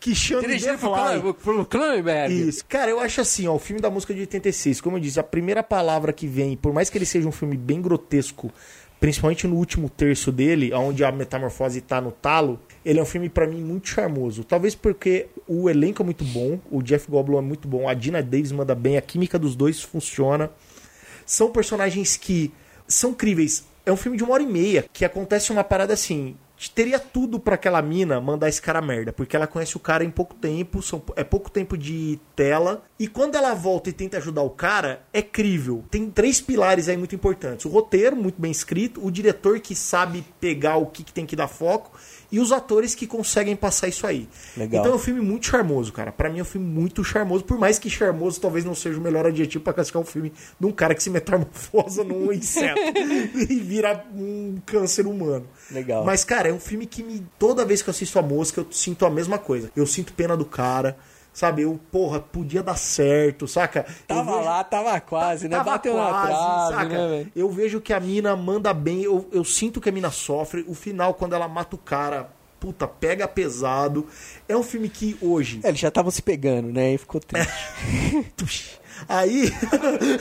que 0.00 0.14
chama 0.14 0.42
dirigido 0.42 0.72
The 0.72 0.78
Fly. 0.78 1.32
Por 1.34 1.66
Cronenberg. 1.66 2.48
Isso. 2.48 2.64
Cara, 2.68 2.90
eu 2.90 3.00
acho 3.00 3.20
assim, 3.20 3.46
ó, 3.46 3.54
o 3.54 3.58
filme 3.58 3.80
da 3.80 3.90
música 3.90 4.14
de 4.14 4.20
86, 4.20 4.80
como 4.80 4.96
eu 4.96 5.00
disse, 5.00 5.18
a 5.18 5.22
primeira 5.24 5.62
palavra 5.62 6.12
que 6.12 6.26
vem, 6.26 6.56
por 6.56 6.72
mais 6.72 6.88
que 6.90 6.96
ele 6.98 7.06
seja 7.06 7.26
um 7.28 7.32
filme 7.32 7.56
bem 7.56 7.80
grotesco, 7.82 8.52
principalmente 9.04 9.46
no 9.46 9.56
último 9.56 9.90
terço 9.90 10.32
dele, 10.32 10.72
onde 10.72 11.04
a 11.04 11.12
metamorfose 11.12 11.82
tá 11.82 12.00
no 12.00 12.10
talo, 12.10 12.58
ele 12.82 12.98
é 12.98 13.02
um 13.02 13.04
filme 13.04 13.28
pra 13.28 13.46
mim 13.46 13.60
muito 13.60 13.86
charmoso. 13.86 14.42
Talvez 14.44 14.74
porque 14.74 15.26
o 15.46 15.68
elenco 15.68 16.00
é 16.00 16.04
muito 16.06 16.24
bom, 16.24 16.58
o 16.70 16.82
Jeff 16.82 17.10
Goldblum 17.10 17.36
é 17.36 17.42
muito 17.42 17.68
bom, 17.68 17.86
a 17.86 17.92
Dina 17.92 18.22
Davis 18.22 18.50
manda 18.50 18.74
bem, 18.74 18.96
a 18.96 19.02
química 19.02 19.38
dos 19.38 19.54
dois 19.54 19.82
funciona. 19.82 20.50
São 21.26 21.50
personagens 21.50 22.16
que 22.16 22.50
são 22.88 23.12
críveis. 23.12 23.66
É 23.84 23.92
um 23.92 23.96
filme 23.98 24.16
de 24.16 24.24
uma 24.24 24.32
hora 24.32 24.42
e 24.42 24.46
meia 24.46 24.86
que 24.90 25.04
acontece 25.04 25.52
uma 25.52 25.62
parada 25.62 25.92
assim. 25.92 26.34
Teria 26.74 26.98
tudo 26.98 27.38
pra 27.38 27.56
aquela 27.56 27.82
mina 27.82 28.20
mandar 28.20 28.48
esse 28.48 28.62
cara 28.62 28.80
merda, 28.80 29.12
porque 29.12 29.36
ela 29.36 29.46
conhece 29.46 29.76
o 29.76 29.80
cara 29.80 30.02
em 30.04 30.10
pouco 30.10 30.34
tempo, 30.34 30.80
são- 30.82 31.02
é 31.14 31.22
pouco 31.22 31.50
tempo 31.50 31.76
de 31.76 32.18
tela. 32.34 32.82
E 32.98 33.06
quando 33.06 33.34
ela 33.34 33.54
volta 33.54 33.90
e 33.90 33.92
tenta 33.92 34.16
ajudar 34.16 34.42
o 34.42 34.50
cara, 34.50 35.02
é 35.12 35.20
crível. 35.20 35.84
Tem 35.90 36.08
três 36.10 36.40
pilares 36.40 36.88
aí 36.88 36.96
muito 36.96 37.14
importantes: 37.14 37.66
o 37.66 37.68
roteiro, 37.68 38.16
muito 38.16 38.40
bem 38.40 38.50
escrito, 38.50 39.04
o 39.04 39.10
diretor 39.10 39.60
que 39.60 39.74
sabe 39.74 40.24
pegar 40.40 40.76
o 40.76 40.86
que, 40.86 41.02
que 41.04 41.12
tem 41.12 41.26
que 41.26 41.36
dar 41.36 41.48
foco, 41.48 41.90
e 42.34 42.40
os 42.40 42.50
atores 42.50 42.96
que 42.96 43.06
conseguem 43.06 43.54
passar 43.54 43.86
isso 43.86 44.04
aí. 44.04 44.28
Legal. 44.56 44.80
Então 44.80 44.92
é 44.92 44.96
um 44.96 44.98
filme 44.98 45.20
muito 45.20 45.46
charmoso, 45.46 45.92
cara. 45.92 46.10
Pra 46.10 46.28
mim 46.28 46.40
é 46.40 46.42
um 46.42 46.44
filme 46.44 46.66
muito 46.66 47.04
charmoso, 47.04 47.44
por 47.44 47.56
mais 47.56 47.78
que 47.78 47.88
charmoso 47.88 48.40
talvez 48.40 48.64
não 48.64 48.74
seja 48.74 48.98
o 48.98 49.00
melhor 49.00 49.24
adjetivo 49.24 49.62
pra 49.62 49.72
classificar 49.72 50.02
um 50.02 50.04
filme 50.04 50.32
de 50.58 50.66
um 50.66 50.72
cara 50.72 50.96
que 50.96 51.02
se 51.04 51.10
metamorfosa 51.10 52.02
num 52.02 52.32
inseto 52.34 52.80
e 53.48 53.60
vira 53.60 54.04
um 54.12 54.56
câncer 54.66 55.06
humano. 55.06 55.46
Legal. 55.70 56.04
Mas, 56.04 56.24
cara, 56.24 56.48
é 56.48 56.52
um 56.52 56.58
filme 56.58 56.86
que 56.86 57.04
me. 57.04 57.24
Toda 57.38 57.64
vez 57.64 57.82
que 57.82 57.88
eu 57.88 57.92
assisto 57.92 58.18
a 58.18 58.22
mosca, 58.22 58.60
eu 58.60 58.66
sinto 58.68 59.06
a 59.06 59.10
mesma 59.10 59.38
coisa. 59.38 59.70
Eu 59.76 59.86
sinto 59.86 60.12
pena 60.12 60.36
do 60.36 60.44
cara. 60.44 60.96
Sabe, 61.34 61.62
eu, 61.62 61.80
porra, 61.90 62.20
podia 62.20 62.62
dar 62.62 62.76
certo, 62.76 63.48
saca? 63.48 63.84
Tava 64.06 64.34
vejo- 64.36 64.44
lá, 64.44 64.62
tava 64.62 65.00
quase, 65.00 65.48
né? 65.48 65.56
Tava 65.56 65.72
Bateu 65.72 65.96
na 65.96 66.08
quase, 66.08 66.28
trave, 66.28 66.72
saca? 66.74 67.08
né? 67.08 67.26
Eu 67.34 67.50
vejo 67.50 67.80
que 67.80 67.92
a 67.92 67.98
mina 67.98 68.36
manda 68.36 68.72
bem, 68.72 69.02
eu, 69.02 69.28
eu 69.32 69.44
sinto 69.44 69.80
que 69.80 69.88
a 69.88 69.92
mina 69.92 70.12
sofre. 70.12 70.64
O 70.68 70.74
final, 70.74 71.12
quando 71.12 71.34
ela 71.34 71.48
mata 71.48 71.74
o 71.74 71.78
cara, 71.78 72.30
puta, 72.60 72.86
pega 72.86 73.26
pesado. 73.26 74.06
É 74.48 74.56
um 74.56 74.62
filme 74.62 74.88
que 74.88 75.16
hoje. 75.20 75.58
É, 75.64 75.68
eles 75.70 75.80
já 75.80 75.88
estavam 75.88 76.12
se 76.12 76.22
pegando, 76.22 76.68
né? 76.72 76.94
E 76.94 76.98
ficou 76.98 77.20
triste. 77.20 77.52
Aí. 79.08 79.50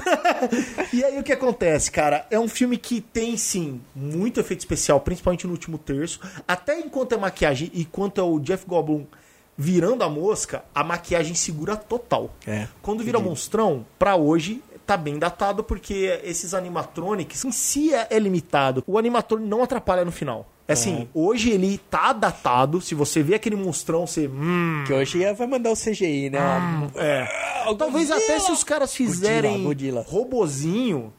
e 0.91 1.03
aí 1.03 1.19
o 1.19 1.23
que 1.23 1.31
acontece, 1.31 1.91
cara? 1.91 2.25
É 2.29 2.39
um 2.39 2.47
filme 2.47 2.75
que 2.75 2.99
tem, 3.01 3.37
sim, 3.37 3.79
muito 3.95 4.39
efeito 4.39 4.61
especial, 4.61 4.99
principalmente 4.99 5.45
no 5.45 5.53
último 5.53 5.77
terço. 5.77 6.19
Até 6.47 6.79
enquanto 6.79 7.13
é 7.13 7.17
maquiagem 7.17 7.69
e 7.73 7.85
quanto 7.85 8.19
é 8.19 8.23
o 8.23 8.39
Jeff 8.39 8.65
Goldblum 8.65 9.05
virando 9.57 10.03
a 10.03 10.09
mosca, 10.09 10.63
a 10.73 10.83
maquiagem 10.83 11.35
segura 11.35 11.75
total. 11.75 12.29
É, 12.47 12.67
Quando 12.81 13.03
vira 13.03 13.19
monstrão, 13.19 13.85
pra 13.99 14.15
hoje. 14.15 14.61
Tá 14.85 14.97
bem 14.97 15.17
datado 15.17 15.63
porque 15.63 16.19
esses 16.25 16.53
animatronics 16.53 17.45
em 17.45 17.53
si 17.53 17.93
é, 17.93 18.05
é 18.09 18.19
limitado. 18.19 18.83
O 18.85 18.97
animator 18.97 19.39
não 19.39 19.63
atrapalha 19.63 20.03
no 20.03 20.11
final. 20.11 20.45
É 20.67 20.73
assim, 20.73 20.93
Uhum. 20.95 21.07
hoje 21.29 21.51
ele 21.51 21.77
tá 21.89 22.11
datado. 22.11 22.81
Se 22.81 22.93
você 22.93 23.23
vê 23.23 23.35
aquele 23.35 23.55
monstrão, 23.55 24.05
você. 24.05 24.27
Hum, 24.27 24.83
que 24.85 24.91
hoje 24.91 25.19
vai 25.35 25.47
mandar 25.47 25.71
o 25.71 25.75
CGI, 25.77 26.29
né? 26.29 26.39
é. 26.95 27.21
Ah, 27.65 27.73
Talvez 27.77 28.11
até 28.11 28.37
se 28.39 28.51
os 28.51 28.61
caras 28.61 28.93
fizerem 28.93 29.63
Godzilla, 29.63 30.01
Godzilla. 30.01 30.05
robozinho, 30.05 31.13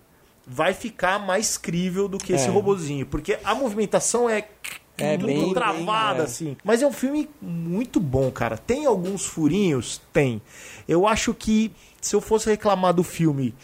vai 0.46 0.74
ficar 0.74 1.18
mais 1.18 1.56
crível 1.56 2.06
do 2.06 2.18
que 2.18 2.34
esse 2.34 2.48
É. 2.48 2.50
robozinho. 2.50 3.06
Porque 3.06 3.38
a 3.42 3.54
movimentação 3.54 4.28
é, 4.28 4.46
É, 4.96 5.18
muito 5.18 5.26
bem- 5.26 5.54
travada, 5.54 6.12
bem, 6.14 6.22
é. 6.22 6.24
assim. 6.24 6.56
Mas 6.64 6.82
é 6.82 6.86
um 6.86 6.92
filme 6.92 7.28
muito 7.42 7.98
bom, 7.98 8.30
cara. 8.30 8.56
Tem 8.56 8.86
alguns 8.86 9.24
furinhos? 9.26 10.00
Tem. 10.12 10.40
Eu 10.86 11.06
acho 11.06 11.34
que 11.34 11.72
se 12.00 12.14
eu 12.14 12.20
fosse 12.20 12.48
reclamar 12.48 12.92
do 12.94 13.02
filme. 13.02 13.54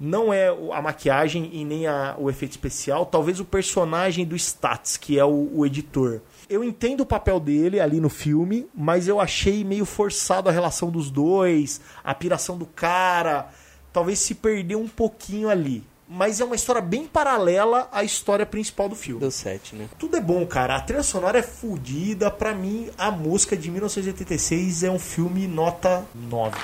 Não 0.00 0.32
é 0.32 0.46
a 0.72 0.80
maquiagem 0.80 1.50
e 1.52 1.64
nem 1.64 1.88
a- 1.88 2.14
o 2.16 2.30
efeito 2.30 2.52
especial, 2.52 3.04
talvez 3.04 3.40
o 3.40 3.44
personagem 3.44 4.24
do 4.24 4.36
Stats, 4.36 4.96
que 4.96 5.18
é 5.18 5.24
o, 5.24 5.50
o 5.52 5.66
editor. 5.66 6.20
Eu 6.48 6.62
entendo 6.62 7.00
o 7.00 7.06
papel 7.06 7.40
dele 7.40 7.80
ali 7.80 7.98
no 8.00 8.08
filme, 8.08 8.68
mas 8.72 9.08
eu 9.08 9.20
achei 9.20 9.64
meio 9.64 9.84
forçado 9.84 10.48
a 10.48 10.52
relação 10.52 10.88
dos 10.88 11.10
dois, 11.10 11.80
a 12.04 12.14
piração 12.14 12.56
do 12.56 12.64
cara. 12.64 13.48
Talvez 13.92 14.20
se 14.20 14.36
perdeu 14.36 14.78
um 14.80 14.86
pouquinho 14.86 15.48
ali. 15.48 15.82
Mas 16.10 16.40
é 16.40 16.44
uma 16.44 16.54
história 16.56 16.80
bem 16.80 17.06
paralela 17.06 17.86
à 17.92 18.02
história 18.02 18.46
principal 18.46 18.88
do 18.88 18.94
filme. 18.94 19.20
Do 19.20 19.30
7, 19.30 19.76
né? 19.76 19.88
Tudo 19.98 20.16
é 20.16 20.20
bom, 20.20 20.46
cara. 20.46 20.76
A 20.76 20.80
trilha 20.80 21.02
sonora 21.02 21.38
é 21.38 21.42
fodida. 21.42 22.30
Pra 22.30 22.54
mim, 22.54 22.88
a 22.96 23.10
música 23.10 23.54
de 23.54 23.70
1986 23.70 24.84
é 24.84 24.90
um 24.90 24.98
filme 24.98 25.46
nota 25.46 26.04
9. 26.14 26.56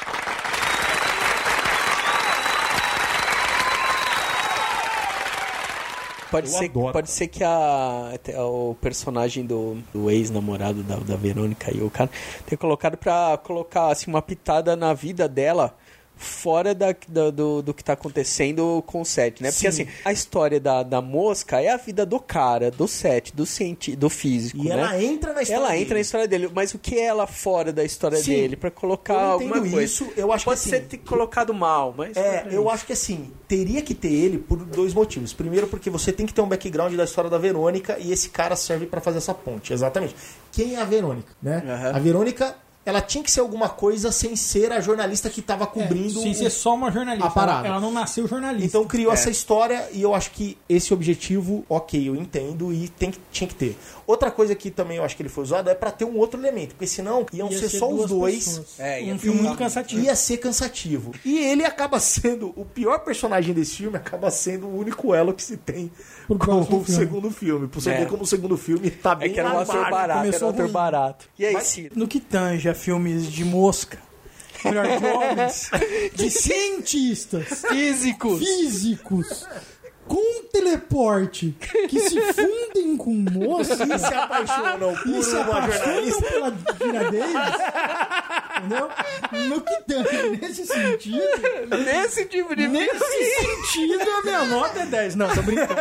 Pode 6.31 6.49
Eu 6.49 6.59
ser, 6.59 6.65
adoro. 6.65 6.93
pode 6.93 7.11
ser 7.11 7.29
que 7.29 7.45
a, 7.45 8.11
o 8.39 8.75
personagem 8.81 9.47
do, 9.47 9.77
do 9.93 10.11
ex-namorado 10.11 10.83
da, 10.83 10.97
da 10.97 11.15
Verônica 11.15 11.71
e 11.73 11.81
o 11.81 11.89
cara 11.89 12.11
tenha 12.45 12.59
colocado 12.59 12.97
pra 12.97 13.39
colocar 13.45 13.89
assim, 13.93 14.11
uma 14.11 14.21
pitada 14.21 14.75
na 14.75 14.93
vida 14.93 15.29
dela 15.29 15.77
fora 16.17 16.75
da, 16.75 16.95
da- 17.09 17.31
do, 17.31 17.61
do 17.63 17.75
que 17.75 17.83
tá 17.83 17.93
acontecendo 17.95 18.83
com 18.87 19.01
o 19.01 19.05
Seth, 19.05 19.41
né? 19.41 19.51
Porque 19.51 19.71
Sim. 19.71 19.83
assim, 19.83 19.89
a 20.05 20.13
história 20.13 20.61
da, 20.61 20.83
da 20.83 21.01
mosca 21.03 21.61
é 21.61 21.69
a 21.71 21.77
vida 21.77 22.07
do 22.07 22.19
cara, 22.21 22.71
do 22.71 22.87
Seth, 22.89 23.33
do, 23.35 23.45
cienti 23.45 23.95
do 23.97 24.09
físico, 24.09 24.59
E 24.65 24.69
né? 24.69 24.75
ela 24.75 25.03
entra 25.03 25.33
na 25.33 25.43
história 25.43 25.61
Ela 25.61 25.69
dele. 25.71 25.83
entra 25.83 25.95
na 25.95 26.01
história 26.01 26.29
dele, 26.29 26.51
mas 26.55 26.73
o 26.75 26.79
que 26.79 26.97
é 26.99 27.05
ela 27.05 27.27
fora 27.27 27.73
da 27.73 27.85
história 27.85 28.19
Sim, 28.19 28.33
dele? 28.33 28.57
Pra 28.57 28.71
colocar 28.71 29.15
eu 29.15 29.19
alguma 29.33 29.61
coisa. 29.61 29.83
isso, 29.83 30.09
eu 30.17 30.33
acho 30.33 30.45
que 30.45 30.51
Pode 30.51 30.61
assim- 30.61 30.71
ser 30.71 30.81
ter 30.83 30.99
colocado 30.99 31.53
mal, 31.53 31.95
mas. 31.97 32.17
É, 32.17 32.47
eu 32.51 32.71
acho 32.71 32.87
que 32.87 32.93
assim, 32.93 33.31
teria 33.49 33.83
que 33.83 33.95
ter 33.95 34.13
ele 34.13 34.39
por 34.39 34.59
dois 34.65 34.95
motivos. 34.95 35.33
Primeiro, 35.33 35.67
porque 35.67 35.91
você 35.91 36.13
tem 36.13 36.27
que 36.27 36.33
ter 36.33 36.41
um 36.41 36.49
background 36.49 36.95
da 36.95 37.05
história 37.05 37.29
da 37.29 37.39
Verônica 37.39 37.99
e 37.99 38.13
esse 38.13 38.29
cara 38.31 38.57
serve 38.57 38.87
pra 38.87 39.01
fazer 39.01 39.19
essa 39.19 39.35
ponte. 39.35 39.73
Exatamente. 39.73 40.15
Quem 40.53 40.77
é 40.77 40.81
a 40.81 40.85
Verônica, 40.85 41.33
né? 41.43 41.63
Aham. 41.67 41.97
A 41.97 41.99
Verônica, 41.99 42.55
ela 42.87 43.01
tinha 43.01 43.25
que 43.25 43.31
ser 43.31 43.41
alguma 43.41 43.69
coisa 43.69 44.13
sem 44.13 44.37
ser 44.37 44.71
a 44.73 44.81
jornalista 44.81 45.31
que 45.31 45.41
tava 45.41 45.67
cobrindo 45.67 46.21
Sem 46.21 46.33
o- 46.33 46.35
ser 46.35 46.51
só 46.51 46.75
uma 46.75 46.91
jornalista. 46.91 47.27
a 47.29 47.31
parada. 47.31 47.67
Ela, 47.69 47.81
não 47.81 47.91
nasceu 47.93 48.27
jornalista. 48.29 48.67
Então 48.67 48.85
criou 48.87 49.11
É. 49.11 49.15
essa 49.15 49.31
história 49.31 49.89
e 49.93 50.03
eu 50.03 50.15
acho 50.15 50.31
que 50.33 50.59
esse 50.69 50.93
objetivo, 50.93 51.65
ok, 51.69 52.09
eu 52.09 52.15
entendo 52.15 52.73
e 52.73 52.89
tem, 52.89 53.11
que- 53.11 53.19
tinha 53.33 53.49
que 53.49 53.55
ter. 53.55 53.79
Outra 54.07 54.31
coisa 54.31 54.55
que 54.55 54.71
também 54.71 54.99
eu 54.99 55.05
acho 55.05 55.17
que 55.17 55.23
ele 55.23 55.29
foi 55.31 55.45
usado 55.45 55.71
é 55.71 55.75
pra 55.75 55.91
ter 55.91 56.05
um 56.05 56.19
outro 56.19 56.39
elemento, 56.39 56.75
porque 56.75 56.87
senão 56.87 57.25
iam 57.33 57.51
Ia 57.51 57.59
ser, 57.59 57.69
só 57.71 57.89
os 57.91 58.11
dois. 58.11 58.61
É, 58.79 59.03
ia 59.03 59.15
um 59.15 59.19
filme 59.19 59.41
muito- 59.41 59.57
cansativo. 59.59 60.03
Ia 60.03 60.15
ser 60.15 60.37
cansativo. 60.37 61.13
E 61.25 61.39
ele 61.39 61.65
acaba 61.65 61.99
sendo 61.99 62.53
o 62.55 62.65
pior 62.67 62.99
personagem 62.99 63.55
desse 63.55 63.77
filme, 63.77 63.97
acaba 63.97 64.31
sendo 64.31 64.67
o 64.67 64.79
único 64.79 65.15
elo 65.15 65.33
que 65.33 65.43
se 65.43 65.57
tem 65.57 65.91
Pro 66.27 66.39
com 66.39 66.45
próximo 66.47 66.79
o 66.81 66.85
filme. 66.85 67.01
segundo 67.01 67.31
filme. 67.31 67.69
Pra 67.69 67.81
você 67.81 67.91
É. 67.91 67.99
ver 68.01 68.09
como 68.09 68.23
o 68.23 68.27
segundo 68.27 68.57
filme 68.57 68.91
tá 68.91 69.13
É 69.13 69.17
bem 69.17 69.33
que 69.33 69.41
era 69.41 69.53
um 69.53 69.59
ator 69.59 69.91
barato, 69.91 69.95
era 70.05 70.15
um 70.15 70.25
começou 70.25 70.49
ator 70.51 70.69
barato. 70.69 71.29
E 71.39 71.45
aí, 71.47 71.53
Mas-? 71.53 71.79
No 71.95 72.09
que 72.09 72.21
tange 72.21 72.69
a 72.69 72.75
filmes 72.75 73.31
de 73.31 73.45
mosca, 73.45 73.99
melhor 74.65 74.87
de 74.87 75.05
homens, 75.07 75.71
de 76.15 76.31
cientistas, 76.31 77.63
Físicos! 77.69 78.39
físicos, 78.39 79.47
com 80.07 80.43
teleporte, 80.53 81.55
que 81.89 82.01
se 82.01 82.21
fundem 82.33 82.97
com 82.97 83.11
moça 83.15 83.75
E 83.75 83.99
se 83.99 84.15
apaixonam 84.15 84.95
por 84.95 85.09
e 85.11 85.23
se 85.23 85.37
apaixonam 85.37 85.73
jornalista. 85.73 86.23
pela 86.27 86.51
Dina 86.51 87.05
Davis, 87.05 87.55
Entendeu? 88.57 88.91
No 89.49 89.61
que 89.61 89.75
tanto, 89.87 90.41
nesse 90.41 90.67
sentido. 90.67 91.21
Nesse 91.85 92.25
tipo 92.27 92.55
de 92.55 92.69
Nesse 92.69 93.35
sentido, 93.69 94.11
a 94.19 94.23
minha 94.23 94.45
nota 94.45 94.81
é 94.81 94.87
10. 94.87 95.17
Não, 95.17 95.35
tô 95.35 95.43
brincando. 95.43 95.75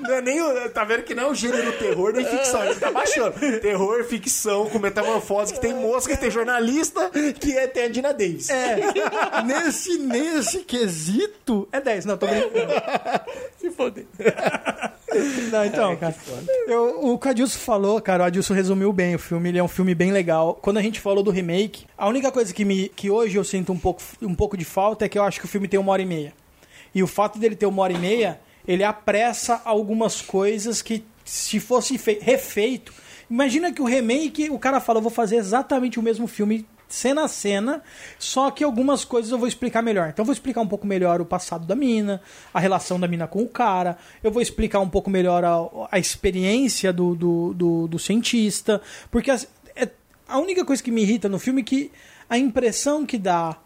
Não 0.00 0.14
é 0.14 0.22
nem 0.22 0.40
o, 0.40 0.70
tá 0.70 0.84
vendo 0.84 1.02
que 1.02 1.14
não 1.14 1.24
é 1.24 1.30
o 1.30 1.34
gênero 1.34 1.72
terror 1.72 2.12
nem 2.12 2.24
ficção, 2.24 2.64
ele 2.64 2.74
tá 2.76 2.90
baixando. 2.90 3.34
Terror, 3.60 4.04
ficção, 4.04 4.66
com 4.70 4.78
metamorfose, 4.78 5.52
que 5.54 5.60
tem 5.60 5.74
mosca, 5.74 6.14
que 6.14 6.20
tem 6.20 6.30
jornalista, 6.30 7.10
que 7.38 7.56
é, 7.56 7.66
tem 7.66 7.84
a 7.84 7.88
Dina 7.88 8.12
Davis. 8.12 8.48
É, 8.50 8.76
nesse, 9.44 9.98
nesse 9.98 10.60
quesito, 10.60 11.68
é 11.72 11.80
10. 11.80 12.04
Não, 12.04 12.16
tô 12.16 12.26
brincando. 12.26 12.72
Se 13.58 13.70
foder. 13.70 14.06
Não, 15.50 15.64
então, 15.64 15.96
cara. 15.96 16.14
Eu, 16.66 17.12
o 17.12 17.18
que 17.18 17.26
o 17.26 17.30
Adilson 17.30 17.58
falou, 17.58 18.00
cara, 18.00 18.22
o 18.22 18.26
Adilson 18.26 18.54
resumiu 18.54 18.92
bem 18.92 19.14
o 19.14 19.18
filme. 19.18 19.48
Ele 19.48 19.58
é 19.58 19.62
um 19.62 19.68
filme 19.68 19.94
bem 19.94 20.12
legal. 20.12 20.54
Quando 20.62 20.78
a 20.78 20.82
gente 20.82 21.00
falou 21.00 21.22
do 21.22 21.30
remake, 21.30 21.84
a 21.98 22.08
única 22.08 22.30
coisa 22.30 22.54
que, 22.54 22.64
me, 22.64 22.88
que 22.90 23.10
hoje 23.10 23.36
eu 23.36 23.42
sinto 23.44 23.72
um 23.72 23.78
pouco, 23.78 24.00
um 24.22 24.34
pouco 24.34 24.56
de 24.56 24.64
falta 24.64 25.04
é 25.04 25.08
que 25.08 25.18
eu 25.18 25.22
acho 25.24 25.40
que 25.40 25.46
o 25.46 25.48
filme 25.48 25.66
tem 25.68 25.80
uma 25.80 25.92
hora 25.92 26.02
e 26.02 26.06
meia. 26.06 26.32
E 26.94 27.02
o 27.02 27.06
fato 27.06 27.38
dele 27.38 27.56
ter 27.56 27.66
uma 27.66 27.82
hora 27.82 27.92
e 27.92 27.98
meia, 27.98 28.40
ele 28.66 28.84
apressa 28.84 29.60
algumas 29.64 30.22
coisas 30.22 30.80
que, 30.80 31.04
se 31.24 31.58
fosse 31.60 31.98
fe- 31.98 32.18
refeito. 32.22 32.92
Imagina 33.28 33.72
que 33.72 33.82
o 33.82 33.84
remake, 33.84 34.48
o 34.50 34.58
cara 34.58 34.80
fala, 34.80 34.98
eu 34.98 35.02
vou 35.02 35.10
fazer 35.10 35.36
exatamente 35.36 35.98
o 35.98 36.02
mesmo 36.02 36.26
filme 36.26 36.64
cena 36.94 37.24
a 37.24 37.28
cena, 37.28 37.82
só 38.18 38.50
que 38.50 38.62
algumas 38.64 39.04
coisas 39.04 39.30
eu 39.30 39.38
vou 39.38 39.48
explicar 39.48 39.80
melhor. 39.82 40.08
Então 40.10 40.22
eu 40.22 40.26
vou 40.26 40.32
explicar 40.32 40.60
um 40.60 40.66
pouco 40.68 40.86
melhor 40.86 41.20
o 41.20 41.24
passado 41.24 41.64
da 41.66 41.74
mina, 41.76 42.20
a 42.52 42.60
relação 42.60 42.98
da 43.00 43.06
mina 43.08 43.26
com 43.26 43.42
o 43.42 43.48
cara, 43.48 43.96
eu 44.22 44.30
vou 44.30 44.42
explicar 44.42 44.80
um 44.80 44.88
pouco 44.88 45.08
melhor 45.08 45.44
a, 45.44 45.56
a 45.92 45.98
experiência 45.98 46.92
do, 46.92 47.14
do, 47.14 47.54
do, 47.54 47.88
do 47.88 47.98
cientista, 47.98 48.80
porque 49.10 49.30
as- 49.30 49.46
é- 49.74 49.88
a 50.28 50.38
única 50.38 50.64
coisa 50.64 50.82
que 50.82 50.90
me 50.90 51.02
irrita 51.02 51.28
no 51.28 51.38
filme 51.38 51.62
é 51.62 51.64
que 51.64 51.90
a 52.28 52.36
impressão 52.38 53.04
que 53.06 53.18
dá 53.18 53.56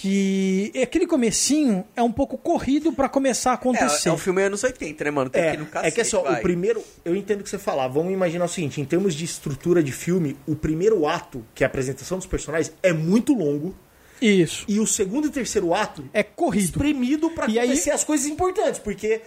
que 0.00 0.70
aquele 0.80 1.06
comecinho 1.08 1.84
é 1.96 2.02
um 2.02 2.12
pouco 2.12 2.38
corrido 2.38 2.92
pra 2.92 3.08
começar 3.08 3.50
a 3.50 3.54
acontecer. 3.54 4.08
É, 4.08 4.12
é 4.12 4.14
um 4.14 4.18
filme 4.18 4.40
anos 4.42 4.62
80, 4.62 5.02
né, 5.04 5.10
mano? 5.10 5.28
Tem 5.28 5.42
É, 5.42 5.50
que 5.50 5.56
ir 5.56 5.58
no 5.58 5.64
é 5.64 5.68
cacete, 5.68 5.94
que 5.96 6.00
assim, 6.00 6.16
ó, 6.16 6.22
vai. 6.22 6.38
o 6.38 6.42
primeiro, 6.42 6.82
eu 7.04 7.16
entendo 7.16 7.40
o 7.40 7.42
que 7.42 7.50
você 7.50 7.58
falar. 7.58 7.88
Vamos 7.88 8.12
imaginar 8.12 8.44
o 8.44 8.48
seguinte: 8.48 8.80
em 8.80 8.84
termos 8.84 9.12
de 9.12 9.24
estrutura 9.24 9.82
de 9.82 9.90
filme, 9.90 10.36
o 10.46 10.54
primeiro 10.54 11.04
ato, 11.06 11.44
que 11.52 11.64
é 11.64 11.66
a 11.66 11.68
apresentação 11.68 12.16
dos 12.16 12.26
personagens, 12.28 12.72
é 12.80 12.92
muito 12.92 13.34
longo. 13.34 13.74
Isso. 14.22 14.64
E 14.68 14.78
o 14.80 14.86
segundo 14.86 15.26
e 15.26 15.30
terceiro 15.30 15.74
ato 15.74 16.04
É 16.12 16.22
corrido. 16.22 16.64
espremido 16.64 17.30
pra 17.30 17.46
E 17.48 17.58
aí- 17.58 17.66
acontecer 17.68 17.90
as 17.90 18.04
coisas 18.04 18.26
importantes, 18.26 18.78
porque 18.80 19.20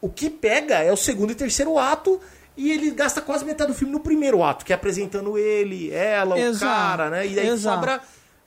o 0.00 0.08
que 0.08 0.30
pega 0.30 0.76
é 0.82 0.90
o 0.92 0.96
segundo 0.96 1.32
e 1.32 1.34
terceiro 1.34 1.78
ato 1.78 2.20
e 2.56 2.70
ele 2.72 2.90
gasta 2.90 3.20
quase 3.20 3.44
metade 3.44 3.72
do 3.72 3.76
filme 3.76 3.92
no 3.92 4.00
primeiro 4.00 4.42
ato, 4.42 4.64
que 4.64 4.72
é 4.72 4.76
apresentando 4.76 5.36
ele, 5.38 5.90
ela, 5.92 6.38
Exato, 6.38 6.64
o 6.64 6.68
cara, 6.68 7.10
né? 7.10 7.26
E 7.26 7.38
aí 7.40 7.48
exato. 7.48 7.76
sobra 7.76 8.00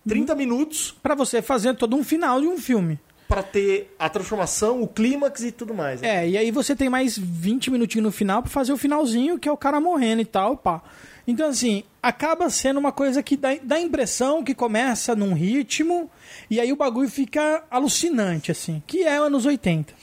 30 0.08 0.36
minutos 0.36 0.96
Pra 1.04 1.16
você 1.16 1.42
fazer 1.42 1.76
todo 1.76 1.96
um 1.96 2.04
final 2.04 2.40
de 2.42 2.48
um 2.48 2.58
filme. 2.58 3.00
pra 3.28 3.44
ter 3.44 3.94
a 4.00 4.08
transformação, 4.10 4.82
o 4.82 4.88
clímax 4.88 5.44
e 5.44 5.52
tudo 5.52 5.74
mais. 5.74 6.02
né? 6.02 6.24
É, 6.24 6.30
e 6.30 6.38
aí 6.38 6.50
você 6.52 6.76
tem 6.76 6.90
mais 6.90 7.18
20 7.18 7.70
minutinhos 7.72 8.06
no 8.06 8.12
final 8.12 8.42
pra 8.42 8.50
fazer 8.50 8.72
o 8.72 8.78
finalzinho, 8.78 9.38
que 9.38 9.50
é 9.50 9.52
o 9.52 9.58
cara 9.58 9.80
morrendo 9.82 10.22
e 10.22 10.26
tal, 10.26 10.56
pá. 10.56 10.82
Então, 11.28 11.50
assim, 11.50 11.84
acaba 12.02 12.50
sendo 12.50 12.80
uma 12.80 12.94
coisa 12.94 13.22
que 13.22 13.36
dá, 13.36 13.50
dá 13.62 13.78
impressão 13.82 14.42
que 14.46 14.56
começa 14.56 15.14
num 15.14 15.34
ritmo 15.34 16.10
e 16.50 16.58
aí 16.58 16.72
o 16.72 16.78
bagulho 16.78 17.10
fica 17.10 17.66
alucinante, 17.70 18.50
assim, 18.50 18.82
que 18.88 19.04
é 19.04 19.18
anos 19.18 19.46
80. 19.46 19.94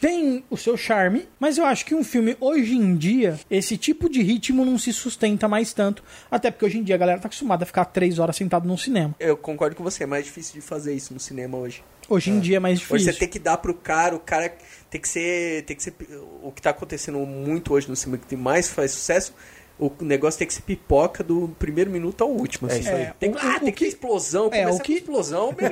Tem 0.00 0.42
o 0.48 0.56
seu 0.56 0.78
charme, 0.78 1.28
mas 1.38 1.58
eu 1.58 1.66
acho 1.66 1.84
que 1.84 1.94
um 1.94 2.02
filme 2.02 2.34
hoje 2.40 2.74
em 2.74 2.96
dia, 2.96 3.38
esse 3.50 3.76
tipo 3.76 4.08
de 4.08 4.22
ritmo 4.22 4.64
não 4.64 4.78
se 4.78 4.94
sustenta 4.94 5.46
mais 5.46 5.74
tanto. 5.74 6.02
Até 6.30 6.50
porque 6.50 6.64
hoje 6.64 6.78
em 6.78 6.82
dia 6.82 6.94
a 6.94 6.98
galera 6.98 7.20
tá 7.20 7.26
acostumada 7.26 7.64
a 7.64 7.66
ficar 7.66 7.84
três 7.84 8.18
horas 8.18 8.34
sentado 8.34 8.66
num 8.66 8.78
cinema. 8.78 9.14
Eu 9.20 9.36
concordo 9.36 9.76
com 9.76 9.84
você, 9.84 10.04
é 10.04 10.06
mais 10.06 10.24
difícil 10.24 10.54
de 10.54 10.62
fazer 10.62 10.94
isso 10.94 11.12
no 11.12 11.20
cinema 11.20 11.58
hoje. 11.58 11.84
Hoje 12.08 12.30
em 12.30 12.40
dia 12.40 12.56
é 12.56 12.60
mais 12.60 12.78
Hoje 12.78 12.86
difícil. 12.88 13.12
você 13.12 13.18
tem 13.18 13.28
que 13.28 13.38
dar 13.38 13.58
pro 13.58 13.74
cara, 13.74 14.16
o 14.16 14.20
cara 14.20 14.52
tem 14.88 15.00
que 15.00 15.08
ser. 15.08 15.64
Tem 15.64 15.76
que 15.76 15.82
ser. 15.82 15.94
O 16.42 16.50
que 16.50 16.62
tá 16.62 16.70
acontecendo 16.70 17.18
muito 17.18 17.72
hoje 17.74 17.88
no 17.88 17.94
cinema 17.94 18.20
que 18.26 18.34
mais 18.36 18.68
faz 18.68 18.92
sucesso. 18.92 19.34
O 19.80 19.90
negócio 20.04 20.38
tem 20.38 20.46
que 20.46 20.52
ser 20.54 20.62
pipoca 20.62 21.24
do 21.24 21.48
primeiro 21.58 21.90
minuto 21.90 22.22
ao 22.22 22.30
último. 22.30 22.68
assim. 22.68 22.80
isso 22.80 22.88
aí. 22.90 23.02
É, 23.02 23.14
Tem, 23.18 23.30
o- 23.30 23.36
ah, 23.38 23.38
o 23.38 23.40
tem 23.40 23.52
que 23.58 23.64
ter 23.64 23.72
que- 23.72 23.84
explosão. 23.86 24.50
é, 24.52 24.68
o 24.68 24.78
que- 24.78 24.92
com 24.92 24.98
explosão, 24.98 25.48
O 25.50 25.54
que, 25.54 25.64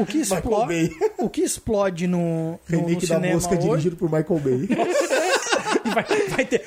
o, 0.00 0.06
que 0.06 0.18
explode, 0.18 0.96
o 1.18 1.28
que 1.28 1.40
explode 1.42 2.06
no, 2.06 2.18
no, 2.18 2.58
no 2.70 2.86
Remake 2.86 3.06
da 3.06 3.14
cinema 3.16 3.34
Mosca 3.34 3.54
hoje, 3.54 3.68
dirigido 3.68 3.96
por 3.96 4.10
Michael 4.10 4.40
Bay. 4.40 4.68
vai, 5.94 6.04
vai 6.28 6.44
ter 6.44 6.62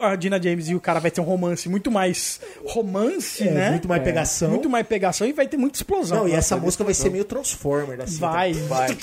a 0.00 0.16
Dina 0.16 0.40
James 0.42 0.68
e 0.68 0.74
o 0.74 0.80
cara 0.80 1.00
vai 1.00 1.10
ter 1.10 1.20
um 1.20 1.24
romance 1.24 1.68
muito 1.68 1.90
mais 1.90 2.40
romance, 2.64 3.46
É, 3.46 3.50
né? 3.50 3.70
muito 3.70 3.88
mais 3.88 4.02
pegação. 4.02 4.50
Muito 4.50 4.68
mais 4.70 4.86
pegação 4.86 5.26
e 5.26 5.32
vai 5.32 5.46
ter 5.48 5.56
muita 5.56 5.76
explosão. 5.78 6.18
Não, 6.20 6.28
e 6.28 6.32
essa 6.32 6.56
música 6.56 6.84
vai 6.84 6.94
ser 6.94 7.10
meio 7.10 7.24
Transformer, 7.24 8.00
assim. 8.00 8.18
vai. 8.18 8.52
Vai. 8.52 8.88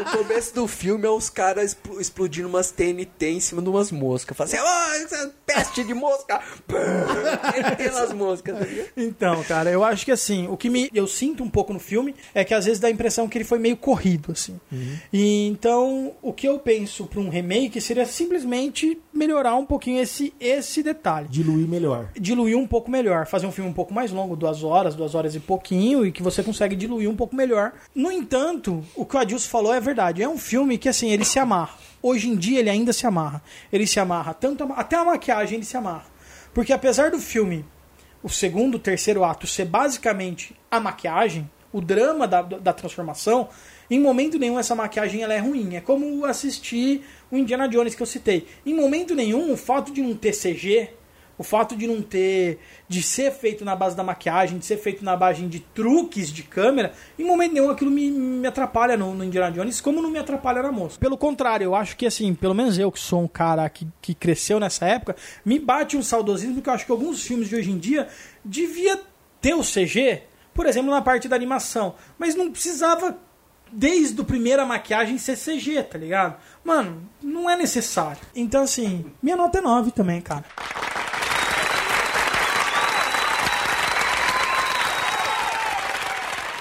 o 0.00 0.18
começo 0.18 0.54
do 0.54 0.66
filme 0.66 1.06
é 1.06 1.10
os 1.10 1.28
caras 1.30 1.70
expl- 1.72 2.00
explodindo 2.00 2.48
umas 2.48 2.70
TNT 2.70 3.26
em 3.30 3.40
cima 3.40 3.62
de 3.62 3.68
umas 3.68 3.90
moscas. 3.92 4.36
Fazendo 4.36 4.64
assim, 4.66 5.14
é 5.14 5.30
peste 5.46 5.84
de 5.84 5.94
mosca. 5.94 6.40
Nas 7.94 8.12
moscas. 8.12 8.58
tá? 8.58 8.66
Então, 8.96 9.42
cara, 9.44 9.70
eu 9.70 9.84
acho 9.84 10.04
que 10.04 10.10
assim, 10.12 10.48
o 10.48 10.56
que 10.56 10.68
me, 10.68 10.90
eu 10.94 11.06
sinto 11.06 11.42
um 11.42 11.48
pouco 11.48 11.72
no 11.72 11.78
filme 11.78 12.14
é 12.34 12.44
que 12.44 12.52
às 12.54 12.64
vezes 12.64 12.80
dá 12.80 12.88
a 12.88 12.90
impressão 12.90 13.28
que 13.28 13.38
ele 13.38 13.44
foi 13.44 13.58
meio 13.58 13.76
corrido, 13.76 14.32
assim. 14.32 14.58
E 15.12 15.46
então, 15.46 16.12
o 16.22 16.32
que 16.32 16.48
eu 16.48 16.58
penso 16.58 17.06
pra 17.06 17.20
um 17.20 17.28
remake 17.28 17.80
seria 17.80 17.93
simplesmente 18.04 18.98
melhorar 19.12 19.54
um 19.56 19.64
pouquinho 19.66 20.00
esse, 20.02 20.32
esse 20.40 20.82
detalhe. 20.82 21.28
Diluir 21.28 21.68
melhor. 21.68 22.08
diluir 22.18 22.56
um 22.56 22.66
pouco 22.66 22.90
melhor, 22.90 23.26
fazer 23.26 23.46
um 23.46 23.52
filme 23.52 23.68
um 23.70 23.74
pouco 23.74 23.92
mais 23.92 24.10
longo, 24.10 24.34
duas 24.34 24.62
horas, 24.64 24.94
duas 24.94 25.14
horas 25.14 25.34
e 25.34 25.40
pouquinho, 25.40 26.04
e 26.06 26.10
que 26.10 26.22
você 26.22 26.42
consegue 26.42 26.74
diluir 26.74 27.08
um 27.08 27.16
pouco 27.16 27.36
melhor. 27.36 27.72
No 27.94 28.10
entanto, 28.10 28.82
o 28.96 29.04
que 29.04 29.16
o 29.16 29.18
Adilson 29.18 29.48
falou 29.48 29.74
é 29.74 29.80
verdade. 29.80 30.22
É 30.22 30.28
um 30.28 30.38
filme 30.38 30.78
que, 30.78 30.88
assim, 30.88 31.10
ele 31.10 31.24
se 31.24 31.38
amarra. 31.38 31.74
Hoje 32.02 32.28
em 32.28 32.36
dia 32.36 32.58
ele 32.60 32.70
ainda 32.70 32.92
se 32.92 33.06
amarra. 33.06 33.42
Ele 33.72 33.86
se 33.86 34.00
amarra 34.00 34.34
tanto 34.34 34.64
a- 34.64 34.74
até 34.76 34.96
a 34.96 35.04
maquiagem 35.04 35.56
ele 35.58 35.64
se 35.64 35.76
amarra. 35.76 36.06
Porque 36.52 36.72
apesar 36.72 37.10
do 37.10 37.18
filme, 37.18 37.64
o 38.22 38.28
segundo, 38.28 38.78
terceiro 38.78 39.24
ato 39.24 39.46
ser 39.46 39.64
basicamente 39.66 40.54
a 40.70 40.78
maquiagem, 40.80 41.50
o 41.72 41.80
drama 41.80 42.28
da, 42.28 42.42
da 42.42 42.72
transformação, 42.72 43.48
em 43.90 44.00
momento 44.00 44.38
nenhum 44.38 44.58
essa 44.58 44.74
maquiagem 44.74 45.22
ela 45.22 45.34
é 45.34 45.38
ruim. 45.38 45.76
É 45.76 45.80
como 45.80 46.24
assistir 46.24 47.04
o 47.30 47.36
Indiana 47.36 47.68
Jones 47.68 47.94
que 47.94 48.02
eu 48.02 48.06
citei. 48.06 48.46
Em 48.64 48.74
momento 48.74 49.14
nenhum, 49.14 49.52
o 49.52 49.56
fato 49.56 49.92
de 49.92 50.02
não 50.02 50.14
ter 50.14 50.32
CG, 50.32 50.90
o 51.36 51.42
fato 51.42 51.76
de 51.76 51.86
não 51.86 52.00
ter. 52.00 52.58
de 52.88 53.02
ser 53.02 53.32
feito 53.32 53.64
na 53.64 53.74
base 53.74 53.96
da 53.96 54.02
maquiagem, 54.02 54.58
de 54.58 54.64
ser 54.64 54.76
feito 54.76 55.04
na 55.04 55.16
base 55.16 55.44
de 55.46 55.60
truques 55.60 56.32
de 56.32 56.42
câmera, 56.42 56.92
em 57.18 57.24
momento 57.24 57.52
nenhum 57.52 57.70
aquilo 57.70 57.90
me, 57.90 58.10
me 58.10 58.46
atrapalha 58.46 58.96
no, 58.96 59.14
no 59.14 59.24
Indiana 59.24 59.50
Jones, 59.50 59.80
como 59.80 60.00
não 60.00 60.10
me 60.10 60.18
atrapalha 60.18 60.62
na 60.62 60.70
moça. 60.70 60.98
Pelo 60.98 61.16
contrário, 61.16 61.64
eu 61.64 61.74
acho 61.74 61.96
que 61.96 62.06
assim, 62.06 62.34
pelo 62.34 62.54
menos 62.54 62.78
eu 62.78 62.90
que 62.90 63.00
sou 63.00 63.20
um 63.22 63.28
cara 63.28 63.68
que, 63.68 63.86
que 64.00 64.14
cresceu 64.14 64.60
nessa 64.60 64.86
época, 64.86 65.16
me 65.44 65.58
bate 65.58 65.96
um 65.96 66.02
saudosismo 66.02 66.62
que 66.62 66.68
eu 66.68 66.72
acho 66.72 66.86
que 66.86 66.92
alguns 66.92 67.22
filmes 67.22 67.48
de 67.48 67.56
hoje 67.56 67.70
em 67.70 67.78
dia 67.78 68.08
devia 68.44 69.00
ter 69.40 69.54
o 69.54 69.62
CG, 69.62 70.22
por 70.54 70.66
exemplo, 70.66 70.90
na 70.90 71.02
parte 71.02 71.28
da 71.28 71.34
animação, 71.34 71.96
mas 72.16 72.34
não 72.34 72.50
precisava 72.50 73.18
desde 73.70 74.20
a 74.58 74.64
maquiagem 74.64 75.18
ser 75.18 75.36
CG, 75.36 75.82
tá 75.82 75.98
ligado? 75.98 76.36
Mano, 76.64 77.02
não 77.22 77.48
é 77.48 77.56
necessário. 77.56 78.20
Então, 78.34 78.62
assim, 78.62 79.06
minha 79.22 79.36
nota 79.36 79.58
é 79.58 79.60
9 79.60 79.90
também, 79.90 80.20
cara. 80.20 80.44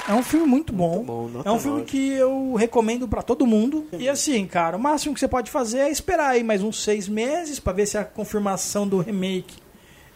É 0.08 0.14
um 0.14 0.22
filme 0.22 0.46
muito 0.46 0.74
bom. 0.74 1.02
bom, 1.02 1.30
nota 1.30 1.48
é 1.48 1.52
um 1.52 1.60
filme 1.60 1.84
que 1.86 2.14
eu 2.14 2.56
recomendo 2.56 3.08
pra 3.08 3.22
todo 3.22 3.48
mundo. 3.48 3.88
E 3.98 4.10
assim, 4.10 4.46
cara, 4.46 4.76
o 4.76 4.80
máximo 4.80 5.14
que 5.14 5.20
você 5.20 5.30
pode 5.30 5.50
fazer 5.50 5.80
é 5.80 5.90
esperar 5.90 6.32
aí 6.32 6.44
mais 6.44 6.62
uns 6.62 6.84
seis 6.84 7.08
meses 7.08 7.58
pra 7.60 7.72
ver 7.72 7.86
se 7.86 7.98
a 7.98 8.04
confirmação 8.04 8.86
do 8.86 9.00
remake 9.00 9.63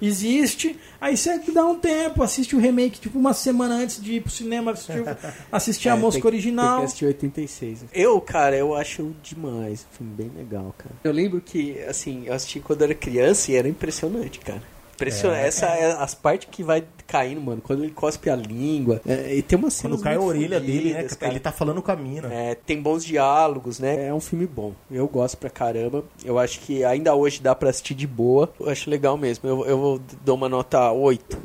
existe. 0.01 0.77
Aí 0.99 1.15
você 1.17 1.37
dá 1.51 1.65
um 1.65 1.79
tempo, 1.79 2.23
assiste 2.23 2.55
o 2.55 2.59
remake 2.59 2.99
tipo 2.99 3.17
uma 3.17 3.33
semana 3.33 3.75
antes 3.75 4.01
de 4.01 4.13
ir 4.15 4.21
pro 4.21 4.31
cinema 4.31 4.71
assistir, 4.71 5.03
assistir 5.51 5.89
a 5.89 5.95
É, 5.95 5.99
mosca 5.99 6.21
tem- 6.21 6.29
original. 6.31 6.69
Tem 6.69 6.79
que 6.79 6.85
assistir 6.85 7.05
86. 7.05 7.85
Eu, 7.93 8.19
cara, 8.21 8.55
eu 8.55 8.73
acho 8.75 9.15
demais. 9.23 9.85
Um 9.93 9.97
filme 9.97 10.13
bem 10.15 10.31
legal, 10.35 10.73
cara. 10.77 10.95
Eu 11.03 11.11
lembro 11.11 11.41
que, 11.41 11.79
assim, 11.83 12.23
eu 12.27 12.33
assisti 12.33 12.59
quando 12.59 12.81
era 12.83 12.93
criança 12.95 13.51
e 13.51 13.55
era 13.55 13.67
impressionante, 13.67 14.39
cara. 14.39 14.61
Impressionante. 14.97 15.45
Essa 15.45 15.67
é 15.67 15.91
as 15.93 16.15
partes 16.15 16.47
que 16.51 16.63
vai 16.63 16.83
caindo, 17.05 17.39
mano. 17.39 17.61
Quando 17.61 17.83
ele 17.83 17.93
cospe 17.93 18.29
a 18.29 18.35
língua. 18.35 18.99
É, 19.07 19.35
e 19.35 19.41
tem 19.43 19.57
uma 19.57 19.69
cena. 19.69 19.93
Quando 19.93 20.03
cai 20.03 20.15
a 20.15 20.19
orelha 20.19 20.59
dele, 20.59 20.93
né? 20.93 21.07
Ele 21.21 21.39
tá 21.39 21.51
falando 21.51 21.81
com 21.81 21.91
a 21.91 21.95
mina. 21.95 22.33
É, 22.33 22.55
tem 22.55 22.81
bons 22.81 23.05
diálogos, 23.05 23.79
né? 23.79 24.07
É 24.07 24.13
um 24.13 24.19
filme 24.19 24.47
bom. 24.47 24.73
Eu 24.89 25.07
gosto 25.07 25.37
pra 25.37 25.49
caramba. 25.49 26.03
Eu 26.25 26.39
acho 26.39 26.59
que 26.61 26.83
ainda 26.83 27.13
hoje 27.13 27.41
dá 27.41 27.53
pra 27.53 27.69
assistir 27.69 27.93
de 27.93 28.07
boa. 28.07 28.51
Eu 28.59 28.69
acho 28.69 28.89
legal 28.89 29.15
mesmo. 29.17 29.47
Eu, 29.47 29.65
eu 29.65 29.77
vou- 29.77 30.01
dou 30.25 30.35
uma 30.35 30.49
nota 30.49 30.91
8. 30.91 31.37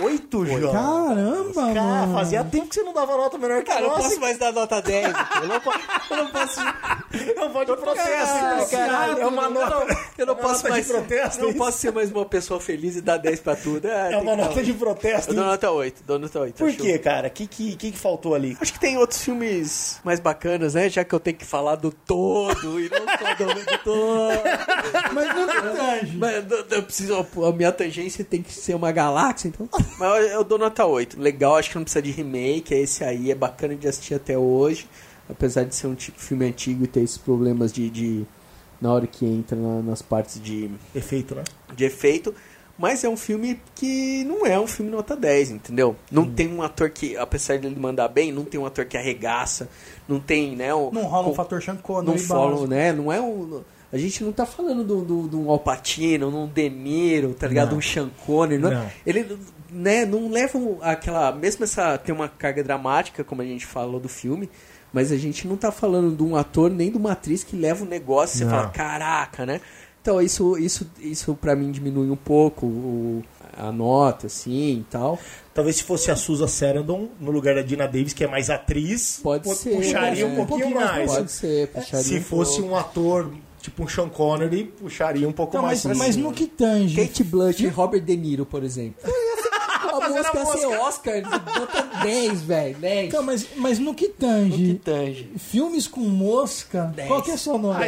Oito, 0.00 0.44
João. 0.44 0.72
Caramba, 0.72 1.54
Cara, 1.74 1.82
mano. 1.82 2.14
fazia 2.14 2.44
tempo 2.44 2.66
que 2.68 2.74
você 2.74 2.82
não 2.82 2.92
dava 2.92 3.16
nota 3.16 3.38
menor 3.38 3.62
que 3.62 3.70
a 3.70 3.74
Cara, 3.74 3.86
eu 3.86 3.90
não 3.90 3.96
posso 3.96 4.20
mais 4.20 4.38
dar 4.38 4.52
nota 4.52 4.82
10. 4.82 5.06
Eu 5.42 5.48
não, 5.48 5.60
po- 5.60 5.72
eu 6.10 6.16
não 6.18 6.26
posso. 6.28 6.60
Não 7.36 7.50
pode 7.50 7.70
de 7.70 7.76
protesto, 7.78 8.34
Ah, 8.36 8.54
então. 8.56 8.68
caralho, 8.78 9.18
é 9.20 9.26
uma 9.26 9.48
nota, 9.48 9.86
Eu 10.18 10.26
não 10.26 10.34
uma 10.34 10.42
posso 10.42 10.54
nota 10.56 10.68
mais. 10.68 10.86
de 10.86 10.92
protesto. 10.92 11.38
não 11.40 11.46
é 11.46 11.50
isso? 11.50 11.58
posso 11.58 11.78
ser 11.78 11.92
mais 11.92 12.10
uma 12.10 12.26
pessoa 12.26 12.60
feliz 12.60 12.96
e 12.96 13.00
dar 13.00 13.16
10 13.16 13.40
pra 13.40 13.56
tudo. 13.56 13.88
É, 13.88 13.90
É 13.90 14.08
tem 14.10 14.18
uma 14.18 14.20
que 14.20 14.26
dar 14.26 14.36
nota 14.48 14.62
de 14.62 14.72
protesto. 14.74 15.30
Eu 15.30 15.34
dou 15.36 15.44
nota 15.44 15.70
8. 15.70 16.02
Dou 16.04 16.18
nota 16.18 16.40
8. 16.40 16.54
Por 16.56 16.72
quê, 16.74 16.98
cara? 16.98 17.28
O 17.28 17.30
que, 17.30 17.46
que, 17.46 17.76
que, 17.76 17.92
que 17.92 17.98
faltou 17.98 18.34
ali? 18.34 18.56
Acho 18.60 18.72
que 18.72 18.80
tem 18.80 18.98
outros 18.98 19.22
filmes 19.22 19.98
mais 20.04 20.20
bacanas, 20.20 20.74
né? 20.74 20.88
Já 20.90 21.04
que 21.04 21.14
eu 21.14 21.20
tenho 21.20 21.36
que 21.38 21.44
falar 21.46 21.76
do 21.76 21.90
todo 21.90 22.78
e 22.80 22.90
não 22.90 22.98
só 22.98 23.34
do, 23.34 23.54
do 23.64 23.78
todo. 23.78 24.42
Mas 25.14 25.34
não 25.34 25.46
que 25.46 25.76
tange. 25.78 26.16
Mas 26.18 26.50
eu, 26.50 26.66
eu 26.70 26.82
preciso, 26.82 27.26
a 27.46 27.52
minha 27.52 27.72
tangência 27.72 28.24
tem 28.24 28.42
que 28.42 28.52
ser 28.52 28.74
uma 28.74 28.92
galáxia, 28.92 29.48
então. 29.48 29.68
Mas 29.98 30.30
eu, 30.32 30.44
dou 30.44 30.58
nota 30.58 30.84
8. 30.84 31.18
Legal, 31.20 31.56
acho 31.56 31.70
que 31.70 31.76
não 31.76 31.82
precisa 31.84 32.02
de 32.02 32.10
remake. 32.10 32.74
É 32.74 32.80
esse 32.80 33.02
aí, 33.04 33.30
é 33.30 33.34
bacana 33.34 33.74
de 33.74 33.88
assistir 33.88 34.14
até 34.14 34.36
hoje. 34.36 34.86
Apesar 35.28 35.64
de 35.64 35.74
ser 35.74 35.86
um 35.86 35.94
tipo 35.94 36.20
filme 36.20 36.46
antigo 36.46 36.84
e 36.84 36.86
ter 36.86 37.00
esses 37.00 37.18
problemas 37.18 37.72
de. 37.72 37.90
de- 37.90 38.24
na 38.80 38.92
hora 38.92 39.06
que 39.06 39.24
entra 39.24 39.56
na- 39.56 39.80
nas 39.80 40.02
partes 40.02 40.38
de, 40.40 40.70
Efeito, 40.94 41.34
né? 41.34 41.42
de 41.74 41.84
efeito. 41.84 42.34
Mas 42.78 43.02
é 43.04 43.08
um 43.08 43.16
filme 43.16 43.58
que 43.74 44.22
não 44.24 44.44
é 44.44 44.60
um 44.60 44.66
filme 44.66 44.90
nota 44.90 45.16
10, 45.16 45.50
entendeu? 45.50 45.96
Não 46.12 46.24
Hum. 46.24 46.32
tem 46.34 46.46
um 46.52 46.60
ator 46.62 46.90
que, 46.90 47.16
apesar 47.16 47.58
dele 47.58 47.74
mandar 47.80 48.06
bem, 48.08 48.30
não 48.30 48.44
tem 48.44 48.60
um 48.60 48.66
ator 48.66 48.84
que 48.84 48.98
arregaça. 48.98 49.66
Não 50.06 50.20
tem, 50.20 50.54
né? 50.54 50.68
Não 50.68 50.90
rola 51.04 51.28
um 51.28 51.30
com- 51.30 51.34
fator 51.34 51.62
Connery 51.82 52.06
não 52.06 52.12
básico. 52.12 52.28
falam, 52.28 52.66
né? 52.66 52.92
Não 52.92 53.10
é 53.10 53.18
um. 53.18 53.62
A 53.90 53.96
gente 53.96 54.22
não 54.22 54.30
tá 54.30 54.44
falando 54.44 54.82
de 54.82 54.88
do, 54.88 55.00
do, 55.02 55.26
do 55.28 55.40
um 55.40 55.50
Alpatino, 55.50 56.28
de 56.30 56.36
um 56.36 56.46
De 56.46 56.68
Niro, 56.68 57.32
tá 57.32 57.48
ligado? 57.48 57.68
De 57.68 57.72
Não. 57.72 57.78
um 57.78 57.82
Sean 57.82 58.10
Connery. 58.26 58.60
Não. 58.60 58.70
é- 58.70 58.74
Não. 58.74 58.90
Ele, 59.06 59.38
né, 59.70 60.04
não 60.06 60.30
leva 60.30 60.58
aquela. 60.82 61.32
Mesmo 61.32 61.64
essa. 61.64 61.96
Tem 61.98 62.14
uma 62.14 62.28
carga 62.28 62.62
dramática, 62.62 63.22
como 63.24 63.42
a 63.42 63.44
gente 63.44 63.66
falou 63.66 64.00
do 64.00 64.08
filme. 64.08 64.48
Mas 64.92 65.12
a 65.12 65.16
gente 65.16 65.46
não 65.46 65.56
tá 65.56 65.70
falando 65.70 66.16
de 66.16 66.22
um 66.22 66.36
ator 66.36 66.70
nem 66.70 66.90
de 66.90 66.96
uma 66.96 67.12
atriz 67.12 67.44
que 67.44 67.54
leva 67.56 67.84
o 67.84 67.86
negócio 67.88 68.36
e 68.36 68.38
você 68.38 68.44
Não. 68.44 68.50
fala, 68.52 68.68
caraca, 68.68 69.44
né? 69.44 69.60
Então 70.00 70.22
isso, 70.22 70.56
isso, 70.56 70.88
isso 71.00 71.34
pra 71.34 71.54
mim 71.56 71.70
diminui 71.72 72.08
um 72.08 72.16
pouco 72.16 72.64
o- 72.66 73.24
a 73.58 73.70
nota, 73.72 74.28
assim 74.28 74.78
e 74.80 74.86
tal. 74.88 75.18
Talvez 75.52 75.76
se 75.76 75.82
fosse 75.82 76.10
a 76.10 76.16
Susan 76.16 76.46
Sarandon 76.46 77.08
no 77.20 77.30
lugar 77.32 77.56
da 77.56 77.62
Dina 77.62 77.86
Davis, 77.86 78.12
que 78.12 78.22
é 78.24 78.26
mais 78.28 78.48
atriz, 78.48 79.18
Pode 79.22 79.52
ser. 79.56 79.76
puxaria 79.76 80.28
né? 80.28 80.40
um 80.40 80.46
pouquinho 80.46 80.74
mais. 80.76 81.12
Pode 81.12 81.32
ser, 81.32 81.66
puxaria 81.68 82.04
Se 82.04 82.18
um 82.18 82.22
fosse 82.22 82.60
pouco. 82.60 82.72
um 82.74 82.76
ator 82.78 83.30
tipo 83.60 83.82
um 83.82 83.88
Sean 83.88 84.08
Connery, 84.08 84.64
puxaria 84.78 85.28
um 85.28 85.32
pouco 85.32 85.50
Então, 85.56 85.62
mais. 85.62 85.84
mas, 85.84 85.98
mas 85.98 86.16
no 86.16 86.32
que 86.32 86.46
tange. 86.46 86.94
Kate 87.04 87.24
Blanchett 87.24 87.64
e 87.64 87.68
Robert 87.68 88.00
De 88.02 88.16
Niro, 88.16 88.46
por 88.46 88.62
exemplo. 88.62 89.02
A 90.06 90.08
música 90.08 90.38
ia 90.38 90.46
ser 90.46 90.66
Oscar, 90.78 91.22
nota 91.22 91.82
10, 92.02 92.42
velho, 92.42 92.76
10. 92.78 93.08
Então, 93.08 93.22
mas, 93.22 93.46
mas 93.56 93.78
no 93.78 93.94
que 93.94 94.06
No 94.06 94.12
que 94.12 94.18
tange. 94.18 94.74
tange. 94.84 95.30
Filmes 95.38 95.86
com 95.88 96.00
mosca, 96.00 96.92
qual 97.06 97.22
que 97.22 97.30
é 97.30 97.34
a 97.34 97.38
sua 97.38 97.58
nota? 97.58 97.80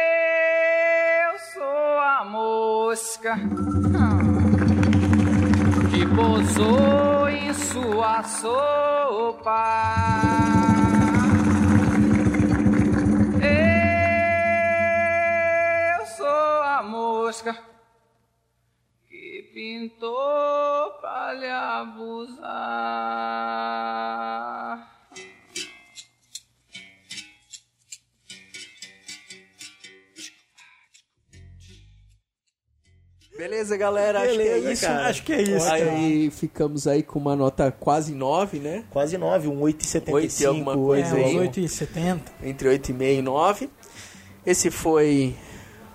Eu 0.00 1.38
sou 1.52 1.98
a 1.98 2.24
mosca 2.24 3.34
que 5.90 6.06
pousou 6.14 7.28
em 7.28 7.52
sua 7.54 8.22
sopa. 8.24 9.64
Que 19.08 19.50
pintou 19.54 20.90
pra 21.00 21.32
lhe 21.34 21.48
abusar. 23.98 24.98
Beleza, 33.36 33.76
galera? 33.76 34.20
Beleza, 34.20 34.48
acho 34.50 34.62
que 34.62 34.62
é 34.68 34.72
isso. 34.72 34.82
cara. 34.86 35.06
Acho 35.08 35.22
que 35.22 35.32
é 35.32 35.42
isso. 35.42 35.66
cara. 35.66 35.90
Aí 35.92 36.30
ficamos 36.30 36.86
aí 36.88 37.02
com 37.04 37.18
uma 37.20 37.36
nota 37.36 37.70
quase 37.70 38.12
9, 38.12 38.58
né? 38.58 38.84
Quase 38.90 39.16
9, 39.16 39.46
um 39.48 39.60
8,75. 39.60 40.12
Oito 40.12 40.40
e 40.40 40.46
alguma 40.46 40.72
É, 40.72 40.76
coisa 40.76 41.14
uns 41.14 41.24
aí. 41.24 41.34
8,70. 41.48 42.20
Entre 42.42 42.68
8,5 42.68 43.18
e 43.18 43.22
9. 43.22 43.70
Esse 44.44 44.70
foi 44.72 45.36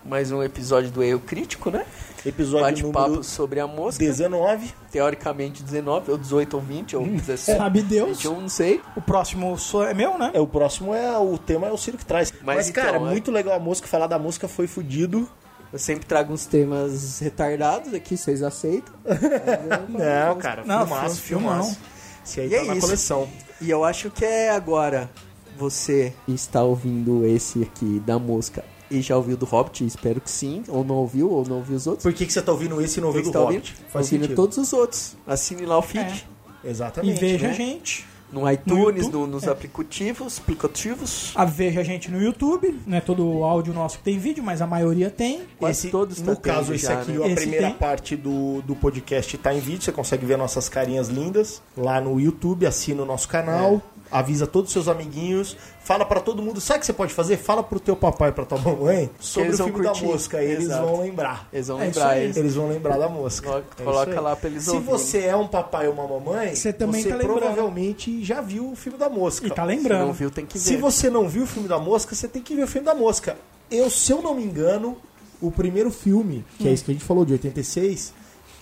mais 0.06 0.32
um 0.32 0.44
episódio 0.44 0.92
do 0.92 1.04
Eu 1.04 1.20
Crítico, 1.20 1.70
né? 1.70 1.86
Episódio 2.26 2.66
Bate-papo 2.66 3.08
número 3.08 3.24
sobre 3.24 3.60
a 3.60 3.68
mosca. 3.68 4.04
19. 4.04 4.74
Teoricamente 4.92 5.64
19, 5.64 6.12
ou 6.12 6.18
18 6.18 6.54
ou 6.56 6.62
20, 6.62 6.96
ou 6.96 7.06
17. 7.06 7.58
Sabe 7.58 7.82
Deus. 7.82 8.18
21, 8.18 8.42
não 8.42 8.50
sei. 8.50 8.82
O 8.96 9.02
próximo 9.02 9.58
sou- 9.58 9.86
é 9.86 9.94
meu, 9.94 10.18
né? 10.18 10.32
É, 10.34 10.40
o 10.40 10.48
próximo 10.48 10.94
é 10.94 11.18
o 11.18 11.38
tema 11.38 11.68
é 11.68 11.72
o 11.72 11.78
Ciro 11.78 11.98
que 11.98 12.06
traz. 12.06 12.32
Mas, 12.42 12.56
Mas 12.56 12.70
cara, 12.72 12.92
então, 12.98 13.08
é- 13.08 13.12
muito 13.12 13.32
legal 13.32 13.56
a 13.56 13.60
música. 13.60 13.88
Falar 13.88 14.08
da 14.08 14.18
música 14.20 14.48
foi 14.48 14.68
fudido. 14.68 15.28
Eu 15.72 15.80
sempre 15.80 16.06
trago 16.06 16.32
uns 16.32 16.46
temas 16.46 17.20
retardados 17.20 17.94
aqui, 17.94 18.16
vocês 18.16 18.44
aceitam. 18.44 18.94
Não, 19.90 20.38
cara, 20.38 20.64
Não, 20.66 20.86
filmaço, 20.86 21.22
filmaço. 21.22 21.80
Esse 22.26 22.42
aí 22.42 22.48
E 22.48 22.50
tá 22.52 22.56
é 22.58 22.64
na 22.66 22.74
isso. 22.76 22.82
coleção. 22.82 23.28
E 23.60 23.70
eu 23.70 23.84
acho 23.84 24.10
que 24.12 24.24
é 24.24 24.52
agora 24.52 25.10
você 25.58 26.14
está 26.28 26.62
ouvindo 26.64 27.26
esse 27.26 27.64
aqui 27.64 28.00
da 28.06 28.18
música 28.20 28.64
e 28.96 29.02
já 29.02 29.16
ouviu 29.18 29.36
do 29.38 29.46
Hobbit, 29.46 29.86
espero 29.86 30.22
que 30.22 30.30
sim, 30.30 30.64
ou 30.68 30.84
não 30.84 30.96
ouviu, 30.96 31.30
ou 31.30 31.46
não 31.48 31.58
ouviu 31.58 31.76
os 31.76 31.88
outros. 31.88 32.04
Por 32.04 32.14
que, 32.14 32.26
que 32.26 32.34
você 32.34 32.42
tá 32.42 32.52
ouvindo 32.52 32.82
esse 32.82 33.00
e 33.00 33.02
não 33.02 33.08
ouviu 33.08 33.24
do 33.24 33.28
está 33.30 33.40
ouvindo? 33.42 33.60
Hobbit? 33.62 33.76
Faz 33.90 34.12
ouvindo 34.12 34.36
todos 34.36 34.58
os 34.58 34.72
outros. 34.74 35.16
Assine 35.28 35.66
lá 35.66 35.78
o 35.78 35.82
feed. 35.82 36.28
E 36.64 36.68
Exatamente. 36.70 37.20
veja 37.20 37.48
né? 37.48 37.54
a 37.54 37.56
gente. 37.56 38.06
No 38.32 38.50
iTunes, 38.52 39.06
YouTube? 39.06 39.12
no- 39.12 39.28
nos 39.28 39.48
aplicativos, 39.48 40.40
aplicativos. 40.40 41.32
A 41.36 41.46
veja 41.46 41.82
a 41.82 41.84
gente 41.84 42.10
no 42.10 42.20
YouTube. 42.20 42.80
Não 42.88 42.98
é 42.98 43.02
todo 43.02 43.24
o 43.24 43.44
áudio 43.44 43.72
nosso 43.76 44.00
que 44.00 44.04
tem 44.06 44.18
vídeo, 44.18 44.44
mas 44.44 44.60
a 44.60 44.66
maioria 44.66 45.12
tem. 45.12 45.42
Quase 45.60 45.82
Esse, 45.82 45.90
todos 45.92 46.20
no 46.20 46.36
tá 46.36 46.42
caso, 46.42 46.74
esse 46.74 46.86
já, 46.88 47.00
aqui, 47.00 47.12
né? 47.12 47.24
a 47.24 47.28
Esse 47.28 47.36
primeira 47.36 47.68
tem. 47.68 47.76
parte 47.78 48.16
do, 48.16 48.64
do 48.64 48.76
podcast 48.76 49.38
tá 49.38 49.54
em 49.54 49.60
vídeo. 49.60 49.84
Você 49.84 49.92
consegue 49.92 50.26
ver 50.26 50.36
nossas 50.38 50.68
carinhas 50.68 51.10
lindas 51.10 51.62
lá 51.78 52.02
no 52.02 52.20
YouTube. 52.20 52.66
Assina 52.66 53.04
o 53.04 53.06
nosso 53.06 53.28
canal. 53.28 53.76
É. 53.76 53.93
Avisa 54.14 54.46
todos 54.48 54.70
os 54.70 54.74
seus 54.74 54.88
amiguinhos. 54.88 55.58
Fala 55.84 56.06
pra 56.06 56.20
todo 56.22 56.42
mundo. 56.42 56.62
Sabe 56.62 56.78
o 56.78 56.80
que 56.82 56.86
você 56.86 56.94
pode 56.94 57.14
fazer? 57.14 57.36
Fala 57.38 57.64
pro 57.64 57.80
teu 57.80 57.96
papai 57.96 58.30
e 58.30 58.32
pra 58.32 58.46
tua 58.46 58.58
mamãe 58.60 59.10
sobre 59.20 59.50
eles 59.50 59.60
o 59.60 59.64
filme 59.66 59.82
da 59.84 59.90
curtir. 59.90 60.06
mosca. 60.06 60.42
Eles 60.44 60.66
Exato. 60.66 60.86
vão 60.86 61.00
lembrar. 61.02 61.48
Eles 61.52 61.68
vão 61.68 61.82
É 61.82 61.86
lembrar. 61.86 62.18
Eles, 62.18 62.38
Eles 62.38 62.56
vão 62.56 62.68
lembrar 62.70 62.98
da 62.98 63.10
mosca. 63.10 63.48
Coloca- 63.48 63.68
É 63.80 63.84
coloca 63.84 64.12
aí. 64.12 64.20
lá 64.20 64.36
pra 64.36 64.50
eles 64.50 64.64
Se 64.64 64.70
ouvirem. 64.70 64.90
você 64.98 65.20
é 65.26 65.36
um 65.36 65.48
papai 65.48 65.88
ou 65.88 65.94
uma 65.94 66.08
mamãe, 66.08 66.56
Você 66.56 66.72
também 66.72 67.02
você 67.02 67.10
tá 67.10 67.16
lembrando. 67.16 67.40
provavelmente 67.40 68.24
já 68.24 68.40
viu 68.40 68.72
o 68.72 68.76
filme 68.76 68.98
da 68.98 69.10
mosca. 69.10 69.48
E 69.48 69.50
tá 69.50 69.64
Se 69.64 69.68
lembrando. 69.68 70.06
não 70.06 70.14
viu, 70.14 70.30
tem 70.32 70.46
que 70.46 70.54
ver. 70.58 70.64
Se 70.64 70.78
você 70.78 71.10
não 71.10 71.28
viu 71.28 71.44
o 71.44 71.48
filme 71.48 71.68
da 71.68 71.80
mosca, 71.80 72.14
você 72.16 72.28
tem 72.28 72.42
que 72.42 72.56
ver 72.56 72.64
o 72.64 72.68
filme 72.68 72.86
da 72.86 72.94
mosca. 72.96 73.36
Eu, 73.72 73.90
se 73.90 74.12
eu 74.12 74.22
não 74.22 74.36
me 74.36 74.44
engano, 74.44 74.96
o 75.42 75.50
primeiro 75.52 75.90
filme, 75.92 76.46
que 76.60 76.68
é 76.68 76.72
Hum. 76.72 76.74
isso 76.74 76.86
que 76.86 76.92
a 76.92 76.94
gente 76.94 77.04
falou, 77.04 77.26
de 77.26 77.34
86, 77.34 78.14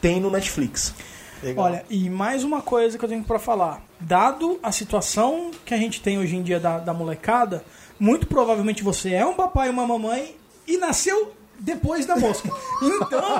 tem 0.01 0.19
no 0.19 0.31
Netflix. 0.31 0.93
Legal. 1.41 1.65
Olha, 1.65 1.85
e 1.89 2.09
mais 2.09 2.43
uma 2.43 2.61
coisa 2.61 2.97
que 2.97 3.05
eu 3.05 3.09
tenho 3.09 3.23
pra 3.23 3.39
falar. 3.39 3.83
Dado 3.99 4.59
a 4.61 4.71
situação 4.71 5.51
que 5.65 5.73
a 5.73 5.77
gente 5.77 6.01
tem 6.01 6.19
hoje 6.19 6.35
em 6.35 6.43
dia 6.43 6.59
da, 6.59 6.77
da 6.79 6.93
molecada, 6.93 7.63
muito 7.99 8.27
provavelmente 8.27 8.83
você 8.83 9.13
é 9.13 9.25
um 9.25 9.33
papai 9.33 9.67
e 9.67 9.71
uma 9.71 9.85
mamãe 9.87 10.35
e 10.67 10.77
nasceu 10.77 11.33
depois 11.59 12.05
da 12.05 12.15
mosca. 12.15 12.49
Então, 12.81 13.39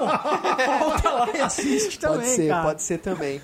volta 0.80 1.10
lá 1.10 1.30
e 1.34 1.41
assiste 1.41 1.99
também, 1.99 2.19
pode 2.19 2.30
ser, 2.36 2.48
cara. 2.48 2.64
pode 2.64 2.82
ser 2.84 2.98
também. 2.99 3.41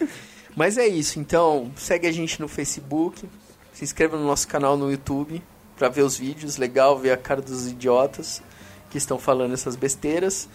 Mas 0.55 0.77
é 0.77 0.87
isso, 0.87 1.19
então 1.19 1.71
segue 1.75 2.07
a 2.07 2.11
gente 2.11 2.39
no 2.39 2.47
Facebook, 2.47 3.27
se 3.73 3.83
inscreva 3.83 4.17
no 4.17 4.25
nosso 4.25 4.47
canal 4.47 4.77
no 4.77 4.91
YouTube 4.91 5.41
pra 5.77 5.89
ver 5.89 6.01
os 6.01 6.17
vídeos, 6.17 6.57
legal 6.57 6.97
ver 6.97 7.11
a 7.11 7.17
cara 7.17 7.41
dos 7.41 7.67
idiotas 7.67 8.41
que 8.89 8.97
estão 8.97 9.19
falando 9.19 9.53
essas 9.53 9.75
besteiras. 9.75 10.47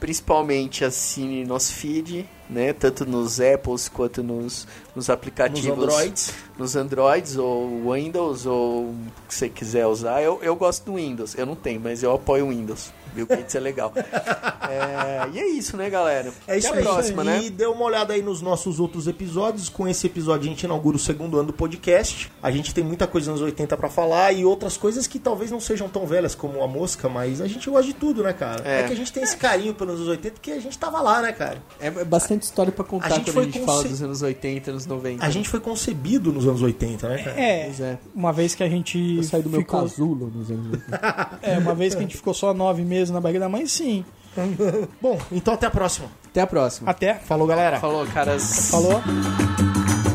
Principalmente 0.00 0.84
assine 0.84 1.44
nosso 1.44 1.72
feed, 1.72 2.28
né? 2.48 2.72
Tanto 2.72 3.06
nos 3.06 3.40
Apples 3.40 3.88
quanto 3.88 4.22
nos, 4.22 4.66
nos 4.94 5.08
aplicativos. 5.08 5.64
Nos 5.64 5.78
Androids. 5.78 6.34
Nos 6.58 6.76
Androids 6.76 7.36
ou 7.36 7.92
Windows 7.92 8.46
ou 8.46 8.84
o 8.90 8.96
que 9.26 9.34
você 9.34 9.48
quiser 9.48 9.86
usar. 9.86 10.22
Eu, 10.22 10.38
eu 10.42 10.54
gosto 10.54 10.84
do 10.84 10.96
Windows, 10.96 11.34
eu 11.36 11.46
não 11.46 11.56
tenho, 11.56 11.80
mas 11.80 12.02
eu 12.02 12.12
apoio 12.12 12.46
o 12.46 12.48
Windows. 12.50 12.92
Bill 13.14 13.26
Gates 13.26 13.54
é 13.54 13.60
legal. 13.60 13.92
É, 13.96 15.28
e 15.32 15.38
é 15.38 15.48
isso, 15.48 15.76
né, 15.76 15.88
galera? 15.90 16.32
É 16.46 16.58
isso 16.58 16.68
Até 16.68 16.78
aí. 16.78 16.84
a 16.86 16.88
próxima, 16.90 17.22
e 17.22 17.26
né? 17.26 17.50
dê 17.50 17.66
uma 17.66 17.84
olhada 17.84 18.12
aí 18.12 18.22
nos 18.22 18.40
nossos 18.42 18.80
outros 18.80 19.06
episódios. 19.06 19.68
Com 19.68 19.86
esse 19.88 20.06
episódio 20.06 20.46
a 20.46 20.50
gente 20.50 20.62
inaugura 20.64 20.96
o 20.96 21.00
segundo 21.00 21.38
ano 21.38 21.48
do 21.48 21.52
podcast. 21.52 22.30
A 22.42 22.50
gente 22.50 22.74
tem 22.74 22.82
muita 22.84 23.06
coisa 23.06 23.30
nos 23.30 23.40
80 23.40 23.76
pra 23.76 23.88
falar 23.88 24.32
e 24.32 24.44
outras 24.44 24.76
coisas 24.76 25.06
que 25.06 25.18
talvez 25.18 25.50
não 25.50 25.60
sejam 25.60 25.88
tão 25.88 26.06
velhas 26.06 26.34
como 26.34 26.62
a 26.62 26.66
mosca, 26.68 27.08
mas 27.08 27.40
a 27.40 27.46
gente 27.46 27.68
gosta 27.68 27.86
de 27.86 27.94
tudo, 27.94 28.22
né, 28.22 28.32
cara? 28.32 28.62
É, 28.68 28.80
É. 28.80 28.82
que 28.84 28.92
a 28.92 28.96
gente 28.96 29.12
tem 29.12 29.22
esse 29.22 29.36
carinho 29.36 29.74
pelos 29.74 29.94
anos 29.96 30.08
80 30.08 30.34
porque 30.34 30.50
a 30.52 30.60
gente 30.60 30.76
tava 30.78 31.00
lá, 31.00 31.22
né, 31.22 31.32
cara? 31.32 31.62
É 31.80 31.90
bastante 31.90 32.24
bastante 32.24 32.42
história 32.44 32.72
pra 32.72 32.84
A 32.84 32.88
contar 32.88 33.08
gente 33.10 33.24
quando 33.24 33.34
foi 33.34 33.42
a 33.42 33.44
gente 33.46 33.58
conce- 33.60 33.66
fala 33.66 33.82
dos 33.88 34.02
anos 34.02 34.22
80, 34.22 34.70
anos 34.70 34.86
90. 34.86 35.24
A 35.26 35.28
gente 35.30 35.48
foi 35.48 35.60
concebido 35.60 36.32
nos 36.32 36.46
anos 36.46 36.62
80, 36.62 37.06
né, 37.08 37.18
cara? 37.22 37.38
É, 37.40 37.64
Pois 37.64 37.80
é. 37.80 37.98
uma 38.14 38.32
vez 38.32 38.54
que 38.54 38.62
a 38.62 38.68
gente 38.68 39.16
Eu 39.18 39.22
saí 39.24 39.42
do 39.42 39.50
meu 39.50 39.60
ficou, 39.60 39.80
casulo 39.82 40.30
nos 40.34 40.50
anos 40.50 40.66
80. 40.72 41.30
é, 41.42 41.58
uma 41.58 41.74
vez 41.74 41.92
que 41.94 41.98
a 41.98 42.02
gente 42.02 42.16
ficou 42.16 42.32
só 42.32 42.54
nove 42.54 42.82
meses 42.82 43.03
na 43.12 43.20
barriga 43.20 43.40
da 43.40 43.48
mãe, 43.48 43.66
sim. 43.66 44.04
Bom, 45.00 45.18
então 45.30 45.54
até 45.54 45.66
a 45.66 45.70
próxima. 45.70 46.08
Até 46.26 46.40
a 46.40 46.46
próxima. 46.46 46.90
Até. 46.90 47.14
Falou, 47.14 47.46
galera. 47.46 47.78
Falou, 47.80 48.06
caras. 48.06 48.70
Falou. 48.70 49.00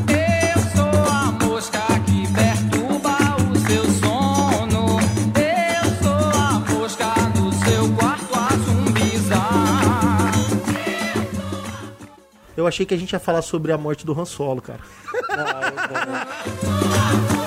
Eu 0.08 0.60
sou 0.76 1.12
a 1.12 1.32
mosca 1.32 1.80
que 2.06 2.32
perturba 2.32 3.16
o 3.50 3.58
seu 3.66 3.84
sono. 4.00 5.00
Eu 5.34 5.84
sou 6.02 6.30
a 6.40 6.60
mosca 6.60 7.14
do 7.34 7.52
seu 7.64 7.94
quarto 7.96 8.34
a 8.34 8.48
zumbizar. 8.56 10.32
Eu 12.56 12.66
achei 12.66 12.84
que 12.84 12.92
a 12.92 12.98
gente 12.98 13.12
ia 13.12 13.18
falar 13.20 13.42
sobre 13.42 13.72
a 13.72 13.78
morte 13.78 14.04
do 14.04 14.18
Han 14.18 14.24
Solo, 14.26 14.60
cara. 14.60 14.80
Ah, 15.32 16.26
eu 17.34 17.39